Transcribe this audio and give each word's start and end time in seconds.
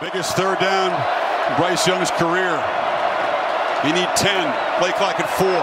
Biggest 0.00 0.32
third 0.32 0.58
down 0.60 0.96
Bryce 1.60 1.84
Young's 1.86 2.08
career. 2.16 2.56
You 3.84 3.92
need 3.92 4.08
10. 4.16 4.32
Play 4.80 4.96
clock 4.96 5.20
at 5.20 5.28
four. 5.36 5.60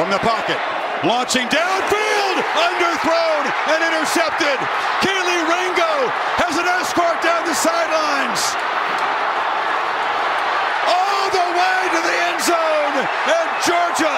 From 0.00 0.08
the 0.08 0.16
pocket. 0.24 0.56
Launching 1.04 1.44
downfield. 1.52 2.36
Underthrown 2.56 3.44
and 3.68 3.80
intercepted. 3.84 4.56
Kelee 5.04 5.44
Ringo 5.44 6.08
has 6.40 6.56
an 6.56 6.64
escort 6.64 7.20
down 7.20 7.44
the 7.44 7.52
sidelines. 7.52 8.40
All 10.88 11.28
the 11.36 11.48
way 11.52 11.78
to 11.92 12.00
the 12.00 12.16
end 12.32 12.40
zone. 12.48 12.96
And 13.28 13.48
Georgia 13.60 14.16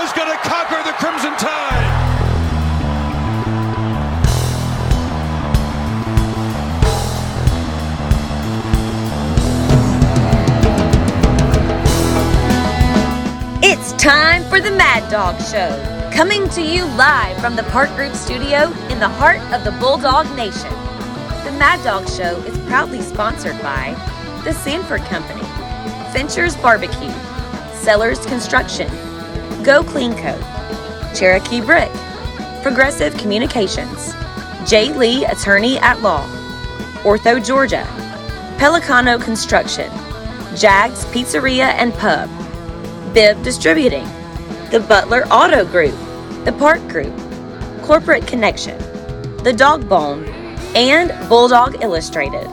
is 0.00 0.08
going 0.16 0.32
to 0.32 0.40
conquer 0.48 0.80
the 0.80 0.96
Crimson 0.96 1.36
Tide. 1.36 2.07
Time 13.98 14.44
for 14.44 14.60
the 14.60 14.70
Mad 14.70 15.10
Dawg 15.10 15.40
Show, 15.40 16.10
coming 16.14 16.48
to 16.50 16.62
you 16.62 16.84
live 16.94 17.36
from 17.40 17.56
the 17.56 17.64
Park 17.64 17.92
Group 17.96 18.14
studio 18.14 18.70
in 18.90 19.00
the 19.00 19.08
heart 19.08 19.40
of 19.52 19.64
the 19.64 19.72
Bulldog 19.80 20.24
Nation. 20.36 20.70
The 21.44 21.50
Mad 21.58 21.82
Dawg 21.82 22.08
Show 22.08 22.38
is 22.44 22.56
proudly 22.68 23.02
sponsored 23.02 23.60
by 23.60 23.96
the 24.44 24.52
Sanford 24.52 25.00
Company, 25.06 25.42
Fincher's 26.12 26.56
Barbecue, 26.58 27.12
Sellers 27.74 28.24
Construction, 28.26 28.88
Go 29.64 29.82
Clean 29.82 30.14
Co., 30.14 30.38
Cherokee 31.12 31.60
Brick, 31.60 31.90
Progressive 32.62 33.16
Communications, 33.16 34.14
J. 34.64 34.94
Lee 34.94 35.24
Attorney 35.24 35.76
at 35.78 36.00
Law, 36.02 36.24
Ortho 37.02 37.44
Georgia, 37.44 37.84
Pelicano 38.58 39.20
Construction, 39.20 39.90
Jags 40.56 41.04
Pizzeria 41.06 41.74
and 41.74 41.92
Pub, 41.94 42.30
Bibb 43.12 43.42
Distributing, 43.42 44.04
the 44.70 44.84
Butler 44.86 45.26
Auto 45.28 45.64
Group, 45.64 45.94
the 46.44 46.54
Park 46.58 46.86
Group, 46.88 47.14
Corporate 47.82 48.26
Connection, 48.26 48.78
the 49.42 49.52
Dog 49.52 49.88
Bone, 49.88 50.24
and 50.74 51.10
Bulldog 51.28 51.82
Illustrated. 51.82 52.46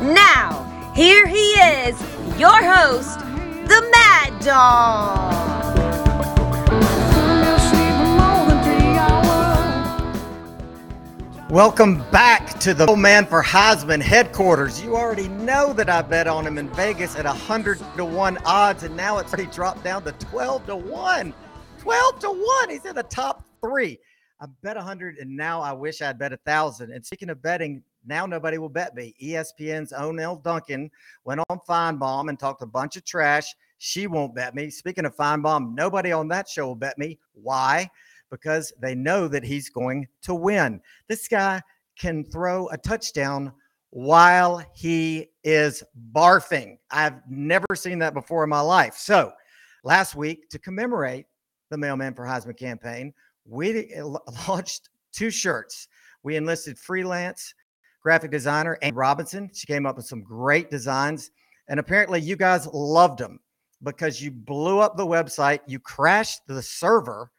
Now, 0.00 0.92
here 0.94 1.26
he 1.26 1.36
is, 1.36 2.00
your 2.38 2.62
host, 2.62 3.18
the 3.18 3.90
Mad 3.92 4.40
Dawg. 4.40 5.67
Welcome 11.50 12.04
back 12.10 12.60
to 12.60 12.74
the 12.74 12.84
Mailman 12.84 13.24
for 13.24 13.42
Heisman 13.42 14.02
headquarters. 14.02 14.82
You 14.82 14.96
already 14.96 15.28
know 15.28 15.72
that 15.72 15.88
I 15.88 16.02
bet 16.02 16.26
on 16.26 16.46
him 16.46 16.58
in 16.58 16.68
Vegas 16.74 17.16
at 17.16 17.24
100 17.24 17.78
to 17.96 18.04
1 18.04 18.38
odds, 18.44 18.82
and 18.82 18.94
now 18.94 19.16
it's 19.16 19.32
already 19.32 19.50
dropped 19.50 19.82
down 19.82 20.04
to 20.04 20.12
12 20.12 20.66
to 20.66 20.76
1. 20.76 21.34
12 21.78 22.18
to 22.18 22.28
1. 22.28 22.68
He's 22.68 22.84
in 22.84 22.94
the 22.94 23.02
top 23.04 23.46
three. 23.62 23.98
I 24.38 24.46
bet 24.62 24.76
100, 24.76 25.16
and 25.16 25.34
now 25.34 25.62
I 25.62 25.72
wish 25.72 26.02
I'd 26.02 26.18
bet 26.18 26.32
1,000. 26.32 26.92
And 26.92 27.04
speaking 27.04 27.30
of 27.30 27.40
betting, 27.40 27.82
now 28.06 28.26
nobody 28.26 28.58
will 28.58 28.68
bet 28.68 28.94
me. 28.94 29.14
ESPN's 29.18 29.94
own 29.94 30.20
Elle 30.20 30.36
Duncan 30.36 30.90
went 31.24 31.40
on 31.48 31.60
Finebaum 31.66 32.28
and 32.28 32.38
talked 32.38 32.60
a 32.60 32.66
bunch 32.66 32.98
of 32.98 33.06
trash. 33.06 33.54
She 33.78 34.06
won't 34.06 34.34
bet 34.34 34.54
me. 34.54 34.68
Speaking 34.68 35.06
of 35.06 35.16
Finebaum, 35.16 35.74
nobody 35.74 36.12
on 36.12 36.28
that 36.28 36.46
show 36.46 36.66
will 36.66 36.74
bet 36.74 36.98
me. 36.98 37.18
Why? 37.32 37.88
Because 38.30 38.72
they 38.80 38.94
know 38.94 39.28
that 39.28 39.44
he's 39.44 39.68
going 39.68 40.06
to 40.22 40.34
win. 40.34 40.80
This 41.08 41.28
guy 41.28 41.62
can 41.98 42.24
throw 42.24 42.68
a 42.68 42.78
touchdown 42.78 43.52
while 43.90 44.62
he 44.74 45.30
is 45.44 45.82
barfing. 46.12 46.78
I've 46.90 47.20
never 47.28 47.66
seen 47.74 47.98
that 48.00 48.14
before 48.14 48.44
in 48.44 48.50
my 48.50 48.60
life. 48.60 48.94
So, 48.94 49.32
last 49.84 50.14
week, 50.14 50.48
to 50.50 50.58
commemorate 50.58 51.26
the 51.70 51.78
Mailman 51.78 52.14
for 52.14 52.24
Heisman 52.24 52.58
campaign, 52.58 53.12
we 53.44 53.92
eh, 53.92 54.02
launched 54.48 54.90
two 55.12 55.30
shirts. 55.30 55.88
We 56.22 56.36
enlisted 56.36 56.78
freelance 56.78 57.54
graphic 58.02 58.30
designer 58.30 58.78
Anne 58.82 58.94
Robinson. 58.94 59.50
She 59.52 59.66
came 59.66 59.84
up 59.84 59.96
with 59.96 60.06
some 60.06 60.22
great 60.22 60.70
designs, 60.70 61.30
and 61.68 61.80
apparently, 61.80 62.20
you 62.20 62.36
guys 62.36 62.66
loved 62.72 63.18
them 63.18 63.40
because 63.82 64.20
you 64.20 64.30
blew 64.30 64.80
up 64.80 64.96
the 64.96 65.06
website, 65.06 65.60
you 65.66 65.78
crashed 65.78 66.40
the 66.46 66.62
server 66.62 67.30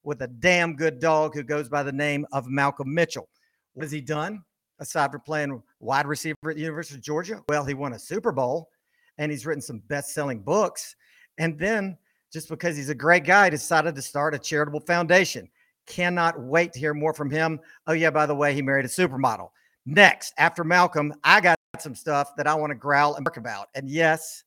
with 0.04 0.22
a 0.22 0.28
damn 0.28 0.76
good 0.76 1.00
dog 1.00 1.34
who 1.34 1.44
goes 1.44 1.70
by 1.70 1.82
the 1.82 1.92
name 1.92 2.26
of 2.32 2.48
Malcolm 2.48 2.94
Mitchell. 2.94 3.28
What 3.74 3.84
has 3.84 3.92
he 3.92 4.00
done 4.00 4.44
aside 4.80 5.12
from 5.12 5.22
playing 5.22 5.62
wide 5.80 6.06
receiver 6.06 6.38
at 6.48 6.56
the 6.56 6.62
University 6.62 6.98
of 6.98 7.04
Georgia? 7.04 7.42
Well, 7.50 7.66
he 7.66 7.74
won 7.74 7.94
a 7.94 8.00
Super 8.00 8.32
Bowl 8.32 8.70
and 9.18 9.32
he's 9.32 9.46
written 9.46 9.62
some 9.62 9.80
best 9.88 10.14
selling 10.14 10.40
books. 10.40 10.96
And 11.40 11.58
then 11.58 11.98
just 12.32 12.48
because 12.50 12.78
he's 12.78 12.90
a 12.90 12.96
great 12.96 13.26
guy, 13.26 13.50
decided 13.50 13.96
to 13.96 14.02
start 14.02 14.36
a 14.36 14.40
charitable 14.40 14.82
foundation. 14.82 15.50
Cannot 15.86 16.40
wait 16.40 16.74
to 16.74 16.80
hear 16.80 16.94
more 16.94 17.14
from 17.14 17.30
him. 17.30 17.60
Oh, 17.88 17.94
yeah, 17.94 18.10
by 18.10 18.26
the 18.26 18.36
way, 18.36 18.54
he 18.54 18.62
married 18.62 18.86
a 18.86 18.90
supermodel. 18.90 19.50
Next, 19.86 20.34
after 20.38 20.64
Malcolm, 20.64 21.14
I 21.24 21.42
got 21.42 21.58
some 21.80 21.96
stuff 21.96 22.36
that 22.38 22.48
I 22.48 22.56
want 22.56 22.72
to 22.72 22.76
growl 22.76 23.16
and 23.16 23.26
talk 23.26 23.38
about. 23.38 23.68
And 23.76 23.90
yes, 23.90 24.44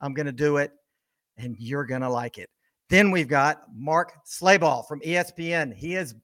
I'm 0.00 0.12
going 0.12 0.26
to 0.26 0.32
do 0.32 0.58
it, 0.58 0.72
and 1.38 1.56
you're 1.58 1.86
going 1.86 2.02
to 2.02 2.10
like 2.10 2.38
it. 2.38 2.50
Then 2.90 3.10
we've 3.10 3.28
got 3.28 3.62
Mark 3.74 4.12
Schlabach 4.26 4.86
from 4.86 5.00
ESPN. 5.00 5.74
He 5.74 5.94
is 5.94 6.14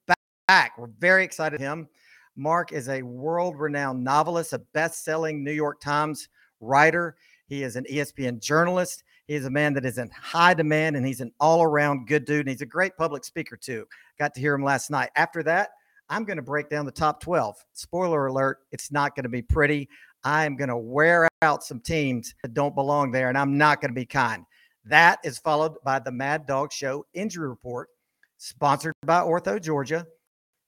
back. 0.47 0.77
We're 0.77 0.91
very 0.99 1.25
excited 1.25 1.61
him. 1.61 1.89
Mark 2.37 2.73
is 2.73 2.89
a 2.89 3.03
world 3.03 3.59
renowned 3.59 4.05
novelist, 4.05 4.53
a 4.53 4.59
best 4.73 5.05
selling 5.05 5.43
New 5.43 5.53
York 5.53 5.81
Times 5.81 6.29
writer. 6.61 7.17
He 7.47 7.63
is 7.63 7.77
an 7.77 7.85
ESPN 7.91 8.41
journalist. 8.41 9.03
He 9.27 9.35
is 9.35 9.45
a 9.45 9.51
man 9.51 9.75
that 9.75 9.85
is 9.85 9.99
in 9.99 10.11
high 10.11 10.55
demand 10.55 10.97
and 10.97 11.07
he's 11.07 11.21
an 11.21 11.33
all 11.41 11.63
around 11.63 12.07
good 12.09 12.25
dude. 12.25 12.41
And 12.41 12.49
he's 12.49 12.63
a 12.63 12.67
great 12.67 12.97
public 12.97 13.25
speaker, 13.25 13.57
too. 13.57 13.87
Got 14.21 14.35
to 14.35 14.41
hear 14.41 14.53
him 14.53 14.63
last 14.63 14.91
night. 14.91 15.09
After 15.17 15.43
that, 15.45 15.71
I'm 16.11 16.25
going 16.25 16.37
to 16.37 16.43
break 16.43 16.69
down 16.69 16.85
the 16.85 16.93
top 16.93 17.23
12. 17.23 17.57
Spoiler 17.73 18.27
alert, 18.27 18.59
it's 18.71 18.93
not 18.93 19.17
going 19.17 19.23
to 19.23 19.31
be 19.31 19.41
pretty. 19.41 19.89
I 20.25 20.45
am 20.45 20.57
going 20.57 20.69
to 20.69 20.77
wear 20.77 21.27
out 21.41 21.65
some 21.65 21.81
teams 21.81 22.35
that 22.43 22.53
don't 22.53 22.75
belong 22.75 23.13
there, 23.13 23.31
and 23.31 23.39
I'm 23.39 23.57
not 23.57 23.81
going 23.81 23.89
to 23.89 23.99
be 23.99 24.05
kind. 24.05 24.45
That 24.85 25.21
is 25.25 25.39
followed 25.39 25.77
by 25.85 26.01
the 26.01 26.13
Mad 26.13 26.45
Dawg 26.45 26.71
Show 26.71 27.07
injury 27.15 27.49
report, 27.49 27.89
sponsored 28.37 28.93
by 29.07 29.23
Ortho 29.23 29.59
Georgia, 29.59 30.07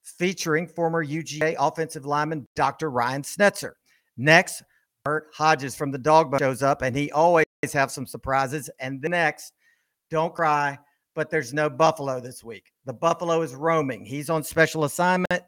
featuring 0.03 0.67
former 0.67 1.05
UGA 1.05 1.55
offensive 1.59 2.07
lineman 2.07 2.49
Dr. 2.57 2.91
Ryan 2.91 3.21
Snetzer. 3.21 3.73
Next, 4.17 4.63
Bert 5.05 5.27
Hodges 5.34 5.75
from 5.75 5.91
the 5.91 5.99
Dog 5.99 6.34
shows 6.39 6.63
up, 6.63 6.81
and 6.81 6.97
he 6.97 7.13
always 7.13 7.45
have 7.75 7.91
some 7.91 8.07
surprises. 8.07 8.71
And 8.81 9.03
the 9.03 9.11
next, 9.11 9.53
don't 10.11 10.34
cry, 10.34 10.78
but 11.14 11.30
there's 11.30 11.53
no 11.53 11.68
Buffalo 11.68 12.20
this 12.20 12.42
week. 12.42 12.72
The 12.84 12.92
Buffalo 12.92 13.42
is 13.42 13.54
roaming. 13.54 14.04
He's 14.04 14.30
on 14.30 14.42
special 14.42 14.84
assignment. 14.84 15.42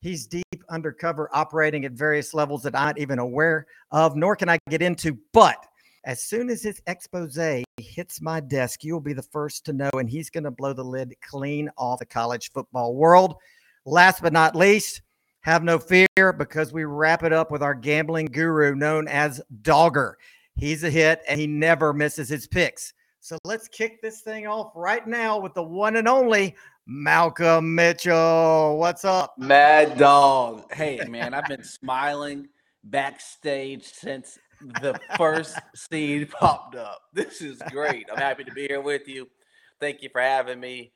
He's 0.00 0.26
deep 0.26 0.44
undercover, 0.70 1.28
operating 1.32 1.84
at 1.84 1.92
various 1.92 2.32
levels 2.34 2.62
that 2.62 2.76
I'm 2.76 2.88
not 2.88 2.98
even 2.98 3.18
aware 3.18 3.66
of, 3.90 4.16
nor 4.16 4.36
can 4.36 4.48
I 4.48 4.58
get 4.70 4.82
into. 4.82 5.18
But 5.32 5.56
as 6.04 6.22
soon 6.22 6.50
as 6.50 6.62
his 6.62 6.80
expose 6.86 7.38
hits 7.78 8.20
my 8.20 8.40
desk, 8.40 8.84
you'll 8.84 9.00
be 9.00 9.12
the 9.12 9.22
first 9.22 9.64
to 9.66 9.72
know, 9.72 9.90
and 9.94 10.08
he's 10.08 10.30
going 10.30 10.44
to 10.44 10.50
blow 10.50 10.72
the 10.72 10.84
lid 10.84 11.14
clean 11.20 11.68
off 11.76 11.98
the 11.98 12.06
college 12.06 12.52
football 12.52 12.94
world. 12.94 13.34
Last 13.84 14.22
but 14.22 14.32
not 14.32 14.54
least, 14.54 15.02
have 15.40 15.64
no 15.64 15.78
fear 15.78 16.32
because 16.36 16.72
we 16.72 16.84
wrap 16.84 17.22
it 17.22 17.32
up 17.32 17.50
with 17.50 17.62
our 17.62 17.74
gambling 17.74 18.26
guru 18.26 18.74
known 18.74 19.08
as 19.08 19.40
Dogger. 19.62 20.16
He's 20.56 20.84
a 20.84 20.90
hit 20.90 21.22
and 21.28 21.40
he 21.40 21.46
never 21.46 21.92
misses 21.92 22.28
his 22.28 22.46
picks. 22.46 22.92
So 23.20 23.38
let's 23.44 23.68
kick 23.68 24.00
this 24.00 24.20
thing 24.20 24.46
off 24.46 24.72
right 24.74 25.06
now 25.06 25.38
with 25.38 25.54
the 25.54 25.62
one 25.62 25.96
and 25.96 26.08
only 26.08 26.54
Malcolm 26.86 27.74
Mitchell. 27.74 28.78
What's 28.78 29.04
up? 29.04 29.34
Mad 29.36 29.98
dog. 29.98 30.72
Hey, 30.72 31.00
man, 31.08 31.34
I've 31.34 31.48
been 31.48 31.64
smiling 31.64 32.48
backstage 32.84 33.84
since 33.84 34.38
the 34.80 34.98
first 35.16 35.58
seed 35.74 36.30
popped 36.30 36.76
up. 36.76 37.00
This 37.12 37.42
is 37.42 37.60
great. 37.70 38.06
I'm 38.10 38.18
happy 38.18 38.44
to 38.44 38.52
be 38.52 38.66
here 38.68 38.80
with 38.80 39.08
you. 39.08 39.28
Thank 39.80 40.02
you 40.02 40.08
for 40.10 40.20
having 40.20 40.60
me. 40.60 40.92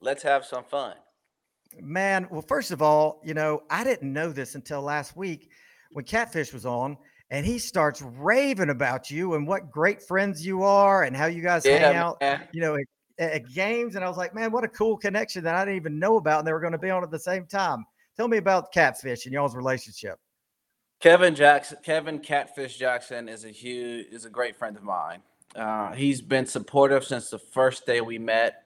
Let's 0.00 0.22
have 0.22 0.44
some 0.44 0.64
fun. 0.64 0.96
Man, 1.80 2.26
well, 2.30 2.42
first 2.42 2.72
of 2.72 2.82
all, 2.82 3.20
you 3.24 3.32
know, 3.32 3.62
I 3.70 3.84
didn't 3.84 4.12
know 4.12 4.32
this 4.32 4.56
until 4.56 4.82
last 4.82 5.16
week 5.16 5.50
when 5.92 6.04
Catfish 6.04 6.52
was 6.52 6.66
on, 6.66 6.96
and 7.30 7.46
he 7.46 7.58
starts 7.58 8.02
raving 8.02 8.70
about 8.70 9.10
you 9.10 9.34
and 9.34 9.46
what 9.46 9.70
great 9.70 10.02
friends 10.02 10.44
you 10.44 10.62
are 10.62 11.04
and 11.04 11.16
how 11.16 11.26
you 11.26 11.42
guys 11.42 11.64
Yeah, 11.64 11.78
hang 11.78 11.96
out, 11.96 12.20
man. 12.20 12.48
you 12.52 12.60
know, 12.60 12.76
at, 12.76 12.84
at 13.18 13.52
games. 13.52 13.94
And 13.94 14.04
I 14.04 14.08
was 14.08 14.16
like, 14.16 14.34
man, 14.34 14.50
what 14.50 14.64
a 14.64 14.68
cool 14.68 14.96
connection 14.96 15.44
that 15.44 15.54
I 15.54 15.64
didn't 15.64 15.76
even 15.76 15.98
know 15.98 16.16
about, 16.16 16.40
and 16.40 16.48
they 16.48 16.52
were 16.52 16.60
going 16.60 16.72
to 16.72 16.78
be 16.78 16.90
on 16.90 17.02
at 17.04 17.10
the 17.10 17.18
same 17.18 17.46
time. 17.46 17.84
Tell 18.16 18.28
me 18.28 18.38
about 18.38 18.72
Catfish 18.72 19.26
and 19.26 19.32
y'all's 19.32 19.54
relationship. 19.54 20.18
Kevin 20.98 21.34
Jackson, 21.34 21.78
Kevin 21.82 22.18
Catfish 22.18 22.76
Jackson 22.76 23.28
is 23.28 23.44
a 23.44 23.50
huge, 23.50 24.08
is 24.10 24.26
a 24.26 24.30
great 24.30 24.56
friend 24.56 24.76
of 24.76 24.82
mine. 24.82 25.22
Uh, 25.54 25.92
he's 25.92 26.20
been 26.20 26.46
supportive 26.46 27.04
since 27.04 27.30
the 27.30 27.38
first 27.38 27.86
day 27.86 28.00
we 28.00 28.18
met, 28.18 28.64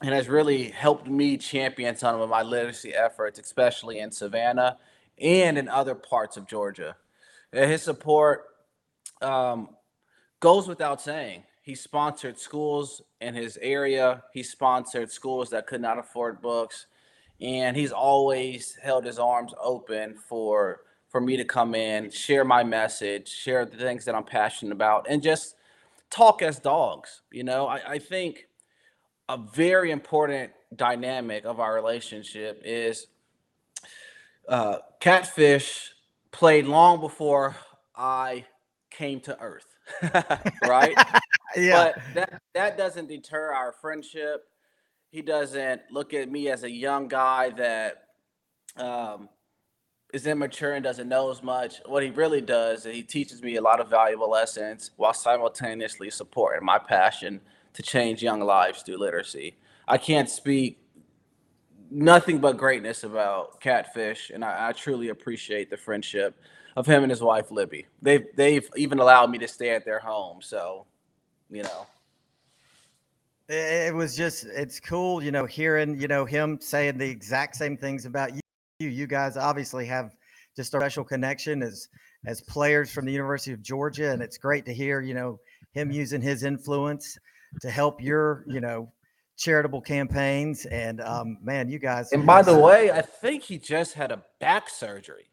and 0.00 0.14
has 0.14 0.28
really 0.28 0.70
helped 0.70 1.06
me 1.06 1.36
champion 1.36 1.96
some 1.96 2.20
of 2.20 2.30
my 2.30 2.42
literacy 2.42 2.94
efforts, 2.94 3.38
especially 3.38 3.98
in 3.98 4.10
Savannah 4.10 4.78
and 5.18 5.58
in 5.58 5.68
other 5.68 5.94
parts 5.94 6.36
of 6.36 6.46
Georgia. 6.46 6.96
And 7.56 7.70
his 7.70 7.82
support 7.82 8.44
um, 9.22 9.70
goes 10.40 10.68
without 10.68 11.00
saying. 11.00 11.42
He 11.62 11.74
sponsored 11.74 12.38
schools 12.38 13.00
in 13.20 13.34
his 13.34 13.58
area. 13.62 14.22
He 14.32 14.42
sponsored 14.42 15.10
schools 15.10 15.50
that 15.50 15.66
could 15.66 15.80
not 15.80 15.98
afford 15.98 16.42
books, 16.42 16.86
and 17.40 17.76
he's 17.76 17.92
always 17.92 18.76
held 18.80 19.04
his 19.04 19.18
arms 19.18 19.54
open 19.60 20.16
for 20.28 20.82
for 21.08 21.20
me 21.20 21.36
to 21.38 21.44
come 21.44 21.74
in, 21.74 22.10
share 22.10 22.44
my 22.44 22.62
message, 22.62 23.28
share 23.28 23.64
the 23.64 23.76
things 23.78 24.04
that 24.04 24.14
I'm 24.14 24.24
passionate 24.24 24.72
about, 24.72 25.06
and 25.08 25.22
just 25.22 25.56
talk 26.10 26.42
as 26.42 26.58
dogs. 26.58 27.22
You 27.32 27.44
know, 27.44 27.66
I, 27.66 27.92
I 27.92 27.98
think 27.98 28.48
a 29.28 29.38
very 29.38 29.92
important 29.92 30.52
dynamic 30.74 31.46
of 31.46 31.58
our 31.58 31.74
relationship 31.74 32.60
is 32.64 33.06
uh, 34.46 34.78
Catfish 35.00 35.92
played 36.36 36.66
long 36.66 37.00
before 37.00 37.56
I 37.94 38.44
came 38.90 39.20
to 39.20 39.40
Earth, 39.40 39.66
right? 40.62 40.96
Yeah. 41.54 41.84
But 41.94 42.14
that 42.14 42.42
that 42.54 42.76
doesn't 42.76 43.08
deter 43.08 43.54
our 43.54 43.72
friendship. 43.72 44.44
He 45.10 45.22
doesn't 45.22 45.80
look 45.90 46.12
at 46.12 46.30
me 46.30 46.50
as 46.50 46.64
a 46.64 46.70
young 46.70 47.08
guy 47.08 47.48
that 47.50 48.02
um, 48.76 49.30
is 50.12 50.26
immature 50.26 50.74
and 50.74 50.84
doesn't 50.84 51.08
know 51.08 51.30
as 51.30 51.42
much. 51.42 51.80
What 51.86 52.02
he 52.02 52.10
really 52.10 52.42
does 52.42 52.84
is 52.84 52.94
he 52.94 53.02
teaches 53.02 53.42
me 53.42 53.56
a 53.56 53.62
lot 53.62 53.80
of 53.80 53.88
valuable 53.88 54.28
lessons 54.28 54.90
while 54.96 55.14
simultaneously 55.14 56.10
supporting 56.10 56.66
my 56.66 56.78
passion 56.78 57.40
to 57.72 57.82
change 57.82 58.22
young 58.22 58.40
lives 58.40 58.82
through 58.82 58.98
literacy. 58.98 59.56
I 59.88 59.96
can't 59.96 60.28
speak 60.28 60.85
nothing 61.90 62.38
but 62.38 62.56
greatness 62.56 63.04
about 63.04 63.60
Catfish, 63.60 64.30
and 64.30 64.44
I, 64.44 64.68
I 64.68 64.72
truly 64.72 65.08
appreciate 65.08 65.70
the 65.70 65.76
friendship 65.76 66.38
of 66.76 66.86
him 66.86 67.02
and 67.02 67.10
his 67.10 67.22
wife 67.22 67.50
Libby. 67.50 67.86
They've 68.02 68.26
they've 68.36 68.68
even 68.76 68.98
allowed 68.98 69.30
me 69.30 69.38
to 69.38 69.48
stay 69.48 69.70
at 69.70 69.84
their 69.84 69.98
home, 69.98 70.42
so 70.42 70.86
you 71.50 71.62
know. 71.62 71.86
it 73.48 73.94
was 73.94 74.16
just 74.16 74.44
it's 74.46 74.80
cool 74.80 75.22
you 75.22 75.30
know 75.30 75.46
hearing 75.46 76.00
you 76.00 76.08
know 76.08 76.24
him 76.24 76.58
saying 76.60 76.98
the 76.98 77.08
exact 77.08 77.54
same 77.54 77.76
things 77.76 78.04
about 78.04 78.34
you 78.34 78.40
you 78.88 79.06
guys 79.06 79.36
obviously 79.36 79.86
have 79.86 80.10
just 80.56 80.74
a 80.74 80.78
special 80.78 81.04
connection 81.04 81.62
as 81.62 81.88
as 82.26 82.40
players 82.40 82.90
from 82.90 83.06
the 83.06 83.12
university 83.12 83.52
of 83.52 83.62
georgia 83.62 84.10
and 84.10 84.20
it's 84.20 84.36
great 84.36 84.64
to 84.64 84.74
hear 84.74 85.00
you 85.00 85.14
know 85.14 85.38
him 85.72 85.92
using 85.92 86.20
his 86.20 86.42
influence 86.42 87.16
to 87.60 87.70
help 87.70 88.02
your 88.02 88.44
you 88.48 88.60
know 88.60 88.90
charitable 89.36 89.80
campaigns 89.82 90.64
and 90.66 91.00
um 91.00 91.38
man 91.42 91.68
you 91.68 91.78
guys 91.78 92.10
And 92.12 92.26
by 92.26 92.42
the 92.42 92.56
way, 92.58 92.90
I 92.90 93.02
think 93.02 93.42
he 93.42 93.58
just 93.58 93.94
had 93.94 94.10
a 94.10 94.22
back 94.40 94.68
surgery. 94.70 95.28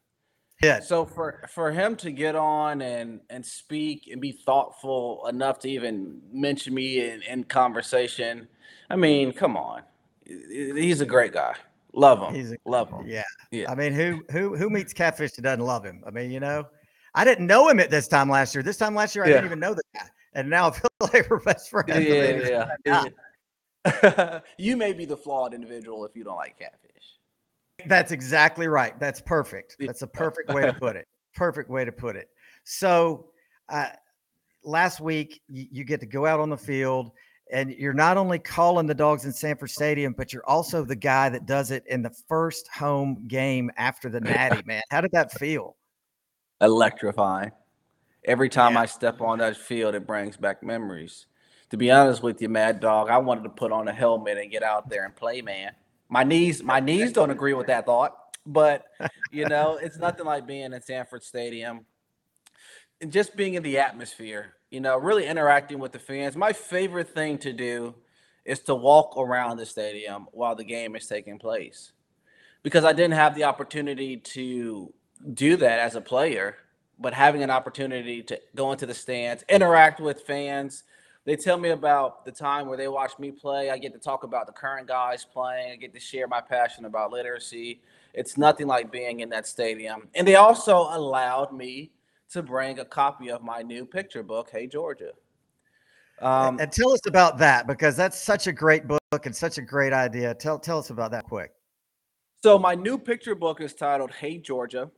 yeah 0.62 0.80
So 0.82 1.06
for 1.06 1.42
for 1.50 1.72
him 1.72 1.96
to 1.98 2.12
get 2.12 2.36
on 2.36 2.82
and 2.82 3.22
and 3.30 3.46
speak 3.46 4.10
and 4.12 4.20
be 4.22 4.32
thoughtful 4.34 5.26
enough 5.28 5.60
to 5.60 5.70
even 5.70 6.22
mention 6.32 6.74
me 6.74 7.00
in, 7.10 7.22
in 7.24 7.44
conversation, 7.46 8.48
I 8.90 8.96
mean, 8.98 9.32
come 9.32 9.56
on, 9.58 9.84
he's 10.26 11.02
a 11.02 11.06
great 11.06 11.32
guy. 11.34 11.56
Love 11.94 12.20
him. 12.24 12.34
He's 12.34 12.52
a- 12.52 12.58
Love 12.66 12.90
him. 12.90 13.06
yeah 13.08 13.24
Yeah. 13.52 13.72
i 13.72 13.76
mean 13.76 13.94
who 13.94 14.24
who 14.32 14.56
who 14.58 14.70
meets 14.70 14.94
catfish 14.94 15.32
that 15.34 15.44
doesn't 15.44 15.64
love 15.64 15.84
him 15.86 16.04
i 16.08 16.10
mean 16.10 16.32
you 16.32 16.40
know 16.40 16.66
i 17.14 17.24
didn't 17.24 17.46
know 17.46 17.70
him 17.70 17.80
at 17.80 17.92
this 17.92 18.08
time 18.08 18.30
last 18.30 18.56
year 18.56 18.64
this 18.64 18.78
time 18.78 18.96
last 18.96 19.16
year 19.16 19.24
i 19.26 19.28
didn't 19.28 19.46
even 19.46 19.60
know 19.60 19.76
the 19.76 19.84
guy 19.94 20.08
and 20.34 20.50
now 20.50 20.70
i 20.70 20.72
feel 20.72 20.90
like 21.14 21.30
we're 21.30 21.40
best 21.40 21.70
friends 21.70 21.92
I 21.92 22.00
mean, 22.00 22.10
Yeah, 22.10 22.48
yeah, 22.48 22.68
yeah. 22.86 23.04
you 24.58 24.78
may 24.78 24.94
be 24.94 25.06
the 25.06 25.18
flawed 25.18 25.54
individual 25.54 26.06
if 26.06 26.16
you 26.16 26.24
don't 26.24 26.38
like 26.38 26.58
catfish. 26.58 27.20
That's 27.88 28.12
exactly 28.12 28.68
right. 28.68 28.98
That's 29.00 29.22
perfect. 29.22 29.76
That's 29.80 30.04
a 30.04 30.08
perfect 30.08 30.54
way 30.54 30.62
to 30.64 30.74
put 30.74 30.96
it. 30.96 31.08
Perfect 31.36 31.70
way 31.70 31.84
to 31.84 31.92
put 31.92 32.16
it. 32.16 32.30
So, 32.64 33.28
uh, 33.70 33.90
last 34.64 35.02
week 35.02 35.42
you, 35.48 35.66
you 35.72 35.84
get 35.84 36.00
to 36.00 36.06
go 36.06 36.26
out 36.26 36.40
on 36.40 36.50
the 36.50 36.58
field, 36.58 37.12
and 37.52 37.72
you're 37.72 37.94
not 37.94 38.16
only 38.18 38.40
calling 38.40 38.88
the 38.88 38.94
dogs 38.94 39.26
in 39.26 39.34
Sanford 39.34 39.70
Stadium, 39.72 40.14
but 40.14 40.32
you're 40.32 40.46
also 40.48 40.86
the 40.86 40.96
guy 40.96 41.30
that 41.30 41.46
does 41.46 41.72
it 41.72 41.84
in 41.88 42.02
the 42.02 42.12
first 42.30 42.68
home 42.70 43.26
game 43.28 43.70
after 43.78 44.10
the 44.10 44.22
Natty. 44.22 44.62
Man, 44.66 44.82
how 44.92 45.02
did 45.02 45.12
that 45.12 45.32
feel? 45.34 45.76
electrifying. 46.62 47.52
Every 48.26 48.48
time 48.48 48.74
Yeah. 48.74 48.82
I 48.82 48.86
step 48.86 49.20
on 49.20 49.40
that 49.40 49.58
field, 49.58 49.96
it 49.96 50.08
brings 50.08 50.38
back 50.38 50.64
memories. 50.64 51.26
To 51.74 51.78
be 51.78 51.90
honest 51.90 52.22
with 52.22 52.40
you, 52.40 52.50
Mad 52.50 52.82
Dawg, 52.82 53.10
I 53.10 53.18
wanted 53.18 53.46
to 53.46 53.50
put 53.50 53.72
on 53.72 53.88
a 53.88 53.92
helmet 53.92 54.38
and 54.38 54.52
get 54.52 54.62
out 54.62 54.90
there 54.90 55.06
and 55.06 55.16
play, 55.16 55.42
man. 55.42 55.72
My 56.08 56.24
knees, 56.24 56.62
my 56.62 56.80
knees 56.80 57.12
don't 57.12 57.32
agree 57.32 57.56
with 57.56 57.66
that 57.66 57.88
thought, 57.88 58.16
but 58.46 58.86
you 59.32 59.46
know, 59.50 59.80
it's 59.82 59.98
nothing 59.98 60.28
like 60.28 60.46
being 60.46 60.72
in 60.72 60.82
Sanford 60.84 61.24
Stadium 61.24 61.88
and 63.02 63.12
just 63.12 63.36
being 63.36 63.56
in 63.56 63.64
the 63.64 63.80
atmosphere. 63.80 64.54
You 64.70 64.82
know, 64.82 65.00
really 65.00 65.26
interacting 65.26 65.80
with 65.80 65.94
the 65.94 65.98
fans. 65.98 66.36
My 66.36 66.54
favorite 66.54 67.10
thing 67.10 67.40
to 67.40 67.52
do 67.52 67.96
is 68.46 68.60
to 68.66 68.76
walk 68.76 69.18
around 69.18 69.58
the 69.58 69.66
stadium 69.66 70.28
while 70.32 70.56
the 70.56 70.64
game 70.64 70.96
is 70.96 71.08
taking 71.08 71.40
place, 71.40 71.92
because 72.62 72.86
I 72.86 72.94
didn't 72.94 73.16
have 73.16 73.34
the 73.34 73.46
opportunity 73.46 74.18
to 74.18 74.94
do 75.34 75.58
that 75.58 75.80
as 75.80 75.96
a 75.96 76.02
player, 76.02 76.56
but 77.00 77.16
having 77.16 77.42
an 77.42 77.50
opportunity 77.50 78.22
to 78.22 78.40
go 78.54 78.72
into 78.74 78.86
the 78.86 78.94
stands, 78.94 79.44
interact 79.50 80.00
with 80.00 80.22
fans. 80.22 80.84
They 81.26 81.38
tell 81.38 81.58
me 81.58 81.70
about 81.70 82.26
the 82.26 82.32
time 82.32 82.68
where 82.68 82.78
they 82.78 82.90
watch 82.90 83.18
me 83.18 83.32
play. 83.32 83.70
I 83.70 83.78
get 83.78 83.94
to 83.94 84.00
talk 84.00 84.24
about 84.24 84.46
the 84.46 84.52
current 84.52 84.88
guys 84.88 85.26
playing. 85.26 85.72
I 85.72 85.76
get 85.78 85.94
to 85.94 86.00
share 86.00 86.28
my 86.28 86.42
passion 86.42 86.84
about 86.84 87.12
literacy. 87.12 87.82
It's 88.14 88.38
nothing 88.38 88.68
like 88.68 88.92
being 88.92 89.22
in 89.22 89.30
that 89.30 89.48
stadium. 89.48 90.10
And 90.16 90.28
they 90.28 90.36
also 90.36 90.76
allowed 90.92 91.54
me 91.54 91.92
to 92.32 92.44
bring 92.44 92.80
a 92.80 92.86
copy 92.86 93.30
of 93.32 93.42
my 93.42 93.62
new 93.62 93.86
picture 93.86 94.24
book, 94.24 94.50
Hey 94.52 94.68
Georgia. 94.68 95.12
Um, 96.22 96.60
and 96.60 96.72
tell 96.72 96.92
us 96.92 97.06
about 97.08 97.38
that 97.40 97.68
because 97.68 97.96
that's 97.96 98.22
such 98.22 98.48
a 98.48 98.52
great 98.52 98.88
book 98.88 99.26
and 99.26 99.36
such 99.36 99.58
a 99.58 99.62
great 99.62 99.94
idea. 99.94 100.34
Tell 100.34 100.60
tell 100.60 100.80
us 100.80 100.90
about 100.90 101.12
that 101.12 101.26
quick. 101.26 101.52
So 102.44 102.60
my 102.60 102.76
new 102.76 102.98
picture 102.98 103.36
book 103.36 103.62
is 103.62 103.74
titled 103.74 104.12
Hey 104.12 104.38
Georgia. 104.38 104.92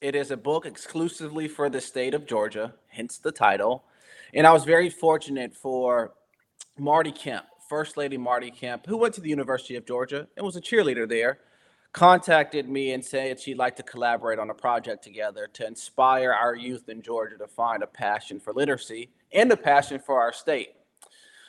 It 0.00 0.14
is 0.14 0.30
a 0.30 0.36
book 0.36 0.66
exclusively 0.66 1.48
for 1.48 1.70
the 1.70 1.80
state 1.80 2.12
of 2.12 2.26
Georgia, 2.26 2.74
hence 2.88 3.18
the 3.18 3.32
title. 3.32 3.84
And 4.36 4.48
I 4.48 4.52
was 4.52 4.64
very 4.64 4.90
fortunate 4.90 5.54
for 5.54 6.14
Marty 6.76 7.12
Kemp, 7.12 7.44
First 7.68 7.96
Lady 7.96 8.18
Marty 8.18 8.50
Kemp, 8.50 8.84
who 8.84 8.96
went 8.96 9.14
to 9.14 9.20
the 9.20 9.28
University 9.28 9.76
of 9.76 9.86
Georgia 9.86 10.26
and 10.36 10.44
was 10.44 10.56
a 10.56 10.60
cheerleader 10.60 11.08
there, 11.08 11.38
contacted 11.92 12.68
me 12.68 12.90
and 12.90 13.04
said 13.04 13.38
she'd 13.38 13.58
like 13.58 13.76
to 13.76 13.84
collaborate 13.84 14.40
on 14.40 14.50
a 14.50 14.54
project 14.54 15.04
together 15.04 15.48
to 15.52 15.64
inspire 15.64 16.32
our 16.32 16.56
youth 16.56 16.88
in 16.88 17.00
Georgia 17.00 17.38
to 17.38 17.46
find 17.46 17.84
a 17.84 17.86
passion 17.86 18.40
for 18.40 18.52
literacy 18.52 19.08
and 19.32 19.52
a 19.52 19.56
passion 19.56 20.00
for 20.00 20.20
our 20.20 20.32
state. 20.32 20.70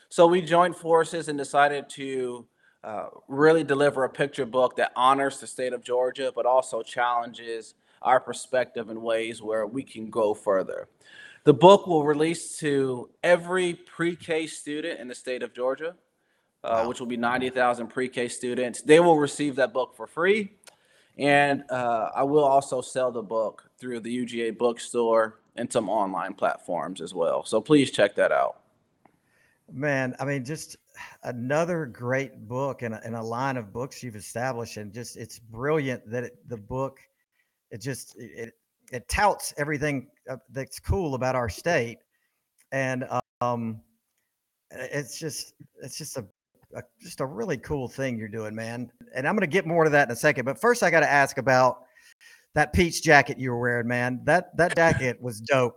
So 0.10 0.27
we 0.27 0.44
joined 0.44 0.75
forces 0.75 1.27
and 1.27 1.39
decided 1.39 1.89
to 1.89 2.46
uh, 2.84 3.08
really 3.27 3.63
deliver 3.63 4.04
a 4.04 4.10
picture 4.10 4.46
book 4.46 4.75
that 4.75 4.92
honors 4.96 5.39
the 5.39 5.48
state 5.48 5.74
of 5.74 5.84
Georgia, 5.84 6.32
but 6.36 6.46
also 6.46 6.84
challenges 6.84 7.74
our 8.04 8.20
perspective 8.20 8.92
in 8.92 9.01
ways 9.01 9.42
where 9.42 9.65
we 9.65 9.82
can 9.82 10.12
go 10.12 10.36
further. 10.36 10.88
The 11.45 11.53
book 11.53 11.85
will 11.85 12.03
release 12.03 12.57
to 12.57 13.11
every 13.21 13.75
pre-K 13.75 14.47
student 14.47 14.99
in 14.99 15.07
the 15.07 15.13
state 15.13 15.43
of 15.43 15.53
Georgia, 15.53 15.95
uh, 16.63 16.69
Wow. 16.81 16.89
which 16.89 16.99
will 16.99 17.07
be 17.07 17.17
90,000 17.17 17.87
pre-K 17.87 18.27
students. 18.29 18.81
They 18.81 18.99
will 18.99 19.19
receive 19.19 19.55
that 19.57 19.71
book 19.71 19.95
for 19.95 20.07
free. 20.07 20.53
And 21.19 21.63
uh, 21.69 22.09
I 22.15 22.23
will 22.23 22.43
also 22.43 22.81
sell 22.81 23.11
the 23.11 23.21
book 23.21 23.69
through 23.79 23.99
the 23.99 24.25
UGA 24.25 24.57
bookstore 24.57 25.39
and 25.55 25.71
some 25.71 25.87
online 25.87 26.33
platforms 26.33 26.99
as 26.99 27.13
well. 27.13 27.45
So 27.45 27.61
please 27.61 27.91
check 27.91 28.15
that 28.15 28.31
out. 28.31 28.61
Man, 29.71 30.15
I 30.19 30.25
mean, 30.25 30.43
just 30.43 30.77
another 31.23 31.85
great 31.85 32.47
book 32.47 32.81
and 32.81 32.95
a, 32.95 33.01
and 33.05 33.15
a 33.15 33.21
line 33.21 33.57
of 33.57 33.71
books 33.71 34.01
you've 34.01 34.15
established, 34.15 34.77
and 34.77 34.91
just 34.91 35.15
it's 35.15 35.39
brilliant 35.39 36.09
that 36.09 36.23
it, 36.23 36.49
the 36.49 36.57
book 36.57 36.99
it 37.71 37.81
just 37.81 38.15
it, 38.17 38.53
it 38.92 39.08
touts 39.08 39.54
everything 39.58 40.08
uh, 40.30 40.38
that's 40.51 40.80
cool 40.80 41.15
about 41.15 41.36
our 41.36 41.50
state, 41.50 42.00
and 42.72 43.06
um, 43.42 43.82
it's 44.72 45.20
just 45.20 45.54
it's 45.82 45.98
just 45.98 46.18
a 46.18 46.25
a, 46.75 46.84
just 47.01 47.22
a 47.22 47.25
really 47.25 47.58
cool 47.58 47.88
thing 47.88 48.18
you're 48.18 48.27
doing, 48.27 48.54
man. 48.54 48.92
And 49.13 49.27
I'm 49.27 49.36
going 49.36 49.42
to 49.42 49.48
get 49.48 49.65
more 49.65 49.84
to 49.86 49.89
that 49.92 50.08
in 50.08 50.12
a 50.12 50.15
second. 50.15 50.46
But 50.46 50.60
first, 50.60 50.84
I 50.84 50.92
got 50.92 51.00
to 51.01 51.10
ask 51.10 51.38
about 51.38 51.84
that 52.54 52.74
peach 52.74 53.01
jacket 53.04 53.38
you 53.38 53.51
were 53.51 53.60
wearing, 53.60 53.88
man. 53.88 54.22
That 54.24 54.56
that 54.58 54.75
jacket 54.75 55.22
was 55.22 55.39
dope. 55.42 55.75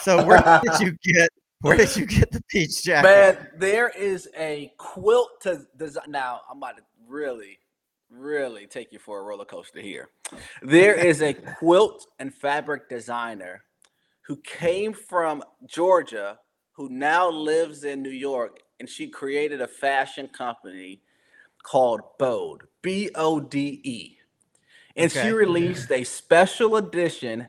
So 0.00 0.24
where 0.24 0.42
did 0.62 0.80
you 0.80 0.96
get 1.02 1.30
where 1.60 1.76
did 1.76 1.96
you 1.96 2.06
get 2.06 2.30
the 2.30 2.42
peach 2.48 2.84
jacket? 2.84 3.08
Man, 3.08 3.48
there 3.56 3.88
is 3.88 4.28
a 4.36 4.72
quilt 4.78 5.40
to 5.42 5.66
design. 5.76 6.04
Now 6.08 6.40
I'm 6.50 6.58
about 6.58 6.76
to 6.76 6.82
really, 7.06 7.58
really 8.10 8.66
take 8.66 8.92
you 8.92 8.98
for 8.98 9.20
a 9.20 9.22
roller 9.22 9.44
coaster 9.44 9.80
here. 9.80 10.08
There 10.62 10.94
is 10.94 11.22
a 11.22 11.34
quilt 11.34 12.06
and 12.18 12.32
fabric 12.32 12.88
designer 12.88 13.64
who 14.22 14.36
came 14.36 14.92
from 14.92 15.42
Georgia, 15.66 16.38
who 16.72 16.88
now 16.90 17.30
lives 17.30 17.84
in 17.84 18.02
New 18.02 18.10
York, 18.10 18.60
and 18.80 18.88
she 18.88 19.08
created 19.08 19.60
a 19.60 19.68
fashion 19.68 20.28
company 20.28 21.02
called 21.62 22.00
Bode, 22.18 22.62
B 22.82 23.10
O 23.14 23.40
D 23.40 23.80
E. 23.84 24.18
And 24.96 25.10
Okay. 25.10 25.22
she 25.22 25.30
released 25.32 25.90
a 25.92 26.04
special 26.04 26.76
edition 26.76 27.48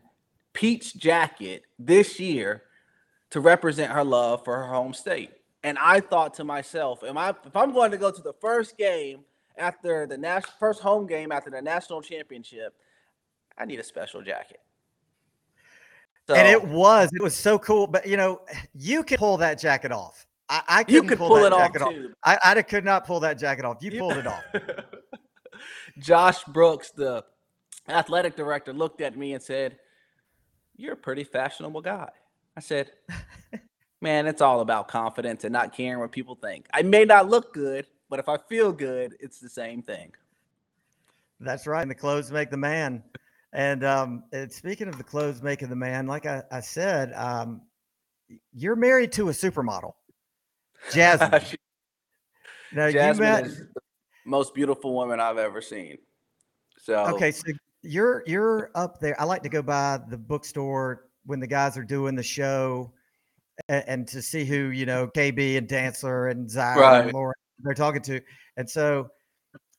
peach 0.54 0.96
jacket 0.96 1.64
this 1.78 2.20
year 2.20 2.64
to 3.32 3.40
represent 3.40 3.92
her 3.92 4.04
love 4.04 4.44
for 4.44 4.58
her 4.58 4.68
home 4.74 4.94
state. 4.94 5.32
And 5.64 5.78
I 5.78 6.00
thought 6.00 6.34
to 6.36 6.44
myself, 6.44 7.04
am 7.04 7.18
I 7.18 7.30
if 7.46 7.56
I'm 7.56 7.74
going 7.74 7.92
to 7.92 7.98
go 7.98 8.12
to 8.12 8.22
the 8.22 8.34
first 8.34 8.78
game 8.78 9.26
after 9.60 10.08
the 10.08 10.18
national 10.18 10.54
first 10.60 10.82
home 10.82 11.06
game 11.06 11.32
after 11.32 11.50
the 11.50 11.62
national 11.62 12.02
championship, 12.02 12.74
I 13.58 13.66
need 13.66 13.80
a 13.80 13.84
special 13.84 14.22
jacket. 14.22 14.60
So 16.28 16.36
and 16.36 16.48
it 16.48 16.64
was 16.64 17.12
it 17.14 17.22
was 17.22 17.36
so 17.36 17.60
cool. 17.60 17.88
But 17.88 18.08
you 18.08 18.18
know, 18.18 18.42
you 18.74 19.04
can 19.04 19.18
pull 19.18 19.38
that 19.38 19.60
jacket 19.60 19.92
off. 19.92 20.26
I, 20.48 20.62
I 20.68 20.80
you 20.88 21.02
couldn't 21.04 21.18
pull, 21.18 21.28
pull 21.28 21.38
that 21.38 21.48
it 21.48 21.54
off 21.54 21.60
jacket 21.60 21.82
off. 21.82 21.92
too. 21.92 22.14
I, 22.24 22.38
I 22.44 22.62
could 22.62 22.86
not 22.86 23.06
pull 23.06 23.20
that 23.20 23.38
jacket 23.38 23.66
off. 23.66 23.78
You- 23.82 24.00
pulled 24.00 24.18
it 24.18 24.28
off. 24.28 24.44
Josh 26.00 26.44
Brooks, 26.46 26.92
the 26.92 27.24
athletic 27.88 28.36
director, 28.36 28.74
looked 28.74 29.02
at 29.02 29.18
me 29.18 29.34
and 29.34 29.44
said, 29.44 29.78
You're 30.76 30.94
a 30.94 30.98
pretty 30.98 31.24
fashionable 31.24 31.82
guy. 31.82 32.10
I 32.56 32.62
said, 32.62 32.92
Man, 34.02 34.28
it's 34.28 34.42
all 34.42 34.62
about 34.62 34.88
confidence 34.88 35.44
and 35.44 35.52
not 35.52 35.76
caring 35.76 36.00
what 36.00 36.12
people 36.12 36.36
think. 36.36 36.68
I 36.74 36.84
may 36.84 37.04
not 37.04 37.28
look 37.28 37.54
good, 37.54 37.86
but 38.10 38.20
if 38.20 38.28
I 38.28 38.38
feel 38.38 38.72
good, 38.72 39.16
it's 39.20 39.40
the 39.40 39.50
same 39.50 39.82
thing. 39.82 40.12
That's 41.40 41.68
right. 41.68 41.82
And 41.82 41.90
the 41.90 41.96
clothes 41.96 42.32
make 42.32 42.50
the 42.52 42.58
man. 42.58 43.04
And 43.54 43.84
um, 43.84 44.24
and 44.32 44.52
speaking 44.52 44.88
of 44.88 44.98
the 44.98 45.04
clothes 45.04 45.42
making 45.42 45.70
the 45.70 45.76
man, 45.76 46.06
like 46.06 46.26
I, 46.26 46.44
I 46.52 46.60
said, 46.60 47.14
um, 47.14 47.62
you're 48.54 48.76
married 48.76 49.12
to 49.14 49.30
a 49.30 49.32
supermodel, 49.32 49.94
Jasmine. 50.92 51.42
She- 51.42 51.58
Now 52.72 52.86
you 52.88 52.94
Jasmine 52.94 53.28
met. 53.28 53.46
is 53.48 53.58
the 53.58 53.82
most 54.26 54.54
beautiful 54.54 54.94
woman 54.94 55.20
I've 55.20 55.40
ever 55.40 55.62
seen. 55.62 55.98
So 56.78 57.06
Okay, 57.08 57.32
so 57.32 57.52
you're 57.82 58.24
you're 58.28 58.70
up 58.76 59.00
there. 59.00 59.20
I 59.20 59.24
like 59.24 59.42
to 59.44 59.50
go 59.50 59.64
by 59.64 60.00
the 60.10 60.18
bookstore 60.18 61.08
when 61.26 61.40
the 61.40 61.48
guys 61.48 61.76
are 61.76 61.84
doing 61.84 62.16
the 62.16 62.22
show, 62.24 62.92
and, 63.68 63.84
and 63.88 64.08
to 64.10 64.22
see 64.22 64.46
who 64.46 64.68
you 64.70 64.86
know, 64.86 65.08
KB 65.08 65.58
and 65.58 65.68
Dancer 65.68 66.28
and 66.28 66.48
Zyra 66.48 67.04
and 67.06 67.14
Lauren 67.14 67.34
they're 67.64 67.74
talking 67.74 68.02
to, 68.04 68.22
and 68.58 68.70
so 68.70 69.10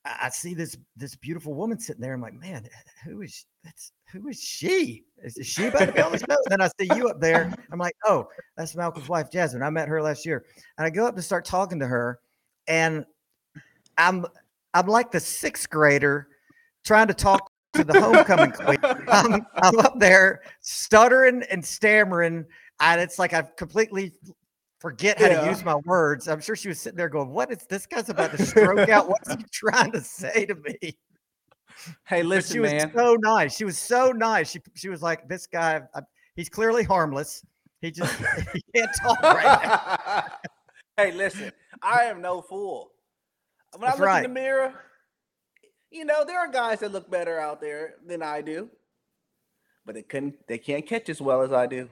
I 0.04 0.30
see 0.30 0.54
this 0.54 0.76
this 0.96 1.14
beautiful 1.14 1.54
woman 1.54 1.78
sitting 1.78 2.00
there. 2.00 2.14
I'm 2.14 2.22
like, 2.22 2.34
man, 2.34 2.66
who 3.04 3.20
is 3.22 3.44
that's 3.62 3.92
who 4.12 4.28
is 4.28 4.40
she? 4.40 5.04
Is, 5.22 5.37
is 5.37 5.46
she 5.46 5.66
about 5.66 5.87
to 5.87 5.92
be 5.92 6.00
on 6.00 6.12
the 6.12 6.18
show? 6.18 6.37
then 6.49 6.62
I 6.62 6.68
see 6.80 6.88
you 6.96 7.08
up 7.08 7.20
there. 7.20 7.52
I'm 7.70 7.78
like, 7.78 7.94
oh, 8.06 8.26
that's 8.56 8.75
Malcolm's 8.75 9.08
wife, 9.08 9.30
Jasmine. 9.30 9.62
I 9.62 9.70
met 9.70 9.88
her 9.88 10.02
last 10.02 10.25
year, 10.25 10.44
and 10.78 10.87
I 10.87 10.90
go 10.90 11.06
up 11.06 11.16
to 11.16 11.22
start 11.22 11.44
talking 11.44 11.78
to 11.80 11.87
her, 11.87 12.18
and 12.66 13.04
I'm 13.99 14.25
I'm 14.72 14.87
like 14.87 15.10
the 15.10 15.20
sixth 15.20 15.68
grader 15.68 16.28
trying 16.84 17.08
to 17.08 17.14
talk 17.14 17.50
to 17.75 17.84
the 17.84 18.00
homecoming 18.00 18.52
queen. 18.52 18.78
I'm, 19.08 19.46
I'm 19.62 19.78
up 19.80 19.99
there 19.99 20.40
stuttering 20.60 21.42
and 21.50 21.64
stammering, 21.64 22.46
and 22.80 23.00
it's 23.00 23.18
like 23.18 23.34
I've 23.34 23.54
completely 23.56 24.12
forget 24.80 25.18
how 25.18 25.26
Yeah. 25.26 25.40
to 25.42 25.46
use 25.50 25.64
my 25.64 25.76
words. 25.76 26.26
I'm 26.28 26.40
sure 26.40 26.56
she 26.56 26.68
was 26.68 26.80
sitting 26.80 26.96
there 26.96 27.08
going, 27.08 27.30
"What 27.30 27.52
is 27.52 27.58
this 27.68 27.87
guy's 27.87 28.08
about 28.08 28.32
to 28.32 28.44
stroke 28.44 28.88
out? 28.88 29.08
What's 29.08 29.30
he 29.32 29.44
trying 29.52 29.92
to 29.92 30.00
say 30.00 30.46
to 30.46 30.54
me?" 30.56 30.76
hey, 32.04 32.22
But 32.22 32.26
listen, 32.26 32.54
she 32.54 32.60
was 32.60 32.72
man. 32.72 32.92
so 32.94 33.14
nice. 33.20 33.56
She 33.56 33.64
was 33.64 33.78
so 33.78 34.10
nice. 34.12 34.50
She 34.50 34.60
she 34.75 34.88
was 34.88 35.02
like, 35.02 35.28
"This 35.28 35.46
guy, 35.46 35.82
uh, 35.94 36.00
he's 36.34 36.49
clearly 36.49 36.82
harmless. 36.82 37.44
He 37.80 37.90
just 37.90 38.12
he 38.52 38.62
can't 38.75 38.90
talk 39.00 39.22
right 39.22 39.62
now." 39.62 40.26
hey, 40.96 41.12
listen, 41.12 41.52
I 41.82 42.04
am 42.04 42.20
no 42.20 42.42
fool. 42.42 42.92
When 43.72 43.82
That's 43.82 43.96
I 43.96 43.99
look 44.00 44.06
right. 44.06 44.25
in 44.25 44.34
the 44.34 44.40
mirror, 44.40 44.75
you 45.90 46.04
know, 46.04 46.25
there 46.25 46.38
are 46.40 46.49
guys 46.49 46.80
that 46.80 46.90
look 46.92 47.08
better 47.10 47.38
out 47.38 47.60
there 47.60 47.94
than 48.06 48.22
I 48.22 48.40
do, 48.40 48.68
but 49.87 49.94
they 49.94 50.02
couldn't 50.02 50.46
they 50.49 50.58
can't 50.58 50.87
catch 50.87 51.08
as 51.08 51.20
well 51.20 51.42
as 51.42 51.52
I 51.52 51.66
do. 51.66 51.88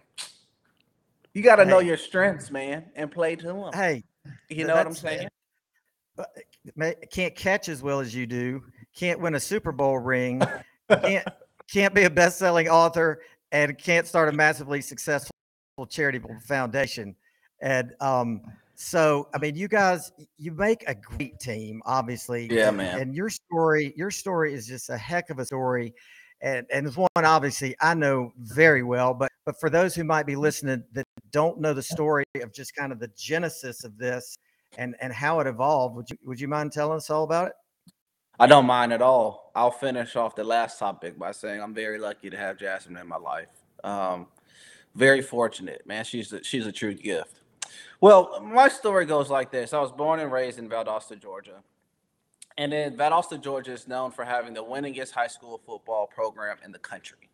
You 1.34 1.42
got 1.42 1.56
to 1.56 1.64
know 1.64 1.78
your 1.78 1.96
strengths, 1.96 2.50
man, 2.50 2.86
and 2.96 3.10
play 3.10 3.36
to 3.36 3.46
them. 3.46 3.70
Hey, 3.72 4.04
you 4.48 4.66
know 4.66 4.74
what 4.74 4.86
I'm 4.86 4.94
saying? 4.94 5.28
can't 7.10 7.34
catch 7.34 7.68
as 7.68 7.82
well 7.82 8.00
as 8.00 8.14
you 8.14 8.26
do, 8.26 8.62
can't 8.94 9.20
win 9.20 9.34
a 9.34 9.40
Super 9.40 9.72
Bowl 9.72 9.98
ring, 9.98 10.42
can't 10.90 11.26
can't 11.70 11.94
be 11.94 12.04
a 12.04 12.10
best-selling 12.10 12.68
author, 12.68 13.20
and 13.52 13.76
can't 13.78 14.06
start 14.06 14.28
a 14.28 14.32
massively 14.32 14.80
successful 14.80 15.32
charitable 15.88 16.36
foundation. 16.46 17.14
And 17.60 17.92
um, 18.00 18.42
so, 18.74 19.28
I 19.34 19.38
mean, 19.38 19.54
you 19.56 19.68
guys, 19.68 20.12
you 20.38 20.52
make 20.52 20.84
a 20.86 20.94
great 20.94 21.38
team, 21.38 21.82
obviously. 21.84 22.48
Yeah, 22.50 22.70
man. 22.70 23.00
And 23.00 23.14
your 23.14 23.28
story, 23.28 23.92
your 23.96 24.10
story 24.10 24.54
is 24.54 24.66
just 24.66 24.88
a 24.90 24.96
heck 24.96 25.30
of 25.30 25.38
a 25.38 25.44
story, 25.44 25.94
and 26.40 26.66
and 26.72 26.86
it's 26.86 26.96
one 26.96 27.08
obviously 27.16 27.74
I 27.80 27.94
know 27.94 28.32
very 28.38 28.82
well. 28.82 29.14
But 29.14 29.32
but 29.44 29.58
for 29.58 29.70
those 29.70 29.94
who 29.94 30.04
might 30.04 30.26
be 30.26 30.36
listening 30.36 30.84
that 30.92 31.06
don't 31.30 31.60
know 31.60 31.74
the 31.74 31.82
story 31.82 32.24
of 32.42 32.52
just 32.52 32.74
kind 32.74 32.92
of 32.92 33.00
the 33.00 33.10
genesis 33.16 33.84
of 33.84 33.98
this 33.98 34.38
and 34.76 34.94
and 35.00 35.12
how 35.12 35.40
it 35.40 35.46
evolved. 35.46 35.96
Would 35.96 36.10
you 36.10 36.16
would 36.24 36.40
you 36.40 36.48
mind 36.48 36.72
telling 36.72 36.96
us 36.96 37.10
all 37.10 37.24
about 37.24 37.48
it? 37.48 37.52
I 38.40 38.46
don't 38.46 38.66
mind 38.66 38.92
at 38.92 39.02
all. 39.02 39.50
I'll 39.54 39.72
finish 39.72 40.14
off 40.14 40.36
the 40.36 40.44
last 40.44 40.78
topic 40.78 41.18
by 41.18 41.32
saying 41.32 41.60
I'm 41.60 41.74
very 41.74 41.98
lucky 41.98 42.30
to 42.30 42.36
have 42.36 42.56
Jasmine 42.56 42.96
in 42.96 43.08
my 43.08 43.16
life. 43.16 43.48
Um, 43.82 44.26
very 44.94 45.22
fortunate, 45.22 45.84
man. 45.86 46.04
She's 46.04 46.32
a, 46.32 46.42
she's 46.44 46.66
a 46.66 46.72
true 46.72 46.94
gift. 46.94 47.40
Well, 48.00 48.40
my 48.40 48.68
story 48.68 49.06
goes 49.06 49.28
like 49.28 49.50
this: 49.50 49.72
I 49.72 49.80
was 49.80 49.90
born 49.90 50.20
and 50.20 50.30
raised 50.30 50.58
in 50.58 50.68
Valdosta, 50.68 51.20
Georgia, 51.20 51.62
and 52.58 52.72
then 52.72 52.96
Valdosta, 52.96 53.40
Georgia 53.40 53.72
is 53.72 53.86
known 53.86 54.10
for 54.10 54.24
having 54.24 54.52
the 54.52 54.64
winningest 54.64 55.12
high 55.12 55.28
school 55.28 55.60
football 55.64 56.08
program 56.08 56.56
in 56.64 56.72
the 56.72 56.78
country. 56.80 57.30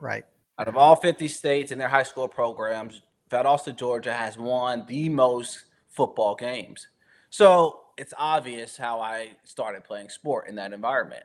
Right. 0.00 0.24
Out 0.58 0.66
of 0.66 0.76
all 0.76 0.96
50 0.96 1.28
states 1.28 1.70
and 1.70 1.80
their 1.80 1.88
high 1.88 2.02
school 2.02 2.26
programs, 2.26 3.00
Valdosta, 3.30 3.74
Georgia 3.74 4.12
has 4.12 4.36
won 4.36 4.84
the 4.88 5.08
most 5.08 5.64
football 5.88 6.34
games. 6.34 6.88
So 7.30 7.82
it's 7.96 8.12
obvious 8.18 8.76
how 8.76 9.00
I 9.00 9.30
started 9.44 9.84
playing 9.84 10.08
sport 10.08 10.48
in 10.48 10.56
that 10.56 10.72
environment. 10.72 11.22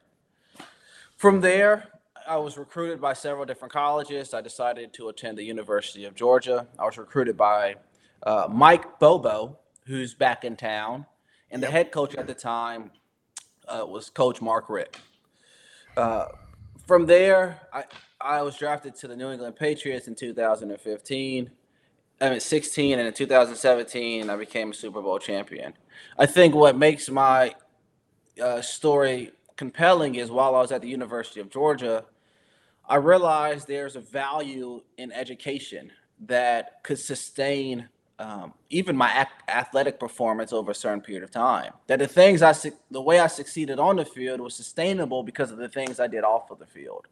From 1.18 1.42
there, 1.42 1.86
I 2.28 2.38
was 2.38 2.58
recruited 2.60 3.02
by 3.02 3.14
several 3.14 3.46
different 3.46 3.74
colleges. 3.74 4.36
I 4.36 4.42
decided 4.42 4.94
to 4.94 5.10
attend 5.10 5.38
the 5.38 5.44
University 5.44 6.06
of 6.06 6.14
Georgia. 6.14 6.68
I 6.78 6.86
was 6.86 6.98
recruited 7.00 7.36
by 7.36 7.76
uh, 8.24 8.48
Mike 8.52 9.00
Bobo, 9.00 9.58
who's 9.88 10.14
back 10.14 10.44
in 10.44 10.56
town, 10.56 11.08
and 11.50 11.62
the 11.62 11.68
Yep. 11.68 11.74
head 11.74 11.92
coach 11.92 12.16
at 12.16 12.28
the 12.28 12.34
time 12.36 12.92
uh, 13.68 13.86
was 13.86 14.10
Coach 14.10 14.42
Mark 14.42 14.70
Richt. 14.70 15.00
Uh, 15.98 16.28
from 16.88 17.06
there, 17.06 17.60
I, 17.74 17.84
I 18.22 18.42
was 18.42 18.58
drafted 18.58 18.96
to 18.98 19.08
the 19.08 19.16
New 19.16 19.32
England 19.32 19.56
Patriots 19.56 20.08
in 20.08 20.16
2015. 20.16 21.50
I 22.22 22.30
mean, 22.30 22.40
16, 22.40 23.00
and 23.00 23.08
in 23.08 23.14
2017, 23.14 24.30
I 24.30 24.36
became 24.36 24.72
a 24.72 24.74
Super 24.74 25.02
Bowl 25.02 25.20
champion. 25.20 25.74
I 26.18 26.26
think 26.26 26.56
what 26.56 26.78
makes 26.78 27.10
my 27.10 27.56
uh, 28.42 28.62
story 28.62 29.32
compelling 29.58 30.16
is 30.16 30.32
while 30.32 30.56
I 30.56 30.62
was 30.62 30.72
at 30.72 30.82
the 30.82 30.88
University 30.88 31.40
of 31.40 31.50
Georgia, 31.50 32.06
I 32.88 32.98
realized 32.98 33.68
there's 33.68 33.96
a 33.96 34.02
value 34.02 34.82
in 34.98 35.12
education 35.12 35.92
that 36.22 36.84
could 36.84 37.00
sustain 37.00 37.90
um, 38.18 38.54
even 38.70 38.96
my 38.96 39.28
athletic 39.48 40.00
performance 40.00 40.54
over 40.54 40.72
a 40.72 40.76
certain 40.76 41.02
period 41.02 41.24
of 41.24 41.32
time. 41.32 41.74
That 41.88 42.00
the 42.00 42.08
things 42.08 42.42
I, 42.42 42.54
suc- 42.54 42.74
the 42.90 43.02
way 43.02 43.20
I 43.20 43.28
succeeded 43.28 43.80
on 43.80 43.98
the 43.98 44.06
field 44.06 44.40
was 44.40 44.56
sustainable 44.56 45.24
because 45.24 45.52
of 45.52 45.58
the 45.58 45.68
things 45.70 46.00
I 46.00 46.08
did 46.08 46.24
off 46.24 46.52
of 46.52 46.60
the 46.60 46.66
field. 46.66 47.08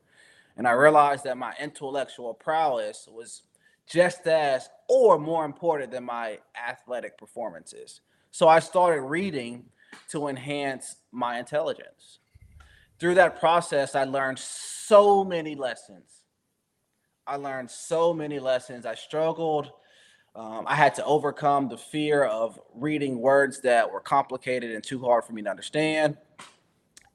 And 0.56 0.68
I 0.68 0.72
realized 0.72 1.24
that 1.26 1.38
my 1.38 1.54
intellectual 1.60 2.34
prowess 2.34 3.08
was 3.12 3.42
just 3.88 4.28
as 4.28 4.70
or 4.88 5.18
more 5.18 5.46
important 5.46 5.92
than 5.92 6.06
my 6.06 6.40
athletic 6.56 7.18
performances. 7.18 8.02
So 8.32 8.48
I 8.48 8.60
started 8.60 9.02
reading 9.02 9.66
to 10.10 10.28
enhance 10.28 10.96
my 11.12 11.38
intelligence. 11.38 12.20
Through 13.00 13.16
that 13.16 13.40
process, 13.40 13.96
I 13.96 14.06
learned 14.06 14.40
so 14.40 15.24
many 15.24 15.56
lessons. 15.56 16.24
I 17.28 17.36
learned 17.36 17.70
so 17.70 18.14
many 18.14 18.40
lessons. 18.40 18.86
I 18.86 18.96
struggled 18.96 19.72
Um, 20.36 20.66
I 20.68 20.76
had 20.76 20.96
to 20.96 21.06
overcome 21.06 21.70
the 21.70 21.78
fear 21.78 22.24
of 22.24 22.60
reading 22.74 23.20
words 23.20 23.62
that 23.62 23.92
were 23.92 24.00
complicated 24.00 24.72
and 24.72 24.84
too 24.84 25.00
hard 25.00 25.26
for 25.26 25.34
me 25.34 25.44
to 25.44 25.50
understand. 25.50 26.18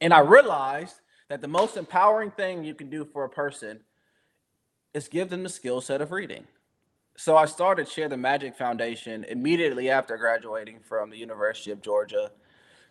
And 0.01 0.15
I 0.15 0.21
realized 0.21 1.01
that 1.29 1.41
the 1.41 1.49
most 1.49 1.77
empowering 1.77 2.31
thing 2.31 2.63
you 2.63 2.75
can 2.75 2.89
do 2.89 3.05
for 3.05 3.25
a 3.25 3.29
person 3.29 3.81
is 4.95 5.09
give 5.09 5.31
them 5.31 5.43
the 5.43 5.49
skill 5.49 5.81
set 5.81 6.01
of 6.01 6.13
reading. 6.13 6.47
So 7.17 7.37
I 7.37 7.47
started 7.47 7.89
Share 7.89 8.09
the 8.09 8.17
Magic 8.17 8.57
Foundation 8.57 9.25
immediately 9.25 9.91
after 9.91 10.17
graduating 10.17 10.79
from 10.81 11.11
the 11.11 11.19
University 11.19 11.73
of 11.73 11.83
Georgia 11.83 12.31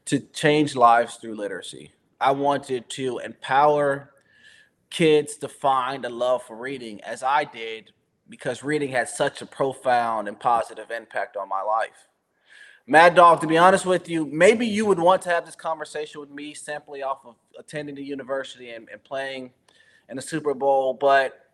to 0.05 0.19
change 0.19 0.75
lives 0.75 1.15
through 1.15 1.35
literacy. 1.35 1.93
I 2.19 2.31
wanted 2.31 2.89
to 2.91 3.19
empower 3.19 4.11
kids 4.89 5.37
to 5.37 5.47
find 5.47 6.03
a 6.03 6.09
love 6.09 6.43
for 6.43 6.57
reading 6.57 6.99
as 7.01 7.23
I 7.23 7.45
did 7.45 7.93
because 8.29 8.63
reading 8.63 8.91
had 8.91 9.09
such 9.09 9.41
a 9.41 9.45
profound 9.45 10.27
and 10.27 10.39
positive 10.39 10.91
impact 10.91 11.37
on 11.37 11.47
my 11.49 11.61
life. 11.61 12.07
Mad 12.85 13.15
Dawg, 13.15 13.41
to 13.41 13.47
be 13.47 13.57
honest 13.57 13.85
with 13.85 14.07
you, 14.07 14.25
maybe 14.25 14.65
you 14.65 14.85
would 14.85 14.99
want 14.99 15.21
to 15.23 15.29
have 15.29 15.45
this 15.45 15.55
conversation 15.55 16.21
with 16.21 16.29
me 16.29 16.53
simply 16.53 17.03
off 17.03 17.19
of 17.25 17.35
attending 17.59 17.95
the 17.95 18.03
university 18.03 18.69
and, 18.71 18.87
and 18.89 19.03
playing 19.03 19.51
in 20.09 20.15
the 20.15 20.21
Super 20.21 20.53
Bowl, 20.53 20.93
but 20.93 21.51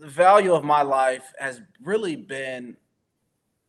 the 0.00 0.06
value 0.06 0.54
of 0.54 0.62
my 0.62 0.82
life 0.82 1.32
has 1.40 1.60
really 1.82 2.14
been 2.14 2.76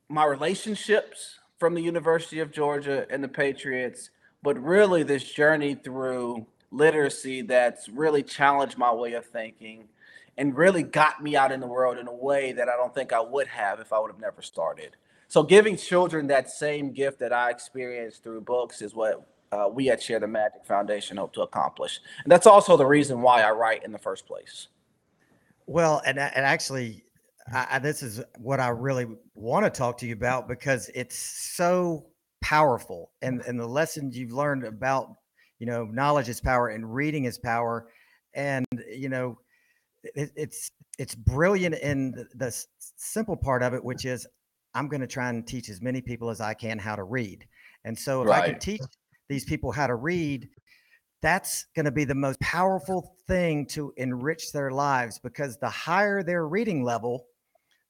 my 0.09 0.25
relationships 0.25 1.39
from 1.57 1.73
the 1.73 1.81
University 1.81 2.39
of 2.39 2.51
Georgia 2.51 3.07
and 3.09 3.23
the 3.23 3.27
Patriots, 3.27 4.11
but 4.43 4.61
really 4.63 5.01
this 5.01 5.23
journey 5.23 5.73
through 5.73 6.45
literacy 6.71 7.41
that's 7.41 7.89
really 7.89 8.21
challenged 8.21 8.77
my 8.77 8.93
way 8.93 9.13
of 9.13 9.25
thinking 9.25 9.87
and 10.39 10.57
really 10.57 10.83
got 10.83 11.21
me 11.21 11.35
out 11.35 11.51
in 11.51 11.59
the 11.59 11.67
world 11.67 11.97
in 11.97 12.07
a 12.07 12.13
way 12.13 12.53
that 12.53 12.69
I 12.69 12.77
don't 12.77 12.95
think 12.95 13.11
I 13.11 13.19
would 13.19 13.47
have 13.47 13.81
if 13.81 13.91
I 13.91 13.99
would 13.99 14.09
have 14.09 14.21
never 14.21 14.41
started. 14.41 14.95
So, 15.27 15.43
giving 15.43 15.77
children 15.77 16.27
that 16.27 16.49
same 16.49 16.91
gift 16.91 17.19
that 17.19 17.33
I 17.33 17.51
experienced 17.51 18.23
through 18.23 18.41
books 18.41 18.81
is 18.81 18.95
what 18.95 19.27
uh, 19.51 19.69
we 19.71 19.89
at 19.89 20.01
Share 20.01 20.19
the 20.19 20.27
Magic 20.27 20.65
Foundation 20.65 21.17
hope 21.17 21.33
to 21.33 21.41
accomplish. 21.41 21.99
And 22.23 22.31
that's 22.31 22.47
also 22.47 22.77
the 22.77 22.85
reason 22.85 23.21
why 23.21 23.41
I 23.41 23.51
write 23.51 23.83
in 23.83 23.91
the 23.91 23.99
first 23.99 24.25
place. 24.25 24.69
Well, 25.67 26.01
and 26.05 26.17
and 26.17 26.45
actually, 26.45 27.03
I, 27.53 27.77
this 27.77 28.01
is 28.01 28.23
what 28.37 28.61
I 28.61 28.69
really 28.69 29.07
want 29.35 29.65
to 29.65 29.69
talk 29.69 29.97
to 29.99 30.07
you 30.07 30.13
about 30.13 30.47
because 30.47 30.89
it's 30.95 31.17
so 31.17 32.07
powerful, 32.41 33.11
and 33.21 33.41
and 33.41 33.59
the 33.59 33.67
lessons 33.67 34.17
you've 34.17 34.31
learned 34.31 34.63
about 34.63 35.15
you 35.59 35.67
know 35.67 35.83
knowledge 35.83 36.29
is 36.29 36.39
power 36.39 36.69
and 36.69 36.95
reading 36.95 37.25
is 37.25 37.37
power, 37.37 37.89
and 38.33 38.65
you 38.89 39.09
know 39.09 39.37
it, 40.03 40.31
it's 40.35 40.71
it's 40.97 41.15
brilliant 41.15 41.75
in 41.75 42.11
the, 42.11 42.25
the 42.35 42.65
simple 42.97 43.37
part 43.37 43.63
of 43.63 43.73
it, 43.73 43.83
which 43.83 44.05
is 44.05 44.27
I'm 44.73 44.87
going 44.87 45.01
to 45.01 45.07
try 45.07 45.29
and 45.29 45.45
teach 45.45 45.69
as 45.69 45.81
many 45.81 46.01
people 46.01 46.29
as 46.29 46.41
I 46.41 46.53
can 46.53 46.79
how 46.79 46.95
to 46.95 47.03
read, 47.03 47.45
and 47.85 47.97
so 47.97 48.21
if 48.21 48.27
right. 48.27 48.43
I 48.43 48.49
can 48.49 48.59
teach 48.59 48.81
these 49.27 49.45
people 49.45 49.71
how 49.71 49.87
to 49.87 49.95
read 49.95 50.49
that's 51.21 51.65
going 51.75 51.85
to 51.85 51.91
be 51.91 52.05
the 52.05 52.15
most 52.15 52.39
powerful 52.39 53.15
thing 53.27 53.65
to 53.67 53.93
enrich 53.97 54.51
their 54.51 54.71
lives 54.71 55.19
because 55.19 55.57
the 55.57 55.69
higher 55.69 56.23
their 56.23 56.47
reading 56.47 56.83
level, 56.83 57.25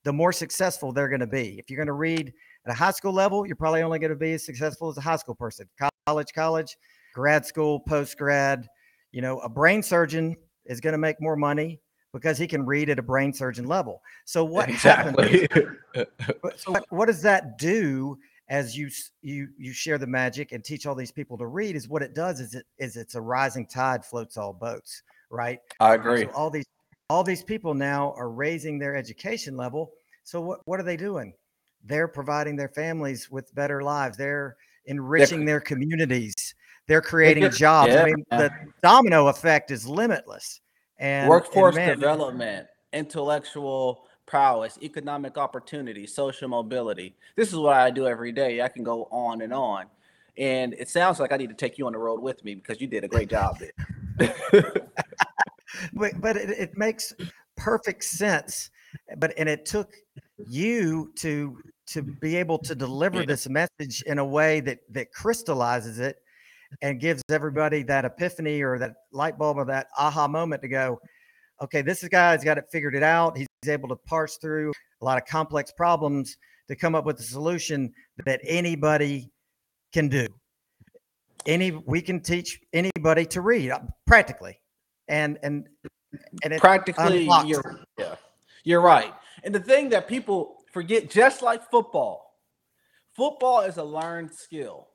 the 0.04 0.14
more 0.14 0.34
successful 0.34 0.92
they're 0.92 1.10
going 1.10 1.20
to 1.20 1.28
be. 1.28 1.60
If 1.60 1.70
you're 1.70 1.78
going 1.78 1.88
to 1.88 1.94
read 1.94 2.34
at 2.66 2.72
a 2.72 2.76
high 2.76 2.92
school 2.92 3.14
level, 3.14 3.46
you're 3.46 3.56
probably 3.56 3.84
only 3.84 4.00
going 4.00 4.10
to 4.12 4.16
be 4.16 4.34
as 4.34 4.46
successful 4.46 4.90
as 4.90 4.98
a 4.98 5.02
high 5.02 5.18
school 5.18 5.36
person. 5.36 5.68
College, 6.08 6.34
college, 6.34 6.76
grad 7.14 7.46
school, 7.46 7.80
post 7.82 8.18
grad, 8.18 8.68
you 9.12 9.22
know, 9.22 9.40
a 9.40 9.50
brain 9.50 9.84
surgeon 9.84 10.36
is 10.66 10.80
going 10.80 10.94
to 10.94 11.00
make 11.00 11.18
more 11.20 11.36
money 11.36 11.80
because 12.14 12.38
he 12.38 12.48
can 12.48 12.66
read 12.66 12.90
at 12.90 13.00
a 13.00 13.04
brain 13.04 13.34
surgeon 13.34 13.68
level. 13.68 14.02
So 14.26 14.44
what 14.44 14.70
exactly. 14.70 15.48
so 16.56 16.72
what, 16.72 16.86
what 16.90 17.06
does 17.06 17.22
that 17.22 17.58
do 17.58 18.18
as 18.50 18.76
you 18.76 18.90
you 19.22 19.50
you 19.58 19.74
share 19.74 19.98
the 19.98 20.08
magic 20.08 20.52
and 20.52 20.64
teach 20.64 20.86
all 20.86 20.96
these 20.96 21.12
people 21.12 21.38
to 21.38 21.46
read 21.46 21.76
is 21.76 21.88
what 21.88 22.02
it 22.02 22.16
does 22.16 22.40
is 22.40 22.56
it 22.56 22.66
is 22.80 22.98
it's 22.98 23.16
a 23.16 23.22
rising 23.22 23.66
tide 23.66 24.04
floats 24.04 24.38
all 24.38 24.54
boats 24.54 25.04
right? 25.30 25.60
I 25.80 25.96
agree 25.96 26.24
so 26.24 26.32
all 26.32 26.50
these 26.50 26.66
all 27.10 27.24
these 27.24 27.44
people 27.44 27.74
now 27.74 28.14
are 28.18 28.30
raising 28.30 28.78
their 28.78 28.96
education 28.96 29.56
level. 29.58 29.92
So 30.24 30.42
what 30.42 30.60
what 30.66 30.80
are 30.80 30.84
they 30.84 30.98
doing? 30.98 31.34
They're 31.84 32.08
providing 32.08 32.56
their 32.56 32.70
families 32.70 33.32
with 33.32 33.54
better 33.56 33.82
lives. 33.82 34.18
They're 34.18 34.58
enriching 34.86 35.40
they're, 35.40 35.56
their 35.56 35.62
communities. 35.62 36.56
They're 36.88 37.02
creating 37.02 37.44
they're, 37.44 37.52
jobs. 37.52 37.94
Yeah. 37.94 38.02
i 38.02 38.06
mean 38.06 38.26
the 38.32 38.52
domino 38.82 39.28
effect 39.28 39.72
is 39.72 39.88
limitless 39.88 40.62
and 41.00 41.30
workforce 41.30 41.76
and 41.76 41.86
man, 41.86 42.00
development 42.00 42.68
intellectual 42.94 44.06
prowess, 44.26 44.78
economic 44.82 45.38
opportunity, 45.38 46.06
social 46.06 46.48
mobility. 46.48 47.16
This 47.36 47.50
is 47.50 47.56
what 47.56 47.76
I 47.76 47.90
do 47.90 48.08
every 48.08 48.32
day. 48.32 48.62
I 48.62 48.68
can 48.68 48.84
go 48.84 49.08
on 49.12 49.42
and 49.42 49.54
on. 49.54 49.88
And 50.38 50.74
it 50.76 50.88
sounds 50.88 51.20
like 51.20 51.32
I 51.32 51.38
need 51.38 51.50
to 51.50 51.56
take 51.56 51.78
you 51.78 51.88
on 51.88 51.94
the 51.94 52.00
road 52.00 52.22
with 52.22 52.44
me 52.46 52.56
because 52.56 52.80
you 52.80 52.88
did 52.88 53.04
a 53.04 53.08
great 53.08 53.30
job 53.30 53.58
there. 53.60 54.34
but 55.94 56.22
but 56.22 56.38
it, 56.38 56.50
it 56.52 56.78
makes 56.78 57.14
perfect 57.58 58.04
sense. 58.04 58.70
But 59.18 59.34
and 59.38 59.50
it 59.50 59.66
took 59.66 59.92
you 60.48 61.12
to 61.18 61.58
to 61.88 62.04
be 62.04 62.36
able 62.36 62.60
to 62.60 62.76
deliver 62.76 63.26
this 63.26 63.50
message 63.50 64.04
in 64.04 64.20
a 64.20 64.26
way 64.26 64.60
that 64.62 64.80
that 64.92 65.12
crystallizes 65.12 66.00
it 66.00 66.22
and 66.82 67.00
gives 67.00 67.22
everybody 67.30 67.84
that 67.84 68.06
epiphany 68.06 68.62
or 68.62 68.78
that 68.80 68.94
light 69.12 69.38
bulb 69.38 69.58
or 69.58 69.66
that 69.66 69.88
aha 69.98 70.28
moment 70.28 70.62
to 70.62 70.68
go, 70.68 71.00
okay, 71.62 71.82
this 71.82 72.08
guy's 72.08 72.44
got 72.44 72.58
it 72.58 72.66
figured 72.72 72.96
it 72.96 73.04
out. 73.04 73.38
He's 73.38 73.48
able 73.68 73.90
to 73.90 73.96
parse 73.96 74.38
through 74.38 74.72
a 75.02 75.06
lot 75.06 75.18
of 75.18 75.26
complex 75.26 75.72
problems 75.72 76.38
to 76.68 76.76
come 76.76 76.96
up 76.96 77.06
with 77.06 77.20
a 77.20 77.24
solution 77.24 77.92
that 78.26 78.40
anybody 78.44 79.32
can 79.92 80.08
do. 80.08 80.28
Any 81.46 81.72
we 81.72 82.02
can 82.02 82.20
teach 82.20 82.60
anybody 82.74 83.26
to 83.28 83.42
read 83.42 83.72
uh, 83.72 83.80
practically, 84.06 84.60
and 85.08 85.40
and 85.42 85.68
and 86.44 86.58
practically 86.60 87.30
you're 87.46 87.80
yeah 87.98 88.16
you're 88.64 88.82
right. 88.82 89.14
And 89.44 89.56
the 89.56 89.60
thing 89.60 89.90
that 89.90 90.08
people 90.08 90.58
forget, 90.72 91.10
just 91.10 91.42
like 91.42 91.70
football, 91.72 92.36
football 93.16 93.62
is 93.62 93.78
a 93.78 93.84
learned 93.84 94.34
skill. 94.34 94.90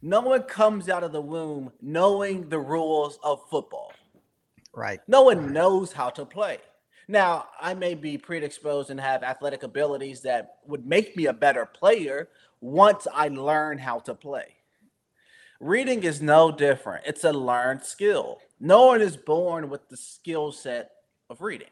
No 0.00 0.20
one 0.20 0.42
comes 0.44 0.88
out 0.88 1.02
of 1.02 1.12
the 1.12 1.20
womb 1.20 1.72
knowing 1.82 2.48
the 2.48 2.58
rules 2.58 3.18
of 3.22 3.40
football. 3.50 3.92
Right. 4.72 5.00
No 5.08 5.22
one 5.22 5.52
knows 5.52 5.92
how 5.92 6.10
to 6.10 6.24
play. 6.24 6.58
Now, 7.08 7.46
I 7.60 7.74
may 7.74 7.94
be 7.94 8.18
predisposed 8.18 8.90
and 8.90 9.00
have 9.00 9.22
athletic 9.22 9.62
abilities 9.62 10.20
that 10.22 10.58
would 10.66 10.86
make 10.86 11.16
me 11.16 11.26
a 11.26 11.32
better 11.32 11.64
player 11.64 12.28
once 12.60 13.06
I 13.12 13.28
learn 13.28 13.78
how 13.78 13.98
to 14.00 14.14
play. 14.14 14.54
Reading 15.58 16.04
is 16.04 16.22
no 16.22 16.52
different. 16.52 17.04
It's 17.06 17.24
a 17.24 17.32
learned 17.32 17.82
skill. 17.82 18.38
No 18.60 18.86
one 18.86 19.00
is 19.00 19.16
born 19.16 19.70
with 19.70 19.88
the 19.88 19.96
skill 19.96 20.52
set 20.52 20.90
of 21.30 21.40
reading. 21.40 21.70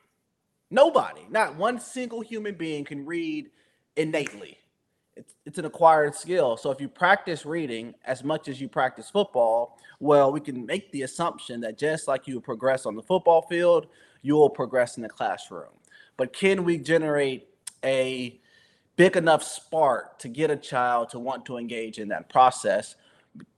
Nobody, 0.71 1.21
not 1.31 1.55
one 1.55 1.79
single 1.79 2.23
human 2.23 2.57
being 2.57 2.85
can 2.85 3.07
read 3.07 3.51
innately. 3.95 4.59
It's, 5.17 5.35
it's 5.47 5.59
an 5.59 5.65
acquired 5.65 6.15
skill. 6.15 6.57
So 6.57 6.71
if 6.71 6.81
you 6.81 6.89
practice 6.89 7.47
reading 7.47 7.95
as 8.05 8.23
much 8.23 8.49
as 8.49 8.61
you 8.61 8.69
practice 8.69 9.09
football, 9.09 9.79
well, 9.99 10.31
we 10.31 10.41
can 10.41 10.67
make 10.67 10.93
the 10.93 11.03
assumption 11.03 11.61
that 11.63 11.79
just 11.79 12.07
like 12.07 12.29
you 12.29 12.41
progress 12.41 12.85
on 12.85 12.95
the 12.95 13.03
football 13.03 13.43
field, 13.43 13.87
you 14.23 14.35
will 14.35 14.51
progress 14.51 14.99
in 14.99 15.03
the 15.03 15.09
classroom. 15.09 15.73
But 16.17 16.33
can 16.33 16.65
we 16.65 16.79
generate 16.79 17.49
a 17.83 18.41
big 18.97 19.17
enough 19.17 19.43
spark 19.43 20.19
to 20.19 20.29
get 20.29 20.51
a 20.51 20.57
child 20.57 21.11
to 21.11 21.19
want 21.19 21.47
to 21.47 21.57
engage 21.57 21.99
in 21.99 22.09
that 22.09 22.29
process? 22.29 22.97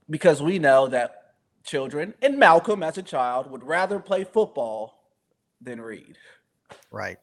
Because 0.09 0.40
we 0.42 0.59
know 0.59 0.87
that 0.88 1.35
children, 1.64 2.14
and 2.23 2.38
Malcolm 2.38 2.83
as 2.83 2.99
a 2.99 3.03
child, 3.03 3.51
would 3.51 3.64
rather 3.64 3.99
play 3.99 4.25
football 4.25 5.05
than 5.61 5.81
read. 5.81 6.16
Right. 6.90 7.18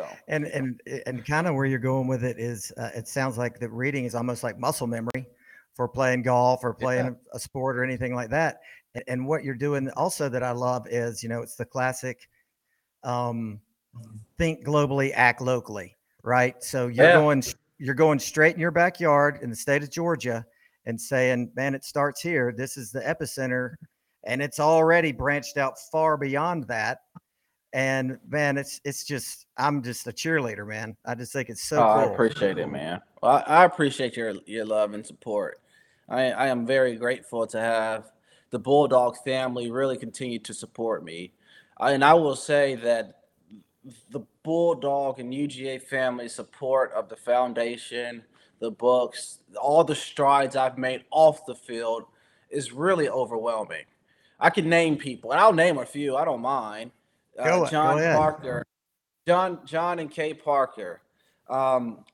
So. 0.00 0.16
And 0.28 0.46
and 0.46 0.80
and 1.06 1.24
kind 1.26 1.46
of 1.46 1.54
where 1.54 1.66
you're 1.66 1.78
going 1.78 2.08
with 2.08 2.24
it 2.24 2.38
is, 2.38 2.72
uh, 2.76 2.90
it 2.94 3.06
sounds 3.06 3.36
like 3.36 3.58
that 3.60 3.70
reading 3.70 4.04
is 4.04 4.14
almost 4.14 4.42
like 4.42 4.58
muscle 4.58 4.86
memory 4.86 5.26
for 5.74 5.88
playing 5.88 6.22
golf 6.22 6.60
or 6.64 6.74
playing 6.74 7.06
yeah. 7.06 7.32
a, 7.32 7.38
sport 7.38 7.76
or 7.76 7.84
anything 7.84 8.14
like 8.14 8.30
that. 8.30 8.60
And, 8.94 9.04
and, 9.08 9.26
what 9.26 9.44
you're 9.44 9.54
doing 9.54 9.90
also 9.90 10.28
that 10.28 10.42
I 10.42 10.50
love 10.50 10.86
is, 10.88 11.22
you 11.22 11.28
know, 11.28 11.42
it's 11.42 11.56
the 11.56 11.64
classic 11.64 12.28
um, 13.04 13.60
think 14.38 14.64
globally, 14.64 15.12
act 15.14 15.40
locally, 15.40 15.96
right? 16.22 16.62
So 16.62 16.88
you're 16.88 17.06
yeah. 17.06 17.12
going 17.14 17.42
you're 17.78 17.94
going 17.94 18.18
straight 18.18 18.54
in 18.54 18.60
your 18.60 18.70
backyard 18.70 19.38
in 19.42 19.50
the 19.50 19.56
state 19.56 19.82
of 19.82 19.90
Georgia 19.90 20.44
and 20.86 21.00
saying, 21.00 21.52
"Man, 21.54 21.74
it 21.74 21.84
starts 21.84 22.20
here. 22.20 22.52
This 22.56 22.76
is 22.76 22.90
the 22.90 23.00
epicenter." 23.00 23.74
And 24.24 24.42
it's 24.42 24.60
already 24.60 25.12
branched 25.12 25.56
out 25.56 25.78
far 25.90 26.18
beyond 26.18 26.64
that. 26.68 26.98
And 27.72 28.18
man, 28.28 28.58
it's 28.58 28.80
it's 28.84 29.04
just 29.04 29.46
I'm 29.56 29.82
just 29.82 30.06
a 30.06 30.12
cheerleader, 30.12 30.66
man. 30.66 30.96
I 31.04 31.14
just 31.14 31.32
think 31.32 31.48
it's 31.48 31.62
so. 31.62 31.78
Oh, 31.78 31.80
cool. 31.80 32.10
I 32.10 32.12
appreciate 32.12 32.58
it, 32.58 32.66
man. 32.66 33.00
Well, 33.22 33.44
I, 33.46 33.60
I 33.60 33.64
appreciate 33.64 34.16
your 34.16 34.34
your 34.46 34.64
love 34.64 34.92
and 34.94 35.06
support. 35.06 35.60
I 36.08 36.32
I 36.32 36.46
am 36.48 36.66
very 36.66 36.96
grateful 36.96 37.46
to 37.46 37.60
have 37.60 38.10
the 38.50 38.58
Bulldog 38.58 39.16
family 39.24 39.70
really 39.70 39.96
continue 39.96 40.40
to 40.40 40.52
support 40.52 41.04
me 41.04 41.32
and 41.88 42.04
I 42.04 42.14
will 42.14 42.36
say 42.36 42.74
that 42.76 43.20
the 44.10 44.20
Bulldog 44.42 45.18
and 45.18 45.32
UGA 45.32 45.82
family 45.82 46.28
support 46.28 46.92
of 46.92 47.08
the 47.08 47.16
foundation, 47.16 48.22
the 48.58 48.70
books, 48.70 49.38
all 49.60 49.84
the 49.84 49.94
strides 49.94 50.56
I've 50.56 50.76
made 50.76 51.04
off 51.10 51.46
the 51.46 51.54
field 51.54 52.04
is 52.50 52.72
really 52.72 53.08
overwhelming. 53.08 53.84
I 54.38 54.50
can 54.50 54.68
name 54.68 54.96
people, 54.96 55.32
and 55.32 55.40
I'll 55.40 55.52
name 55.52 55.78
a 55.78 55.86
few. 55.86 56.16
I 56.16 56.24
don't 56.24 56.40
mind. 56.40 56.90
Uh, 57.40 57.68
John 57.70 57.98
Parker, 57.98 58.66
John 59.26 59.60
John 59.64 59.98
and 59.98 60.10
Kay 60.10 60.34
Parker, 60.34 61.00
um, 61.48 62.04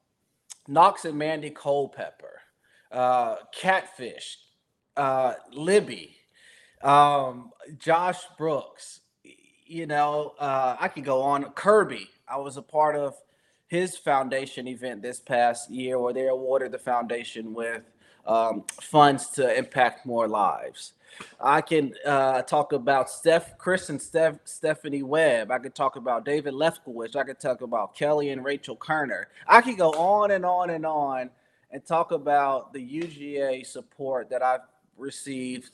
Knox 0.69 1.05
and 1.05 1.19
Mandy 1.19 1.51
Culpepper, 1.51 2.41
uh, 2.93 3.37
Catfish, 3.53 4.39
uh, 4.97 5.35
Libby, 5.53 6.17
um, 6.83 7.51
Josh 7.79 8.23
Brooks. 8.39 9.01
You 9.69 9.87
know, 9.87 10.35
uh, 10.39 10.77
I 10.79 10.89
could 10.89 11.05
go 11.05 11.23
on. 11.23 11.45
Kirby, 11.53 12.09
I 12.29 12.37
was 12.39 12.57
a 12.57 12.63
part 12.63 12.95
of 12.95 13.15
his 13.69 13.97
foundation 13.97 14.69
event 14.69 15.03
this 15.03 15.19
past 15.19 15.71
year 15.71 15.99
where 15.99 16.13
they 16.13 16.29
awarded 16.29 16.71
the 16.71 16.79
foundation 16.79 17.53
with 17.53 17.83
um, 18.27 18.65
funds 18.81 19.29
to 19.31 19.57
impact 19.57 20.07
more 20.07 20.29
lives. 20.29 20.93
I 21.41 21.61
can 21.61 21.95
uh, 22.05 22.43
talk 22.43 22.73
about 22.73 23.11
Steph, 23.11 23.57
Chris, 23.59 23.89
and 23.89 24.01
Steph, 24.01 24.37
Stephanie 24.45 25.03
Webb. 25.03 25.51
I 25.51 25.59
could 25.59 25.75
talk 25.75 25.97
about 25.97 26.25
David 26.25 26.55
Lefkowitz. 26.55 27.17
I 27.17 27.25
could 27.25 27.41
talk 27.41 27.61
about 27.61 27.95
Kelly 27.95 28.31
and 28.31 28.45
Rachel 28.45 28.77
Kerner. 28.77 29.29
I 29.47 29.61
could 29.61 29.77
go 29.79 29.91
on 29.93 30.31
and 30.31 30.45
on 30.45 30.71
and 30.71 30.87
on 30.87 31.31
and 31.71 31.85
talk 31.85 32.13
about 32.13 32.73
the 32.73 32.81
UGA 32.81 33.67
support 33.67 34.31
that 34.31 34.43
I've 34.43 34.61
received 34.97 35.71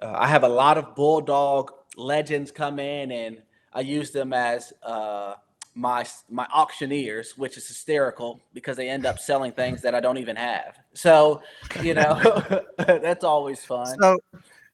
Uh, 0.00 0.12
I 0.14 0.26
have 0.28 0.44
a 0.44 0.48
lot 0.48 0.78
of 0.78 0.94
Bulldog 0.94 1.72
legends 1.96 2.52
come 2.52 2.78
in, 2.78 3.10
and 3.10 3.42
I 3.72 3.80
use 3.80 4.10
them 4.10 4.32
as 4.32 4.72
uh, 4.82 5.34
my 5.74 6.06
my 6.30 6.46
auctioneers, 6.52 7.36
which 7.36 7.56
is 7.56 7.66
hysterical 7.66 8.40
because 8.52 8.76
they 8.76 8.88
end 8.88 9.06
up 9.06 9.18
selling 9.18 9.52
things 9.52 9.80
that 9.82 9.94
I 9.94 10.00
don't 10.00 10.18
even 10.18 10.36
have. 10.36 10.78
So, 10.92 11.42
you 11.82 11.94
know, 11.94 12.64
that's 12.78 13.24
always 13.24 13.64
fun. 13.64 13.86
So, 14.00 14.18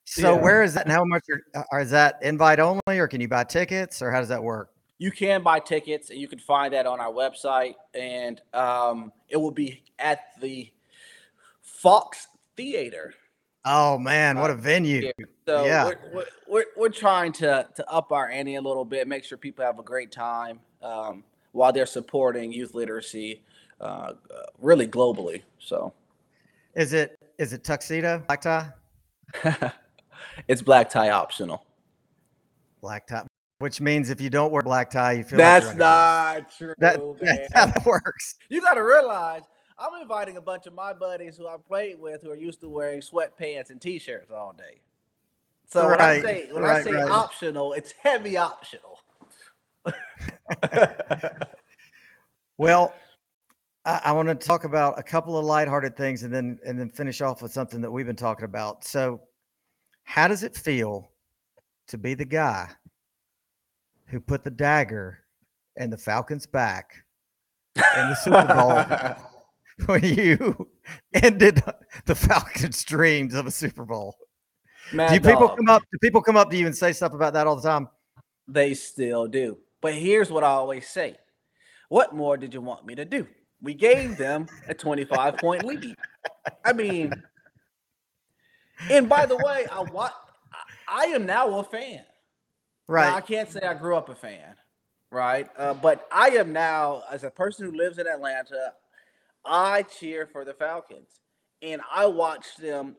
so 0.04 0.34
yeah. 0.34 0.42
where 0.42 0.62
is 0.64 0.74
that? 0.74 0.86
And 0.86 0.92
how 0.92 1.04
much 1.04 1.24
are, 1.70 1.80
is 1.80 1.90
that 1.90 2.18
invite 2.22 2.58
only, 2.58 2.98
or 2.98 3.06
can 3.06 3.20
you 3.20 3.28
buy 3.28 3.44
tickets, 3.44 4.02
or 4.02 4.10
how 4.10 4.18
does 4.18 4.28
that 4.28 4.42
work? 4.42 4.71
You 5.02 5.10
can 5.10 5.42
buy 5.42 5.58
tickets 5.58 6.10
and 6.10 6.20
you 6.20 6.28
can 6.28 6.38
find 6.38 6.72
that 6.72 6.86
on 6.86 7.00
our 7.00 7.12
website 7.12 7.74
and 7.92 8.40
um, 8.54 9.10
it 9.28 9.36
will 9.36 9.50
be 9.50 9.82
at 9.98 10.20
the 10.40 10.70
fox 11.60 12.28
theater. 12.56 13.12
Oh 13.64 13.98
man 13.98 14.38
what 14.38 14.52
a 14.52 14.54
venue. 14.54 15.10
so 15.44 15.66
yeah. 15.66 15.90
we're, 16.12 16.24
we're, 16.46 16.64
we're, 16.76 16.88
trying 16.88 17.32
to, 17.32 17.66
to 17.74 17.90
up 17.90 18.12
our 18.12 18.30
ante 18.30 18.54
a 18.54 18.60
little 18.60 18.84
bit 18.84 19.08
make 19.08 19.24
sure 19.24 19.36
people 19.36 19.64
have 19.64 19.80
a 19.80 19.82
great 19.82 20.12
time 20.12 20.60
um, 20.82 21.24
while 21.50 21.72
they're 21.72 21.84
supporting 21.84 22.52
youth 22.52 22.72
literacy 22.72 23.42
uh, 23.80 24.12
really 24.60 24.86
globally 24.86 25.42
so. 25.58 25.92
Is 26.76 26.92
it 26.92 27.18
is 27.38 27.52
it 27.52 27.64
tuxedo? 27.64 28.22
Black 28.28 28.40
tie? 28.40 28.70
It's 30.48 30.62
black 30.62 30.88
tie 30.88 31.10
optional. 31.10 31.66
Black 32.80 33.06
tie 33.06 33.26
which 33.62 33.80
means 33.80 34.10
if 34.10 34.20
you 34.20 34.28
don't 34.28 34.50
wear 34.50 34.60
black 34.60 34.90
tie, 34.90 35.12
you 35.12 35.22
feel 35.22 35.38
that's 35.38 35.68
like 35.68 35.76
not 35.76 36.50
true. 36.58 36.74
That, 36.78 37.00
that's 37.20 37.54
how 37.54 37.68
it 37.68 37.86
works. 37.86 38.34
You 38.48 38.60
got 38.60 38.74
to 38.74 38.82
realize 38.82 39.42
I'm 39.78 40.02
inviting 40.02 40.36
a 40.36 40.40
bunch 40.40 40.66
of 40.66 40.74
my 40.74 40.92
buddies 40.92 41.36
who 41.36 41.46
I 41.46 41.54
played 41.64 42.00
with 42.00 42.22
who 42.22 42.32
are 42.32 42.36
used 42.36 42.60
to 42.62 42.68
wearing 42.68 43.00
sweatpants 43.00 43.70
and 43.70 43.80
t-shirts 43.80 44.32
all 44.32 44.52
day. 44.52 44.80
So 45.68 45.88
right, 45.88 45.98
when 45.98 46.00
I 46.00 46.20
say 46.20 46.48
when 46.50 46.62
right, 46.64 46.80
I 46.80 46.82
say 46.82 46.90
right. 46.90 47.08
optional, 47.08 47.72
it's 47.74 47.92
heavy 47.92 48.36
optional. 48.36 48.98
well, 52.58 52.92
I, 53.84 54.00
I 54.06 54.12
want 54.12 54.28
to 54.28 54.34
talk 54.34 54.64
about 54.64 54.98
a 54.98 55.04
couple 55.04 55.38
of 55.38 55.44
lighthearted 55.44 55.96
things 55.96 56.24
and 56.24 56.34
then 56.34 56.58
and 56.66 56.76
then 56.76 56.90
finish 56.90 57.20
off 57.20 57.42
with 57.42 57.52
something 57.52 57.80
that 57.80 57.90
we've 57.92 58.06
been 58.06 58.16
talking 58.16 58.44
about. 58.44 58.82
So, 58.84 59.20
how 60.02 60.26
does 60.26 60.42
it 60.42 60.56
feel 60.56 61.12
to 61.86 61.96
be 61.96 62.14
the 62.14 62.24
guy 62.24 62.68
who 64.12 64.20
put 64.20 64.44
the 64.44 64.50
dagger 64.50 65.18
in 65.76 65.90
the 65.90 65.96
Falcons' 65.96 66.46
back 66.46 66.94
in 67.74 68.10
the 68.10 68.14
Super 68.14 68.44
Bowl 68.54 69.16
when 69.86 70.04
you 70.04 70.68
ended 71.14 71.62
the 72.04 72.14
Falcons' 72.14 72.84
dreams 72.84 73.34
of 73.34 73.46
a 73.46 73.50
Super 73.50 73.86
Bowl. 73.86 74.14
Mad 74.92 75.14
do 75.14 75.30
people 75.30 75.48
dog. 75.48 75.56
come 75.56 75.68
up? 75.70 75.82
Do 75.90 75.98
people 76.02 76.20
come 76.20 76.36
up 76.36 76.50
to 76.50 76.56
you 76.56 76.66
and 76.66 76.76
say 76.76 76.92
stuff 76.92 77.14
about 77.14 77.32
that 77.32 77.46
all 77.46 77.56
the 77.56 77.66
time? 77.66 77.88
They 78.46 78.74
still 78.74 79.26
do. 79.26 79.56
But 79.80 79.94
here's 79.94 80.30
what 80.30 80.44
I 80.44 80.48
always 80.48 80.86
say: 80.86 81.16
What 81.88 82.14
more 82.14 82.36
did 82.36 82.52
you 82.52 82.60
want 82.60 82.84
me 82.84 82.94
to 82.96 83.06
do? 83.06 83.26
We 83.62 83.72
gave 83.72 84.18
them 84.18 84.46
a 84.68 84.74
25 84.74 85.38
point 85.38 85.64
lead. 85.64 85.96
I 86.64 86.74
mean, 86.74 87.12
and 88.90 89.08
by 89.08 89.24
the 89.24 89.36
way, 89.36 89.66
I 89.72 89.80
what 89.80 90.14
I 90.86 91.04
am 91.06 91.24
now 91.24 91.58
a 91.58 91.64
fan. 91.64 92.04
Right. 92.88 93.10
Now, 93.10 93.16
I 93.16 93.20
can't 93.20 93.50
say 93.50 93.60
I 93.60 93.74
grew 93.74 93.96
up 93.96 94.08
a 94.08 94.14
fan, 94.14 94.54
right? 95.10 95.48
Uh, 95.56 95.74
but 95.74 96.06
I 96.10 96.30
am 96.30 96.52
now, 96.52 97.02
as 97.10 97.24
a 97.24 97.30
person 97.30 97.66
who 97.66 97.76
lives 97.76 97.98
in 97.98 98.06
Atlanta, 98.06 98.74
I 99.44 99.82
cheer 99.82 100.26
for 100.26 100.44
the 100.44 100.54
Falcons, 100.54 101.08
and 101.62 101.80
I 101.92 102.06
watch 102.06 102.56
them 102.56 102.96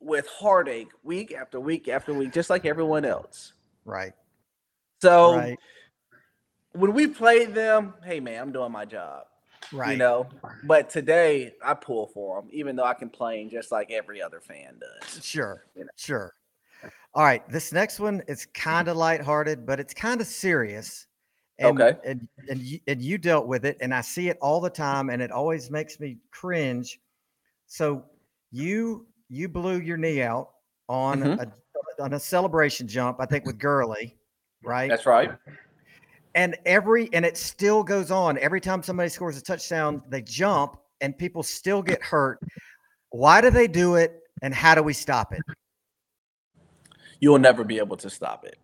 with 0.00 0.26
heartache 0.26 0.90
week 1.02 1.32
after 1.32 1.60
week 1.60 1.88
after 1.88 2.12
week, 2.14 2.32
just 2.32 2.50
like 2.50 2.64
everyone 2.66 3.04
else. 3.04 3.52
Right. 3.84 4.12
So 5.02 5.36
right. 5.36 5.58
when 6.72 6.92
we 6.92 7.06
played 7.06 7.54
them, 7.54 7.94
hey 8.04 8.20
man, 8.20 8.40
I'm 8.40 8.52
doing 8.52 8.72
my 8.72 8.84
job. 8.84 9.24
Right. 9.72 9.92
You 9.92 9.98
know, 9.98 10.26
but 10.64 10.90
today 10.90 11.52
I 11.64 11.74
pull 11.74 12.08
for 12.08 12.40
them, 12.40 12.50
even 12.52 12.76
though 12.76 12.84
I 12.84 12.94
complain 12.94 13.50
just 13.50 13.70
like 13.70 13.90
every 13.90 14.20
other 14.20 14.40
fan 14.40 14.80
does. 14.80 15.24
Sure. 15.24 15.64
You 15.76 15.84
know? 15.84 15.90
Sure. 15.96 16.34
All 17.14 17.24
right, 17.24 17.46
this 17.48 17.72
next 17.72 17.98
one 17.98 18.22
is 18.28 18.46
kind 18.46 18.88
of 18.88 18.96
lighthearted, 18.96 19.66
but 19.66 19.80
it's 19.80 19.92
kind 19.94 20.20
of 20.20 20.26
serious. 20.26 21.06
And, 21.58 21.80
Okay. 21.80 21.98
And 22.04 22.26
and 22.48 22.60
you, 22.60 22.80
and 22.86 23.02
you 23.02 23.18
dealt 23.18 23.46
with 23.46 23.64
it, 23.66 23.76
and 23.80 23.92
I 23.92 24.00
see 24.00 24.28
it 24.28 24.38
all 24.40 24.60
the 24.60 24.70
time, 24.70 25.10
and 25.10 25.20
it 25.20 25.30
always 25.30 25.70
makes 25.70 26.00
me 26.00 26.18
cringe. 26.30 27.00
So 27.66 28.04
you 28.50 29.06
you 29.28 29.48
blew 29.48 29.80
your 29.80 29.96
knee 29.96 30.22
out 30.22 30.50
on 30.88 31.20
Mhm. 31.20 31.38
a 31.40 32.02
on 32.02 32.14
a 32.14 32.20
celebration 32.20 32.88
jump, 32.88 33.20
I 33.20 33.26
think 33.26 33.44
with 33.44 33.58
Gurley, 33.58 34.16
right? 34.62 34.88
That's 34.88 35.04
right. 35.06 35.30
and 36.34 36.56
every 36.64 37.10
and 37.12 37.24
it 37.24 37.36
still 37.36 37.82
goes 37.82 38.10
on 38.10 38.38
every 38.38 38.60
time 38.60 38.82
somebody 38.82 39.08
scores 39.08 39.36
a 39.36 39.42
touchdown 39.42 40.00
they 40.08 40.22
jump 40.22 40.76
and 41.00 41.16
people 41.18 41.42
still 41.42 41.82
get 41.82 42.00
hurt 42.02 42.38
why 43.10 43.40
do 43.40 43.50
they 43.50 43.66
do 43.66 43.96
it 43.96 44.22
and 44.42 44.54
how 44.54 44.74
do 44.74 44.82
we 44.82 44.92
stop 44.92 45.32
it 45.32 45.42
You 47.20 47.30
will 47.30 47.38
never 47.38 47.64
be 47.64 47.78
able 47.78 47.96
to 47.98 48.10
stop 48.10 48.44
it. 48.44 48.56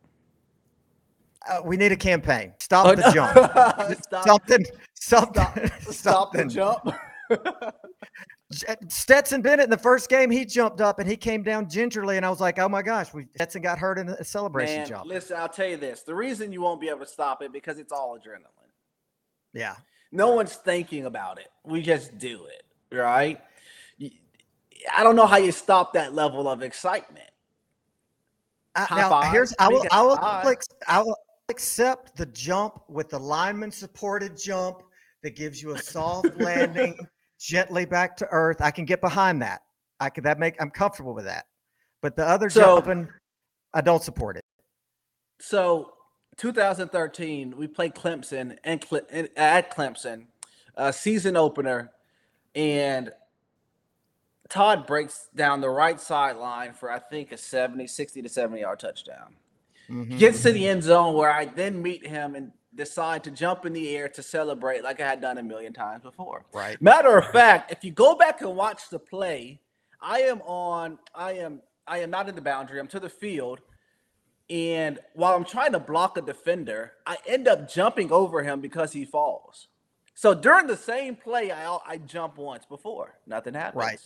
uh, 1.48 1.60
we 1.64 1.76
need 1.76 1.92
a 1.92 1.96
campaign 1.96 2.52
stop 2.60 2.86
Oh, 2.86 2.94
the 2.94 3.02
no. 3.02 3.12
jump 3.12 3.98
stop, 4.02 4.26
something 4.26 4.66
something 4.94 5.70
stop 5.92 6.32
the 6.32 6.44
jump. 6.46 6.88
Stetson 8.88 9.42
Bennett 9.42 9.64
in 9.64 9.70
the 9.70 9.76
first 9.78 10.08
game 10.08 10.30
he 10.30 10.44
jumped 10.44 10.80
up 10.80 10.98
and 11.00 11.08
he 11.08 11.16
came 11.16 11.42
down 11.42 11.68
gingerly 11.68 12.16
and 12.16 12.24
I 12.24 12.30
was 12.30 12.40
like 12.40 12.58
oh 12.60 12.68
my 12.68 12.80
gosh 12.82 13.12
we 13.12 13.26
Stetson 13.34 13.60
got 13.62 13.78
hurt 13.78 13.98
in 13.98 14.08
a 14.08 14.22
celebration 14.24 14.76
Man, 14.78 14.86
jump 14.88 15.06
listen, 15.06 15.36
I'll 15.36 15.48
tell 15.48 15.66
you 15.68 15.76
this: 15.76 16.02
the 16.02 16.14
reason 16.14 16.52
you 16.52 16.60
won't 16.62 16.80
be 16.80 16.88
able 16.88 17.00
to 17.00 17.06
stop 17.06 17.42
it 17.42 17.52
because 17.52 17.78
it's 17.78 17.92
all 17.92 18.16
adrenaline. 18.16 18.70
yeah 19.52 19.74
No 20.12 20.30
one's 20.34 20.54
thinking 20.54 21.06
about 21.06 21.38
it. 21.40 21.48
We 21.64 21.82
just 21.82 22.16
do 22.18 22.46
it, 22.46 22.96
right? 22.96 23.40
I 24.96 25.02
don't 25.02 25.16
know 25.16 25.26
how 25.26 25.38
you 25.38 25.50
stop 25.50 25.94
that 25.94 26.14
level 26.14 26.48
of 26.48 26.62
excitement. 26.62 27.28
I, 28.76 28.86
now 28.96 29.08
five. 29.08 29.32
here's 29.32 29.52
I 29.58 29.66
I 29.66 29.68
will 29.68 29.86
I 29.90 30.02
will. 30.02 30.56
I 30.88 31.02
will 31.02 31.16
accept 31.48 32.16
the 32.16 32.26
jump 32.26 32.82
with 32.88 33.08
the 33.08 33.18
lineman 33.18 33.70
supported 33.70 34.36
jump 34.36 34.82
that 35.22 35.36
gives 35.36 35.62
you 35.62 35.72
a 35.74 35.78
soft 35.78 36.36
landing 36.40 36.98
gently 37.38 37.84
back 37.84 38.16
to 38.18 38.26
earth. 38.30 38.58
I 38.60 38.70
can 38.70 38.84
get 38.84 39.00
behind 39.00 39.40
that. 39.42 39.62
I 40.00 40.10
could 40.10 40.24
that 40.24 40.38
make 40.38 40.60
I'm 40.60 40.70
comfortable 40.70 41.14
with 41.14 41.24
that. 41.24 41.46
But 42.02 42.16
the 42.16 42.26
other 42.26 42.50
So- 42.50 42.76
jumping, 42.76 43.08
I 43.74 43.80
don't 43.80 44.02
support 44.02 44.36
it. 44.36 44.44
So, 45.40 45.92
2013, 46.38 47.56
we 47.56 47.66
played 47.66 47.94
Clemson 47.94 48.56
and 48.64 48.80
Cle- 48.80 49.06
and- 49.10 49.28
at 49.36 49.74
Clemson, 49.74 50.26
uh, 50.76 50.92
season 50.92 51.36
opener, 51.36 51.90
and 52.54 53.10
Todd 54.48 54.86
breaks 54.86 55.28
down 55.34 55.60
the 55.60 55.70
right 55.70 56.00
sideline 56.00 56.72
for 56.72 56.90
I 56.90 56.98
think 56.98 57.32
a 57.32 57.36
70, 57.36 57.86
60 57.86 58.22
to 58.22 58.28
70 58.28 58.60
yard 58.60 58.78
touchdown. 58.78 59.36
Mhm. 59.88 60.18
Gets 60.18 60.42
to 60.42 60.52
the 60.52 60.66
end 60.66 60.82
zone 60.82 61.14
where 61.14 61.30
I 61.30 61.44
then 61.44 61.82
meet 61.82 62.06
him 62.06 62.34
and 62.34 62.52
decide 62.74 63.24
to 63.24 63.30
jump 63.30 63.64
in 63.64 63.72
the 63.72 63.96
air 63.96 64.08
to 64.08 64.22
celebrate 64.22 64.82
like 64.84 65.00
I 65.00 65.08
had 65.08 65.20
done 65.20 65.38
a 65.38 65.42
million 65.42 65.72
times 65.72 66.02
before. 66.02 66.44
Right. 66.52 66.80
Matter 66.82 67.16
of 67.16 67.30
fact, 67.30 67.72
if 67.72 67.84
you 67.84 67.90
go 67.90 68.14
back 68.14 68.40
and 68.40 68.54
watch 68.54 68.88
the 68.90 68.98
play, 68.98 69.60
I 70.00 70.20
am 70.22 70.42
on, 70.42 70.98
I 71.14 71.32
am, 71.34 71.62
I 71.86 71.98
am 71.98 72.10
not 72.10 72.28
in 72.28 72.34
the 72.34 72.42
boundary. 72.42 72.78
I'm 72.78 72.88
to 72.88 73.00
the 73.00 73.08
field, 73.08 73.60
and 74.50 74.98
while 75.14 75.34
I'm 75.34 75.44
trying 75.44 75.72
to 75.72 75.80
block 75.80 76.18
a 76.18 76.20
defender, 76.22 76.92
I 77.06 77.16
end 77.26 77.48
up 77.48 77.68
jumping 77.68 78.12
over 78.12 78.42
him 78.42 78.60
because 78.60 78.92
he 78.92 79.04
falls. 79.04 79.68
So 80.14 80.34
during 80.34 80.66
the 80.66 80.76
same 80.76 81.16
play, 81.16 81.50
I 81.52 81.78
I 81.86 81.98
jump 81.98 82.38
once 82.38 82.66
before, 82.66 83.18
nothing 83.26 83.54
happens. 83.54 83.76
Right. 83.76 84.00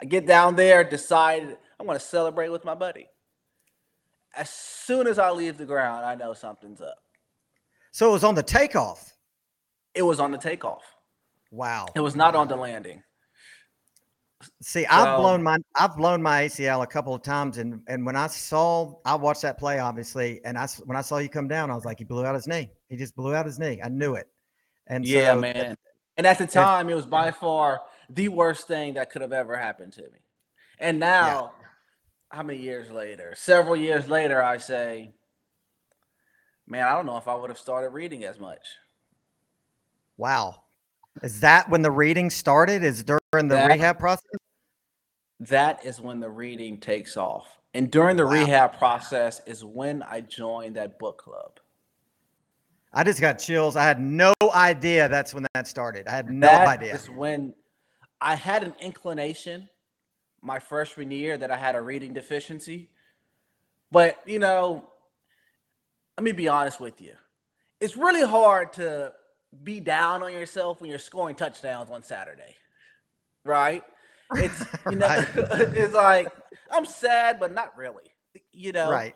I 0.00 0.04
get 0.04 0.26
down 0.26 0.56
there, 0.56 0.84
decide 0.84 1.56
I'm 1.78 1.86
going 1.86 1.98
to 1.98 2.04
celebrate 2.04 2.48
with 2.50 2.64
my 2.64 2.74
buddy. 2.74 3.06
As 4.36 4.50
soon 4.50 5.06
as 5.06 5.18
I 5.18 5.30
leave 5.30 5.58
the 5.58 5.64
ground, 5.64 6.04
I 6.04 6.14
know 6.14 6.32
something's 6.32 6.80
up. 6.80 6.98
So 7.90 8.08
it 8.10 8.12
was 8.12 8.24
on 8.24 8.34
the 8.34 8.42
takeoff. 8.42 9.12
It 9.94 10.02
was 10.02 10.20
on 10.20 10.30
the 10.30 10.38
takeoff. 10.38 10.84
Wow. 11.50 11.86
It 11.94 12.00
was 12.00 12.14
not 12.14 12.36
on 12.36 12.46
the 12.46 12.56
landing. 12.56 13.02
See, 14.62 14.86
I've 14.86 15.18
blown 15.18 15.42
my 15.42 15.58
I've 15.74 15.96
blown 15.96 16.22
my 16.22 16.44
ACL 16.44 16.84
a 16.84 16.86
couple 16.86 17.12
of 17.12 17.22
times, 17.22 17.58
and 17.58 17.80
and 17.88 18.06
when 18.06 18.14
I 18.14 18.28
saw 18.28 18.94
I 19.04 19.16
watched 19.16 19.42
that 19.42 19.58
play 19.58 19.80
obviously, 19.80 20.40
and 20.44 20.56
I 20.56 20.68
when 20.84 20.96
I 20.96 21.00
saw 21.00 21.18
you 21.18 21.28
come 21.28 21.48
down, 21.48 21.72
I 21.72 21.74
was 21.74 21.84
like, 21.84 21.98
he 21.98 22.04
blew 22.04 22.24
out 22.24 22.36
his 22.36 22.46
knee. 22.46 22.70
He 22.88 22.96
just 22.96 23.16
blew 23.16 23.34
out 23.34 23.46
his 23.46 23.58
knee. 23.58 23.80
I 23.82 23.88
knew 23.88 24.14
it. 24.14 24.28
And 24.86 25.04
Yeah, 25.04 25.34
so, 25.34 25.40
man. 25.40 25.76
And 26.16 26.26
at 26.26 26.38
the 26.38 26.46
time, 26.46 26.88
it 26.88 26.94
was 26.94 27.06
by 27.06 27.32
far 27.32 27.82
the 28.08 28.28
worst 28.28 28.66
thing 28.66 28.94
that 28.94 29.10
could 29.10 29.22
have 29.22 29.32
ever 29.32 29.56
happened 29.56 29.92
to 29.94 30.02
me. 30.02 30.18
And 30.78 30.98
now, 30.98 31.52
how 32.30 32.42
many 32.42 32.58
years 32.58 32.90
later? 32.90 33.34
Several 33.36 33.76
years 33.76 34.08
later, 34.08 34.42
I 34.42 34.58
say, 34.58 35.12
man, 36.66 36.86
I 36.86 36.92
don't 36.94 37.06
know 37.06 37.16
if 37.16 37.28
I 37.28 37.34
would 37.34 37.50
have 37.50 37.58
started 37.58 37.90
reading 37.90 38.24
as 38.24 38.38
much. 38.38 38.66
Wow. 40.16 40.62
Is 41.22 41.40
that 41.40 41.68
when 41.68 41.82
the 41.82 41.90
reading 41.90 42.30
started? 42.30 42.84
Is 42.84 43.02
during 43.02 43.48
the 43.48 43.56
That- 43.56 43.68
rehab 43.70 43.98
process? 43.98 44.24
That 45.40 45.84
is 45.84 46.00
when 46.00 46.20
the 46.20 46.30
reading 46.30 46.78
takes 46.80 47.16
off. 47.16 47.46
And 47.74 47.90
during 47.90 48.16
the 48.16 48.26
Wow. 48.26 48.32
rehab 48.32 48.78
process 48.78 49.40
is 49.46 49.64
when 49.64 50.02
I 50.02 50.20
joined 50.20 50.76
that 50.76 50.98
book 50.98 51.18
club. 51.18 51.60
I 52.92 53.04
just 53.04 53.20
got 53.20 53.38
chills. 53.38 53.76
I 53.76 53.84
had 53.84 54.00
no 54.00 54.32
idea 54.42 55.08
that's 55.08 55.34
when 55.34 55.46
that 55.54 55.66
started. 55.66 56.08
I 56.08 56.12
had 56.12 56.30
no 56.30 56.46
That 56.46 56.66
idea. 56.66 56.92
That's 56.92 57.08
when 57.08 57.54
I 58.20 58.34
had 58.34 58.62
an 58.62 58.74
inclination 58.80 59.68
my 60.42 60.58
freshman 60.58 61.10
year 61.10 61.36
that 61.36 61.50
I 61.50 61.56
had 61.56 61.74
a 61.74 61.80
reading 61.80 62.12
deficiency. 62.12 62.90
But, 63.90 64.18
you 64.26 64.38
know, 64.38 64.88
let 66.16 66.24
me 66.24 66.32
be 66.32 66.48
honest 66.48 66.80
with 66.80 67.00
you. 67.00 67.14
It's 67.80 67.96
really 67.96 68.26
hard 68.26 68.72
to 68.74 69.12
be 69.62 69.80
down 69.80 70.22
on 70.22 70.32
yourself 70.32 70.80
when 70.80 70.90
you're 70.90 70.98
scoring 70.98 71.36
touchdowns 71.36 71.90
on 71.90 72.02
Saturday. 72.02 72.56
Right? 73.44 73.82
It's 74.34 74.64
you 74.90 74.96
know 74.96 75.06
Right. 75.06 75.28
it's 75.36 75.94
like 75.94 76.28
I'm 76.70 76.84
sad 76.84 77.40
but 77.40 77.54
not 77.54 77.76
really. 77.76 78.12
You 78.52 78.72
know. 78.72 78.90
Right. 78.90 79.14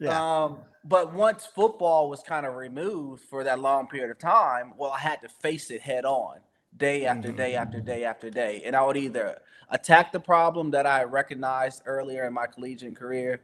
Yeah. 0.00 0.44
Um, 0.44 0.58
but 0.84 1.12
once 1.14 1.46
football 1.46 2.08
was 2.08 2.22
kind 2.22 2.46
of 2.46 2.56
removed 2.56 3.22
for 3.24 3.44
that 3.44 3.60
long 3.60 3.86
period 3.86 4.10
of 4.10 4.18
time, 4.18 4.72
well, 4.76 4.90
I 4.90 4.98
had 4.98 5.20
to 5.22 5.28
face 5.28 5.70
it 5.70 5.82
head 5.82 6.04
on, 6.04 6.38
day 6.76 7.06
after 7.06 7.28
mm-hmm. 7.28 7.36
day 7.36 7.54
after 7.54 7.80
day 7.80 8.04
after 8.04 8.30
day. 8.30 8.62
And 8.64 8.74
I 8.74 8.84
would 8.84 8.96
either 8.96 9.38
attack 9.70 10.12
the 10.12 10.20
problem 10.20 10.70
that 10.72 10.86
I 10.86 11.04
recognized 11.04 11.82
earlier 11.86 12.26
in 12.26 12.32
my 12.32 12.46
collegiate 12.46 12.96
career, 12.96 13.40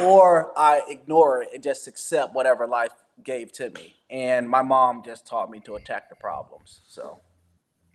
or 0.00 0.52
I 0.58 0.82
ignore 0.88 1.42
it 1.42 1.50
and 1.54 1.62
just 1.62 1.86
accept 1.86 2.34
whatever 2.34 2.66
life 2.66 2.92
gave 3.22 3.52
to 3.52 3.70
me. 3.70 3.96
And 4.10 4.48
my 4.48 4.62
mom 4.62 5.02
just 5.04 5.26
taught 5.26 5.50
me 5.50 5.60
to 5.60 5.76
attack 5.76 6.08
the 6.08 6.16
problems. 6.16 6.80
So 6.88 7.20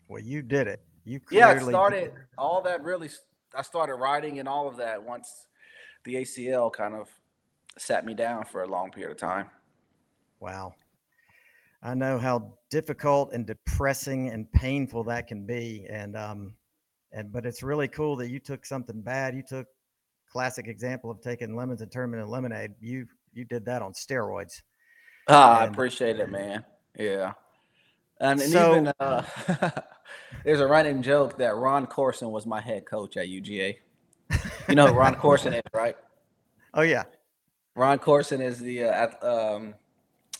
well, 0.08 0.22
you 0.22 0.42
did 0.42 0.68
it. 0.68 0.82
You 1.06 1.20
yeah, 1.32 1.54
clearly 1.54 1.74
started 1.74 2.14
all 2.38 2.62
that 2.62 2.84
really. 2.84 3.10
I 3.56 3.62
started 3.62 3.96
writing 3.96 4.40
and 4.40 4.48
all 4.48 4.68
of 4.68 4.78
that 4.78 5.04
once 5.04 5.48
the 6.06 6.16
ACL 6.16 6.72
kind 6.72 6.96
of 6.96 7.08
sat 7.78 8.06
me 8.06 8.14
down 8.14 8.46
for 8.46 8.64
a 8.64 8.68
long 8.68 8.92
period 8.92 9.12
of 9.12 9.18
time. 9.18 9.48
Wow. 10.40 10.76
I 11.86 11.94
know 11.94 12.18
how 12.18 12.54
difficult 12.72 13.34
and 13.34 13.46
depressing 13.46 14.30
and 14.30 14.50
painful 14.54 15.04
that 15.06 15.28
can 15.28 15.46
be. 15.46 15.86
And 15.90 16.16
um 16.16 16.54
and 17.12 17.32
but 17.32 17.46
it's 17.46 17.62
really 17.62 17.88
cool 17.90 18.16
that 18.18 18.30
you 18.30 18.40
took 18.40 18.66
something 18.66 19.02
bad. 19.02 19.36
You 19.36 19.44
took 19.48 19.68
classic 20.32 20.68
example 20.68 21.12
of 21.12 21.22
taking 21.22 21.56
lemons 21.56 21.82
and 21.82 21.92
turning 21.92 22.12
them 22.12 22.22
into 22.22 22.32
lemonade. 22.32 22.72
You 22.80 23.06
you 23.34 23.44
did 23.44 23.66
that 23.66 23.82
on 23.82 23.92
steroids. 23.94 24.62
Ah, 25.28 25.60
I 25.60 25.66
appreciate 25.66 26.20
it, 26.20 26.30
man. 26.30 26.64
Yeah. 26.98 27.34
And, 28.20 28.40
and 28.40 28.52
So- 28.52 28.72
even 28.72 28.94
uh, 29.00 29.24
there's 30.46 30.62
a 30.62 30.68
running 30.68 31.02
joke 31.02 31.38
that 31.38 31.56
Ron 31.56 31.86
Courson 31.86 32.32
was 32.32 32.46
my 32.46 32.62
head 32.62 32.86
coach 32.86 33.18
at 33.18 33.28
UGA. 33.28 33.78
You 34.70 34.76
know 34.76 34.92
Ron 34.94 35.16
Courson 35.16 35.54
is, 35.54 35.62
right? 35.74 35.98
Oh 36.74 36.82
yeah. 36.82 37.04
Ron 37.76 38.00
Courson 38.00 38.42
is 38.42 38.60
the 38.60 38.86
uh, 38.86 39.08
um, 39.22 39.74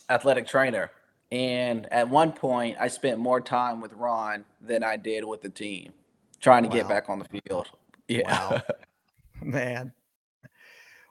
athletic 0.08 0.46
trainer. 0.46 0.90
And 1.34 1.92
at 1.92 2.08
one 2.08 2.30
point, 2.30 2.76
I 2.78 2.86
spent 2.86 3.18
more 3.18 3.40
time 3.40 3.80
with 3.80 3.92
Ron 3.94 4.44
than 4.60 4.84
I 4.84 4.96
did 4.96 5.24
with 5.24 5.42
the 5.42 5.48
team 5.48 5.92
trying 6.40 6.62
to 6.62 6.68
get 6.68 6.88
back 6.88 7.08
on 7.08 7.18
the 7.18 7.40
field. 7.40 7.68
Yeah. 8.06 8.30
Wow. 8.30 8.62
Man. 9.42 9.90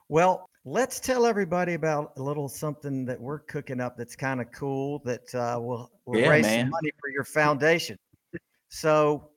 Well, 0.08 0.48
let's 0.64 1.00
tell 1.00 1.26
everybody 1.26 1.74
about 1.74 2.12
a 2.16 2.22
little 2.22 2.48
something 2.48 3.04
that 3.06 3.20
we're 3.20 3.40
cooking 3.40 3.80
up 3.80 3.96
that's 3.96 4.14
kind 4.14 4.40
of 4.40 4.52
cool 4.52 5.00
that 5.00 5.34
uh, 5.34 5.58
will, 5.60 5.90
will 6.06 6.20
Yeah, 6.20 6.28
raise 6.28 6.44
man. 6.44 6.60
some 6.66 6.70
money 6.70 6.92
for 7.00 7.10
your 7.10 7.24
foundation. 7.24 7.98
So 8.68 9.30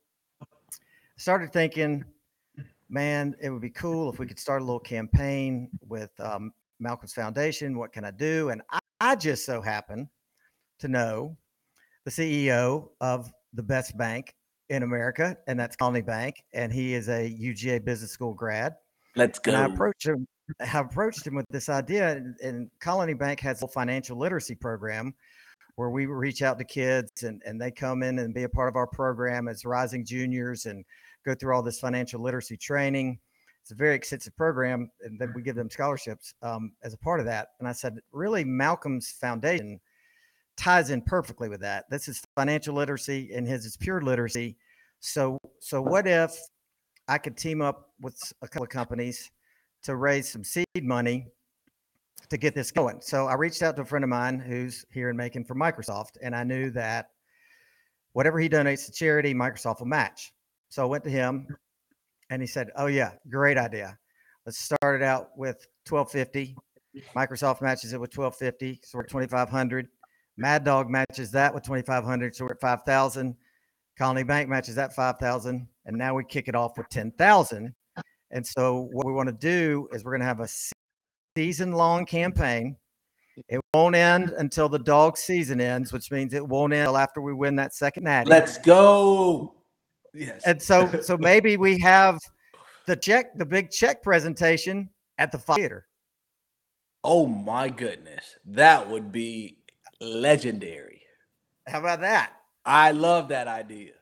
started 1.16 1.52
thinking, 1.52 2.04
man, 2.88 3.34
it 3.42 3.50
would 3.50 3.60
be 3.60 3.70
cool 3.70 4.08
if 4.12 4.20
we 4.20 4.26
could 4.26 4.38
start 4.38 4.62
a 4.62 4.64
little 4.64 4.78
campaign 4.78 5.68
with 5.88 6.12
um, 6.20 6.52
Malcolm's 6.78 7.12
Foundation. 7.12 7.76
What 7.76 7.92
can 7.92 8.04
I 8.04 8.12
do? 8.12 8.50
And 8.50 8.62
I, 8.70 8.78
I 9.00 9.16
just 9.16 9.44
so 9.44 9.60
happen 9.60 10.08
to 10.80 10.88
know 10.88 11.36
the 12.04 12.10
CEO 12.10 12.88
of 13.00 13.30
the 13.52 13.62
best 13.62 13.96
bank 13.96 14.34
in 14.68 14.82
America, 14.82 15.36
and 15.46 15.58
that's 15.58 15.76
Colony 15.76 16.02
Bank, 16.02 16.42
and 16.52 16.72
he 16.72 16.94
is 16.94 17.08
a 17.08 17.30
UGA 17.30 17.84
Business 17.84 18.10
School 18.10 18.34
grad. 18.34 18.74
Let's 19.16 19.38
go. 19.38 19.52
And 19.52 19.60
I 19.60 19.66
approached 19.66 20.06
him. 20.06 20.26
I 20.60 20.78
approached 20.78 21.26
him 21.26 21.34
with 21.34 21.46
this 21.50 21.68
idea, 21.68 22.16
and, 22.16 22.36
and 22.42 22.70
Colony 22.80 23.14
Bank 23.14 23.40
has 23.40 23.62
a 23.62 23.68
financial 23.68 24.18
literacy 24.18 24.54
program 24.54 25.14
where 25.76 25.90
we 25.90 26.06
reach 26.06 26.42
out 26.42 26.58
to 26.58 26.64
kids 26.64 27.22
and, 27.22 27.40
and 27.46 27.60
they 27.60 27.70
come 27.70 28.02
in 28.02 28.18
and 28.18 28.34
be 28.34 28.42
a 28.42 28.48
part 28.48 28.68
of 28.68 28.74
our 28.74 28.86
program 28.86 29.46
as 29.46 29.64
rising 29.64 30.04
juniors 30.04 30.66
and 30.66 30.84
go 31.24 31.36
through 31.36 31.54
all 31.54 31.62
this 31.62 31.78
financial 31.78 32.20
literacy 32.20 32.56
training. 32.56 33.16
It's 33.62 33.70
a 33.70 33.76
very 33.76 33.94
extensive 33.94 34.36
program, 34.36 34.90
and 35.02 35.20
then 35.20 35.32
we 35.36 35.42
give 35.42 35.54
them 35.54 35.70
scholarships 35.70 36.34
um, 36.42 36.72
as 36.82 36.94
a 36.94 36.98
part 36.98 37.20
of 37.20 37.26
that. 37.26 37.48
And 37.60 37.68
I 37.68 37.72
said, 37.72 37.98
really, 38.10 38.42
Malcolm's 38.44 39.10
foundation 39.20 39.78
ties 40.58 40.90
in 40.90 41.00
perfectly 41.00 41.48
with 41.48 41.60
that. 41.60 41.88
This 41.88 42.08
is 42.08 42.20
financial 42.36 42.74
literacy, 42.74 43.30
and 43.34 43.46
his 43.46 43.64
is 43.64 43.76
pure 43.76 44.02
literacy. 44.02 44.56
So, 45.00 45.38
so 45.60 45.80
what 45.80 46.06
if 46.06 46.36
I 47.06 47.16
could 47.16 47.36
team 47.36 47.62
up 47.62 47.90
with 48.00 48.20
a 48.42 48.48
couple 48.48 48.64
of 48.64 48.68
companies 48.68 49.30
to 49.84 49.96
raise 49.96 50.30
some 50.30 50.44
seed 50.44 50.66
money 50.82 51.28
to 52.28 52.36
get 52.36 52.54
this 52.54 52.72
going? 52.72 53.00
So 53.00 53.26
I 53.26 53.34
reached 53.34 53.62
out 53.62 53.76
to 53.76 53.82
a 53.82 53.84
friend 53.84 54.04
of 54.04 54.10
mine 54.10 54.40
who's 54.40 54.84
here 54.92 55.08
in 55.08 55.16
Macon 55.16 55.44
for 55.44 55.54
Microsoft, 55.54 56.16
and 56.20 56.34
I 56.34 56.42
knew 56.42 56.70
that 56.72 57.06
whatever 58.12 58.40
he 58.40 58.48
donates 58.48 58.84
to 58.86 58.92
charity, 58.92 59.32
Microsoft 59.32 59.78
will 59.78 59.86
match. 59.86 60.32
So 60.70 60.82
I 60.82 60.86
went 60.86 61.04
to 61.04 61.10
him, 61.10 61.46
and 62.30 62.42
he 62.42 62.48
said, 62.48 62.70
"Oh 62.76 62.86
yeah, 62.86 63.12
great 63.30 63.56
idea. 63.56 63.96
Let's 64.44 64.58
start 64.58 65.00
it 65.00 65.04
out 65.04 65.30
with 65.36 65.66
1250. 65.88 66.56
Microsoft 67.14 67.62
matches 67.62 67.92
it 67.92 68.00
with 68.00 68.16
1250, 68.16 68.80
so 68.82 68.98
we're 68.98 69.04
at 69.04 69.10
2500. 69.10 69.88
Mad 70.38 70.64
Dawg 70.64 70.88
matches 70.88 71.32
that 71.32 71.52
with 71.52 71.64
2500, 71.64 72.34
so 72.34 72.44
we're 72.44 72.52
at 72.52 72.60
5000. 72.60 73.36
Colony 73.98 74.22
Bank 74.22 74.48
matches 74.48 74.76
that 74.76 74.94
5,000, 74.94 75.66
and 75.86 75.98
now 75.98 76.14
we 76.14 76.22
kick 76.24 76.46
it 76.46 76.54
off 76.54 76.78
with 76.78 76.88
10,000. 76.88 77.74
And 78.30 78.46
so 78.46 78.88
what 78.92 79.04
we 79.04 79.12
want 79.12 79.28
to 79.28 79.34
do 79.34 79.88
is 79.92 80.04
we're 80.04 80.12
going 80.12 80.20
to 80.20 80.26
have 80.26 80.40
a 80.40 80.48
season 81.36 81.72
long 81.72 82.06
campaign. 82.06 82.76
It 83.48 83.60
won't 83.74 83.96
end 83.96 84.30
until 84.38 84.68
the 84.68 84.78
dog 84.78 85.16
season 85.16 85.60
ends, 85.60 85.92
which 85.92 86.12
means 86.12 86.32
it 86.34 86.46
won't 86.46 86.72
end 86.72 86.82
until 86.82 86.98
after 86.98 87.20
we 87.20 87.34
win 87.34 87.56
that 87.56 87.74
second 87.74 88.04
natty. 88.04 88.30
Let's 88.30 88.58
go. 88.58 89.54
Yes. 90.14 90.42
And 90.46 90.62
so 90.62 90.88
so 91.02 91.16
maybe 91.16 91.56
we 91.56 91.78
have 91.80 92.20
the 92.86 92.96
check, 92.96 93.36
the 93.36 93.46
big 93.46 93.70
check 93.70 94.02
presentation 94.02 94.90
at 95.18 95.32
the 95.32 95.38
theater. 95.38 95.86
Oh 97.02 97.26
my 97.26 97.68
goodness. 97.68 98.36
That 98.44 98.88
would 98.88 99.12
be 99.12 99.57
legendary. 100.00 101.02
How 101.66 101.80
about 101.80 102.00
that? 102.00 102.32
I 102.64 102.92
love 102.92 103.28
that 103.28 103.48
idea. 103.48 103.92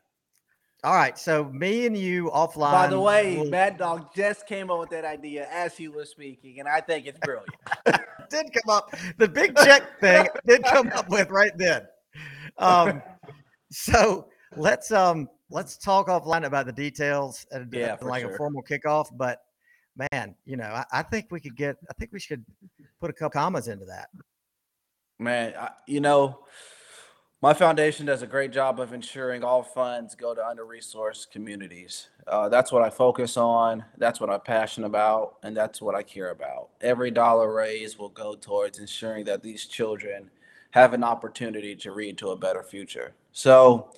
All 0.83 0.93
right, 0.93 1.17
so 1.17 1.45
me 1.45 1.85
and 1.87 1.97
you 1.97 2.29
offline. 2.33 2.71
By 2.71 2.87
the 2.87 2.99
way, 2.99 3.37
will... 3.37 3.49
Mad 3.49 3.77
Dawg 3.77 4.13
just 4.15 4.45
came 4.45 4.69
up 4.69 4.79
with 4.79 4.89
that 4.91 5.05
idea 5.05 5.47
as 5.51 5.75
he 5.75 5.87
was 5.87 6.09
speaking, 6.09 6.59
and 6.59 6.67
I 6.67 6.81
think 6.81 7.07
it's 7.07 7.19
brilliant. 7.19 7.49
did 8.29 8.51
come 8.53 8.69
up 8.69 8.93
the 9.17 9.27
big 9.27 9.55
check 9.55 9.99
thing 10.01 10.27
did 10.45 10.61
come 10.63 10.91
up 10.93 11.09
with 11.09 11.29
right 11.29 11.57
then. 11.57 11.83
Um, 12.57 13.01
so 13.71 14.27
let's 14.55 14.91
um 14.91 15.29
let's 15.49 15.77
talk 15.77 16.07
offline 16.07 16.45
about 16.45 16.65
the 16.65 16.73
details 16.73 17.45
and 17.51 17.71
yeah, 17.73 17.95
like 18.01 18.21
sure. 18.21 18.33
a 18.33 18.37
formal 18.37 18.63
kickoff. 18.63 19.07
But 19.15 19.41
man, 20.11 20.35
you 20.45 20.57
know, 20.57 20.65
I, 20.65 20.85
I, 20.91 21.03
think 21.03 21.27
we 21.31 21.39
could 21.39 21.55
get. 21.55 21.77
I 21.89 21.93
think 21.93 22.11
we 22.11 22.19
should 22.19 22.45
put 22.99 23.09
a 23.09 23.13
couple 23.13 23.39
commas 23.39 23.67
into 23.67 23.85
that. 23.85 24.09
Man, 25.19 25.53
I, 25.59 25.69
you 25.87 25.99
know, 25.99 26.39
my 27.41 27.53
foundation 27.53 28.05
does 28.05 28.21
a 28.21 28.27
great 28.27 28.51
job 28.51 28.79
of 28.79 28.93
ensuring 28.93 29.43
all 29.43 29.63
funds 29.63 30.15
go 30.15 30.33
to 30.33 30.45
under-resourced 30.45 31.31
communities. 31.31 32.09
Uh, 32.27 32.49
that's 32.49 32.71
what 32.71 32.81
I 32.81 32.89
focus 32.89 33.37
on. 33.37 33.83
That's 33.97 34.19
what 34.19 34.29
I'm 34.29 34.41
passionate 34.41 34.87
about, 34.87 35.35
and 35.43 35.55
that's 35.55 35.81
what 35.81 35.95
I 35.95 36.03
care 36.03 36.31
about. 36.31 36.69
Every 36.81 37.11
dollar 37.11 37.53
raised 37.53 37.97
will 37.97 38.09
go 38.09 38.35
towards 38.35 38.79
ensuring 38.79 39.25
that 39.25 39.43
these 39.43 39.65
children 39.65 40.29
have 40.71 40.93
an 40.93 41.03
opportunity 41.03 41.75
to 41.75 41.91
read 41.91 42.17
to 42.19 42.29
a 42.29 42.35
better 42.35 42.63
future. 42.63 43.13
So, 43.31 43.91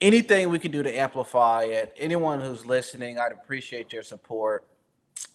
anything 0.00 0.48
we 0.48 0.58
can 0.58 0.70
do 0.70 0.82
to 0.82 0.98
amplify 0.98 1.64
it, 1.64 1.92
anyone 1.96 2.40
who's 2.40 2.64
listening, 2.64 3.18
I'd 3.18 3.32
appreciate 3.32 3.92
your 3.92 4.02
support. 4.02 4.66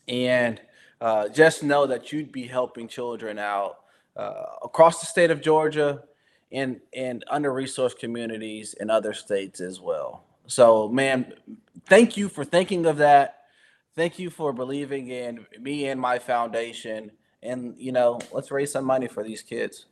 And 0.07 0.61
uh, 0.99 1.29
just 1.29 1.63
know 1.63 1.87
that 1.87 2.11
you'd 2.11 2.31
be 2.31 2.47
helping 2.47 2.87
children 2.87 3.39
out 3.39 3.80
uh, 4.15 4.43
across 4.63 4.99
the 4.99 5.05
state 5.05 5.31
of 5.31 5.41
Georgia 5.41 6.03
in 6.51 6.81
in 6.93 7.23
under 7.29 7.51
resourced 7.51 7.97
communities 7.97 8.75
in 8.79 8.89
other 8.89 9.13
states 9.13 9.61
as 9.61 9.79
well. 9.79 10.23
So, 10.47 10.89
man, 10.89 11.33
thank 11.85 12.17
you 12.17 12.27
for 12.27 12.43
thinking 12.43 12.85
of 12.85 12.97
that. 12.97 13.43
Thank 13.95 14.19
you 14.19 14.29
for 14.29 14.53
believing 14.53 15.09
in 15.09 15.45
me 15.59 15.87
and 15.87 15.99
my 15.99 16.19
foundation. 16.19 17.11
And 17.43 17.75
you 17.77 17.91
know, 17.91 18.19
let's 18.31 18.51
raise 18.51 18.71
some 18.71 18.85
money 18.85 19.07
for 19.07 19.23
these 19.23 19.41
kids. 19.41 19.85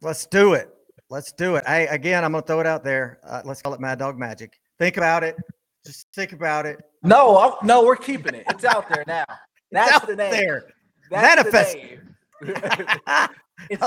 Let's 0.00 0.26
do 0.26 0.54
it. 0.54 0.74
Let's 1.08 1.32
do 1.32 1.56
it. 1.56 1.64
Hey, 1.66 1.86
again, 1.86 2.24
I'm 2.24 2.32
gonna 2.32 2.42
throw 2.42 2.60
it 2.60 2.66
out 2.66 2.82
there. 2.82 3.18
Uh, 3.22 3.42
let's 3.44 3.62
call 3.62 3.74
it 3.74 3.80
Mad 3.80 3.98
Dawg 3.98 4.18
Magic. 4.18 4.58
Think 4.78 4.96
about 4.96 5.22
it. 5.24 5.36
Just 5.84 6.08
think 6.12 6.32
about 6.32 6.66
it. 6.66 6.80
No, 7.02 7.36
I'll, 7.36 7.58
no, 7.62 7.84
we're 7.84 7.96
keeping 7.96 8.34
it. 8.34 8.44
It's 8.50 8.64
out 8.64 8.88
there 8.88 9.04
now. 9.06 9.24
That's 9.70 10.04
the 10.04 10.16
name. 10.16 10.32
There. 10.32 10.64
That's 11.10 11.36
Manifest. 11.36 11.72
The 11.74 11.78
name. 11.78 12.15
I 12.46 13.28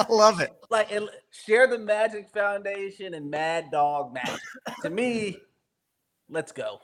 love 0.09 0.39
it. 0.39 0.51
Like 0.69 0.91
it, 0.91 1.03
share 1.31 1.67
the 1.67 1.77
Magic 1.77 2.29
Foundation 2.33 3.13
and 3.13 3.29
Mad 3.29 3.65
Dawg 3.71 4.13
Magic. 4.13 4.39
to 4.81 4.89
me, 4.89 5.37
let's 6.29 6.51
go. 6.51 6.79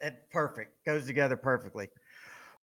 It 0.00 0.24
perfect 0.32 0.84
goes 0.84 1.06
together 1.06 1.36
perfectly. 1.36 1.88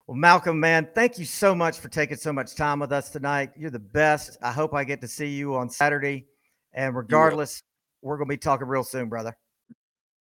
Well, 0.07 0.17
Malcolm, 0.17 0.59
man, 0.59 0.87
thank 0.95 1.19
you 1.19 1.25
so 1.25 1.53
much 1.53 1.79
for 1.79 1.87
taking 1.87 2.17
so 2.17 2.33
much 2.33 2.55
time 2.55 2.79
with 2.79 2.91
us 2.91 3.09
tonight. 3.11 3.51
You're 3.55 3.69
the 3.69 3.79
best. 3.79 4.37
I 4.41 4.51
hope 4.51 4.73
I 4.73 4.83
get 4.83 5.01
to 5.01 5.07
see 5.07 5.27
you 5.27 5.55
on 5.55 5.69
Saturday. 5.69 6.25
And 6.73 6.95
regardless, 6.95 7.61
we're 8.01 8.17
going 8.17 8.27
to 8.27 8.33
be 8.33 8.37
talking 8.37 8.67
real 8.67 8.83
soon, 8.83 9.07
brother. 9.07 9.37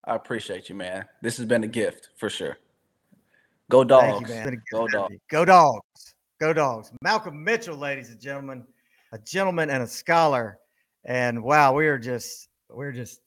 I 0.03 0.15
appreciate 0.15 0.67
you, 0.69 0.75
man. 0.75 1.05
This 1.21 1.37
has 1.37 1.45
been 1.45 1.63
a 1.63 1.67
gift 1.67 2.09
for 2.17 2.29
sure. 2.29 2.57
Go 3.69 3.83
dogs. 3.83 4.29
You, 4.29 4.57
Go 4.71 4.87
dogs. 4.87 5.15
Go 5.29 5.45
dogs. 5.45 5.85
Go 6.39 6.53
dogs. 6.53 6.91
Malcolm 7.01 7.43
Mitchell, 7.43 7.77
ladies 7.77 8.09
and 8.09 8.19
gentlemen 8.19 8.65
a 9.11 9.17
gentleman 9.19 9.69
and 9.69 9.83
a 9.83 9.87
scholar. 9.87 10.59
And 11.05 11.41
wow, 11.43 11.73
we 11.73 11.87
are 11.87 11.97
just 11.97 12.49
we're 12.69 12.91
just 12.91 13.21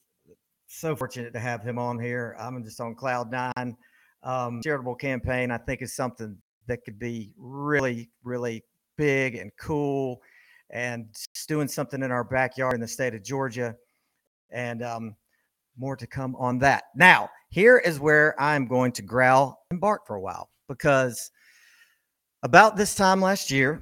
so 0.67 0.95
fortunate 0.95 1.33
to 1.33 1.39
have 1.39 1.63
him 1.63 1.77
on 1.77 1.99
here. 1.99 2.35
I'm 2.39 2.63
just 2.63 2.79
on 2.79 2.95
cloud 2.95 3.31
nine. 3.31 3.75
Um, 4.23 4.61
charitable 4.63 4.95
campaign, 4.95 5.49
I 5.49 5.57
think, 5.57 5.81
is 5.81 5.95
something 5.95 6.37
that 6.67 6.83
could 6.83 6.99
be 6.99 7.31
really, 7.37 8.09
really 8.23 8.63
big 8.97 9.35
and 9.35 9.51
cool, 9.59 10.21
and 10.69 11.07
doing 11.47 11.67
something 11.67 12.03
in 12.03 12.11
our 12.11 12.23
backyard 12.23 12.75
in 12.75 12.81
the 12.81 12.87
state 12.87 13.15
of 13.15 13.23
Georgia. 13.23 13.75
And 14.51 14.83
um, 14.83 15.15
more 15.75 15.95
to 15.95 16.05
come 16.05 16.35
on 16.35 16.59
that. 16.59 16.83
Now, 16.95 17.29
here 17.49 17.79
is 17.79 17.99
where 17.99 18.39
I'm 18.39 18.67
going 18.67 18.91
to 18.93 19.01
growl 19.01 19.65
and 19.71 19.81
bark 19.81 20.05
for 20.05 20.17
a 20.17 20.21
while 20.21 20.51
because 20.67 21.31
about 22.43 22.75
this 22.75 22.95
time 22.95 23.21
last 23.21 23.51
year, 23.51 23.81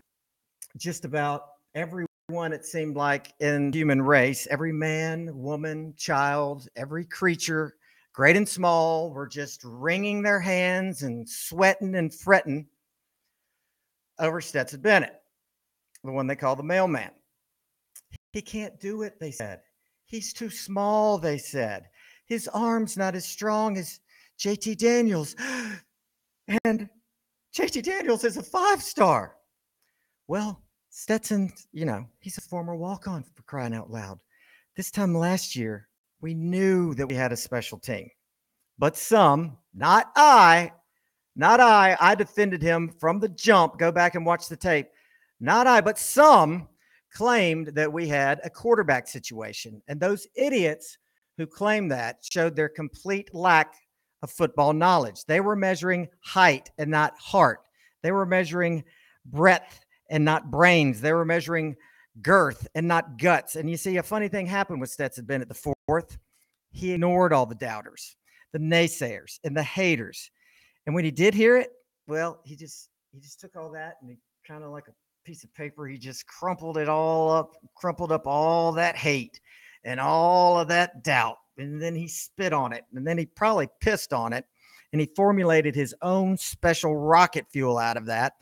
just 0.78 1.06
about 1.06 1.44
everyone, 1.76 2.54
it 2.54 2.66
seemed 2.66 2.96
like 2.96 3.34
in 3.40 3.72
human 3.72 4.02
race, 4.02 4.48
every 4.52 4.74
man, 4.74 5.30
woman, 5.34 5.94
child, 5.98 6.68
every 6.76 7.06
creature, 7.06 7.76
great 8.14 8.36
and 8.36 8.48
small, 8.48 9.12
were 9.12 9.28
just 9.28 9.62
wringing 9.64 10.22
their 10.22 10.40
hands 10.40 11.04
and 11.04 11.28
sweating 11.28 11.96
and 11.96 12.14
fretting 12.14 12.68
over 14.20 14.42
Stetson 14.42 14.82
Bennett, 14.82 15.22
the 16.04 16.12
one 16.12 16.28
they 16.28 16.36
call 16.36 16.56
the 16.56 16.64
mailman. 16.64 17.12
He 18.34 18.42
can't 18.42 18.80
do 18.80 19.04
it, 19.04 19.20
they 19.20 19.32
said. 19.32 19.62
He's 20.06 20.34
too 20.34 20.50
small, 20.50 21.18
they 21.18 21.38
said. 21.38 21.86
His 22.26 22.48
arm's 22.50 22.98
not 22.98 23.16
as 23.16 23.26
strong 23.26 23.78
as 23.78 24.00
JT 24.38 24.78
Daniels. 24.78 25.36
And 26.66 26.90
JT 27.60 27.84
Daniels 27.84 28.24
is 28.24 28.38
a 28.38 28.42
five 28.42 28.82
star. 28.82 29.36
Well, 30.30 30.64
Stetson, 30.92 31.52
you 31.74 31.84
know, 31.84 32.06
he's 32.22 32.38
a 32.38 32.42
former 32.42 32.74
walk 32.74 33.06
on 33.06 33.22
for 33.22 33.44
crying 33.44 33.74
out 33.74 33.92
loud. 33.92 34.18
This 34.78 34.92
time 34.92 35.14
last 35.14 35.58
year, 35.58 35.90
we 36.22 36.34
knew 36.34 36.94
that 36.94 37.10
we 37.10 37.16
had 37.16 37.34
a 37.34 37.38
special 37.38 37.78
team, 37.78 38.10
but 38.78 38.96
some, 38.96 39.58
not 39.74 40.10
I, 40.16 40.72
not 41.36 41.60
I, 41.60 41.98
I 42.00 42.16
defended 42.16 42.62
him 42.62 42.96
from 42.98 43.20
the 43.20 43.28
jump. 43.28 43.78
Go 43.78 43.92
back 43.92 44.16
and 44.16 44.26
watch 44.26 44.48
the 44.48 44.56
tape. 44.56 44.88
Not 45.42 45.68
I, 45.68 45.82
but 45.82 46.00
some 46.00 46.70
claimed 47.12 47.68
that 47.76 47.92
we 47.92 48.08
had 48.08 48.40
a 48.46 48.50
quarterback 48.50 49.06
situation. 49.06 49.82
And 49.90 50.00
those 50.00 50.26
idiots 50.34 50.98
who 51.36 51.46
claimed 51.46 51.92
that 51.92 52.20
showed 52.22 52.56
their 52.56 52.70
complete 52.70 53.36
lack 53.36 53.74
of 54.22 54.32
football 54.32 54.74
knowledge. 54.74 55.26
They 55.26 55.40
were 55.40 55.56
measuring 55.56 56.10
height 56.22 56.70
and 56.78 56.90
not 56.92 57.18
heart, 57.18 57.60
they 58.04 58.12
were 58.12 58.26
measuring 58.26 58.84
breadth 59.26 59.86
and 60.10 60.26
not 60.26 60.50
brains. 60.50 61.02
They 61.02 61.14
were 61.14 61.26
measuring 61.26 61.76
girth 62.22 62.68
and 62.76 62.88
not 62.88 63.18
guts. 63.18 63.56
And 63.56 63.70
you 63.70 63.78
see, 63.78 63.98
a 63.98 64.04
funny 64.04 64.28
thing 64.28 64.48
happened 64.48 64.82
with 64.82 64.90
Stetson 64.90 65.26
Bennett 65.26 65.48
the 65.48 65.74
fourth. 65.88 66.18
He 66.72 66.92
ignored 66.92 67.34
all 67.34 67.46
the 67.46 67.56
doubters, 67.56 68.16
the 68.54 68.60
naysayers, 68.60 69.40
and 69.44 69.56
the 69.56 69.64
haters. 69.64 70.30
And 70.86 70.96
when 70.96 71.06
he 71.06 71.12
did 71.12 71.34
hear 71.34 71.58
it, 71.58 71.72
well, 72.08 72.40
he 72.44 72.56
just 72.56 72.90
he 73.12 73.20
just 73.20 73.40
took 73.40 73.56
all 73.56 73.72
that 73.72 73.96
and 74.02 74.10
he 74.10 74.18
kind 74.48 74.64
of 74.64 74.72
like 74.72 74.88
a 74.88 74.94
piece 75.26 75.44
of 75.44 75.54
paper, 75.54 75.88
he 75.88 75.98
just 75.98 76.26
crumpled 76.26 76.78
it 76.78 76.90
all 76.90 77.32
up, 77.32 77.56
crumpled 77.76 78.12
up 78.12 78.26
all 78.26 78.72
that 78.74 78.96
hate 78.96 79.40
and 79.84 80.00
all 80.00 80.60
of 80.60 80.68
that 80.68 81.04
doubt. 81.04 81.38
And 81.60 81.82
then 81.82 81.96
he 81.96 82.08
spit 82.08 82.54
on 82.54 82.74
it. 82.74 82.86
And 82.94 83.06
then 83.06 83.18
he 83.18 83.26
probably 83.26 83.68
pissed 83.80 84.14
on 84.14 84.34
it. 84.34 84.46
And 84.92 85.00
he 85.00 85.10
formulated 85.16 85.76
his 85.76 85.94
own 86.02 86.38
special 86.38 86.96
rocket 86.96 87.46
fuel 87.52 87.78
out 87.78 87.98
of 87.98 88.06
that 88.08 88.34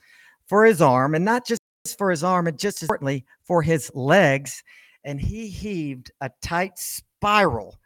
for 0.46 0.66
his 0.66 0.82
arm. 0.82 1.16
And 1.16 1.26
not 1.26 1.46
just 1.46 1.62
for 1.98 2.10
his 2.10 2.24
arm, 2.24 2.48
and 2.48 2.58
just 2.58 2.78
as 2.78 2.84
importantly, 2.84 3.26
for 3.44 3.62
his 3.62 3.92
legs. 3.94 4.64
And 5.04 5.20
he 5.20 5.48
heaved 5.48 6.12
a 6.22 6.30
tight 6.42 6.78
spiral 6.78 7.78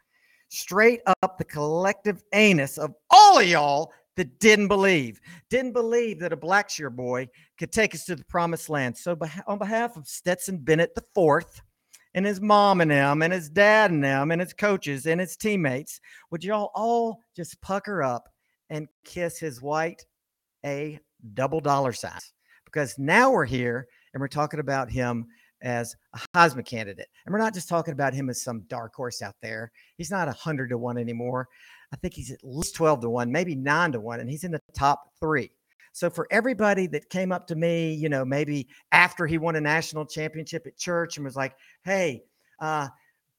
straight 0.48 1.00
up 1.22 1.38
the 1.38 1.44
collective 1.44 2.22
anus 2.34 2.76
of 2.76 2.94
all 3.10 3.38
of 3.38 3.46
y'all 3.46 3.90
that 4.16 4.38
didn't 4.38 4.68
believe, 4.68 5.20
didn't 5.48 5.72
believe 5.72 6.18
that 6.18 6.32
a 6.32 6.36
Blackshear 6.36 6.94
boy 6.94 7.26
could 7.58 7.72
take 7.72 7.94
us 7.94 8.04
to 8.04 8.14
the 8.14 8.24
promised 8.26 8.68
land. 8.68 8.96
So, 8.96 9.16
on 9.46 9.58
behalf 9.58 9.96
of 9.96 10.06
Stetson 10.06 10.58
Bennett 10.58 10.94
the 10.94 11.04
fourth, 11.14 11.62
and 12.14 12.26
his 12.26 12.40
mom 12.40 12.80
and 12.80 12.90
them, 12.90 13.22
and 13.22 13.32
his 13.32 13.48
dad 13.48 13.90
and 13.90 14.02
them, 14.02 14.30
and 14.30 14.40
his 14.40 14.52
coaches 14.52 15.06
and 15.06 15.20
his 15.20 15.36
teammates, 15.36 16.00
would 16.30 16.44
y'all 16.44 16.70
all 16.74 17.20
just 17.34 17.60
pucker 17.60 18.02
up 18.02 18.28
and 18.70 18.88
kiss 19.04 19.38
his 19.38 19.62
white 19.62 20.04
A 20.64 20.98
double 21.34 21.60
dollar 21.60 21.92
sign? 21.92 22.20
Because 22.64 22.98
now 22.98 23.30
we're 23.30 23.44
here 23.44 23.86
and 24.12 24.20
we're 24.20 24.28
talking 24.28 24.60
about 24.60 24.90
him 24.90 25.26
as 25.62 25.94
a 26.14 26.20
Heisman 26.36 26.66
candidate. 26.66 27.08
And 27.24 27.32
we're 27.32 27.38
not 27.38 27.54
just 27.54 27.68
talking 27.68 27.92
about 27.92 28.14
him 28.14 28.28
as 28.28 28.42
some 28.42 28.62
dark 28.68 28.94
horse 28.94 29.22
out 29.22 29.36
there. 29.40 29.70
He's 29.96 30.10
not 30.10 30.28
a 30.28 30.32
100 30.32 30.70
to 30.70 30.78
1 30.78 30.98
anymore. 30.98 31.48
I 31.92 31.96
think 31.96 32.14
he's 32.14 32.30
at 32.30 32.40
least 32.42 32.74
12 32.74 33.02
to 33.02 33.10
1, 33.10 33.30
maybe 33.30 33.54
9 33.54 33.92
to 33.92 34.00
1, 34.00 34.20
and 34.20 34.30
he's 34.30 34.44
in 34.44 34.50
the 34.50 34.60
top 34.74 35.12
three. 35.20 35.50
So 35.92 36.08
for 36.10 36.26
everybody 36.30 36.86
that 36.88 37.10
came 37.10 37.32
up 37.32 37.46
to 37.48 37.54
me, 37.54 37.92
you 37.94 38.08
know, 38.08 38.24
maybe 38.24 38.68
after 38.92 39.26
he 39.26 39.38
won 39.38 39.56
a 39.56 39.60
national 39.60 40.06
championship 40.06 40.66
at 40.66 40.76
church 40.76 41.16
and 41.16 41.24
was 41.24 41.36
like, 41.36 41.54
hey, 41.84 42.24
uh, 42.60 42.88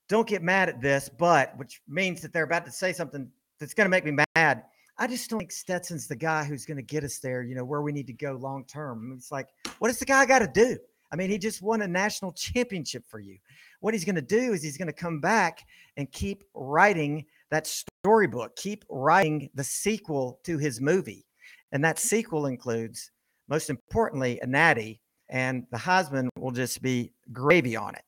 don't 0.08 0.28
get 0.28 0.44
mad 0.44 0.70
at 0.70 0.82
this, 0.82 1.10
but 1.10 1.58
which 1.58 1.82
means 1.88 2.22
that 2.22 2.32
they're 2.32 2.44
about 2.44 2.66
to 2.66 2.72
say 2.72 2.94
something 2.94 3.28
that's 3.60 3.74
going 3.74 3.86
to 3.86 3.90
make 3.90 4.06
me 4.06 4.24
mad. 4.36 4.64
I 4.98 5.08
just 5.08 5.30
don't 5.30 5.40
think 5.40 5.52
Stetson's 5.52 6.08
the 6.08 6.16
guy 6.16 6.44
who's 6.44 6.66
going 6.66 6.78
to 6.78 6.84
get 6.84 7.04
us 7.04 7.18
there, 7.18 7.42
you 7.42 7.56
know, 7.56 7.66
where 7.66 7.82
we 7.82 7.92
need 7.92 8.08
to 8.08 8.14
go 8.14 8.34
long 8.34 8.64
term. 8.66 9.14
It's 9.18 9.32
like, 9.32 9.48
what 9.80 9.88
does 9.88 9.98
the 9.98 10.06
guy 10.06 10.26
got 10.26 10.40
to 10.40 10.48
do? 10.48 10.78
I 11.12 11.16
mean, 11.16 11.30
he 11.30 11.38
just 11.38 11.62
won 11.62 11.82
a 11.82 11.88
national 11.88 12.32
championship 12.34 13.04
for 13.08 13.20
you. 13.20 13.38
What 13.80 13.94
he's 13.94 14.06
going 14.06 14.16
to 14.16 14.22
do 14.22 14.54
is 14.54 14.62
he's 14.62 14.78
going 14.78 14.88
to 14.88 14.94
come 14.94 15.20
back 15.20 15.66
and 15.98 16.12
keep 16.12 16.44
writing 16.54 17.26
that 17.50 17.68
storybook, 17.68 18.56
keep 18.56 18.86
writing 18.90 19.50
the 19.56 19.64
sequel 19.64 20.40
to 20.44 20.58
his 20.58 20.80
movie. 20.80 21.26
And 21.74 21.84
that 21.84 22.00
sequel 22.00 22.46
includes, 22.46 23.12
most 23.50 23.70
importantly, 23.70 24.40
a 24.42 24.48
natty, 24.48 25.02
and 25.28 25.66
the 25.72 25.78
Heisman 25.78 26.30
will 26.40 26.52
just 26.52 26.82
be 26.82 27.12
gravy 27.34 27.76
on 27.76 27.96
it. 27.96 28.04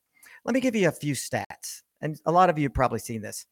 Let 0.45 0.53
me 0.53 0.61
give 0.61 0.75
you 0.75 0.87
a 0.87 0.93
few 0.93 1.13
stats. 1.13 1.81
And 2.01 2.17
a 2.25 2.31
lot 2.31 2.49
of 2.49 2.57
you 2.57 2.63
have 2.63 2.73
probably 2.73 2.99
seen 2.99 3.21
this. 3.21 3.45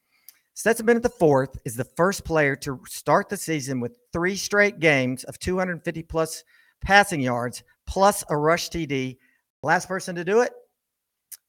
Stetson 0.53 0.85
Bennett 0.85 1.03
the 1.03 1.09
fourth 1.09 1.57
is 1.65 1.75
the 1.75 1.83
first 1.83 2.23
player 2.23 2.55
to 2.57 2.79
start 2.87 3.27
the 3.27 3.35
season 3.35 3.81
with 3.81 3.97
three 4.13 4.37
straight 4.37 4.79
games 4.79 5.25
of 5.25 5.37
250 5.39 6.03
plus 6.03 6.45
passing 6.81 7.19
yards 7.19 7.63
plus 7.85 8.23
a 8.29 8.37
rush 8.37 8.69
TD 8.69 9.17
Last 9.63 9.87
person 9.87 10.13
to 10.15 10.25
do 10.25 10.41
it, 10.41 10.51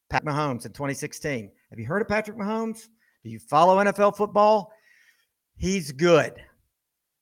Pat 0.09 0.25
Mahomes 0.25 0.65
in 0.67 0.73
2016. 0.73 1.51
Have 1.71 1.81
you 1.81 1.85
heard 1.85 2.01
of 2.01 2.07
Patrick 2.07 2.39
Mahomes? 2.39 2.87
Do 3.25 3.31
you 3.31 3.41
follow 3.41 3.83
NFL 3.83 4.17
football? 4.17 4.73
He's 5.57 5.91
good. 5.91 6.41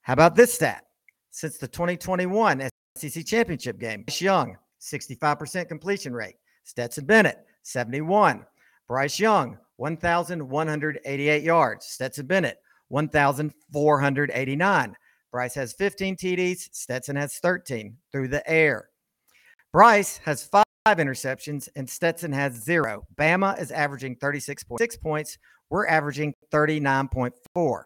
How 0.03 0.12
about 0.12 0.36
this 0.36 0.53
stat? 0.53 0.84
Since 1.32 1.58
the 1.58 1.66
2021 1.66 2.68
SEC 2.96 3.26
championship 3.26 3.80
game, 3.80 4.04
Bryce 4.04 4.20
Young, 4.20 4.56
65% 4.80 5.66
completion 5.66 6.12
rate. 6.12 6.36
Stetson 6.64 7.06
Bennett, 7.06 7.38
71. 7.62 8.44
Bryce 8.86 9.18
Young, 9.18 9.58
1,188 9.76 11.42
yards. 11.42 11.86
Stetson 11.86 12.26
Bennett, 12.26 12.58
1,489. 12.88 14.96
Bryce 15.32 15.54
has 15.54 15.72
15 15.72 16.16
TDs. 16.16 16.68
Stetson 16.72 17.16
has 17.16 17.38
13 17.38 17.96
through 18.12 18.28
the 18.28 18.48
air. 18.48 18.90
Bryce 19.72 20.18
has 20.18 20.44
five 20.44 20.64
interceptions 20.86 21.68
and 21.76 21.88
Stetson 21.88 22.32
has 22.32 22.62
zero. 22.62 23.04
Bama 23.16 23.58
is 23.58 23.72
averaging 23.72 24.16
36.6 24.16 25.00
points. 25.00 25.38
We're 25.70 25.86
averaging 25.86 26.34
39.4. 26.52 27.82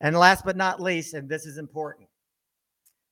And 0.00 0.16
last 0.16 0.44
but 0.44 0.56
not 0.56 0.80
least, 0.80 1.14
and 1.14 1.28
this 1.28 1.46
is 1.46 1.58
important, 1.58 2.05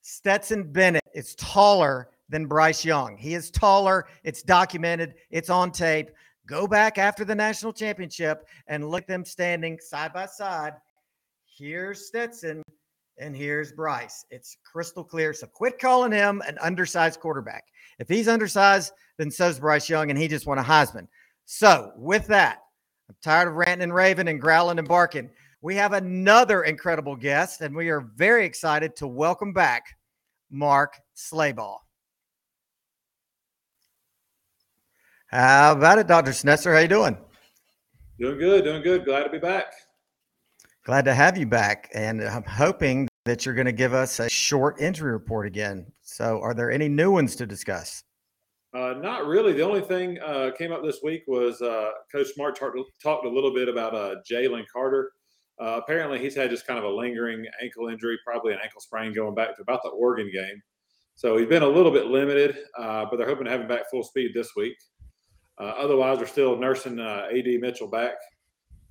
Stetson 0.06 0.70
Bennett 0.70 1.08
is 1.14 1.34
taller 1.36 2.10
than 2.28 2.44
Bryce 2.44 2.84
Young. 2.84 3.16
He 3.16 3.32
is 3.32 3.50
taller. 3.50 4.06
It's 4.22 4.42
documented. 4.42 5.14
It's 5.30 5.48
on 5.48 5.72
tape. 5.72 6.10
Go 6.46 6.66
back 6.66 6.98
after 6.98 7.24
the 7.24 7.34
national 7.34 7.72
championship 7.72 8.46
and 8.66 8.90
look 8.90 9.06
them 9.06 9.24
standing 9.24 9.78
side 9.80 10.12
by 10.12 10.26
side. 10.26 10.74
Here's 11.46 12.06
Stetson 12.06 12.62
and 13.16 13.34
here's 13.34 13.72
Bryce. 13.72 14.26
It's 14.30 14.58
crystal 14.70 15.04
clear. 15.04 15.32
So 15.32 15.46
quit 15.46 15.78
calling 15.78 16.12
him 16.12 16.42
an 16.46 16.58
undersized 16.60 17.18
quarterback. 17.18 17.64
If 17.98 18.06
he's 18.06 18.28
undersized, 18.28 18.92
then 19.16 19.30
so's 19.30 19.58
Bryce 19.58 19.88
Young, 19.88 20.10
and 20.10 20.18
he 20.18 20.28
just 20.28 20.46
won 20.46 20.58
a 20.58 20.62
Heisman. 20.62 21.08
So 21.46 21.92
with 21.96 22.26
that, 22.26 22.58
I'm 23.08 23.16
tired 23.22 23.48
of 23.48 23.54
ranting 23.54 23.84
and 23.84 23.94
raving 23.94 24.28
and 24.28 24.40
growling 24.40 24.78
and 24.78 24.88
barking. 24.88 25.30
We 25.64 25.76
have 25.76 25.94
another 25.94 26.64
incredible 26.64 27.16
guest, 27.16 27.62
and 27.62 27.74
we 27.74 27.88
are 27.88 28.02
very 28.16 28.44
excited 28.44 28.94
to 28.96 29.06
welcome 29.06 29.54
back 29.54 29.96
Mark 30.50 31.00
Schlabach. 31.16 31.78
How 35.28 35.72
about 35.72 35.98
it, 35.98 36.06
Dr. 36.06 36.32
Schnetzer? 36.32 36.74
How 36.74 36.80
you 36.80 36.88
doing? 36.88 37.16
Doing 38.20 38.38
good, 38.38 38.64
doing 38.64 38.82
good. 38.82 39.06
Glad 39.06 39.24
to 39.24 39.30
be 39.30 39.38
back. 39.38 39.72
Glad 40.84 41.06
to 41.06 41.14
have 41.14 41.38
you 41.38 41.46
back. 41.46 41.88
And 41.94 42.20
I'm 42.20 42.44
hoping 42.44 43.08
that 43.24 43.46
you're 43.46 43.54
going 43.54 43.64
to 43.64 43.72
give 43.72 43.94
us 43.94 44.20
a 44.20 44.28
short 44.28 44.78
injury 44.82 45.12
report 45.12 45.46
again. 45.46 45.86
So, 46.02 46.42
are 46.42 46.52
there 46.52 46.70
any 46.70 46.90
new 46.90 47.10
ones 47.10 47.36
to 47.36 47.46
discuss? 47.46 48.04
Uh, 48.74 48.96
not 49.00 49.24
really. 49.26 49.54
The 49.54 49.64
only 49.64 49.80
thing 49.80 50.18
uh, 50.20 50.50
came 50.58 50.72
up 50.72 50.82
this 50.82 51.00
week 51.02 51.22
was 51.26 51.62
uh, 51.62 51.92
Coach 52.12 52.34
Smart 52.34 52.54
talked, 52.54 52.76
talked 53.02 53.24
a 53.24 53.30
little 53.30 53.54
bit 53.54 53.70
about 53.70 53.94
uh, 53.94 54.16
Jalen 54.30 54.66
Carter. 54.70 55.12
Uh, 55.64 55.78
apparently, 55.78 56.18
he's 56.18 56.34
had 56.34 56.50
just 56.50 56.66
kind 56.66 56.78
of 56.78 56.84
a 56.84 56.88
lingering 56.94 57.46
ankle 57.62 57.88
injury, 57.88 58.18
probably 58.24 58.52
an 58.52 58.58
ankle 58.62 58.80
sprain 58.80 59.14
going 59.14 59.34
back 59.34 59.56
to 59.56 59.62
about 59.62 59.80
the 59.82 59.88
Oregon 59.88 60.30
game. 60.30 60.62
So 61.14 61.38
he's 61.38 61.48
been 61.48 61.62
a 61.62 61.68
little 61.68 61.92
bit 61.92 62.06
limited, 62.06 62.58
uh, 62.78 63.06
but 63.08 63.16
they're 63.16 63.28
hoping 63.28 63.44
to 63.44 63.50
have 63.50 63.62
him 63.62 63.68
back 63.68 63.88
full 63.90 64.02
speed 64.02 64.32
this 64.34 64.50
week. 64.56 64.76
otherwise, 65.58 66.18
they're 66.18 66.26
still 66.26 66.58
nursing 66.58 67.00
AD 67.00 67.46
Mitchell 67.60 67.88
back. 67.88 68.16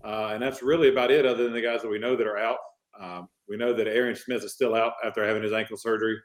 and 0.04 0.42
that's 0.42 0.64
really 0.64 0.90
about 0.90 1.12
it, 1.12 1.26
other 1.26 1.44
than 1.44 1.54
the 1.54 1.62
guys 1.62 1.82
that 1.82 1.90
we 1.90 2.00
know 2.00 2.16
that 2.16 2.26
are 2.26 2.40
out. 2.40 2.58
Um, 3.00 3.28
we 3.48 3.58
know 3.58 3.74
that 3.74 3.88
Arian 3.88 4.16
Smith 4.16 4.44
is 4.44 4.54
still 4.54 4.74
out 4.74 4.94
after 5.06 5.26
having 5.26 5.44
his 5.44 5.54
ankle 5.54 5.78
surgery. 5.78 6.18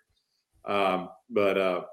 Um, 0.64 1.08
but 1.28 1.88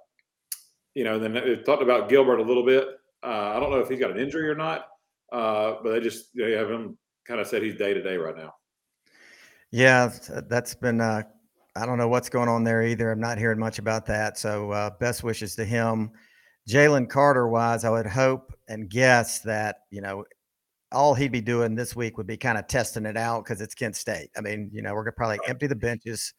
you 0.94 1.04
know, 1.04 1.20
then 1.20 1.34
they 1.34 1.58
talked 1.58 1.84
about 1.84 2.10
Gilbert 2.10 2.40
a 2.40 2.44
little 2.44 2.66
bit. 2.66 2.88
Uh, 3.22 3.54
I 3.56 3.60
don't 3.60 3.72
know 3.72 3.80
if 3.80 3.90
he's 3.90 4.00
got 4.00 4.12
an 4.12 4.20
injury 4.20 4.48
or 4.48 4.56
not, 4.56 4.86
uh, 5.32 5.76
but 5.84 5.92
they 5.92 6.00
just 6.00 6.30
they 6.36 6.52
have 6.54 6.70
him 6.70 6.98
kind 7.26 7.40
of 7.40 7.48
said 7.48 7.64
he's 7.64 7.76
day 7.76 7.94
to 7.94 8.02
day 8.02 8.18
right 8.18 8.36
now. 8.36 8.54
Yeah, 9.72 10.12
that's 10.48 10.76
been. 10.76 11.02
Uh, 11.02 11.24
I 11.76 11.86
don't 11.86 11.98
know 11.98 12.08
what's 12.08 12.30
going 12.30 12.48
on 12.48 12.64
there 12.64 12.84
either. 12.84 13.12
I'm 13.12 13.20
not 13.20 13.38
hearing 13.38 13.60
much 13.60 13.80
about 13.80 14.06
that. 14.06 14.38
So 14.38 14.72
uh, 14.72 14.92
best 15.00 15.24
wishes 15.24 15.56
to 15.56 15.66
him. 15.66 16.12
Jalen 16.70 17.10
Carter 17.10 17.48
wise, 17.48 17.84
I 17.84 17.90
would 17.90 18.08
hope 18.08 18.54
and 18.68 18.90
guess 18.90 19.40
that 19.40 19.78
you 19.92 20.02
know 20.02 20.24
all 20.92 21.14
he'd 21.14 21.32
be 21.32 21.42
doing 21.42 21.76
this 21.76 21.96
week 21.96 22.18
would 22.18 22.28
be 22.28 22.38
kind 22.38 22.58
of 22.58 22.68
testing 22.68 23.06
it 23.06 23.18
out 23.18 23.44
because 23.44 23.62
it's 23.62 23.76
Kent 23.76 23.96
State. 23.96 24.30
I 24.38 24.42
mean, 24.42 24.70
you 24.74 24.82
know, 24.82 24.94
we're 24.94 25.04
gonna 25.04 25.14
probably 25.14 25.40
empty 25.48 25.68
the 25.68 25.76
benches 25.76 26.34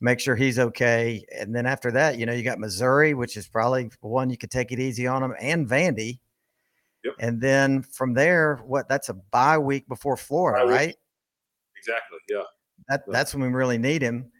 make 0.00 0.20
sure 0.20 0.36
he's 0.36 0.58
okay. 0.58 1.24
And 1.38 1.54
then 1.54 1.66
after 1.66 1.90
that, 1.92 2.18
you 2.18 2.26
know, 2.26 2.32
you 2.32 2.42
got 2.42 2.58
Missouri, 2.58 3.14
which 3.14 3.36
is 3.36 3.46
probably 3.46 3.90
one 4.00 4.30
you 4.30 4.36
could 4.36 4.50
take 4.50 4.72
it 4.72 4.80
easy 4.80 5.06
on 5.06 5.22
him, 5.22 5.34
and 5.40 5.68
Vandy. 5.68 6.18
Yep. 7.04 7.14
And 7.18 7.40
then 7.40 7.82
from 7.82 8.14
there, 8.14 8.56
what? 8.66 8.88
That's 8.88 9.10
a 9.10 9.14
bye 9.14 9.58
week 9.58 9.86
before 9.88 10.16
Florida, 10.16 10.66
right? 10.66 10.94
Exactly. 11.76 12.18
Yeah. 12.28 12.42
That 12.88 13.02
that's 13.08 13.34
when 13.34 13.42
we 13.42 13.48
really 13.48 13.78
need 13.78 14.02
him. 14.02 14.30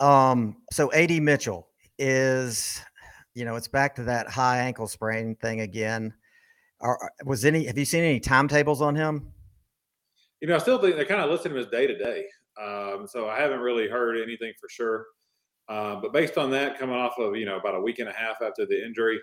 Um, 0.00 0.56
so 0.72 0.92
AD 0.92 1.22
Mitchell 1.22 1.68
is, 1.98 2.80
you 3.34 3.44
know, 3.44 3.56
it's 3.56 3.68
back 3.68 3.94
to 3.96 4.04
that 4.04 4.28
high 4.28 4.58
ankle 4.58 4.88
sprain 4.88 5.36
thing 5.36 5.60
again. 5.60 6.14
Are, 6.80 6.98
was 7.24 7.44
any? 7.44 7.66
Have 7.66 7.78
you 7.78 7.84
seen 7.84 8.04
any 8.04 8.20
timetables 8.20 8.80
on 8.80 8.96
him? 8.96 9.32
You 10.40 10.48
know, 10.48 10.56
I 10.56 10.58
still 10.58 10.78
think 10.78 10.96
they're 10.96 11.04
kind 11.04 11.20
of 11.20 11.30
listed 11.30 11.52
him 11.52 11.58
as 11.58 11.66
day 11.66 11.86
to 11.86 11.96
day. 11.96 12.26
Um, 12.60 13.06
so 13.08 13.28
I 13.28 13.40
haven't 13.40 13.60
really 13.60 13.88
heard 13.88 14.20
anything 14.20 14.52
for 14.60 14.68
sure. 14.68 15.06
Uh, 15.68 15.96
but 15.96 16.12
based 16.12 16.36
on 16.36 16.50
that, 16.50 16.78
coming 16.78 16.96
off 16.96 17.18
of 17.18 17.36
you 17.36 17.46
know 17.46 17.56
about 17.56 17.74
a 17.74 17.80
week 17.80 17.98
and 17.98 18.08
a 18.08 18.12
half 18.12 18.42
after 18.42 18.66
the 18.66 18.84
injury, 18.84 19.18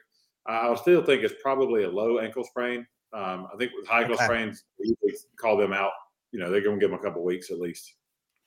I 0.46 0.70
would 0.70 0.80
still 0.80 1.04
think 1.04 1.24
it's 1.24 1.42
probably 1.42 1.84
a 1.84 1.90
low 1.90 2.20
ankle 2.20 2.44
sprain. 2.44 2.86
Um, 3.14 3.48
I 3.54 3.58
think 3.58 3.72
with 3.78 3.88
high 3.88 4.02
ankle 4.02 4.16
okay. 4.16 4.26
sprains, 4.26 4.64
we 4.80 4.96
call 5.38 5.58
them 5.58 5.74
out. 5.74 5.92
You 6.32 6.40
know, 6.40 6.50
they're 6.50 6.62
going 6.62 6.80
to 6.80 6.80
give 6.80 6.92
them 6.92 7.00
a 7.00 7.04
couple 7.04 7.24
weeks 7.24 7.52
at 7.52 7.60
least. 7.60 7.94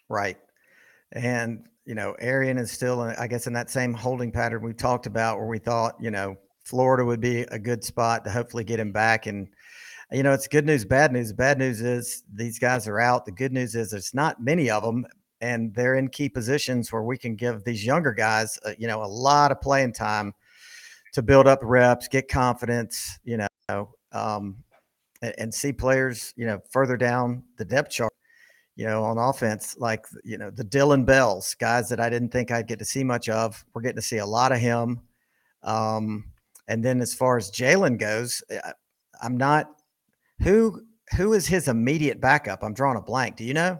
Right, 0.09 0.39
and 1.13 1.67
you 1.85 1.95
know, 1.95 2.17
Arian 2.19 2.59
is 2.59 2.71
still, 2.71 3.01
I 3.01 3.27
guess, 3.27 3.47
in 3.47 3.53
that 3.53 3.71
same 3.71 3.93
holding 3.93 4.33
pattern 4.33 4.63
we 4.63 4.73
talked 4.73 5.07
about, 5.07 5.39
where 5.39 5.47
we 5.47 5.59
thought, 5.59 5.97
you 6.01 6.11
know, 6.11 6.37
Florida 6.65 7.05
would 7.05 7.21
be 7.21 7.43
a 7.43 7.59
good 7.59 7.85
spot 7.85 8.25
to 8.25 8.31
hopefully 8.31 8.65
get 8.65 8.81
him 8.81 8.91
back. 8.91 9.27
And 9.27 9.49
you 10.11 10.23
know, 10.23 10.33
it's 10.33 10.49
good 10.49 10.67
news, 10.67 10.85
bad 10.85 11.13
news. 11.13 11.33
Bad 11.33 11.59
news 11.59 11.81
is 11.81 12.23
these 12.33 12.59
guys 12.59 12.89
are 12.89 13.01
out. 13.01 13.27
The 13.27 13.33
good 13.33 13.53
news 13.53 13.75
is 13.75 13.91
there's 13.91 14.15
not 14.15 14.43
many 14.43 14.71
of 14.71 14.83
them, 14.83 15.07
and 15.41 15.75
they're 15.75 15.97
in 15.97 16.09
key 16.09 16.29
positions 16.29 16.93
where 16.93 17.03
we 17.03 17.19
can 17.19 17.37
give 17.37 17.65
these 17.65 17.85
younger 17.85 18.13
guys, 18.13 18.59
uh, 18.65 18.73
you 18.79 18.87
know, 18.87 19.03
a 19.03 19.07
lot 19.07 19.53
of 19.53 19.61
playing 19.61 19.93
time 19.93 20.33
to 21.15 21.23
build 21.23 21.47
up 21.47 21.61
reps, 21.63 22.07
get 22.09 22.29
confidence, 22.29 23.19
you 23.25 23.39
know, 23.69 23.95
um, 24.13 24.57
and, 25.23 25.35
and 25.39 25.55
see 25.55 25.73
players, 25.73 26.35
you 26.37 26.47
know, 26.47 26.61
further 26.71 26.97
down 26.97 27.43
the 27.57 27.65
depth 27.65 27.91
chart 27.91 28.13
you 28.77 28.85
know, 28.85 29.05
on 29.05 29.19
offense, 29.19 29.77
like, 29.79 30.05
you 30.25 30.37
know, 30.37 30.51
the 30.51 30.65
Dillon 30.65 31.05
Bells, 31.05 31.55
guys 31.55 31.89
that 31.89 32.01
I 32.01 32.11
didn't 32.11 32.31
think 32.31 32.51
I'd 32.51 32.67
get 32.67 32.79
to 32.81 32.85
see 32.85 33.05
much 33.05 33.29
of. 33.29 33.65
We're 33.73 33.83
getting 33.83 33.97
to 33.97 34.03
see 34.03 34.19
a 34.19 34.27
lot 34.27 34.53
of 34.53 34.59
him. 34.59 35.01
Um, 35.63 36.25
and 36.67 36.85
then 36.85 37.01
as 37.01 37.15
far 37.15 37.37
as 37.37 37.51
Jalen 37.51 37.99
goes, 37.99 38.43
uh, 38.51 38.73
I'm 39.23 39.37
not 39.37 39.71
who 40.41 40.83
who 41.17 41.35
is 41.35 41.47
his 41.47 41.69
immediate 41.69 42.21
backup? 42.21 42.65
I'm 42.65 42.75
drawing 42.75 42.97
a 42.97 43.03
blank. 43.03 43.37
Do 43.37 43.45
you 43.45 43.55
know? 43.55 43.79